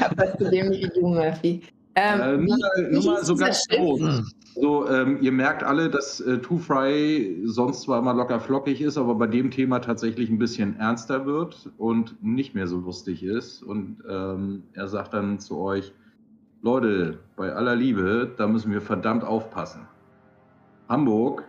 Ja, 0.00 0.10
was 0.16 0.36
zu 0.36 0.50
dem 0.50 0.70
wie 0.72 0.88
du, 0.94 1.00
Murphy. 1.06 1.62
Ähm, 1.94 2.20
Äh, 2.20 2.36
nur, 2.38 2.56
wie- 2.56 2.94
nur 2.94 3.04
mal 3.04 3.24
so 3.24 3.36
ganz 3.36 3.64
Schiff? 3.70 3.78
groß. 3.78 4.34
So, 4.56 4.88
ähm, 4.90 5.18
ihr 5.22 5.30
merkt 5.32 5.62
alle, 5.62 5.88
dass 5.88 6.20
äh, 6.20 6.38
Two 6.38 6.58
Fry 6.58 7.40
sonst 7.44 7.82
zwar 7.82 8.00
immer 8.00 8.12
locker 8.14 8.40
flockig 8.40 8.80
ist, 8.80 8.98
aber 8.98 9.14
bei 9.14 9.28
dem 9.28 9.50
Thema 9.52 9.78
tatsächlich 9.78 10.28
ein 10.28 10.38
bisschen 10.38 10.76
ernster 10.78 11.24
wird 11.24 11.70
und 11.78 12.20
nicht 12.22 12.54
mehr 12.56 12.66
so 12.66 12.78
lustig 12.78 13.22
ist. 13.22 13.62
Und 13.62 13.98
ähm, 14.08 14.64
er 14.72 14.88
sagt 14.88 15.14
dann 15.14 15.38
zu 15.38 15.58
euch, 15.60 15.92
Leute, 16.62 17.18
bei 17.36 17.52
aller 17.54 17.74
Liebe, 17.74 18.30
da 18.36 18.46
müssen 18.46 18.70
wir 18.70 18.82
verdammt 18.82 19.24
aufpassen. 19.24 19.86
Hamburg, 20.90 21.44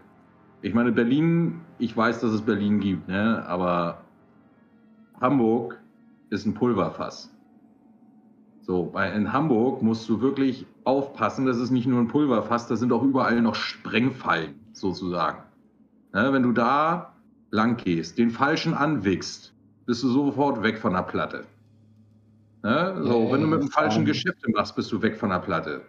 ich 0.61 0.73
meine 0.73 0.93
Berlin, 0.93 1.59
ich 1.79 1.95
weiß, 1.97 2.21
dass 2.21 2.31
es 2.31 2.41
Berlin 2.41 2.79
gibt, 2.79 3.09
ne? 3.09 3.43
aber 3.45 3.97
Hamburg 5.19 5.77
ist 6.29 6.45
ein 6.45 6.53
Pulverfass. 6.53 7.29
So, 8.61 8.85
bei, 8.85 9.11
in 9.11 9.33
Hamburg 9.33 9.81
musst 9.81 10.07
du 10.07 10.21
wirklich 10.21 10.65
aufpassen, 10.85 11.45
das 11.45 11.57
ist 11.57 11.71
nicht 11.71 11.87
nur 11.87 11.99
ein 11.99 12.07
Pulverfass, 12.07 12.67
da 12.67 12.77
sind 12.77 12.93
auch 12.93 13.03
überall 13.03 13.41
noch 13.41 13.55
Sprengfallen, 13.55 14.55
sozusagen. 14.71 15.43
Ne, 16.13 16.31
wenn 16.31 16.43
du 16.43 16.53
da 16.53 17.13
lang 17.49 17.75
gehst, 17.75 18.17
den 18.17 18.29
falschen 18.29 18.73
anwickst, 18.73 19.53
bist 19.85 20.03
du 20.03 20.07
sofort 20.07 20.63
weg 20.63 20.77
von 20.77 20.93
der 20.93 21.01
Platte. 21.01 21.43
Ne? 22.63 23.01
So, 23.03 23.23
Ja, 23.23 23.31
wenn 23.31 23.41
du 23.41 23.47
mit 23.47 23.61
dem 23.61 23.69
falschen 23.69 24.01
ja. 24.01 24.07
Geschäfte 24.07 24.49
machst, 24.51 24.75
bist 24.75 24.91
du 24.91 25.01
weg 25.01 25.17
von 25.17 25.29
der 25.29 25.39
Platte. 25.39 25.81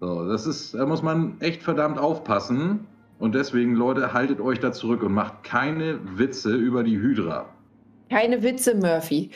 So, 0.00 0.28
das 0.28 0.46
ist, 0.46 0.74
da 0.74 0.84
muss 0.86 1.02
man 1.02 1.40
echt 1.40 1.62
verdammt 1.62 1.98
aufpassen. 1.98 2.86
Und 3.18 3.34
deswegen, 3.34 3.74
Leute, 3.74 4.12
haltet 4.12 4.40
euch 4.40 4.60
da 4.60 4.72
zurück 4.72 5.02
und 5.02 5.12
macht 5.12 5.42
keine 5.42 5.98
Witze 6.18 6.54
über 6.54 6.82
die 6.82 6.98
Hydra. 6.98 7.46
Keine 8.10 8.42
Witze, 8.42 8.74
Murphy. 8.74 9.30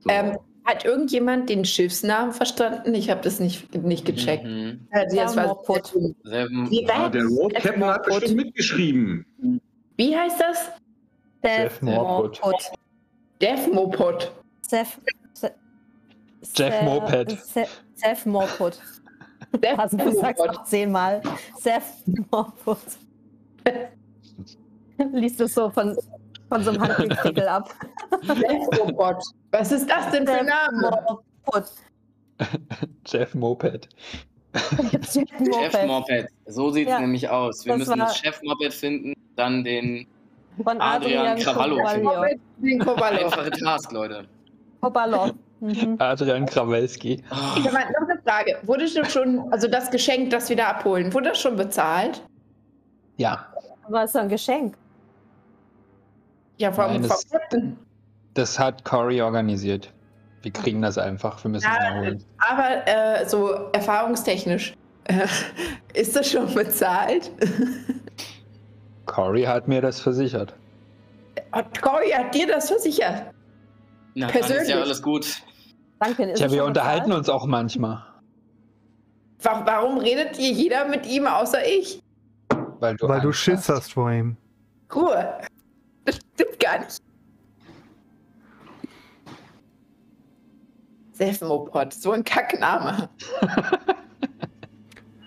So. 0.00 0.10
Ähm, 0.10 0.36
hat 0.64 0.84
irgendjemand 0.84 1.48
den 1.48 1.64
Schiffsnamen 1.64 2.32
verstanden? 2.32 2.94
Ich 2.94 3.10
habe 3.10 3.20
das 3.22 3.40
nicht, 3.40 3.74
nicht 3.82 4.04
gecheckt. 4.04 4.44
Mhm. 4.44 4.80
Äh, 4.90 5.06
das 5.14 5.34
war 5.34 5.56
Wie, 5.56 6.84
ja, 6.84 7.08
der 7.08 7.24
Road? 7.24 7.54
Captain 7.54 7.84
hat 7.84 8.04
bestimmt 8.04 8.36
mitgeschrieben. 8.36 9.24
Wie 9.96 10.16
heißt 10.16 10.40
das? 10.40 10.70
Jeff 11.42 11.82
Morput. 11.82 12.70
Death 13.40 13.72
Moped. 13.72 14.30
Seth, 14.72 14.98
Se- 15.34 15.54
Jeff 16.56 16.74
Se- 16.78 16.84
Moped. 16.84 17.30
Se- 17.30 17.66
Seth. 17.94 18.24
Death 19.62 19.78
Also 19.78 19.96
du 19.98 20.12
sagst 20.12 20.38
Moped. 20.40 20.54
noch 20.54 20.64
zehnmal. 20.64 21.20
Seth 21.60 21.82
Morput. 22.30 22.78
Liest 25.12 25.40
du 25.40 25.46
so 25.46 25.68
von, 25.68 25.94
von 26.48 26.62
so 26.64 26.70
einem 26.70 26.80
Handgekrickel 26.80 27.46
ab. 27.48 27.68
Death 28.22 28.78
Moped. 28.96 29.22
Was 29.50 29.72
ist 29.72 29.90
das 29.90 30.10
denn 30.10 30.26
für 30.26 30.32
ein 30.38 30.46
Seth 30.46 30.54
Name? 30.72 30.96
Morput. 31.06 31.64
Jeff 33.06 33.34
Moped. 33.34 33.88
Jeff 34.54 35.38
Moped. 35.38 35.86
Moped. 35.86 36.26
So 36.46 36.70
sieht 36.70 36.86
es 36.88 36.92
Ja, 36.92 37.00
nämlich 37.00 37.28
aus. 37.28 37.64
Wir 37.66 37.72
das 37.76 37.78
müssen 37.88 37.98
das 37.98 38.16
Chef 38.16 38.40
Moped 38.42 38.72
finden, 38.72 39.12
dann 39.36 39.64
den 39.64 40.06
Von 40.62 40.80
Adrian 40.80 41.26
Adrian 41.26 41.38
Krawallo. 41.38 41.76
Kowalio. 41.76 42.24
Den 42.56 42.82
einfache 42.82 43.50
Task, 43.50 43.92
Leute. 43.92 44.26
Kowalov. 44.92 45.30
Mhm. 45.60 45.96
Adrian 46.00 46.44
Krawelski. 46.46 47.22
Ich 47.56 47.66
habe 47.66 47.92
noch 47.92 48.08
eine 48.08 48.20
Frage. 48.26 48.58
Wurde 48.64 48.84
das 48.92 49.12
schon, 49.12 49.50
also 49.52 49.68
das 49.68 49.90
Geschenk, 49.90 50.30
das 50.30 50.48
wir 50.48 50.56
da 50.56 50.68
abholen, 50.70 51.12
wurde 51.14 51.30
das 51.30 51.40
schon 51.40 51.56
bezahlt? 51.56 52.20
Ja, 53.16 53.46
War 53.88 54.04
es 54.04 54.12
so 54.12 54.18
ein 54.18 54.28
Geschenk? 54.28 54.74
Ja, 56.58 56.72
vom, 56.72 56.86
Nein, 56.86 57.00
vom 57.02 57.08
das- 57.10 57.28
Captain. 57.30 57.76
das 58.34 58.58
hat 58.58 58.84
Cory 58.84 59.22
organisiert. 59.22 59.92
Wir 60.42 60.52
kriegen 60.52 60.82
das 60.82 60.98
einfach, 60.98 61.42
wir 61.44 61.50
müssen 61.52 61.68
es 61.70 61.76
Ja, 61.78 61.90
nachholen. 61.94 62.24
Aber 62.38 62.86
äh, 62.88 63.24
so 63.28 63.52
erfahrungstechnisch, 63.72 64.74
äh, 65.04 65.26
ist 65.94 66.16
das 66.16 66.28
schon 66.32 66.52
bezahlt? 66.52 67.30
Cory 69.06 69.44
hat 69.44 69.68
mir 69.68 69.80
das 69.80 70.00
versichert. 70.00 70.54
Hat 71.52 71.80
Cory 71.80 72.10
hat 72.10 72.34
dir 72.34 72.48
das 72.48 72.68
versichert? 72.68 73.31
Na, 74.14 74.26
dann 74.28 74.36
ist 74.36 74.46
Persönlich. 74.46 74.68
ja 74.68 74.80
alles 74.80 75.02
gut. 75.02 75.42
Danke. 76.00 76.24
Ist 76.24 76.38
Tja, 76.38 76.50
wir 76.50 76.64
unterhalten 76.64 77.04
bezahlt? 77.06 77.18
uns 77.18 77.28
auch 77.28 77.46
manchmal. 77.46 78.04
Wa- 79.42 79.62
Warum 79.64 79.98
redet 79.98 80.38
ihr 80.38 80.50
jeder 80.50 80.86
mit 80.86 81.06
ihm 81.06 81.26
außer 81.26 81.66
ich? 81.66 82.00
Weil 82.80 82.96
du, 82.96 83.08
Weil 83.08 83.20
du 83.20 83.32
Schiss 83.32 83.68
hast 83.68 83.92
vor 83.92 84.10
ihm. 84.10 84.36
Ruhe. 84.94 85.38
Das 86.04 86.16
stimmt 86.34 86.58
gar 86.58 86.80
nicht. 86.80 86.98
Selfmopod, 91.12 91.92
so 91.92 92.12
ein 92.12 92.24
Kackname. 92.24 93.08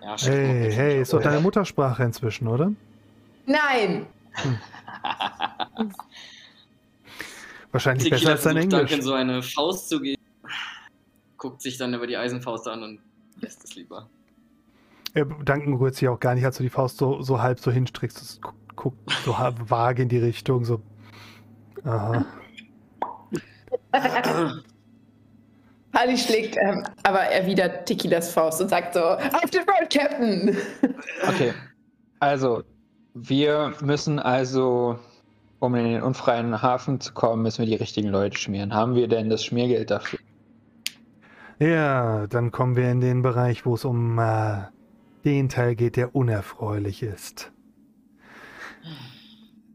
Ja, 0.02 0.16
Hey, 0.20 0.72
hey, 0.72 1.02
ist 1.02 1.14
doch 1.14 1.22
deine 1.24 1.40
Muttersprache 1.40 2.04
inzwischen, 2.04 2.48
oder? 2.48 2.72
Nein. 3.48 4.06
Wahrscheinlich 7.76 8.10
besser 8.10 8.16
Tequila 8.18 8.32
als 8.34 8.44
dein 8.44 8.54
versucht 8.54 8.74
Englisch. 8.74 8.90
Duncan 8.92 9.06
so 9.06 9.14
eine 9.14 9.44
Faust 9.44 9.90
zu 9.90 10.00
geben. 10.02 10.22
Guckt 11.38 11.62
sich 11.62 11.78
dann 11.78 11.94
über 11.94 12.08
die 12.08 12.16
Eisenfaust 12.16 12.68
an 12.70 12.84
und 12.84 13.00
lässt 13.42 13.64
es 13.66 13.76
lieber. 13.76 14.10
Äh, 15.14 15.26
Duncan 15.44 15.74
rührt 15.74 15.96
sich 15.96 16.08
auch 16.08 16.20
gar 16.20 16.36
nicht, 16.36 16.46
als 16.46 16.56
du 16.58 16.64
die 16.64 16.70
Faust 16.70 16.98
so, 16.98 17.22
so 17.22 17.42
halb 17.42 17.60
so 17.60 17.72
hinstreckst. 17.72 18.22
Es 18.22 18.40
gu- 18.42 18.52
Guckt 18.78 18.98
so 19.26 19.38
halb 19.38 19.56
vage 19.70 20.04
in 20.04 20.10
die 20.10 20.18
Richtung, 20.20 20.64
so. 20.66 20.82
Aha. 21.84 22.26
Harley 25.94 26.18
schlägt 26.18 26.58
ähm, 26.58 26.84
aber 27.04 27.20
erwidert 27.22 27.86
Tequilas 27.86 28.34
Faust 28.34 28.62
und 28.62 28.70
sagt 28.70 28.94
so: 28.94 29.02
Auf 29.04 29.50
den 29.52 29.62
Road, 29.64 29.90
Captain! 29.90 30.58
Okay, 31.28 31.54
also 32.20 32.64
wir 33.14 33.74
müssen 33.82 34.20
also, 34.20 35.00
um 35.60 35.76
in 35.76 35.86
den 35.86 36.02
unfreien 36.02 36.62
Hafen 36.62 37.00
zu 37.00 37.14
kommen, 37.14 37.44
müssen 37.44 37.60
wir 37.60 37.66
die 37.66 37.76
richtigen 37.76 38.10
Leute 38.10 38.38
schmieren. 38.38 38.74
Haben 38.74 38.96
wir 38.96 39.08
denn 39.08 39.30
das 39.30 39.44
Schmiergeld 39.44 39.92
dafür? 39.92 40.20
Ja, 41.60 42.28
dann 42.28 42.52
kommen 42.52 42.76
wir 42.76 42.92
in 42.92 43.00
den 43.00 43.22
Bereich, 43.22 43.66
wo 43.66 43.76
es 43.76 43.86
um 43.86 44.20
äh, 44.20 44.64
den 45.24 45.50
Teil 45.50 45.76
geht, 45.76 45.96
der 45.96 46.16
unerfreulich 46.16 47.02
ist. 47.02 47.52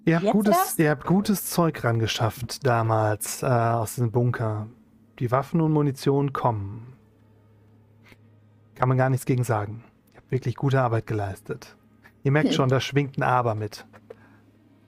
Ihr 0.05 0.17
habt, 0.17 0.25
Jetzt 0.25 0.33
gutes, 0.33 0.57
erst? 0.57 0.79
ihr 0.79 0.91
habt 0.91 1.07
gutes 1.07 1.47
Zeug 1.47 1.83
rangeschafft 1.85 2.67
damals 2.67 3.43
äh, 3.43 3.47
aus 3.47 3.97
dem 3.97 4.11
Bunker. 4.11 4.69
Die 5.19 5.31
Waffen 5.31 5.61
und 5.61 5.73
Munition 5.73 6.33
kommen. 6.33 6.95
Kann 8.75 8.89
man 8.89 8.97
gar 8.99 9.11
nichts 9.11 9.27
gegen 9.27 9.45
sagen. 9.45 9.85
Ihr 10.13 10.19
habt 10.19 10.31
wirklich 10.31 10.57
gute 10.57 10.81
Arbeit 10.81 11.07
geleistet. 11.07 11.77
Ihr 12.23 12.33
merkt 12.33 12.55
schon, 12.55 12.69
da 12.69 12.81
schwingt 12.81 13.19
ein 13.19 13.23
Aber 13.23 13.55
mit. 13.55 13.87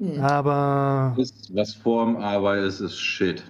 Hm. 0.03 0.21
Aber 0.21 1.15
Ist, 1.17 1.55
was 1.55 1.75
vorm 1.75 2.17
Aber 2.17 2.57
ist, 2.59 2.81
ist 2.81 2.99
Shit. 2.99 3.45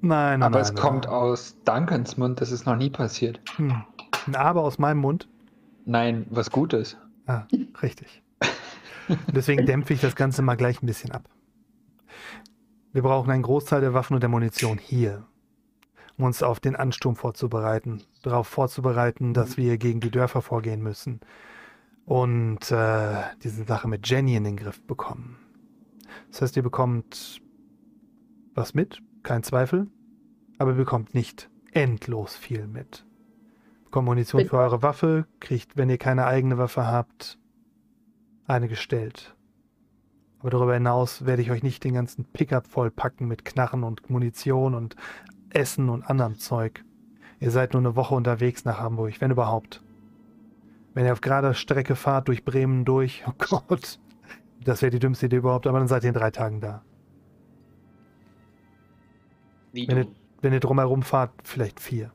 nein, 0.00 0.40
nein, 0.40 0.42
Aber 0.44 0.58
nein. 0.58 0.62
es 0.62 0.72
nein. 0.72 0.80
kommt 0.80 1.08
aus 1.08 1.56
Duncans 1.64 2.16
Mund, 2.16 2.40
das 2.40 2.52
ist 2.52 2.66
noch 2.66 2.76
nie 2.76 2.88
passiert. 2.90 3.40
Hm. 3.56 3.82
Ein 4.26 4.36
Aber 4.36 4.62
aus 4.62 4.78
meinem 4.78 4.98
Mund? 4.98 5.28
Nein, 5.86 6.26
was 6.30 6.50
Gutes. 6.50 6.96
Ah, 7.26 7.46
richtig. 7.82 8.22
Deswegen 9.34 9.66
dämpfe 9.66 9.94
ich 9.94 10.00
das 10.00 10.14
Ganze 10.14 10.42
mal 10.42 10.54
gleich 10.56 10.82
ein 10.82 10.86
bisschen 10.86 11.10
ab. 11.12 11.28
Wir 12.92 13.02
brauchen 13.02 13.30
einen 13.30 13.42
Großteil 13.42 13.80
der 13.80 13.94
Waffen 13.94 14.14
und 14.14 14.20
der 14.22 14.28
Munition 14.30 14.78
hier, 14.78 15.26
um 16.16 16.24
uns 16.26 16.42
auf 16.42 16.60
den 16.60 16.76
Ansturm 16.76 17.16
vorzubereiten. 17.16 18.02
Darauf 18.22 18.46
vorzubereiten, 18.48 19.34
dass 19.34 19.56
wir 19.56 19.78
gegen 19.78 20.00
die 20.00 20.10
Dörfer 20.10 20.42
vorgehen 20.42 20.82
müssen. 20.82 21.20
Und 22.04 22.70
äh, 22.70 23.22
diese 23.42 23.64
Sache 23.64 23.88
mit 23.88 24.08
Jenny 24.08 24.36
in 24.36 24.44
den 24.44 24.56
Griff 24.56 24.80
bekommen. 24.86 25.38
Das 26.30 26.42
heißt, 26.42 26.56
ihr 26.56 26.62
bekommt 26.62 27.40
was 28.54 28.74
mit, 28.74 29.02
kein 29.22 29.42
Zweifel, 29.42 29.88
aber 30.58 30.72
ihr 30.72 30.76
bekommt 30.76 31.14
nicht 31.14 31.48
endlos 31.72 32.36
viel 32.36 32.66
mit. 32.66 33.04
Bekommt 33.84 34.06
Munition 34.06 34.44
für 34.46 34.58
eure 34.58 34.82
Waffe, 34.82 35.26
kriegt, 35.40 35.76
wenn 35.76 35.88
ihr 35.88 35.98
keine 35.98 36.26
eigene 36.26 36.58
Waffe 36.58 36.86
habt, 36.86 37.38
eine 38.46 38.68
gestellt. 38.68 39.34
Aber 40.40 40.50
darüber 40.50 40.74
hinaus 40.74 41.26
werde 41.26 41.42
ich 41.42 41.50
euch 41.50 41.62
nicht 41.62 41.84
den 41.84 41.94
ganzen 41.94 42.24
Pickup 42.24 42.66
vollpacken 42.66 43.26
mit 43.26 43.44
Knarren 43.44 43.84
und 43.84 44.08
Munition 44.08 44.74
und 44.74 44.94
Essen 45.50 45.88
und 45.88 46.08
anderem 46.08 46.38
Zeug. 46.38 46.84
Ihr 47.40 47.50
seid 47.50 47.72
nur 47.72 47.82
eine 47.82 47.96
Woche 47.96 48.14
unterwegs 48.14 48.64
nach 48.64 48.78
Hamburg, 48.78 49.20
wenn 49.20 49.30
überhaupt. 49.30 49.82
Wenn 50.94 51.06
ihr 51.06 51.12
auf 51.12 51.20
gerader 51.20 51.54
Strecke 51.54 51.96
fahrt 51.96 52.28
durch 52.28 52.44
Bremen 52.44 52.84
durch, 52.84 53.24
oh 53.28 53.32
Gott, 53.38 53.98
das 54.64 54.82
wäre 54.82 54.90
die 54.90 54.98
dümmste 54.98 55.26
Idee 55.26 55.36
überhaupt, 55.36 55.66
aber 55.66 55.78
dann 55.78 55.88
seid 55.88 56.02
ihr 56.04 56.08
in 56.08 56.14
drei 56.14 56.30
Tagen 56.30 56.60
da. 56.60 56.82
Wie 59.72 59.86
Wenn 59.88 59.98
ihr, 59.98 60.06
wenn 60.40 60.52
ihr 60.52 60.60
drumherum 60.60 61.02
fahrt, 61.02 61.30
vielleicht 61.44 61.80
vier. 61.80 62.10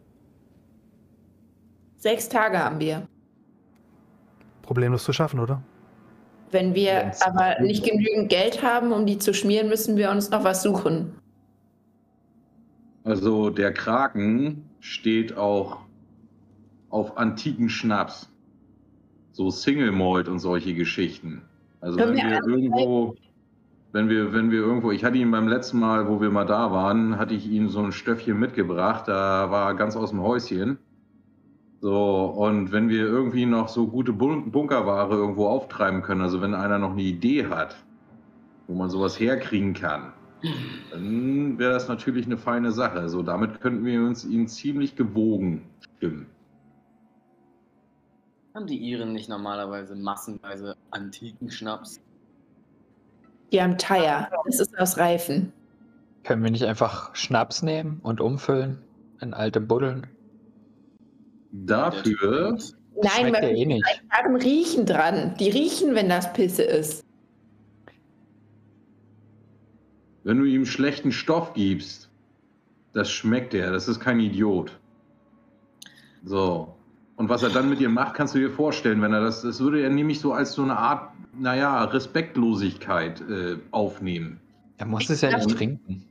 Sechs 1.98 2.28
Tage 2.28 2.60
haben 2.60 2.80
wir. 2.80 3.08
Problemlos 4.62 5.04
zu 5.04 5.14
schaffen, 5.14 5.40
oder? 5.40 5.62
Wenn 6.52 6.76
wir 6.76 6.94
Wenn's 6.94 7.22
aber 7.22 7.56
gut 7.56 7.68
nicht 7.68 7.86
genügend 7.86 8.30
Geld 8.30 8.62
haben, 8.62 8.92
um 8.92 9.06
die 9.06 9.18
zu 9.18 9.34
schmieren, 9.34 9.70
müssen 9.70 9.98
wir 9.98 10.12
uns 10.12 10.30
noch 10.30 10.44
was 10.44 10.64
suchen. 10.64 11.16
Also 13.04 13.50
der 13.50 13.74
Kraken 13.74 14.70
steht 14.80 15.36
auch 15.36 15.80
auf 16.90 17.18
antiken 17.18 17.70
Schnaps. 17.70 18.30
So 19.32 19.50
Single 19.50 19.92
Malt 19.92 20.28
und 20.28 20.40
solche 20.40 20.74
Geschichten. 20.76 21.42
Also 21.84 21.98
Können 21.98 22.16
wenn 22.16 22.32
wir 22.32 22.46
wir 22.46 22.48
irgendwo, 22.48 23.16
wenn 23.92 24.08
wir, 24.08 24.34
wenn 24.34 24.52
wir 24.52 24.60
irgendwo, 24.60 24.92
ich 24.92 25.04
hatte 25.04 25.18
ihn 25.18 25.32
beim 25.32 25.50
letzten 25.50 25.80
Mal, 25.80 26.08
wo 26.08 26.22
wir 26.22 26.30
mal 26.30 26.46
da 26.46 26.72
waren, 26.72 27.18
hatte 27.20 27.34
ich 27.34 27.46
ihm 27.46 27.68
so 27.68 27.82
ein 27.82 27.92
Stöffchen 27.92 28.40
mitgebracht, 28.40 29.10
da 29.10 29.52
war 29.52 29.68
er 29.68 29.74
ganz 29.74 29.98
aus 29.98 30.12
dem 30.12 30.22
Häuschen. 30.22 30.78
So, 31.82 32.26
und 32.38 32.72
wenn 32.72 32.88
wir 32.88 33.02
irgendwie 33.02 33.46
noch 33.46 33.68
so 33.68 33.88
gute 33.88 34.14
Bun 34.14 34.50
Bunkerware 34.50 35.14
irgendwo 35.14 35.48
auftreiben 35.48 36.02
können, 36.04 36.22
also 36.22 36.42
wenn 36.42 36.54
einer 36.54 36.80
noch 36.80 36.92
eine 36.92 37.02
Idee 37.02 37.48
hat, 37.48 37.76
wo 38.68 38.76
man 38.76 38.90
sowas 38.90 39.20
herkriegen 39.20 39.74
kann, 39.74 40.14
dann 40.90 41.60
wäre 41.60 41.74
das 41.74 41.90
natürlich 41.90 42.26
eine 42.26 42.38
feine 42.38 42.72
Sache. 42.72 43.00
Also 43.00 43.24
damit 43.24 43.60
könnten 43.60 43.84
wir 43.84 44.00
uns 44.00 44.24
ihn 44.24 44.48
ziemlich 44.48 44.96
gewogen 44.96 45.64
stimmen. 45.98 46.28
Haben 48.54 48.68
die 48.68 48.78
Iren 48.78 49.14
nicht 49.14 49.30
normalerweise 49.30 49.96
massenweise 49.96 50.76
antiken 50.92 51.50
Schnaps? 51.50 52.00
Die 53.52 53.62
haben 53.62 53.78
Tire. 53.78 54.30
Das 54.46 54.60
ist 54.60 54.78
aus 54.78 54.98
Reifen. 54.98 55.52
Können 56.24 56.44
wir 56.44 56.52
nicht 56.52 56.66
einfach 56.66 57.16
Schnaps 57.16 57.64
nehmen 57.64 58.00
und 58.04 58.22
umfüllen 58.22 58.80
in 59.22 59.34
alte 59.34 59.60
Buddeln? 59.60 60.08
Dafür, 61.52 62.58
Nein, 62.96 63.12
Schmeckt 63.28 63.36
weil 63.44 63.50
ja 63.52 63.58
eh 63.58 63.66
nicht. 63.66 63.86
die 63.86 64.10
haben 64.12 64.36
riechen 64.36 64.86
dran. 64.86 65.36
Die 65.40 65.50
riechen, 65.50 65.96
wenn 65.96 66.10
das 66.10 66.32
Pisse 66.34 66.64
ist. 66.64 67.04
wenn 70.24 70.38
du 70.40 70.46
ihm 70.46 70.66
schlechten 70.66 71.12
Stoff 71.12 71.54
gibst, 71.54 72.10
das 72.94 73.12
schmeckt 73.12 73.54
er, 73.54 73.72
das 73.72 73.88
ist 73.90 74.00
kein 74.00 74.20
Idiot. 74.22 74.80
So. 76.24 76.73
Und 77.16 77.30
was 77.30 77.44
er 77.44 77.50
dann 77.50 77.70
mit 77.70 77.80
dir 77.80 77.90
macht, 77.90 78.16
kannst 78.16 78.34
du 78.34 78.40
dir 78.40 78.50
vorstellen, 78.50 79.02
wenn 79.02 79.14
er 79.14 79.22
das, 79.22 79.42
das 79.44 79.60
würde 79.60 79.82
er 79.82 79.90
nämlich 79.90 80.20
so 80.20 80.34
als 80.34 80.54
so 80.54 80.64
eine 80.64 80.78
Art, 80.78 81.12
naja, 81.40 81.84
Respektlosigkeit 81.86 83.22
äh, 83.22 83.58
aufnehmen. 83.72 84.40
Er 84.78 84.86
muss 84.88 85.10
es 85.10 85.22
ja 85.22 85.36
nicht 85.36 85.56
trinken. 85.56 86.04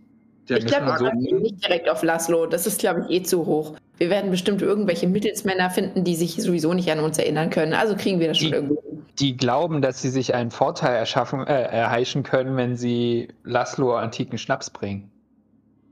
Der 0.48 0.58
Ich 0.58 0.66
glaube, 0.66 1.10
gehen 1.20 1.42
nicht 1.42 1.64
direkt 1.64 1.88
auf 1.88 2.02
Laszlo. 2.02 2.46
Das 2.46 2.66
ist, 2.66 2.80
glaube 2.80 3.06
ich, 3.08 3.20
eh 3.20 3.22
zu 3.22 3.46
hoch. 3.46 3.74
Wir 3.98 4.10
werden 4.10 4.30
bestimmt 4.30 4.62
irgendwelche 4.62 5.06
Mittelsmänner 5.06 5.70
finden, 5.70 6.04
die 6.04 6.16
sich 6.16 6.34
sowieso 6.42 6.72
nicht 6.74 6.90
an 6.90 6.98
uns 7.00 7.18
erinnern 7.18 7.50
können. 7.50 7.74
Also 7.74 7.94
kriegen 7.96 8.18
wir 8.18 8.28
das 8.28 8.38
schon 8.38 8.48
Die- 8.48 8.54
irgendwo. 8.54 8.82
Die 9.18 9.36
glauben, 9.36 9.82
dass 9.82 10.00
sie 10.02 10.08
sich 10.08 10.34
einen 10.34 10.50
Vorteil 10.50 10.96
erschaffen, 10.96 11.46
äh, 11.46 11.62
erheischen 11.64 12.22
können, 12.22 12.56
wenn 12.56 12.76
sie 12.76 13.28
Laszlo 13.44 13.94
antiken 13.94 14.38
Schnaps 14.38 14.70
bringen. 14.70 15.10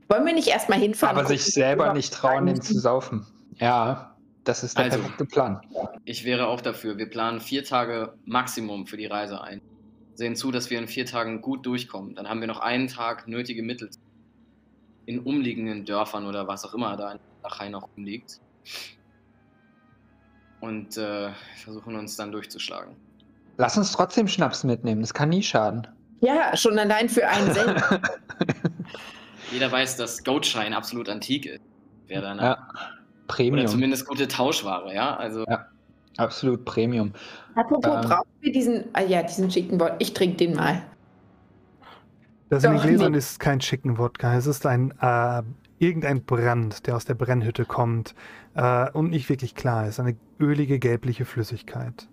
Wollen 0.09 0.25
wir 0.25 0.33
nicht 0.33 0.47
erstmal 0.47 0.79
hinfahren? 0.79 1.17
Aber 1.17 1.27
sich 1.27 1.45
selber 1.45 1.93
nicht 1.93 2.11
trauen, 2.13 2.47
den 2.47 2.55
sagen 2.55 2.61
zu 2.67 2.79
saufen. 2.79 3.25
Ja, 3.59 4.10
das 4.43 4.63
ist 4.63 4.77
der 4.77 4.85
Also. 4.85 4.99
perfekte 4.99 5.25
Plan. 5.25 5.61
Ich 6.05 6.25
wäre 6.25 6.47
auch 6.47 6.61
dafür. 6.61 6.97
Wir 6.97 7.09
planen 7.09 7.39
vier 7.39 7.63
Tage 7.63 8.13
Maximum 8.25 8.87
für 8.87 8.97
die 8.97 9.05
Reise 9.05 9.41
ein. 9.41 9.61
Sehen 10.15 10.35
zu, 10.35 10.51
dass 10.51 10.69
wir 10.69 10.79
in 10.79 10.87
vier 10.87 11.05
Tagen 11.05 11.41
gut 11.41 11.65
durchkommen. 11.65 12.15
Dann 12.15 12.27
haben 12.27 12.41
wir 12.41 12.47
noch 12.47 12.59
einen 12.59 12.87
Tag 12.87 13.27
nötige 13.27 13.63
Mittel 13.63 13.89
in 15.05 15.19
umliegenden 15.19 15.85
Dörfern 15.85 16.25
oder 16.25 16.47
was 16.47 16.65
auch 16.65 16.73
immer 16.73 16.95
da 16.97 17.13
in 17.13 17.19
Achai 17.43 17.69
noch 17.69 17.89
umliegt. 17.95 18.39
Und 20.59 20.97
äh, 20.97 21.31
versuchen 21.63 21.95
uns 21.95 22.15
dann 22.15 22.31
durchzuschlagen. 22.31 22.95
Lass 23.57 23.77
uns 23.77 23.91
trotzdem 23.91 24.27
Schnaps 24.27 24.63
mitnehmen, 24.63 25.01
das 25.01 25.13
kann 25.13 25.29
nie 25.29 25.43
schaden. 25.43 25.87
Ja, 26.21 26.55
schon 26.55 26.77
allein 26.77 27.09
für 27.09 27.27
einen 27.27 27.51
selbst. 27.53 27.83
Jeder 29.51 29.71
weiß, 29.71 29.97
dass 29.97 30.23
Goatshine 30.23 30.75
absolut 30.75 31.09
antik 31.09 31.47
ist. 31.47 31.61
Wäre 32.07 32.21
dann 32.21 32.37
Ja, 32.37 32.69
oder 33.33 33.37
Premium. 33.37 33.67
zumindest 33.67 34.07
gute 34.07 34.27
Tauschware, 34.27 34.93
ja? 34.93 35.15
Also 35.15 35.45
Ja. 35.47 35.67
Absolut 36.17 36.65
Premium. 36.65 37.13
Apropos, 37.55 37.95
Ähm. 37.95 38.09
brauchen 38.09 38.29
wir 38.41 38.51
diesen, 38.51 38.83
ah 38.93 39.01
ja, 39.01 39.23
diesen 39.23 39.49
schicken 39.49 39.79
Wort. 39.79 39.95
Ich 39.99 40.13
trinke 40.13 40.37
den 40.37 40.55
mal. 40.55 40.83
Das 42.49 42.65
in 42.65 42.71
den 42.71 42.81
Gläsern 42.81 43.13
nee. 43.13 43.17
ist 43.17 43.39
kein 43.39 43.59
Chicken 43.59 43.97
Wodka. 43.97 44.35
Es 44.35 44.45
ist 44.45 44.65
ein 44.65 44.93
äh, 45.01 45.41
irgendein 45.79 46.23
Brand, 46.23 46.85
der 46.85 46.97
aus 46.97 47.05
der 47.05 47.13
Brennhütte 47.13 47.63
kommt 47.63 48.13
äh, 48.55 48.91
und 48.91 49.09
nicht 49.11 49.29
wirklich 49.29 49.55
klar 49.55 49.87
ist. 49.87 49.99
Eine 50.01 50.17
ölige, 50.39 50.77
gelbliche 50.77 51.23
Flüssigkeit. 51.23 52.09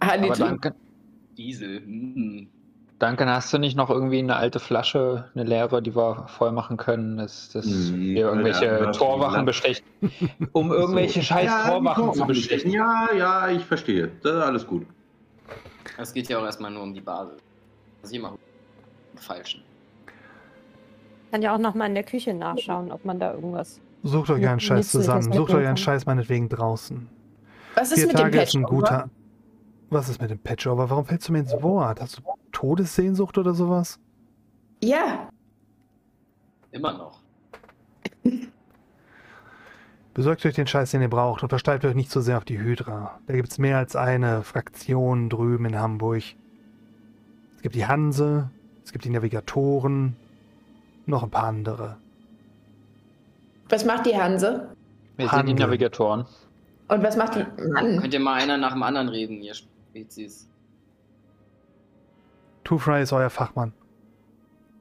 Ah, 0.00 0.16
nee, 0.18 0.26
Aber 0.26 0.36
danke, 0.36 0.74
Diesel. 1.38 1.80
Mm. 1.80 2.48
Danke, 3.02 3.26
hast 3.26 3.52
du 3.52 3.58
nicht 3.58 3.76
noch 3.76 3.90
irgendwie 3.90 4.20
eine 4.20 4.36
alte 4.36 4.60
Flasche, 4.60 5.30
eine 5.34 5.44
leere, 5.44 5.82
die 5.82 5.94
wir 5.96 6.26
voll 6.28 6.52
machen 6.52 6.76
können, 6.76 7.16
dass, 7.16 7.48
dass 7.50 7.66
Nee, 7.66 8.14
wir 8.14 8.26
irgendwelche 8.28 8.66
ja, 8.66 8.92
Torwachen 8.92 9.44
bestechen, 9.44 9.84
um 10.52 10.70
irgendwelche 10.70 11.22
scheiß 11.22 11.46
Ja, 11.46 11.68
Torwachen 11.68 12.14
zu 12.14 12.26
bestechen. 12.26 12.70
Ja, 12.70 13.08
ja, 13.16 13.48
ich 13.48 13.64
verstehe. 13.64 14.10
Das 14.22 14.36
ist 14.36 14.42
alles 14.42 14.66
gut. 14.66 14.86
Es 15.98 16.14
geht 16.14 16.28
ja 16.28 16.38
auch 16.38 16.44
erstmal 16.44 16.70
nur 16.70 16.82
um 16.82 16.94
die 16.94 17.00
Basis. 17.00 17.38
Das 18.00 18.10
ist 18.10 18.16
immer 18.16 18.36
falschen. 19.16 19.62
Kann 21.30 21.42
ja 21.42 21.54
auch 21.54 21.58
noch 21.58 21.74
mal 21.74 21.86
in 21.86 21.94
der 21.94 22.04
Küche 22.04 22.34
nachschauen, 22.34 22.92
ob 22.92 23.04
man 23.04 23.18
da 23.18 23.32
irgendwas. 23.34 23.80
Sucht 24.02 24.30
euch 24.30 24.46
einen 24.46 24.60
Scheiß 24.60 24.90
zusammen. 24.90 25.32
Sucht 25.32 25.52
euch 25.52 25.66
einen. 25.66 25.76
Scheiß 25.76 26.06
meinetwegen 26.06 26.48
draußen. 26.48 27.08
Was 27.74 27.90
ist 27.92 27.98
Vier 27.98 28.06
mit 28.08 28.18
dem 28.18 28.22
Tage 28.24 28.42
ist 28.42 28.54
ein 28.54 28.62
Patchover? 28.62 28.80
guter. 28.80 29.10
Was 29.90 30.08
ist 30.08 30.20
mit 30.20 30.30
dem 30.30 30.38
Patchover? 30.38 30.90
Warum 30.90 31.04
fällst 31.04 31.28
du 31.28 31.32
mir 31.32 31.40
ins 31.40 31.52
Wort? 31.62 32.00
Hast 32.00 32.18
du 32.18 32.22
Todessehnsucht 32.62 33.38
oder 33.38 33.54
sowas? 33.54 33.98
Ja, 34.80 35.28
Immer 36.70 36.92
noch. 36.94 37.20
Besorgt 40.14 40.46
euch 40.46 40.54
den 40.54 40.66
Scheiß, 40.68 40.92
den 40.92 41.02
ihr 41.02 41.10
braucht 41.10 41.42
und 41.42 41.48
versteift 41.48 41.84
euch 41.84 41.94
nicht 41.96 42.10
so 42.12 42.20
sehr 42.20 42.38
auf 42.38 42.44
die 42.44 42.60
Hydra. 42.60 43.18
Da 43.26 43.34
gibt 43.34 43.50
es 43.50 43.58
mehr 43.58 43.78
als 43.78 43.96
eine 43.96 44.42
Fraktion 44.44 45.28
drüben 45.28 45.64
in 45.66 45.78
Hamburg. 45.78 46.22
Es 47.56 47.62
gibt 47.62 47.74
die 47.74 47.86
Hanse, 47.86 48.48
es 48.84 48.92
gibt 48.92 49.04
die 49.04 49.10
Navigatoren, 49.10 50.16
noch 51.04 51.24
ein 51.24 51.30
paar 51.30 51.44
andere. 51.44 51.96
was 53.68 53.84
macht 53.84 54.06
die 54.06 54.16
Hanse? 54.16 54.68
Wir 55.16 55.28
sind 55.28 55.46
die 55.46 55.50
Handel. 55.50 55.66
Navigatoren. 55.66 56.26
Und 56.88 57.02
was 57.02 57.16
macht 57.16 57.34
die. 57.34 57.44
Mann, 57.70 57.98
Könnt 58.00 58.14
ihr 58.14 58.20
mal 58.20 58.40
einer 58.40 58.56
nach 58.56 58.72
dem 58.72 58.82
anderen 58.84 59.08
reden, 59.08 59.42
ihr 59.42 59.54
Spezies? 59.54 60.48
Two 62.64 62.78
Fry 62.78 63.02
ist 63.02 63.12
euer 63.12 63.30
Fachmann. 63.30 63.72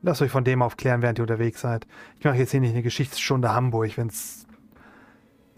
Lasst 0.04 0.22
euch 0.22 0.32
von 0.32 0.44
dem 0.44 0.62
aufklären, 0.62 1.02
während 1.02 1.20
ihr 1.20 1.24
unterwegs 1.24 1.62
seid. 1.62 1.86
Ich 2.20 2.26
mache 2.26 2.38
jetzt 2.38 2.52
hier 2.52 2.60
nicht 2.60 2.72
eine 2.72 2.82
Geschichtsstunde 2.82 3.54
Hamburg, 3.54 3.98
wenn's, 3.98 4.48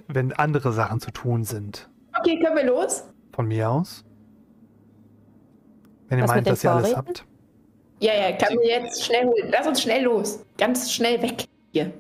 wenn 0.08 0.34
andere 0.34 0.74
Sachen 0.74 1.00
zu 1.00 1.12
tun 1.12 1.44
sind. 1.44 1.90
okay, 2.20 2.40
können 2.40 2.58
wir 2.58 2.66
los? 2.66 3.06
Von 3.32 3.48
mir 3.48 3.70
aus. 3.70 4.04
Wenn 6.10 6.20
ihr 6.20 6.24
Was 6.24 6.32
meint, 6.32 6.48
dass 6.48 6.64
ihr 6.64 6.72
alles 6.72 6.96
habt. 6.96 7.26
Ja, 8.00 8.14
ja, 8.14 8.36
können 8.36 8.60
wir 8.60 8.68
jetzt 8.68 9.06
schnell 9.06 9.26
holen. 9.26 9.50
Lass 9.50 9.66
uns 9.66 9.82
schnell 9.82 10.04
los. 10.04 10.46
Ganz 10.58 10.92
schnell 10.92 11.22
weg 11.22 11.46
hier. 11.72 11.94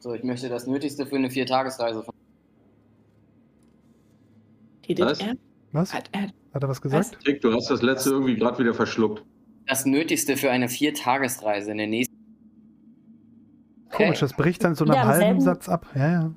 So, 0.00 0.12
ich 0.12 0.22
möchte 0.22 0.48
das 0.48 0.66
Nötigste 0.66 1.06
für 1.06 1.16
eine 1.16 1.30
Viertagesreise 1.30 2.02
von. 2.02 2.14
Redet 4.86 5.06
Was? 5.06 5.18
Was? 5.72 5.94
Hat 5.94 6.08
er? 6.12 6.28
Hat 6.52 6.62
er 6.62 6.68
was 6.68 6.80
gesagt? 6.82 7.18
Tick, 7.24 7.40
du 7.42 7.52
hast 7.52 7.70
das 7.70 7.82
letzte 7.82 8.10
irgendwie 8.10 8.36
gerade 8.36 8.58
wieder 8.58 8.74
verschluckt. 8.74 9.22
Das 9.66 9.86
Nötigste 9.86 10.36
für 10.36 10.50
eine 10.50 10.68
Viertagesreise 10.68 11.70
in 11.70 11.78
der 11.78 11.86
nächsten. 11.86 12.14
Komisch, 13.90 14.20
das 14.20 14.32
bricht 14.32 14.64
dann 14.64 14.74
so 14.74 14.84
nach 14.84 14.96
einem 14.96 15.08
halben 15.08 15.20
selben- 15.20 15.40
Satz 15.40 15.68
ab. 15.68 15.86
Ja, 15.94 16.10
ja. 16.10 16.30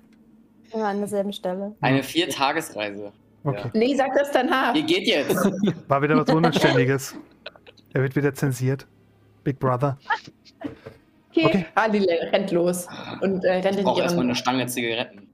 Immer 0.73 0.85
an 0.87 0.97
derselben 0.99 1.33
Stelle. 1.33 1.75
Eine 1.81 2.03
Viertagesreise. 2.03 3.11
Okay. 3.43 3.69
Nee, 3.73 3.95
sag 3.95 4.13
das 4.15 4.31
danach. 4.31 4.73
Ihr 4.75 4.83
geht 4.83 5.05
jetzt. 5.07 5.35
War 5.87 6.01
wieder 6.01 6.17
was 6.17 6.33
Unanständiges. 6.33 7.15
Er 7.93 8.01
wird 8.01 8.15
wieder 8.15 8.33
zensiert. 8.33 8.87
Big 9.43 9.59
Brother. 9.59 9.97
Okay, 11.31 11.45
Okay. 11.45 11.65
Halile 11.75 12.31
rennt 12.31 12.51
los 12.51 12.87
und 13.21 13.43
äh, 13.43 13.53
rennt 13.53 13.71
Ich 13.71 13.77
in 13.79 13.83
brauche 13.83 14.01
erstmal 14.01 14.25
eine 14.25 14.35
Stange 14.35 14.65
Zigaretten. 14.67 15.27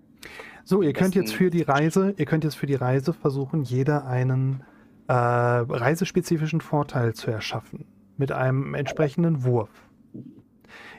So, 0.70 0.84
ihr 0.84 0.94
könnt 0.94 1.16
jetzt 1.16 1.34
für 1.34 1.50
die 1.50 1.64
Reise, 1.64 2.14
ihr 2.18 2.26
könnt 2.28 2.44
jetzt 2.44 2.54
für 2.54 2.68
die 2.68 2.76
Reise 2.76 3.12
versuchen, 3.12 3.64
jeder 3.64 4.06
einen 4.06 4.62
äh, 5.08 5.14
reisespezifischen 5.14 6.62
Vorteil 6.62 7.16
zu 7.16 7.32
erschaffen. 7.32 7.86
Mit 8.18 8.32
einem 8.32 8.76
entsprechenden 8.76 9.44
Wurf. 9.44 9.72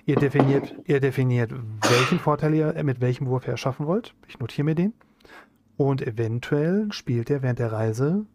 Ihr 0.06 0.16
definiert, 0.16 0.74
ihr 0.86 0.98
definiert, 0.98 1.54
welchen 1.88 2.18
Vorteil 2.18 2.54
ihr 2.54 2.82
mit 2.82 3.00
welchem 3.00 3.28
Wurf 3.28 3.46
ihr 3.46 3.52
erschaffen 3.52 3.86
wollt. 3.86 4.12
Ich 4.26 4.40
notiere 4.40 4.64
mir 4.64 4.74
den. 4.74 4.92
Und 5.76 6.04
eventuell 6.04 6.90
spielt 6.90 7.30
er 7.30 7.42
während 7.42 7.60
der 7.60 7.70
Reise 7.70 8.26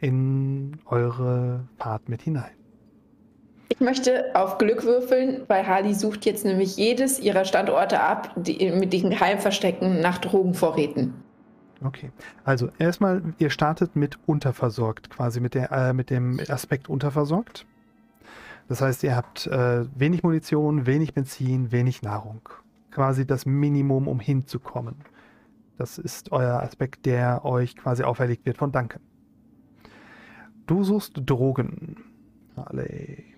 in 0.00 0.80
eure 0.84 1.66
Fahrt 1.78 2.10
mit 2.10 2.20
hinein. 2.20 2.59
Ich 3.72 3.78
möchte 3.78 4.34
auf 4.34 4.58
Glück 4.58 4.84
würfeln, 4.84 5.42
weil 5.46 5.64
Harley 5.64 5.94
sucht 5.94 6.26
jetzt 6.26 6.44
nämlich 6.44 6.76
jedes 6.76 7.20
ihrer 7.20 7.44
Standorte 7.44 8.00
ab, 8.00 8.32
die, 8.34 8.68
mit 8.72 8.92
den 8.92 9.10
Geheimverstecken 9.10 10.00
nach 10.00 10.18
Drogenvorräten. 10.18 11.14
Okay. 11.82 12.10
Also 12.44 12.70
erstmal, 12.80 13.22
ihr 13.38 13.48
startet 13.48 13.94
mit 13.94 14.18
unterversorgt, 14.26 15.08
quasi 15.10 15.38
mit, 15.40 15.54
der, 15.54 15.70
äh, 15.70 15.92
mit 15.92 16.10
dem 16.10 16.40
Aspekt 16.48 16.90
unterversorgt. 16.90 17.64
Das 18.68 18.82
heißt, 18.82 19.04
ihr 19.04 19.14
habt 19.14 19.46
äh, 19.46 19.84
wenig 19.96 20.24
Munition, 20.24 20.86
wenig 20.86 21.14
Benzin, 21.14 21.70
wenig 21.70 22.02
Nahrung. 22.02 22.48
Quasi 22.90 23.24
das 23.24 23.46
Minimum, 23.46 24.08
um 24.08 24.18
hinzukommen. 24.18 24.96
Das 25.78 25.96
ist 25.96 26.32
euer 26.32 26.60
Aspekt, 26.60 27.06
der 27.06 27.44
euch 27.44 27.76
quasi 27.76 28.02
auferlegt 28.02 28.44
wird 28.46 28.58
von 28.58 28.72
Duncan. 28.72 29.00
Du 30.66 30.82
suchst 30.82 31.22
Drogen. 31.24 32.04
Alle. 32.56 33.29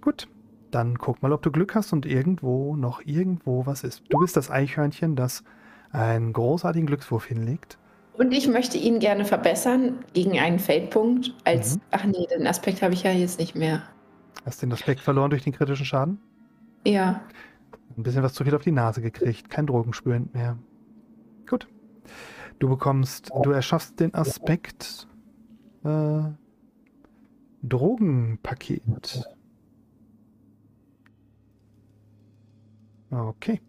Gut, 0.00 0.28
dann 0.70 0.98
guck 0.98 1.22
mal, 1.22 1.32
ob 1.32 1.42
du 1.42 1.50
Glück 1.50 1.74
hast 1.74 1.92
und 1.92 2.06
irgendwo 2.06 2.76
noch 2.76 3.00
irgendwo 3.04 3.66
was 3.66 3.84
ist. 3.84 4.02
Du 4.08 4.18
bist 4.18 4.36
das 4.36 4.50
Eichhörnchen, 4.50 5.16
das 5.16 5.42
einen 5.90 6.32
großartigen 6.32 6.86
Glückswurf 6.86 7.24
hinlegt. 7.24 7.78
Und 8.18 8.32
ich 8.32 8.48
möchte 8.48 8.78
ihn 8.78 8.98
gerne 8.98 9.24
verbessern 9.24 10.04
gegen 10.12 10.38
einen 10.38 10.58
Feldpunkt. 10.58 11.34
Als, 11.44 11.76
mhm. 11.76 11.80
ach 11.90 12.04
nee, 12.04 12.26
den 12.36 12.46
Aspekt 12.46 12.82
habe 12.82 12.94
ich 12.94 13.02
ja 13.02 13.12
jetzt 13.12 13.38
nicht 13.38 13.54
mehr. 13.54 13.82
Hast 14.44 14.62
den 14.62 14.72
Aspekt 14.72 15.00
verloren 15.00 15.30
durch 15.30 15.44
den 15.44 15.52
kritischen 15.52 15.84
Schaden? 15.84 16.18
Ja. 16.86 17.20
Ein 17.96 18.02
bisschen 18.02 18.22
was 18.22 18.34
zu 18.34 18.44
viel 18.44 18.54
auf 18.54 18.62
die 18.62 18.72
Nase 18.72 19.02
gekriegt. 19.02 19.50
Kein 19.50 19.66
Drogenspüren 19.66 20.30
mehr. 20.32 20.56
Gut. 21.48 21.68
Du 22.58 22.68
bekommst, 22.68 23.30
du 23.42 23.50
erschaffst 23.50 24.00
den 24.00 24.14
Aspekt 24.14 25.08
äh, 25.84 26.20
Drogenpaket. 27.62 29.28
Okay. 33.10 33.60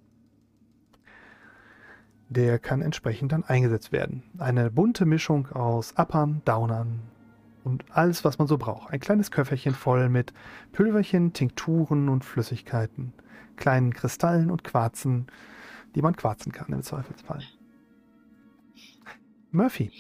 Der 2.30 2.60
kann 2.60 2.82
entsprechend 2.82 3.32
dann 3.32 3.44
eingesetzt 3.44 3.92
werden. 3.92 4.24
Eine 4.38 4.70
bunte 4.70 5.06
Mischung 5.06 5.48
aus 5.52 5.94
Uppern, 5.98 6.42
Downern 6.44 7.00
und 7.64 7.86
alles, 7.90 8.26
was 8.26 8.38
man 8.38 8.48
so 8.48 8.58
braucht. 8.58 8.92
Ein 8.92 9.00
kleines 9.00 9.32
Köfferchen 9.32 9.74
voll 9.74 10.10
mit 10.10 10.34
Pülverchen, 10.72 11.34
Tinkturen 11.34 12.10
und 12.10 12.26
Flüssigkeiten, 12.26 13.14
kleinen 13.56 13.94
Kristallen 13.94 14.52
und 14.52 14.64
Quarzen, 14.64 15.28
die 15.96 16.02
man 16.02 16.16
quarzen 16.16 16.52
kann 16.52 16.74
im 16.74 16.82
Zweifelsfall. 16.82 17.44
Murphy. 19.52 19.92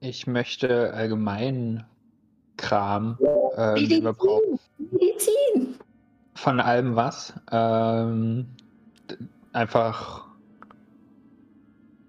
Ich 0.00 0.26
möchte 0.26 0.92
allgemein 0.92 1.84
Kram 2.56 3.18
ähm, 3.56 3.74
Medizin. 3.74 4.14
Medizin. 4.90 5.76
Von 6.42 6.58
allem 6.58 6.96
was. 6.96 7.34
Ähm, 7.52 8.48
einfach 9.52 10.26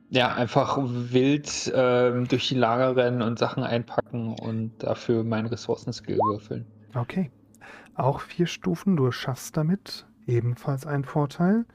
ja, 0.09 0.33
einfach 0.33 0.79
wild 0.81 1.71
ähm, 1.75 2.27
durch 2.27 2.47
die 2.47 2.55
Lager 2.55 2.95
rennen 2.95 3.21
und 3.21 3.37
Sachen 3.37 3.61
einpacken 3.61 4.33
und 4.33 4.71
dafür 4.79 5.23
meinen 5.23 5.45
Ressourcenskill 5.45 6.17
würfeln. 6.17 6.65
Okay. 6.95 7.29
Auch 7.93 8.21
vier 8.21 8.47
Stufen, 8.47 8.95
du 8.95 9.11
schaffst 9.11 9.55
damit 9.55 10.07
ebenfalls 10.25 10.87
einen 10.87 11.03
Vorteil. 11.03 11.65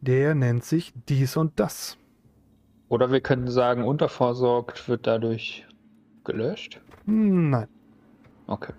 Der 0.00 0.34
nennt 0.34 0.64
sich 0.64 0.92
dies 1.08 1.36
und 1.36 1.60
das. 1.60 1.98
Oder 2.88 3.12
wir 3.12 3.20
könnten 3.20 3.48
sagen, 3.48 3.84
unterversorgt 3.84 4.88
wird 4.88 5.06
dadurch 5.06 5.68
gelöscht? 6.24 6.80
Nein. 7.06 7.68
Okay. 8.48 8.72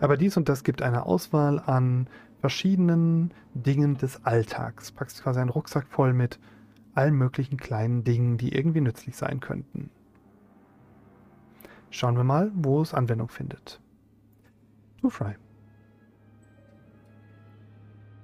Aber 0.00 0.16
dies 0.16 0.36
und 0.36 0.48
das 0.48 0.64
gibt 0.64 0.82
eine 0.82 1.06
Auswahl 1.06 1.60
an 1.60 2.08
verschiedenen 2.40 3.32
Dingen 3.54 3.96
des 3.96 4.24
Alltags. 4.24 4.92
Packst 4.92 5.22
quasi 5.22 5.40
einen 5.40 5.50
Rucksack 5.50 5.86
voll 5.88 6.12
mit 6.12 6.38
allen 6.94 7.14
möglichen 7.14 7.56
kleinen 7.56 8.04
Dingen, 8.04 8.38
die 8.38 8.54
irgendwie 8.54 8.80
nützlich 8.80 9.16
sein 9.16 9.40
könnten. 9.40 9.90
Schauen 11.90 12.16
wir 12.16 12.24
mal, 12.24 12.50
wo 12.54 12.82
es 12.82 12.92
Anwendung 12.92 13.28
findet. 13.28 13.80
Too 15.00 15.10
Fry. 15.10 15.36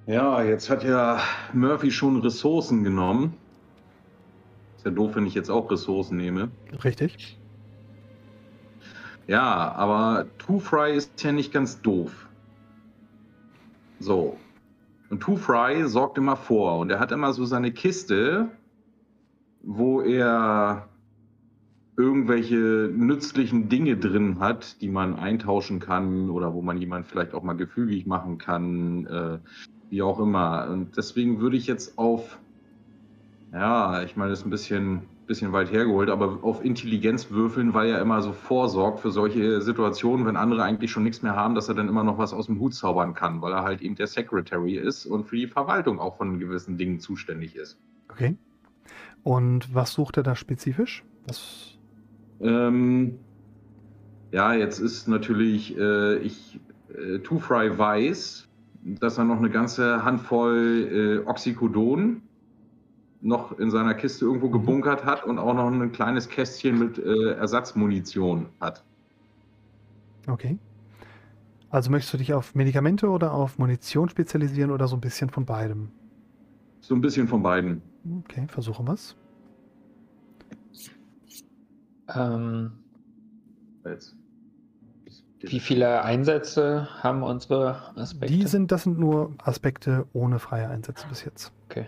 Ja, 0.07 0.43
jetzt 0.43 0.69
hat 0.69 0.83
ja 0.83 1.21
Murphy 1.53 1.91
schon 1.91 2.21
Ressourcen 2.21 2.83
genommen. 2.83 3.35
Ist 4.77 4.85
ja 4.85 4.91
doof, 4.91 5.15
wenn 5.15 5.27
ich 5.27 5.35
jetzt 5.35 5.51
auch 5.51 5.71
Ressourcen 5.71 6.17
nehme. 6.17 6.51
Richtig. 6.85 7.40
Ja, 9.27 9.73
aber 9.73 10.27
Two 10.39 10.59
Fry 10.59 10.95
ist 10.95 11.23
ja 11.23 11.33
nicht 11.33 11.53
ganz 11.53 11.81
doof. 11.81 12.29
So. 13.99 14.37
Und 15.11 15.21
Two 15.21 15.37
Fry 15.37 15.87
sorgt 15.87 16.19
immer 16.19 16.37
vor. 16.37 16.79
Und 16.79 16.91
er 16.91 16.99
hat 16.99 17.13
immer 17.13 17.33
so 17.33 17.45
seine 17.45 17.73
Kiste, 17.73 18.49
wo 19.63 20.01
er 20.01 20.89
irgendwelche 21.97 22.91
nützlichen 22.95 23.69
Dinge 23.69 23.97
drin 23.97 24.41
hat, 24.41 24.81
die 24.81 24.89
man 24.89 25.19
eintauschen 25.19 25.81
kann 25.81 26.31
oder 26.31 26.55
wo 26.55 26.63
man 26.63 26.79
jemand 26.79 27.07
vielleicht 27.07 27.35
auch 27.35 27.43
mal 27.43 27.57
gefügig 27.57 28.07
machen 28.07 28.39
kann, 28.39 29.07
äh, 29.07 29.39
wie 29.91 30.03
auch 30.03 30.19
immer. 30.19 30.69
Und 30.71 30.97
deswegen 30.97 31.41
würde 31.41 31.57
ich 31.57 31.67
jetzt 31.67 31.99
auf 31.99 32.39
ja, 33.53 34.03
ich 34.03 34.17
meine, 34.17 34.31
das 34.31 34.41
ist 34.41 34.47
ein 34.47 34.51
bisschen, 34.51 35.03
bisschen 35.31 35.53
weit 35.53 35.71
hergeholt, 35.71 36.11
aber 36.11 36.41
auf 36.43 36.65
Intelligenz 36.65 37.31
würfeln, 37.31 37.73
weil 37.73 37.89
er 37.89 38.01
immer 38.01 38.21
so 38.21 38.33
vorsorgt 38.33 38.99
für 38.99 39.13
solche 39.13 39.63
Situationen, 39.63 40.27
wenn 40.27 40.35
andere 40.35 40.65
eigentlich 40.65 40.91
schon 40.91 41.05
nichts 41.05 41.23
mehr 41.23 41.37
haben, 41.37 41.55
dass 41.55 41.69
er 41.69 41.77
dann 41.77 41.89
immer 41.89 42.03
noch 42.03 42.19
was 42.19 42.33
aus 42.33 42.47
dem 42.47 42.59
Hut 42.59 42.75
zaubern 42.75 43.15
kann, 43.15 43.41
weil 43.41 43.53
er 43.53 43.63
halt 43.63 43.81
eben 43.81 43.95
der 43.95 44.09
Secretary 44.09 44.75
ist 44.75 45.07
und 45.07 45.29
für 45.29 45.37
die 45.37 45.47
Verwaltung 45.47 46.01
auch 46.01 46.17
von 46.17 46.41
gewissen 46.41 46.79
Dingen 46.79 46.99
zuständig 46.99 47.55
ist. 47.55 47.79
Okay. 48.09 48.37
Und 49.23 49.73
was 49.73 49.93
sucht 49.93 50.17
er 50.17 50.25
da 50.25 50.35
spezifisch? 50.35 51.05
Was? 51.29 51.79
Ähm, 52.41 53.21
ja, 54.33 54.55
jetzt 54.55 54.81
ist 54.81 55.07
natürlich, 55.07 55.79
äh, 55.79 56.17
ich, 56.17 56.59
äh, 56.93 57.21
Two 57.21 57.39
Fry 57.39 57.79
weiß, 57.79 58.49
dass 58.83 59.17
er 59.17 59.25
noch 59.25 59.39
eine 59.39 59.51
ganze 59.51 60.05
Handvoll 60.05 61.23
äh, 61.25 61.29
Oxycodon 61.29 62.23
noch 63.23 63.59
in 63.59 63.71
seiner 63.71 63.95
Kiste 63.95 64.25
irgendwo 64.25 64.49
mhm. 64.49 64.53
gebunkert 64.53 65.05
hat 65.05 65.25
und 65.25 65.39
auch 65.39 65.55
noch 65.55 65.71
ein 65.71 65.93
kleines 65.93 66.29
Kästchen 66.29 66.79
mit 66.79 66.99
äh, 66.99 67.33
Ersatzmunition 67.33 68.47
hat. 68.61 68.85
Okay. 70.27 70.59
Also 71.71 71.91
möchtest 71.91 72.15
du 72.15 72.19
dich 72.19 72.35
auf 72.35 72.55
Medikamente 72.55 73.09
oder 73.09 73.33
auf 73.33 73.59
Munition 73.59 74.09
spezialisieren 74.09 74.71
oder 74.71 74.89
so 74.89 74.97
ein 74.97 75.01
bisschen 75.01 75.31
von 75.31 75.45
beidem? 75.45 75.91
So 76.81 76.95
ein 76.95 77.01
bisschen 77.01 77.29
von 77.29 77.43
beiden. 77.43 77.83
Okay, 78.25 78.47
versuchen 78.49 78.87
wir 78.87 78.95
es. 78.95 79.17
Ähm, 82.15 82.73
wie 85.43 85.61
viele 85.61 86.03
Einsätze 86.03 86.89
haben 87.03 87.23
unsere 87.23 87.97
Aspekte? 87.97 88.35
Die 88.35 88.47
sind, 88.47 88.73
das 88.73 88.83
sind 88.83 88.99
nur 88.99 89.35
Aspekte 89.39 90.07
ohne 90.13 90.39
freie 90.39 90.69
Einsätze 90.69 91.07
bis 91.09 91.25
jetzt. 91.25 91.53
Okay. 91.67 91.87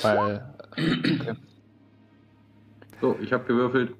Weil. 0.00 0.54
Okay. 0.72 1.34
So, 3.00 3.18
ich 3.20 3.32
habe 3.32 3.42
gewürfelt. 3.44 3.96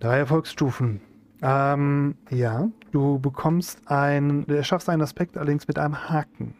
Drei 0.00 0.18
Erfolgsstufen. 0.18 1.00
Ähm, 1.42 2.16
ja, 2.28 2.68
du 2.90 3.20
bekommst 3.20 3.80
ein, 3.86 4.44
du 4.48 4.56
erschaffst 4.56 4.88
einen 4.88 5.02
Aspekt 5.02 5.38
allerdings 5.38 5.68
mit 5.68 5.78
einem 5.78 6.08
Haken. 6.08 6.54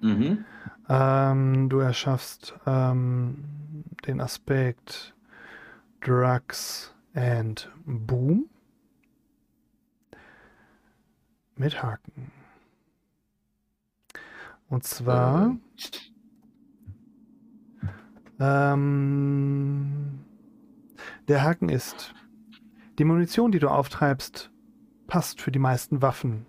Mhm. 0.00 0.46
Ähm, 0.88 1.68
du 1.68 1.80
erschaffst 1.80 2.54
ähm, 2.66 3.44
den 4.06 4.22
Aspekt 4.22 5.14
Drugs 6.00 6.94
and 7.14 7.70
Boom 7.84 8.46
mit 11.56 11.82
Haken. 11.82 12.32
Und 14.70 14.84
zwar 14.84 15.50
äh. 15.50 16.07
Ähm, 18.40 20.20
der 21.28 21.42
Haken 21.42 21.68
ist, 21.68 22.14
die 22.98 23.04
Munition, 23.04 23.52
die 23.52 23.58
du 23.58 23.68
auftreibst, 23.68 24.50
passt 25.06 25.40
für 25.40 25.50
die 25.50 25.58
meisten 25.58 26.02
Waffen, 26.02 26.46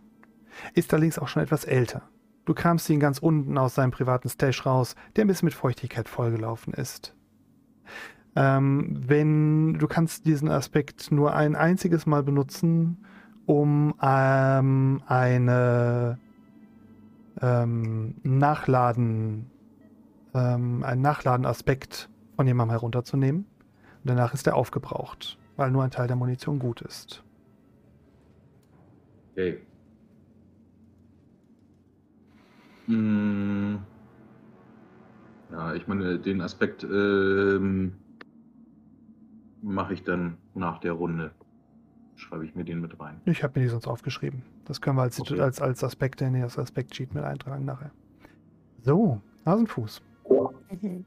ist 0.73 0.93
allerdings 0.93 1.19
auch 1.19 1.27
schon 1.27 1.43
etwas 1.43 1.65
älter. 1.65 2.03
Du 2.45 2.53
kamst 2.53 2.89
ihn 2.89 2.99
ganz 2.99 3.19
unten 3.19 3.57
aus 3.57 3.75
seinem 3.75 3.91
privaten 3.91 4.29
Stash 4.29 4.65
raus, 4.65 4.95
der 5.15 5.25
ein 5.25 5.27
bisschen 5.27 5.45
mit 5.45 5.53
Feuchtigkeit 5.53 6.09
vollgelaufen 6.09 6.73
ist. 6.73 7.15
Ähm, 8.35 9.01
wenn 9.07 9.75
du 9.75 9.87
kannst 9.87 10.25
diesen 10.25 10.49
Aspekt 10.49 11.11
nur 11.11 11.33
ein 11.33 11.55
einziges 11.55 12.05
Mal 12.05 12.23
benutzen, 12.23 13.05
um 13.45 13.95
ähm, 14.01 15.01
eine 15.07 16.19
ähm, 17.41 18.15
Nachladen 18.23 19.49
ähm, 20.33 20.83
einen 20.83 21.01
Nachladenaspekt 21.01 22.09
von 22.35 22.47
jemandem 22.47 22.71
herunterzunehmen. 22.71 23.45
Danach 24.03 24.33
ist 24.33 24.47
er 24.47 24.55
aufgebraucht, 24.55 25.37
weil 25.57 25.71
nur 25.71 25.83
ein 25.83 25.91
Teil 25.91 26.07
der 26.07 26.15
Munition 26.15 26.59
gut 26.59 26.81
ist. 26.81 27.23
Okay. 29.33 29.59
Hm. 32.87 33.79
Ja, 35.51 35.73
ich 35.73 35.87
meine, 35.87 36.19
den 36.19 36.41
Aspekt 36.41 36.83
ähm, 36.83 37.93
mache 39.61 39.93
ich 39.93 40.03
dann 40.03 40.37
nach 40.53 40.79
der 40.79 40.93
Runde. 40.93 41.31
Schreibe 42.15 42.45
ich 42.45 42.53
mir 42.55 42.65
den 42.65 42.81
mit 42.81 42.99
rein. 42.99 43.21
Ich 43.25 43.43
habe 43.43 43.59
mir 43.59 43.65
die 43.65 43.69
sonst 43.69 43.87
aufgeschrieben. 43.87 44.43
Das 44.65 44.81
können 44.81 44.97
wir 44.97 45.03
als, 45.03 45.19
Okay. 45.19 45.39
als, 45.39 45.61
als 45.61 45.83
Aspekt 45.83 46.21
in 46.21 46.39
das 46.39 46.59
Aspekt-Sheet 46.59 47.13
mit 47.13 47.23
eintragen 47.23 47.65
nachher. 47.65 47.91
So, 48.81 49.21
Hasenfuß. 49.45 50.01
Mhm. 50.69 51.05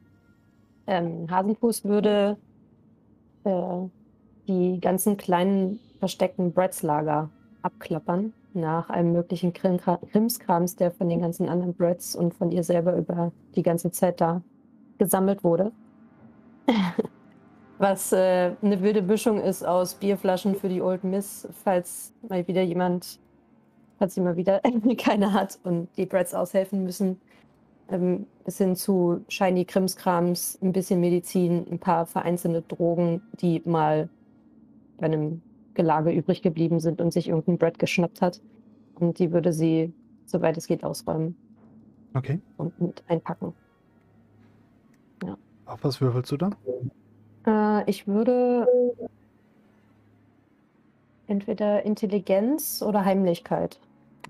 Ähm, 0.87 1.31
Hasenfuß 1.31 1.85
würde 1.85 2.37
äh, 3.45 3.89
die 4.49 4.81
ganzen 4.81 5.17
kleinen 5.17 5.79
versteckten 5.99 6.53
Breadslager 6.53 7.31
abklappern 7.63 8.33
nach 8.55 8.91
einem 8.91 9.13
möglichen 9.13 9.53
Krimskrams, 9.53 10.77
der 10.77 10.91
von 10.91 11.09
den 11.09 11.21
ganzen 11.21 11.49
anderen 11.49 11.75
Breads 11.75 12.15
und 12.15 12.35
von 12.35 12.51
ihr 12.51 12.65
selber 12.65 12.97
über 12.97 13.33
die 13.55 13.63
ganze 13.63 13.91
Zeit 13.91 14.21
da 14.21 14.43
gesammelt 14.99 15.43
wurde. 15.45 15.73
Was 17.79 18.13
äh, 18.13 18.53
eine 18.63 18.81
wilde 18.83 19.03
Mischung 19.03 19.41
ist 19.41 19.65
aus 19.65 19.95
Bierflaschen 19.95 20.55
für 20.55 20.69
die 20.69 20.83
Old 20.83 21.03
Miss, 21.03 21.49
falls 21.65 22.13
mal 22.29 22.47
wieder 22.47 22.63
jemand, 22.63 23.19
falls 23.99 24.15
sie 24.15 24.21
mal 24.21 24.37
wieder 24.37 24.61
keine 24.99 25.33
hat 25.33 25.59
und 25.65 25.89
die 25.97 26.07
Breads 26.07 26.35
aushelfen 26.35 26.85
müssen, 26.85 27.21
ähm, 27.93 28.27
bis 28.45 28.59
hin 28.59 28.75
zu 28.75 29.25
shiny 29.29 29.65
Krimskrams, 29.65 30.59
ein 30.63 30.73
bisschen 30.73 31.01
Medizin, 31.01 31.67
ein 31.71 31.79
paar 31.79 32.07
vereinzelte 32.07 32.63
Drogen, 32.63 33.23
die 33.41 33.63
mal 33.65 34.09
bei 34.99 35.07
einem 35.07 35.43
Gelage 35.75 36.11
übrig 36.11 36.43
geblieben 36.43 36.81
sind 36.81 37.01
und 37.01 37.13
sich 37.13 37.29
irgendein 37.29 37.59
Brett 37.59 37.79
geschnappt 37.79 38.21
hat. 38.21 38.41
Und 38.95 39.19
die 39.19 39.33
würde 39.33 39.53
sie, 39.53 39.93
soweit 40.27 40.57
es 40.57 40.67
geht, 40.67 40.85
ausräumen 40.85 41.37
Okay. 42.15 42.41
und 42.57 42.79
mit 42.81 43.03
einpacken. 43.09 43.55
Auf 45.67 45.85
was 45.85 46.01
würfelst 46.01 46.31
du 46.33 46.37
da? 46.37 46.51
Äh, 47.47 47.89
ich 47.91 48.07
würde 48.07 48.67
entweder 51.27 51.85
Intelligenz 51.85 52.83
oder 52.83 53.05
Heimlichkeit. 53.05 53.81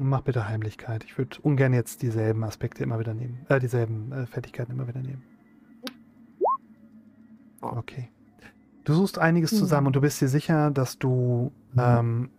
Mach 0.02 0.22
bitte 0.22 0.48
Heimlichkeit. 0.48 1.04
Ich 1.04 1.16
würde 1.16 1.36
ungern 1.42 1.72
jetzt 1.72 2.02
dieselben 2.02 2.42
Aspekte 2.44 2.82
immer 2.82 2.98
wieder 2.98 3.14
nehmen. 3.14 3.46
Äh, 3.48 3.60
dieselben 3.60 4.12
äh, 4.12 4.26
Fertigkeiten 4.26 4.72
immer 4.72 4.88
wieder 4.88 5.00
nehmen. 5.00 5.22
Okay. 7.60 8.08
Du 8.84 8.94
suchst 8.94 9.18
einiges 9.18 9.56
zusammen 9.56 9.86
und 9.88 9.96
du 9.96 10.00
bist 10.00 10.20
dir 10.20 10.26
sicher, 10.26 10.72
dass 10.72 10.98
du 10.98 11.52
ähm, 11.78 12.30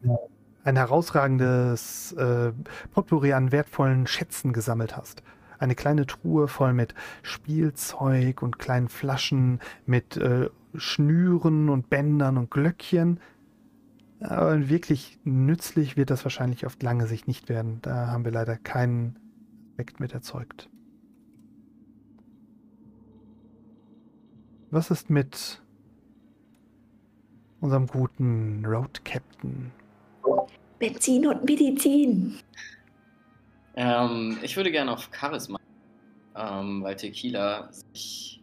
ein 0.65 0.75
herausragendes 0.75 2.11
äh, 2.13 2.51
Potpourri 2.91 3.31
an 3.31 3.53
wertvollen 3.53 4.07
Schätzen 4.07 4.51
gesammelt 4.51 4.97
hast. 4.97 5.23
Eine 5.57 5.75
kleine 5.75 6.05
Truhe 6.05 6.49
voll 6.49 6.73
mit 6.73 6.93
Spielzeug 7.21 8.41
und 8.41 8.59
kleinen 8.59 8.89
Flaschen, 8.89 9.61
mit 9.85 10.17
äh, 10.17 10.49
Schnüren 10.75 11.69
und 11.69 11.89
Bändern 11.89 12.37
und 12.37 12.51
Glöckchen. 12.51 13.21
Aber 14.23 14.69
wirklich 14.69 15.19
nützlich 15.25 15.97
wird 15.97 16.09
das 16.09 16.23
wahrscheinlich 16.23 16.65
auf 16.65 16.77
lange 16.81 17.07
Sicht 17.07 17.27
nicht 17.27 17.49
werden. 17.49 17.79
Da 17.81 18.07
haben 18.07 18.23
wir 18.23 18.31
leider 18.31 18.57
keinen 18.57 19.19
Aspekt 19.71 19.99
mit 19.99 20.13
erzeugt. 20.13 20.69
Was 24.71 24.91
ist 24.91 25.09
mit 25.09 25.61
unserem 27.59 27.87
guten 27.87 28.65
Road 28.65 29.03
Captain? 29.03 29.71
Benzin 30.79 31.27
und 31.27 31.43
Medizin. 31.43 32.39
Ähm, 33.75 34.37
ich 34.41 34.55
würde 34.55 34.71
gerne 34.71 34.91
auf 34.91 35.09
Charisma, 35.11 35.59
ähm, 36.35 36.81
weil 36.83 36.95
Tequila 36.95 37.71
sich 37.71 38.42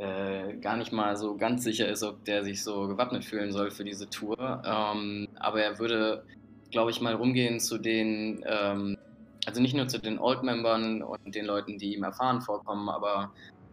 äh, 0.00 0.54
gar 0.56 0.78
nicht 0.78 0.92
mal 0.92 1.14
so 1.18 1.36
ganz 1.36 1.62
sicher 1.62 1.86
ist, 1.86 2.02
ob 2.02 2.24
der 2.24 2.42
sich 2.42 2.62
so 2.62 2.88
gewappnet 2.88 3.22
fühlen 3.22 3.52
soll 3.52 3.70
für 3.70 3.84
diese 3.84 4.08
Tour. 4.08 4.62
Ähm, 4.64 5.28
aber 5.38 5.62
er 5.62 5.78
würde, 5.78 6.24
glaube 6.70 6.90
ich, 6.90 7.02
mal 7.02 7.14
rumgehen 7.14 7.60
zu 7.60 7.76
den, 7.76 8.42
ähm, 8.46 8.96
also 9.44 9.60
nicht 9.60 9.74
nur 9.74 9.88
zu 9.88 9.98
den 9.98 10.18
Old-Membern 10.18 11.02
und 11.02 11.34
den 11.34 11.44
Leuten, 11.44 11.76
die 11.76 11.94
ihm 11.94 12.02
erfahren 12.02 12.40
vorkommen, 12.40 12.88
aber 12.88 13.30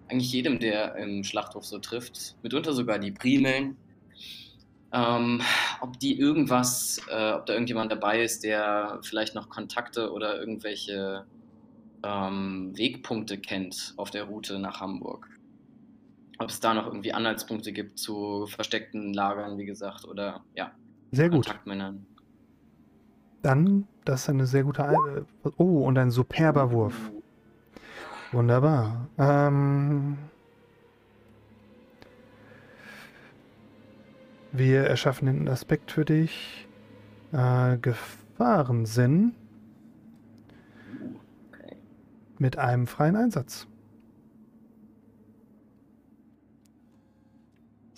eigentlich 0.09 0.33
jedem, 0.33 0.59
der 0.59 0.97
im 0.97 1.23
Schlachthof 1.23 1.65
so 1.65 1.79
trifft, 1.79 2.35
mitunter 2.43 2.73
sogar 2.73 2.99
die 2.99 3.11
Primeln, 3.11 3.77
ähm, 4.91 5.41
ob 5.79 5.97
die 5.99 6.19
irgendwas, 6.19 6.99
äh, 7.09 7.31
ob 7.33 7.45
da 7.45 7.53
irgendjemand 7.53 7.89
dabei 7.89 8.21
ist, 8.21 8.43
der 8.43 8.99
vielleicht 9.01 9.33
noch 9.33 9.47
Kontakte 9.47 10.11
oder 10.11 10.37
irgendwelche 10.37 11.25
ähm, 12.03 12.77
Wegpunkte 12.77 13.37
kennt 13.37 13.93
auf 13.95 14.11
der 14.11 14.25
Route 14.25 14.59
nach 14.59 14.81
Hamburg. 14.81 15.36
Ob 16.39 16.49
es 16.49 16.59
da 16.59 16.73
noch 16.73 16.85
irgendwie 16.85 17.13
Anhaltspunkte 17.13 17.71
gibt 17.71 17.97
zu 17.99 18.45
versteckten 18.47 19.13
Lagern, 19.13 19.57
wie 19.57 19.65
gesagt, 19.65 20.05
oder 20.05 20.43
ja, 20.53 20.71
Sehr 21.11 21.29
gut. 21.29 21.45
Kontaktmännern. 21.45 22.05
Dann, 23.41 23.87
das 24.05 24.23
ist 24.23 24.29
eine 24.29 24.45
sehr 24.45 24.63
gute. 24.63 24.83
Ei- 24.85 24.93
äh, 24.93 25.49
Oh, 25.57 25.83
und 25.85 25.97
ein 25.97 26.11
superber 26.11 26.71
Wurf. 26.71 27.11
Wunderbar. 28.31 29.07
Ähm, 29.17 30.17
wir 34.51 34.81
erschaffen 34.83 35.27
den 35.27 35.47
Aspekt 35.49 35.91
für 35.91 36.05
dich. 36.05 36.67
Äh, 37.31 37.77
Gefahrensinn 37.77 39.33
Okay. 41.53 41.77
mit 42.37 42.57
einem 42.57 42.87
freien 42.87 43.15
Einsatz. 43.15 43.67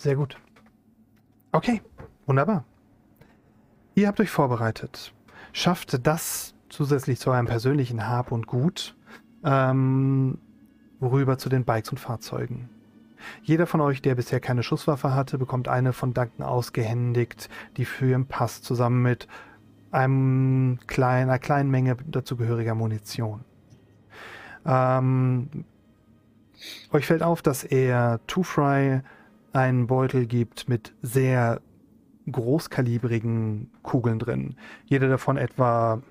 Sehr 0.00 0.16
gut. 0.16 0.38
Okay, 1.52 1.82
wunderbar. 2.24 2.64
Ihr 3.94 4.08
habt 4.08 4.18
euch 4.18 4.30
vorbereitet. 4.30 5.12
Schafft 5.52 6.06
das 6.06 6.54
zusätzlich 6.70 7.20
zu 7.20 7.30
eurem 7.30 7.44
persönlichen 7.44 8.08
Hab 8.08 8.32
und 8.32 8.46
Gut 8.46 8.96
ähm, 9.44 10.38
rüber 11.02 11.36
zu 11.36 11.50
den 11.50 11.66
Bikes 11.66 11.90
und 11.90 11.98
Fahrzeugen. 11.98 12.70
Jeder 13.42 13.66
von 13.66 13.82
euch, 13.82 14.00
der 14.00 14.14
bisher 14.14 14.40
keine 14.40 14.62
Schusswaffe 14.62 15.12
hatte, 15.14 15.36
bekommt 15.36 15.68
eine 15.68 15.92
von 15.92 16.14
Duncan 16.14 16.46
ausgehändigt, 16.46 17.50
die 17.76 17.84
für 17.84 18.14
ihn 18.14 18.24
passt, 18.24 18.64
zusammen 18.64 19.02
mit 19.02 19.28
einem 19.90 20.78
kleinen, 20.86 21.28
einer 21.28 21.38
kleinen 21.38 21.70
Menge 21.70 21.96
dazugehöriger 22.06 22.74
Munition. 22.74 23.44
Ähm, 24.64 25.66
euch 26.90 27.04
fällt 27.04 27.22
auf, 27.22 27.42
dass 27.42 27.64
er 27.64 28.20
Two 28.26 28.44
Fry 28.44 29.02
einen 29.52 29.86
Beutel 29.86 30.26
gibt 30.26 30.68
mit 30.68 30.92
sehr 31.02 31.60
großkalibrigen 32.30 33.70
Kugeln 33.82 34.18
drin. 34.18 34.56
Jede 34.84 35.08
davon 35.08 35.36
etwa 35.36 36.02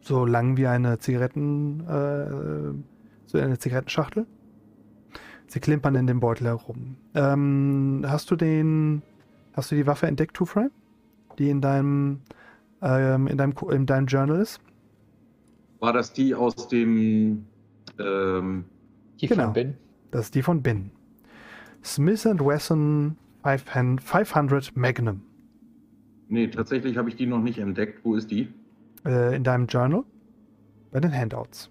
so 0.00 0.24
lang 0.24 0.56
wie 0.56 0.66
eine 0.66 0.98
Zigaretten, 0.98 1.80
äh, 1.80 3.26
so 3.26 3.38
eine 3.38 3.58
Zigarettenschachtel. 3.58 4.26
Sie 5.48 5.60
klimpern 5.60 5.94
in 5.94 6.06
dem 6.06 6.20
Beutel 6.20 6.46
herum. 6.46 6.96
Ähm, 7.14 8.04
hast 8.06 8.30
du 8.30 8.36
den, 8.36 9.02
hast 9.54 9.70
du 9.70 9.76
die 9.76 9.86
Waffe 9.86 10.06
entdeckt, 10.06 10.34
Two 10.34 10.44
Fry? 10.44 10.68
Die 11.38 11.50
in 11.50 11.60
deinem, 11.60 12.20
ähm, 12.82 13.26
in 13.26 13.36
deinem, 13.36 13.52
in 13.70 13.86
deinem 13.86 14.06
Journal 14.06 14.40
ist? 14.40 14.60
War 15.80 15.92
das 15.92 16.12
die 16.12 16.34
aus 16.34 16.68
dem 16.68 17.46
ähm, 17.98 18.64
Die 19.20 19.26
Genau. 19.28 19.44
von 19.44 19.52
Ben. 19.52 19.74
Das 20.10 20.26
ist 20.26 20.34
die 20.34 20.42
von 20.42 20.62
Bin. 20.62 20.90
Smith 21.86 22.24
Wesson 22.24 23.16
500 23.44 24.02
500 24.02 24.76
Magnum. 24.76 25.22
Nee, 26.28 26.48
tatsächlich 26.48 26.96
habe 26.96 27.08
ich 27.08 27.14
die 27.16 27.26
noch 27.26 27.40
nicht 27.40 27.58
entdeckt. 27.58 28.04
Wo 28.04 28.16
ist 28.16 28.30
die? 28.30 28.52
Äh, 29.04 29.36
in 29.36 29.44
deinem 29.44 29.66
Journal? 29.66 30.02
Bei 30.90 30.98
den 30.98 31.12
Handouts. 31.16 31.70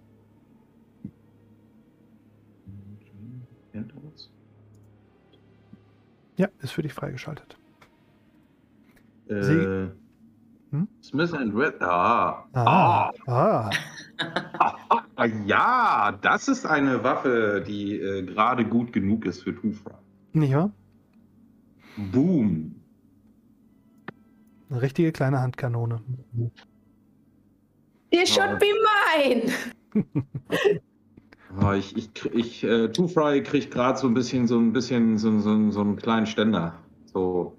Handouts? 3.74 4.32
Ja, 6.38 6.48
ist 6.62 6.72
für 6.72 6.82
dich 6.82 6.94
freigeschaltet. 6.94 7.58
Äh, 9.28 9.44
Sie- 9.44 9.90
Hm? 10.72 10.88
Smith 11.02 11.34
and 11.34 11.54
Red. 11.56 11.82
Ah. 11.82 12.46
Ah. 12.54 13.12
Ah. 13.28 13.70
Ah, 15.16 15.26
ja, 15.46 16.18
das 16.22 16.48
ist 16.48 16.66
eine 16.66 17.04
Waffe, 17.04 17.64
die 17.66 18.00
äh, 18.00 18.24
gerade 18.24 18.66
gut 18.66 18.92
genug 18.92 19.26
ist 19.26 19.44
für 19.44 19.56
Tufra. 19.56 20.00
Nicht 20.36 20.54
wahr? 20.54 20.72
Boom. 22.12 22.76
Eine 24.70 24.82
richtige 24.82 25.14
kleine 25.14 25.40
Handkanone. 25.40 26.02
It 28.10 28.28
should 28.28 28.60
be 28.60 28.68
mine. 29.18 29.52
Ich, 31.78 31.96
ich, 31.96 32.26
ich 32.34 32.64
äh, 32.66 32.90
Two 32.90 33.08
Fry 33.08 33.42
kriegt 33.42 33.72
gerade 33.72 33.98
so 33.98 34.08
ein 34.08 34.14
bisschen, 34.14 34.46
so 34.46 34.60
ein 34.60 34.74
bisschen, 34.74 35.18
so, 35.18 35.40
so, 35.40 35.72
so 35.72 35.80
einen 35.80 35.96
kleinen 35.96 36.26
Ständer. 36.26 36.74
So. 37.06 37.56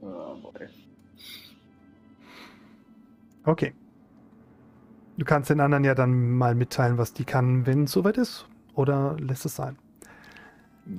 Oh. 0.00 0.36
Okay. 3.44 3.74
Du 5.16 5.24
kannst 5.24 5.50
den 5.50 5.58
anderen 5.58 5.82
ja 5.82 5.96
dann 5.96 6.30
mal 6.30 6.54
mitteilen, 6.54 6.96
was 6.96 7.12
die 7.12 7.24
kann, 7.24 7.66
wenn 7.66 7.84
es 7.84 7.92
soweit 7.92 8.18
ist. 8.18 8.46
Oder 8.74 9.16
lässt 9.18 9.46
es 9.46 9.56
sein? 9.56 9.76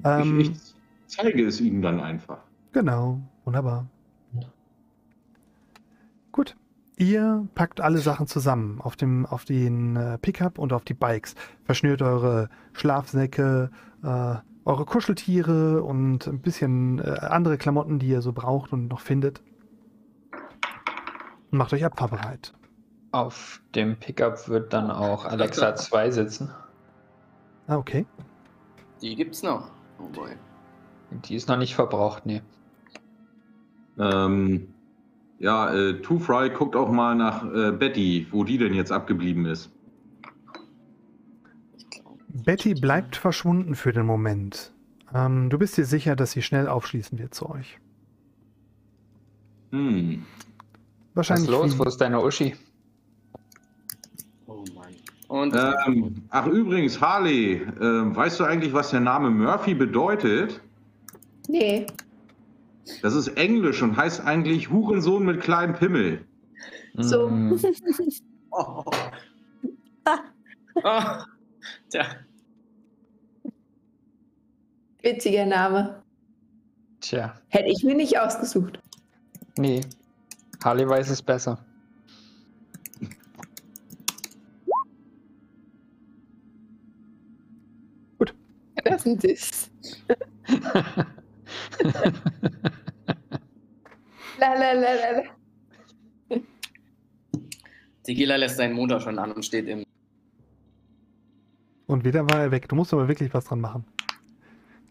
Ähm, 0.04 0.40
ich, 0.40 0.52
ich 0.52 0.75
zeige 1.16 1.46
es 1.46 1.62
ihnen 1.62 1.82
dann 1.82 2.00
einfach. 2.00 2.40
Genau, 2.72 3.22
wunderbar. 3.44 3.88
Gut. 6.32 6.58
Ihr 6.98 7.48
packt 7.56 7.80
alle 7.80 8.00
Sachen 8.00 8.28
zusammen 8.28 8.82
auf, 8.82 8.98
dem, 8.98 9.26
auf 9.26 9.46
den 9.46 9.96
äh, 9.96 10.18
Pickup 10.18 10.60
und 10.60 10.74
auf 10.74 10.84
die 10.84 10.94
Bikes. 10.94 11.36
Verschnürt 11.64 12.02
eure 12.02 12.50
Schlafsäcke, 12.74 13.70
äh, 14.04 14.36
eure 14.66 14.86
Kuscheltiere 14.86 15.84
und 15.84 16.28
ein 16.28 16.42
bisschen 16.42 17.00
äh, 17.00 17.20
andere 17.22 17.58
Klamotten, 17.58 18.00
die 18.00 18.08
ihr 18.08 18.22
so 18.22 18.34
braucht 18.34 18.74
und 18.74 18.90
noch 18.90 19.00
findet. 19.00 19.42
Und 21.52 21.58
macht 21.58 21.72
euch 21.74 21.86
abfahrbereit. 21.86 22.54
Auf 23.12 23.62
dem 23.76 23.98
Pickup 23.98 24.50
wird 24.50 24.74
dann 24.74 24.92
auch 24.92 25.24
Alexa 25.26 25.76
2 25.76 26.12
sitzen. 26.12 26.50
Ah, 27.68 27.78
okay. 27.78 28.06
Die 29.02 29.16
gibt's 29.16 29.42
noch. 29.42 29.72
Oh 30.00 30.10
boy. 30.10 30.32
Die 31.12 31.36
ist 31.36 31.48
noch 31.48 31.58
nicht 31.58 31.76
verbraucht, 31.76 32.26
nee. 32.26 32.42
Ähm, 33.98 34.68
ja, 35.40 35.74
äh, 35.74 36.02
Two 36.02 36.20
Fry 36.20 36.50
guckt 36.50 36.76
auch 36.76 36.92
mal 36.92 37.16
nach 37.16 37.46
äh, 37.54 37.72
Betty, 37.72 38.28
wo 38.32 38.44
die 38.44 38.58
denn 38.58 38.74
jetzt 38.74 38.92
abgeblieben 38.92 39.46
ist. 39.46 39.72
Betty 42.30 42.74
bleibt 42.74 43.16
verschwunden 43.16 43.76
für 43.76 43.94
den 43.94 44.06
Moment. 44.06 44.74
Ähm, 45.14 45.50
du 45.50 45.58
bist 45.58 45.78
dir 45.78 45.86
sicher, 45.86 46.16
dass 46.16 46.32
sie 46.32 46.42
schnell 46.42 46.68
aufschließen 46.68 47.18
wird 47.18 47.34
zu 47.34 47.50
euch. 47.50 47.80
Hm. 49.72 50.26
Was 51.14 51.30
Wahrscheinlich. 51.30 51.50
ist 51.50 51.52
los? 51.52 51.80
Wo 51.80 51.84
ist 51.86 51.98
deine 51.98 52.22
Uschi? 52.22 52.56
Oh 54.48 54.64
Mann. 54.76 54.94
Und 55.28 55.56
Ähm, 55.56 56.24
ach 56.30 56.46
übrigens, 56.48 57.00
Harley, 57.00 57.62
ähm, 57.82 58.16
weißt 58.16 58.40
du 58.40 58.44
eigentlich, 58.44 58.74
was 58.74 58.92
der 58.92 59.00
Name 59.00 59.30
Murphy 59.30 59.74
bedeutet? 59.74 60.62
Nee. 61.48 61.86
Das 63.02 63.14
ist 63.16 63.30
Englisch 63.30 63.82
und 63.82 63.98
heißt 63.98 64.22
eigentlich 64.22 64.70
Hurensohn 64.70 65.26
mit 65.26 65.42
kleinem 65.42 65.76
Pimmel. 65.76 66.26
So. 66.96 67.30
Mm, 67.30 67.54
Oh. 68.58 68.84
Oh. 70.76 71.02
Tja, 71.90 72.06
Witziger 75.02 75.46
Name. 75.46 76.02
tja, 77.02 77.36
Hätte 77.50 77.70
ich 77.70 77.84
mir 77.84 77.96
nicht 77.96 78.18
ausgesucht. 78.20 78.80
nee. 79.58 79.82
Harley 80.64 80.88
weiß 80.88 81.10
es 81.10 81.22
besser. 81.22 81.64
Das 88.84 88.98
ist 89.02 89.06
ein 89.08 89.18
Diss. 89.18 89.72
La, 94.38 94.54
la, 94.54 94.74
la, 94.74 94.94
la, 94.94 95.12
la. 95.18 96.38
Tequila 98.04 98.36
lässt 98.36 98.58
seinen 98.58 98.74
Motor 98.76 99.00
schon 99.00 99.18
an 99.18 99.32
und 99.32 99.44
steht 99.44 99.68
im. 99.68 99.84
Und 101.88 102.04
wieder 102.04 102.30
war 102.30 102.42
er 102.42 102.52
weg. 102.52 102.68
Du 102.68 102.76
musst 102.76 102.94
aber 102.94 103.08
wirklich 103.08 103.34
was 103.34 103.46
dran 103.46 103.62
machen. 103.62 103.86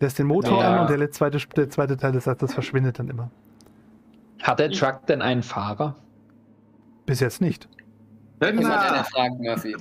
Lässt 0.00 0.18
den 0.18 0.26
Motor 0.26 0.60
Ja. 0.60 0.74
an 0.74 0.80
und 0.90 0.98
der 0.98 1.10
zweite, 1.10 1.38
der 1.56 1.70
zweite 1.70 1.96
Teil 1.96 2.12
des 2.12 2.24
Satzes 2.24 2.54
verschwindet 2.54 2.98
dann 2.98 3.08
immer. 3.08 3.30
Hat 4.42 4.58
der 4.58 4.70
Truck 4.70 5.06
denn 5.06 5.22
einen 5.22 5.42
Fahrer? 5.42 5.96
Bis 7.06 7.20
jetzt 7.20 7.40
nicht. 7.40 7.68
Das 8.40 8.48
hat 8.50 8.54
er 8.56 8.60
Penner! 8.62 8.92
der 8.92 9.04
fragt, 9.04 9.38
Murphy. 9.40 9.76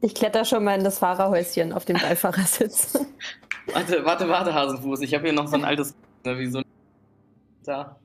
Ich 0.00 0.14
kletter 0.14 0.44
schon 0.44 0.64
mal 0.64 0.76
in 0.76 0.84
das 0.84 0.98
Fahrerhäuschen 0.98 1.72
auf 1.72 1.84
dem 1.84 1.96
Beifahrersitz. 1.96 2.98
Warte, 3.66 4.04
warte, 4.04 4.28
warte, 4.28 4.54
Hasenfuß. 4.54 5.00
Ich 5.02 5.14
habe 5.14 5.24
hier 5.24 5.32
noch 5.32 5.46
so 5.48 5.56
ein 5.56 5.64
altes. 5.64 5.94
ne, 6.24 6.38
Wie 6.38 6.46
so 6.46 6.58
ein. 6.58 6.64
Da. 7.64 7.96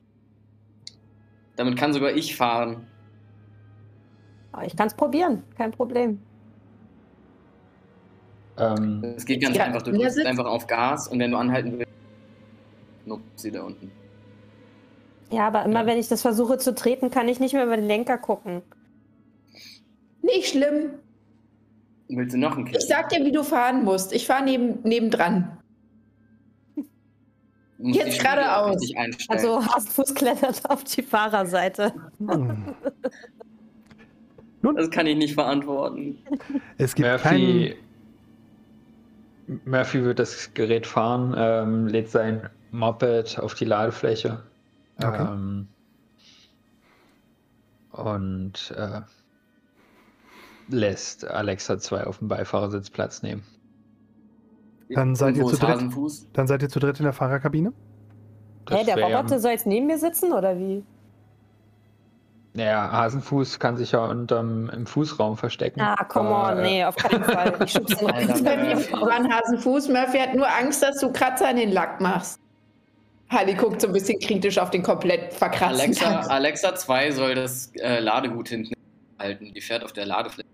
Damit 1.56 1.76
kann 1.76 1.92
sogar 1.92 2.12
ich 2.12 2.36
fahren. 2.36 2.86
Aber 4.52 4.64
ich 4.64 4.76
kann 4.76 4.86
es 4.86 4.94
probieren, 4.94 5.42
kein 5.56 5.72
Problem. 5.72 6.20
Ähm, 8.56 9.02
Es 9.16 9.24
geht 9.24 9.42
ganz 9.42 9.56
Ja, 9.56 9.64
einfach. 9.64 9.82
Du 9.82 9.92
drückst 9.92 10.24
einfach 10.24 10.46
auf 10.46 10.66
Gas 10.66 11.08
und 11.08 11.18
wenn 11.18 11.30
du 11.32 11.36
anhalten 11.36 11.78
willst. 11.78 11.92
Nupp 13.04 13.20
sie 13.36 13.50
da 13.50 13.62
unten. 13.62 13.90
Ja, 15.30 15.46
aber 15.48 15.64
immer 15.64 15.86
wenn 15.86 15.98
ich 15.98 16.08
das 16.08 16.22
versuche 16.22 16.58
zu 16.58 16.74
treten, 16.74 17.10
kann 17.10 17.28
ich 17.28 17.40
nicht 17.40 17.52
mehr 17.52 17.64
über 17.64 17.76
den 17.76 17.86
Lenker 17.86 18.18
gucken. 18.18 18.62
Nicht 20.22 20.48
schlimm. 20.48 20.90
Willst 22.08 22.34
du 22.34 22.38
noch 22.38 22.56
ein 22.56 22.64
Kind? 22.64 22.78
Ich 22.78 22.86
sag 22.86 23.08
dir, 23.10 23.24
wie 23.24 23.32
du 23.32 23.42
fahren 23.42 23.84
musst. 23.84 24.12
Ich 24.12 24.26
fahre 24.26 24.44
neben, 24.44 24.80
nebendran. 24.82 25.58
Du 26.74 27.88
musst 27.88 28.00
jetzt 28.00 28.20
geradeaus. 28.20 28.80
Also 29.28 29.64
Hasenfuß 29.64 30.14
klettert 30.14 30.68
auf 30.68 30.84
die 30.84 31.02
Fahrerseite. 31.02 31.92
Hm. 32.18 32.74
Das 34.62 34.90
kann 34.90 35.06
ich 35.06 35.16
nicht 35.16 35.34
verantworten. 35.34 36.18
Es 36.78 36.94
gibt 36.94 37.08
Murphy, 37.08 37.76
Murphy 39.64 40.04
wird 40.04 40.18
das 40.18 40.52
Gerät 40.54 40.86
fahren, 40.86 41.34
ähm, 41.36 41.86
lädt 41.86 42.10
sein 42.10 42.50
Moped 42.72 43.38
auf 43.38 43.54
die 43.54 43.64
Ladefläche. 43.64 44.42
Okay. 44.96 45.22
Ähm, 45.22 45.68
und 47.92 48.74
äh, 48.76 49.00
lässt 50.68 51.26
Alexa 51.26 51.78
2 51.78 52.04
auf 52.04 52.18
dem 52.18 52.28
Beifahrersitz 52.28 52.90
Platz 52.90 53.22
nehmen. 53.22 53.42
Dann 54.90 55.14
seid 55.14 55.36
ihr 55.36 55.44
zu 55.46 55.56
dritt? 55.56 55.82
Dann 56.32 56.46
seid 56.46 56.62
ihr 56.62 56.68
zu 56.68 56.78
dritt 56.80 56.98
in 56.98 57.04
der 57.04 57.12
Fahrerkabine? 57.12 57.72
Hä, 58.70 58.84
der 58.84 58.98
Roboter 59.02 59.38
soll 59.40 59.52
jetzt 59.52 59.66
neben 59.66 59.86
mir 59.86 59.98
sitzen 59.98 60.32
oder 60.32 60.58
wie? 60.58 60.84
Naja, 62.54 62.90
Hasenfuß 62.90 63.60
kann 63.60 63.76
sich 63.76 63.92
ja 63.92 64.04
unterm, 64.04 64.68
im 64.70 64.86
Fußraum 64.86 65.36
verstecken. 65.36 65.80
Ah, 65.80 66.02
come 66.04 66.28
Aber, 66.30 66.52
on, 66.52 66.58
äh, 66.58 66.62
nee, 66.62 66.84
auf 66.84 66.96
keinen 66.96 67.22
Fall. 67.22 67.54
Ich 67.64 67.72
schub's 67.72 67.96
den 67.96 68.10
Alter, 68.10 68.26
Das 68.28 68.36
ist 68.38 68.44
bei 68.44 68.56
mir 68.56 68.74
Murphy. 68.74 68.90
voran 68.96 69.32
Hasenfuß. 69.32 69.88
Murphy 69.88 70.18
hat 70.18 70.34
nur 70.34 70.48
Angst, 70.48 70.82
dass 70.82 70.98
du 70.98 71.12
Kratzer 71.12 71.50
in 71.50 71.56
den 71.56 71.70
Lack 71.72 72.00
machst. 72.00 72.40
Harley 73.28 73.54
guckt 73.54 73.80
so 73.82 73.86
ein 73.86 73.92
bisschen 73.92 74.18
kritisch 74.18 74.58
auf 74.58 74.70
den 74.70 74.82
komplett 74.82 75.34
verkratzten 75.34 75.80
Alexa. 75.80 76.20
Alexa 76.28 76.74
2 76.74 77.10
soll 77.12 77.34
das 77.34 77.70
äh, 77.76 78.00
Ladegut 78.00 78.48
hinten 78.48 78.72
halten. 79.18 79.52
Die 79.54 79.60
fährt 79.60 79.84
auf 79.84 79.92
der 79.92 80.06
Ladefläche. 80.06 80.48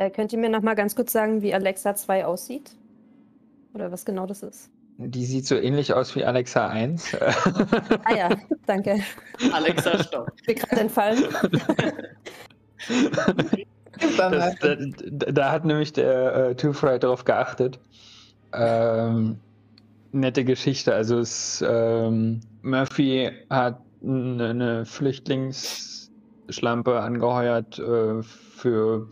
Äh, 0.00 0.08
könnt 0.08 0.32
ihr 0.32 0.38
mir 0.38 0.48
noch 0.48 0.62
mal 0.62 0.72
ganz 0.74 0.96
kurz 0.96 1.12
sagen, 1.12 1.42
wie 1.42 1.52
Alexa 1.52 1.94
2 1.94 2.24
aussieht? 2.24 2.70
Oder 3.74 3.92
was 3.92 4.06
genau 4.06 4.26
das 4.26 4.42
ist? 4.42 4.70
Die 4.96 5.26
sieht 5.26 5.46
so 5.46 5.56
ähnlich 5.56 5.92
aus 5.92 6.16
wie 6.16 6.24
Alexa 6.24 6.68
1. 6.68 7.14
Ah 8.04 8.16
ja, 8.16 8.30
danke. 8.64 9.00
Alexa, 9.52 10.02
stopp. 10.02 10.32
Mir 10.46 10.54
gerade 10.54 10.80
entfallen. 10.80 11.24
Das, 14.16 14.54
da, 14.60 14.76
da 15.30 15.52
hat 15.52 15.66
nämlich 15.66 15.92
der 15.92 16.34
äh, 16.34 16.54
Two 16.54 16.72
Fry 16.72 16.98
darauf 16.98 17.26
geachtet. 17.26 17.78
Ähm, 18.54 19.38
nette 20.12 20.42
Geschichte. 20.42 20.94
Also 20.94 21.18
es, 21.18 21.62
ähm, 21.68 22.40
Murphy 22.62 23.30
hat 23.50 23.78
eine, 24.02 24.48
eine 24.48 24.86
Flüchtlingsschlampe 24.86 26.98
angeheuert 26.98 27.78
äh, 27.78 28.22
für 28.22 29.10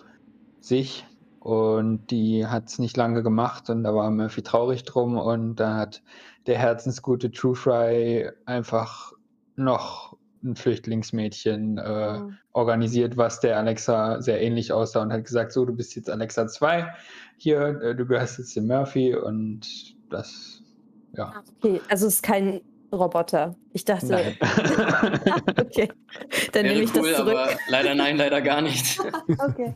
sich 0.60 1.06
und 1.40 2.10
die 2.10 2.46
hat 2.46 2.68
es 2.68 2.78
nicht 2.78 2.96
lange 2.96 3.22
gemacht 3.22 3.70
und 3.70 3.84
da 3.84 3.94
war 3.94 4.10
Murphy 4.10 4.42
traurig 4.42 4.84
drum 4.84 5.16
und 5.16 5.56
da 5.56 5.76
hat 5.76 6.02
der 6.46 6.58
herzensgute 6.58 7.30
True 7.30 7.54
Fry 7.54 8.30
einfach 8.46 9.12
noch 9.56 10.16
ein 10.42 10.56
Flüchtlingsmädchen 10.56 11.78
äh, 11.78 12.18
Mhm. 12.20 12.38
organisiert, 12.52 13.16
was 13.16 13.40
der 13.40 13.56
Alexa 13.58 14.20
sehr 14.22 14.40
ähnlich 14.40 14.72
aussah 14.72 15.02
und 15.02 15.12
hat 15.12 15.24
gesagt, 15.24 15.52
so, 15.52 15.64
du 15.64 15.74
bist 15.74 15.96
jetzt 15.96 16.10
Alexa 16.10 16.46
2, 16.46 16.92
hier, 17.36 17.80
äh, 17.82 17.94
du 17.94 18.06
gehörst 18.06 18.38
jetzt 18.38 18.54
dem 18.56 18.66
Murphy 18.66 19.14
und 19.14 19.96
das, 20.10 20.62
ja. 21.16 21.42
Okay, 21.60 21.80
also 21.88 22.06
es 22.06 22.14
ist 22.16 22.22
kein 22.22 22.60
Roboter. 22.92 23.54
Ich 23.72 23.84
dachte, 23.84 24.34
okay. 25.60 25.88
Dann 26.52 26.64
Wäre 26.64 26.74
nehme 26.74 26.84
ich 26.84 26.94
cool, 26.94 27.02
das 27.10 27.16
zurück. 27.16 27.34
aber 27.36 27.48
leider 27.68 27.94
nein, 27.94 28.16
leider 28.16 28.40
gar 28.40 28.62
nicht. 28.62 28.98
Okay. 29.38 29.74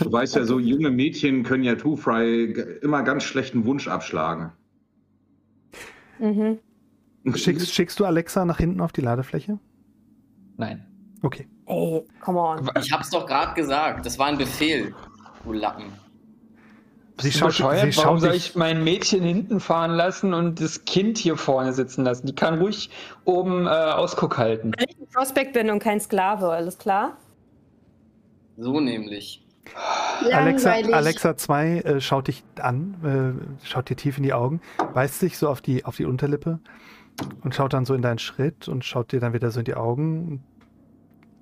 Du 0.00 0.12
weißt 0.12 0.34
ja, 0.36 0.44
so 0.44 0.58
junge 0.58 0.90
Mädchen 0.90 1.42
können 1.44 1.62
ja 1.64 1.74
Two 1.76 1.96
Fry 1.96 2.52
immer 2.82 3.02
ganz 3.02 3.22
schlechten 3.24 3.64
Wunsch 3.64 3.86
abschlagen. 3.88 4.52
Mhm. 6.18 6.58
Schickst, 7.34 7.72
schickst 7.72 7.98
du 8.00 8.04
Alexa 8.04 8.44
nach 8.44 8.58
hinten 8.58 8.80
auf 8.80 8.92
die 8.92 9.00
Ladefläche? 9.00 9.58
Nein. 10.56 10.84
Okay. 11.22 11.48
Ey, 11.66 12.02
come 12.20 12.38
on. 12.38 12.70
Ich 12.80 12.92
hab's 12.92 13.10
doch 13.10 13.26
gerade 13.26 13.54
gesagt. 13.54 14.04
Das 14.04 14.18
war 14.18 14.26
ein 14.26 14.36
Befehl, 14.38 14.94
du 15.44 15.52
Lappen. 15.52 15.86
Sie 17.20 17.30
schaut, 17.30 17.48
bescheuert? 17.48 17.92
sie 17.92 17.96
Warum 17.98 18.16
schaut 18.16 18.20
soll 18.22 18.32
dich, 18.32 18.50
ich 18.50 18.56
mein 18.56 18.82
Mädchen 18.82 19.22
hinten 19.22 19.60
fahren 19.60 19.92
lassen 19.92 20.34
und 20.34 20.60
das 20.60 20.84
Kind 20.84 21.16
hier 21.18 21.36
vorne 21.36 21.72
sitzen 21.72 22.04
lassen? 22.04 22.26
Die 22.26 22.34
kann 22.34 22.58
ruhig 22.58 22.90
oben 23.24 23.66
äh, 23.66 23.70
Ausguck 23.70 24.36
halten. 24.36 24.72
Weil 24.76 24.86
ich 24.88 24.98
ein 24.98 25.06
Prospect 25.12 25.52
bin 25.52 25.70
und 25.70 25.78
kein 25.78 26.00
Sklave, 26.00 26.48
alles 26.48 26.76
klar? 26.76 27.16
So 28.56 28.80
nämlich. 28.80 29.44
Alexa. 30.30 30.72
Alexa 30.72 31.36
2 31.36 31.78
äh, 31.80 32.00
schaut 32.00 32.28
dich 32.28 32.44
an, 32.60 33.40
äh, 33.62 33.66
schaut 33.66 33.88
dir 33.88 33.96
tief 33.96 34.18
in 34.18 34.22
die 34.22 34.32
Augen, 34.32 34.60
beißt 34.92 35.20
sich 35.20 35.38
so 35.38 35.48
auf 35.48 35.60
die, 35.60 35.84
auf 35.84 35.96
die 35.96 36.04
Unterlippe 36.04 36.58
und 37.42 37.54
schaut 37.54 37.72
dann 37.72 37.84
so 37.84 37.94
in 37.94 38.02
deinen 38.02 38.18
Schritt 38.18 38.68
und 38.68 38.84
schaut 38.84 39.12
dir 39.12 39.20
dann 39.20 39.32
wieder 39.32 39.50
so 39.50 39.60
in 39.60 39.64
die 39.64 39.74
Augen 39.74 40.28
und 40.28 40.42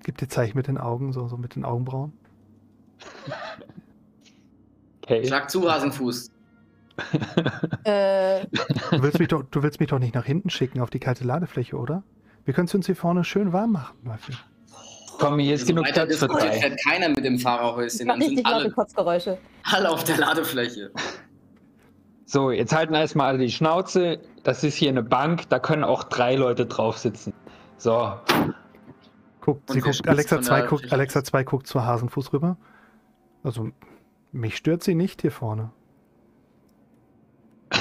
gibt 0.03 0.21
dir 0.21 0.27
Zeichen 0.27 0.57
mit 0.57 0.67
den 0.67 0.77
Augen, 0.77 1.13
so, 1.13 1.27
so 1.27 1.37
mit 1.37 1.55
den 1.55 1.65
Augenbrauen. 1.65 2.13
Okay. 5.03 5.25
Schlag 5.27 5.49
zu, 5.49 5.69
Hasenfuß. 5.71 6.31
Äh, 7.85 8.45
Du 8.91 9.01
willst, 9.01 9.19
mich 9.19 9.27
doch, 9.27 9.43
du 9.49 9.63
willst 9.63 9.79
mich 9.79 9.89
doch 9.89 9.99
nicht 9.99 10.13
nach 10.13 10.25
hinten 10.25 10.49
schicken 10.49 10.79
auf 10.79 10.89
die 10.89 10.99
kalte 10.99 11.23
Ladefläche, 11.23 11.75
oder? 11.75 12.03
Wir 12.45 12.53
können 12.53 12.67
es 12.67 12.75
uns 12.75 12.85
hier 12.85 12.95
vorne 12.95 13.23
schön 13.23 13.51
warm 13.51 13.71
machen. 13.73 13.97
Murphy. 14.03 14.33
Komm, 15.19 15.39
hier 15.39 15.55
ist 15.55 15.67
So 15.67 15.73
genug 15.73 15.85
Platz 15.91 16.17
für 16.17 16.27
drei. 16.27 16.51
fährt 16.51 16.79
keiner 16.85 17.09
mit 17.09 17.25
dem 17.25 17.39
Fahrerhäuschen. 17.39 18.07
ich 18.07 18.29
richtig 18.29 18.45
laute 18.45 18.55
alle, 18.55 18.71
Kotzgeräusche. 18.71 19.37
alle 19.71 19.89
auf 19.89 20.03
der 20.03 20.17
Ladefläche. 20.17 20.91
So, 22.25 22.51
jetzt 22.51 22.75
halten 22.75 22.93
erstmal 22.93 23.27
alle 23.29 23.39
die 23.39 23.51
Schnauze. 23.51 24.19
Das 24.43 24.63
ist 24.63 24.75
hier 24.75 24.89
eine 24.89 25.03
Bank, 25.03 25.49
da 25.49 25.59
können 25.59 25.83
auch 25.83 26.03
drei 26.03 26.35
Leute 26.35 26.65
drauf 26.65 26.97
sitzen. 26.97 27.33
So, 27.77 28.13
Guckt, 29.41 29.67
guckt, 29.67 30.07
Alexa 30.07 30.35
von 30.37 30.43
2 30.43 30.59
der 30.61 30.69
guckt, 30.69 30.93
Alexa 30.93 31.19
aus? 31.19 31.25
2 31.25 31.43
guckt 31.43 31.67
zu 31.67 31.83
Hasenfuß 31.83 32.31
rüber. 32.33 32.55
Also, 33.43 33.69
mich 34.33 34.57
stört 34.57 34.83
sie 34.83 34.95
nicht 34.95 35.21
hier 35.21 35.31
vorne. 35.31 35.71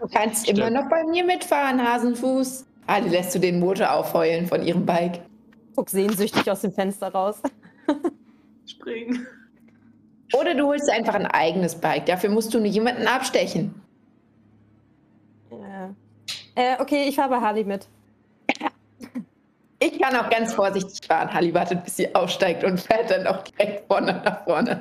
Du 0.00 0.08
kannst 0.12 0.44
Stimmt. 0.44 0.58
immer 0.58 0.70
noch 0.70 0.88
bei 0.88 1.02
mir 1.04 1.24
mitfahren, 1.24 1.82
Hasenfuß. 1.82 2.66
Ali 2.86 3.08
lässt 3.08 3.34
du 3.34 3.40
den 3.40 3.58
Motor 3.58 3.92
aufheulen 3.92 4.46
von 4.46 4.62
ihrem 4.62 4.86
Bike. 4.86 5.20
Guck 5.74 5.90
sehnsüchtig 5.90 6.48
aus 6.50 6.60
dem 6.60 6.72
Fenster 6.72 7.08
raus. 7.08 7.42
Springen. 8.66 9.26
Oder 10.32 10.54
du 10.54 10.66
holst 10.66 10.88
einfach 10.90 11.14
ein 11.14 11.26
eigenes 11.26 11.74
Bike. 11.74 12.06
Dafür 12.06 12.30
musst 12.30 12.54
du 12.54 12.58
nur 12.58 12.68
jemanden 12.68 13.06
abstechen. 13.06 13.74
Ja. 15.50 15.94
Äh, 16.54 16.80
okay, 16.80 17.06
ich 17.08 17.16
fahre 17.16 17.30
bei 17.30 17.40
Harley 17.40 17.64
mit. 17.64 17.88
Ich 19.86 20.00
kann 20.00 20.16
auch 20.16 20.28
ganz 20.30 20.54
vorsichtig 20.54 21.06
fahren. 21.06 21.32
Halli 21.32 21.54
wartet, 21.54 21.84
bis 21.84 21.96
sie 21.96 22.12
aussteigt 22.14 22.64
und 22.64 22.80
fährt 22.80 23.10
dann 23.10 23.26
auch 23.26 23.42
direkt 23.44 23.86
vorne 23.86 24.20
nach 24.24 24.44
vorne. 24.44 24.80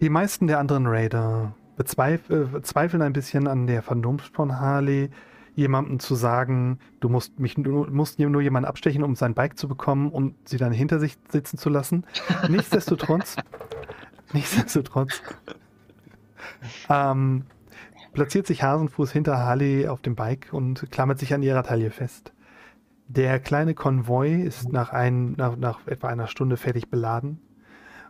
Die 0.00 0.08
meisten 0.08 0.46
der 0.46 0.58
anderen 0.58 0.86
Raider 0.86 1.54
bezweif 1.76 2.28
äh, 2.28 2.62
zweifeln 2.62 3.02
ein 3.02 3.12
bisschen 3.12 3.46
an 3.46 3.66
der 3.66 3.82
Vernunft 3.82 4.34
von 4.34 4.58
Harley, 4.58 5.10
jemandem 5.54 6.00
zu 6.00 6.14
sagen, 6.14 6.78
du 7.00 7.08
musst 7.08 7.38
mich 7.38 7.54
du 7.54 7.86
musst 7.90 8.18
nur 8.18 8.42
jemanden 8.42 8.68
abstechen, 8.68 9.04
um 9.04 9.14
sein 9.14 9.34
Bike 9.34 9.56
zu 9.56 9.68
bekommen 9.68 10.10
und 10.10 10.34
sie 10.48 10.56
dann 10.56 10.72
hinter 10.72 10.98
sich 10.98 11.16
sitzen 11.28 11.56
zu 11.56 11.68
lassen. 11.68 12.04
Nichtsdestotrotz, 12.48 13.36
nichtsdestotrotz 14.32 15.22
ähm, 16.88 17.44
platziert 18.12 18.46
sich 18.46 18.62
Hasenfuß 18.62 19.12
hinter 19.12 19.38
Harley 19.38 19.86
auf 19.88 20.02
dem 20.02 20.16
Bike 20.16 20.48
und 20.52 20.90
klammert 20.90 21.18
sich 21.18 21.32
an 21.32 21.42
ihrer 21.42 21.62
Taille 21.62 21.90
fest. 21.90 22.32
Der 23.14 23.40
kleine 23.40 23.74
Konvoi 23.74 24.42
ist 24.42 24.72
nach, 24.72 24.90
ein, 24.90 25.32
nach, 25.32 25.56
nach 25.56 25.86
etwa 25.86 26.08
einer 26.08 26.28
Stunde 26.28 26.56
fertig 26.56 26.88
beladen 26.88 27.42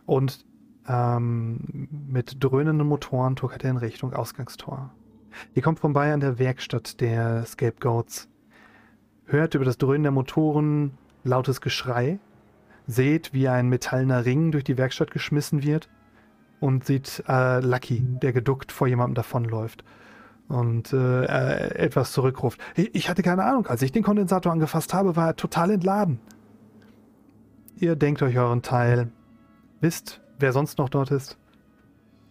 und 0.05 0.45
ähm, 0.87 1.89
mit 2.07 2.41
dröhnenden 2.41 2.87
Motoren 2.87 3.35
tuckert 3.35 3.65
er 3.65 3.71
in 3.71 3.77
Richtung 3.77 4.13
Ausgangstor. 4.13 4.91
Ihr 5.55 5.61
kommt 5.61 5.79
vorbei 5.79 6.13
an 6.13 6.21
der 6.21 6.39
Werkstatt 6.39 7.01
der 7.01 7.45
Scapegoats, 7.45 8.29
hört 9.25 9.55
über 9.55 9.65
das 9.65 9.77
Dröhnen 9.77 10.03
der 10.03 10.13
Motoren 10.13 10.97
lautes 11.25 11.59
Geschrei, 11.59 12.19
seht, 12.87 13.33
wie 13.33 13.49
ein 13.49 13.67
metallener 13.67 14.23
Ring 14.23 14.53
durch 14.53 14.63
die 14.63 14.77
Werkstatt 14.77 15.11
geschmissen 15.11 15.63
wird 15.63 15.89
und 16.61 16.85
sieht 16.85 17.25
äh, 17.27 17.59
Lucky, 17.59 17.99
der 17.99 18.31
geduckt 18.31 18.71
vor 18.71 18.87
jemandem 18.87 19.15
davonläuft 19.15 19.83
und 20.47 20.93
äh, 20.93 21.25
äh, 21.25 21.75
etwas 21.75 22.11
zurückruft. 22.11 22.59
Ich, 22.75 23.09
hatte 23.09 23.23
keine 23.23 23.43
Ahnung, 23.43 23.67
als 23.67 23.81
ich 23.81 23.91
den 23.91 24.03
Kondensator 24.03 24.51
angefasst 24.51 24.93
habe, 24.93 25.15
war 25.15 25.27
er 25.27 25.35
total 25.35 25.71
entladen. 25.71 26.19
Ihr 27.77 27.95
denkt 27.95 28.21
euch 28.21 28.37
euren 28.37 28.61
Teil, 28.61 29.11
wisst, 29.81 30.21
wer 30.39 30.53
sonst 30.53 30.77
noch 30.77 30.89
dort 30.89 31.11
ist 31.11 31.37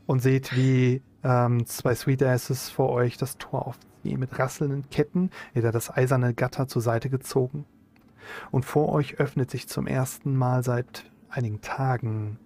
und 0.06 0.20
seht, 0.20 0.56
wie 0.56 1.02
ähm, 1.24 1.66
zwei 1.66 1.94
Sweet 1.94 2.22
Asses 2.22 2.70
vor 2.70 2.90
euch 2.90 3.16
das 3.16 3.39
Tor 3.39 3.66
aufziehen. 3.66 4.20
Mit 4.20 4.39
rasselnden 4.39 4.89
Ketten 4.90 5.30
wird 5.52 5.64
er 5.64 5.72
das 5.72 5.90
eiserne 5.90 6.34
Gatter 6.34 6.68
zur 6.68 6.82
Seite 6.82 7.10
gezogen. 7.10 7.64
Und 8.51 8.64
vor 8.64 8.90
euch 8.90 9.18
öffnet 9.18 9.51
sich 9.51 9.68
zum 9.68 9.86
ersten 9.86 10.36
Mal 10.36 10.62
seit 10.62 11.10
einigen 11.28 11.60
Tagen 11.60 12.39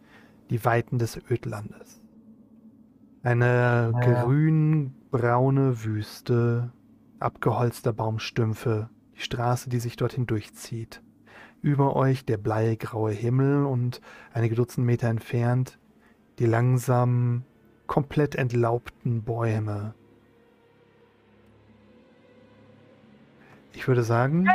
die 0.51 0.64
Weiten 0.64 0.98
des 0.98 1.20
Ödlandes. 1.30 2.01
Eine 3.22 3.93
Ja. 4.94 4.95
Grün-braune 5.11 5.85
Wüste, 5.85 6.70
abgeholzter 7.20 7.93
Baumstümpfe, 7.93 8.91
die 9.15 9.20
Straße, 9.20 9.70
die 9.70 9.81
sich 9.81 9.97
dorthin 9.97 10.27
durchzieht. 10.27 11.03
Über 11.62 11.97
euch 11.97 12.24
der 12.24 12.37
bleigraue 12.37 13.12
Himmel 13.12 13.65
und 13.65 14.01
einige 14.33 14.55
Dutzend 14.55 14.87
Meter 14.87 15.09
entfernt 15.09 15.78
die 16.39 16.47
langsam 16.47 17.45
komplett 17.87 18.35
entlaubten 18.35 19.23
Bäume. 19.23 19.95
Ich 23.73 23.89
würde 23.89 24.03
sagen, 24.03 24.47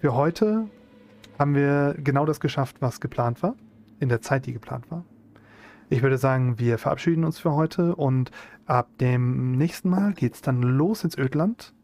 für 0.00 0.14
heute 0.14 0.68
haben 1.38 1.54
wir 1.56 1.96
genau 1.98 2.24
das 2.24 2.38
geschafft, 2.38 2.76
was 2.80 3.00
geplant 3.00 3.42
war, 3.42 3.56
in 3.98 4.08
der 4.08 4.20
Zeit, 4.20 4.46
die 4.46 4.52
geplant 4.52 4.90
war. 4.90 5.04
Ich 5.90 6.02
würde 6.02 6.18
sagen, 6.18 6.58
wir 6.58 6.78
verabschieden 6.78 7.24
uns 7.24 7.38
für 7.38 7.52
heute 7.52 7.94
und 7.94 8.30
ab 8.66 8.88
dem 8.98 9.52
nächsten 9.56 9.88
Mal 9.90 10.12
geht's 10.14 10.42
dann 10.42 10.62
los 10.62 11.04
ins 11.04 11.16
Ödland. 11.18 11.74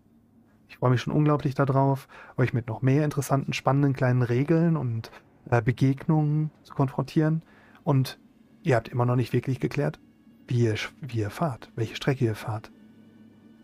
Ich 0.68 0.76
freue 0.78 0.90
mich 0.90 1.00
schon 1.02 1.12
unglaublich 1.12 1.54
darauf, 1.54 2.06
euch 2.36 2.52
mit 2.52 2.68
noch 2.68 2.80
mehr 2.82 3.04
interessanten, 3.04 3.52
spannenden 3.52 3.92
kleinen 3.92 4.22
Regeln 4.22 4.76
und 4.76 5.10
äh, 5.50 5.60
Begegnungen 5.62 6.50
zu 6.62 6.74
konfrontieren. 6.74 7.42
Und 7.82 8.18
ihr 8.62 8.76
habt 8.76 8.88
immer 8.88 9.04
noch 9.04 9.16
nicht 9.16 9.32
wirklich 9.32 9.58
geklärt, 9.58 9.98
wie 10.46 10.64
ihr, 10.64 10.74
wie 11.00 11.18
ihr 11.18 11.30
fahrt, 11.30 11.70
welche 11.74 11.96
Strecke 11.96 12.24
ihr 12.24 12.34
fahrt. 12.36 12.70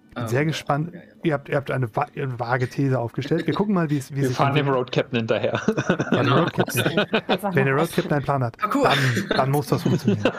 Ich 0.09 0.15
bin 0.15 0.25
Ah, 0.25 0.29
sehr 0.29 0.41
ja, 0.41 0.47
gespannt. 0.47 0.93
ja, 0.95 1.01
ja. 1.01 1.07
Ihr 1.23 1.33
habt, 1.35 1.49
ihr 1.51 1.57
habt 1.57 1.71
eine, 1.71 1.95
wa 1.95 2.07
eine 2.17 2.41
vage 2.41 2.69
These 2.69 2.99
aufgestellt. 2.99 3.47
Wir 3.47 3.55
gucken 3.55 3.75
mal, 3.75 3.91
wie 3.91 3.99
es 3.99 4.11
wie 4.13 4.17
wir 4.17 4.29
sich 4.29 4.37
fahren 4.37 4.55
dem. 4.55 4.69
Road 4.75 4.91
Captain 4.91 5.19
hinterher. 5.19 5.61
Wenn 5.67 6.23
Genau. 6.23 6.23
der 6.23 6.39
Road 6.39 6.53
Captain, 6.55 6.85
wenn 7.55 7.65
der 7.67 7.75
noch 7.75 7.83
Road 7.83 7.93
Captain 7.95 8.13
einen 8.15 8.25
Plan 8.25 8.43
hat, 8.43 8.57
dann, 8.61 8.99
dann 9.37 9.51
muss 9.51 9.67
das 9.69 9.83
funktionieren. 9.83 10.23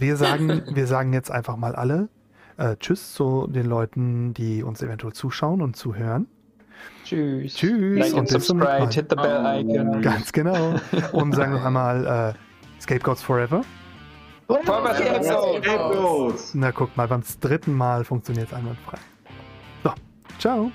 Wir 0.00 0.16
sagen, 0.16 0.62
wir 0.72 0.86
sagen 0.86 1.12
jetzt 1.12 1.30
einfach 1.30 1.56
mal 1.56 1.74
alle 1.74 2.08
äh, 2.56 2.76
Tschüss 2.76 3.12
zu 3.14 3.46
den 3.46 3.66
Leuten, 3.66 4.34
die 4.34 4.62
uns 4.62 4.82
eventuell 4.82 5.12
zuschauen 5.12 5.62
und 5.62 5.76
zuhören. 5.76 6.26
Tschüss. 7.04 7.54
Tschüss 7.54 7.98
Like 7.98 8.12
und 8.12 8.18
and 8.20 8.28
bis 8.32 8.46
zum 8.46 8.58
nächsten 8.58 8.80
subscribe, 8.82 8.84
Mal. 8.84 8.92
hit 8.92 9.06
the 9.10 9.16
bell 9.16 9.60
icon. 9.60 10.02
Ganz 10.02 10.32
genau. 10.32 10.74
Und 11.12 11.34
sagen 11.34 11.52
noch 11.52 11.64
einmal 11.66 12.34
äh, 12.36 12.80
Scapegoats 12.80 13.22
Forever. 13.22 13.62
Scapegoat. 14.48 15.24
Scapegoats. 15.24 16.54
Na 16.54 16.72
guck 16.72 16.96
mal, 16.96 17.06
beim 17.06 17.22
dritten 17.40 17.74
Mal 17.74 18.04
funktioniert 18.04 18.48
es 18.48 18.54
einwandfrei. 18.54 18.98
So, 19.84 19.92
ciao. 20.38 20.72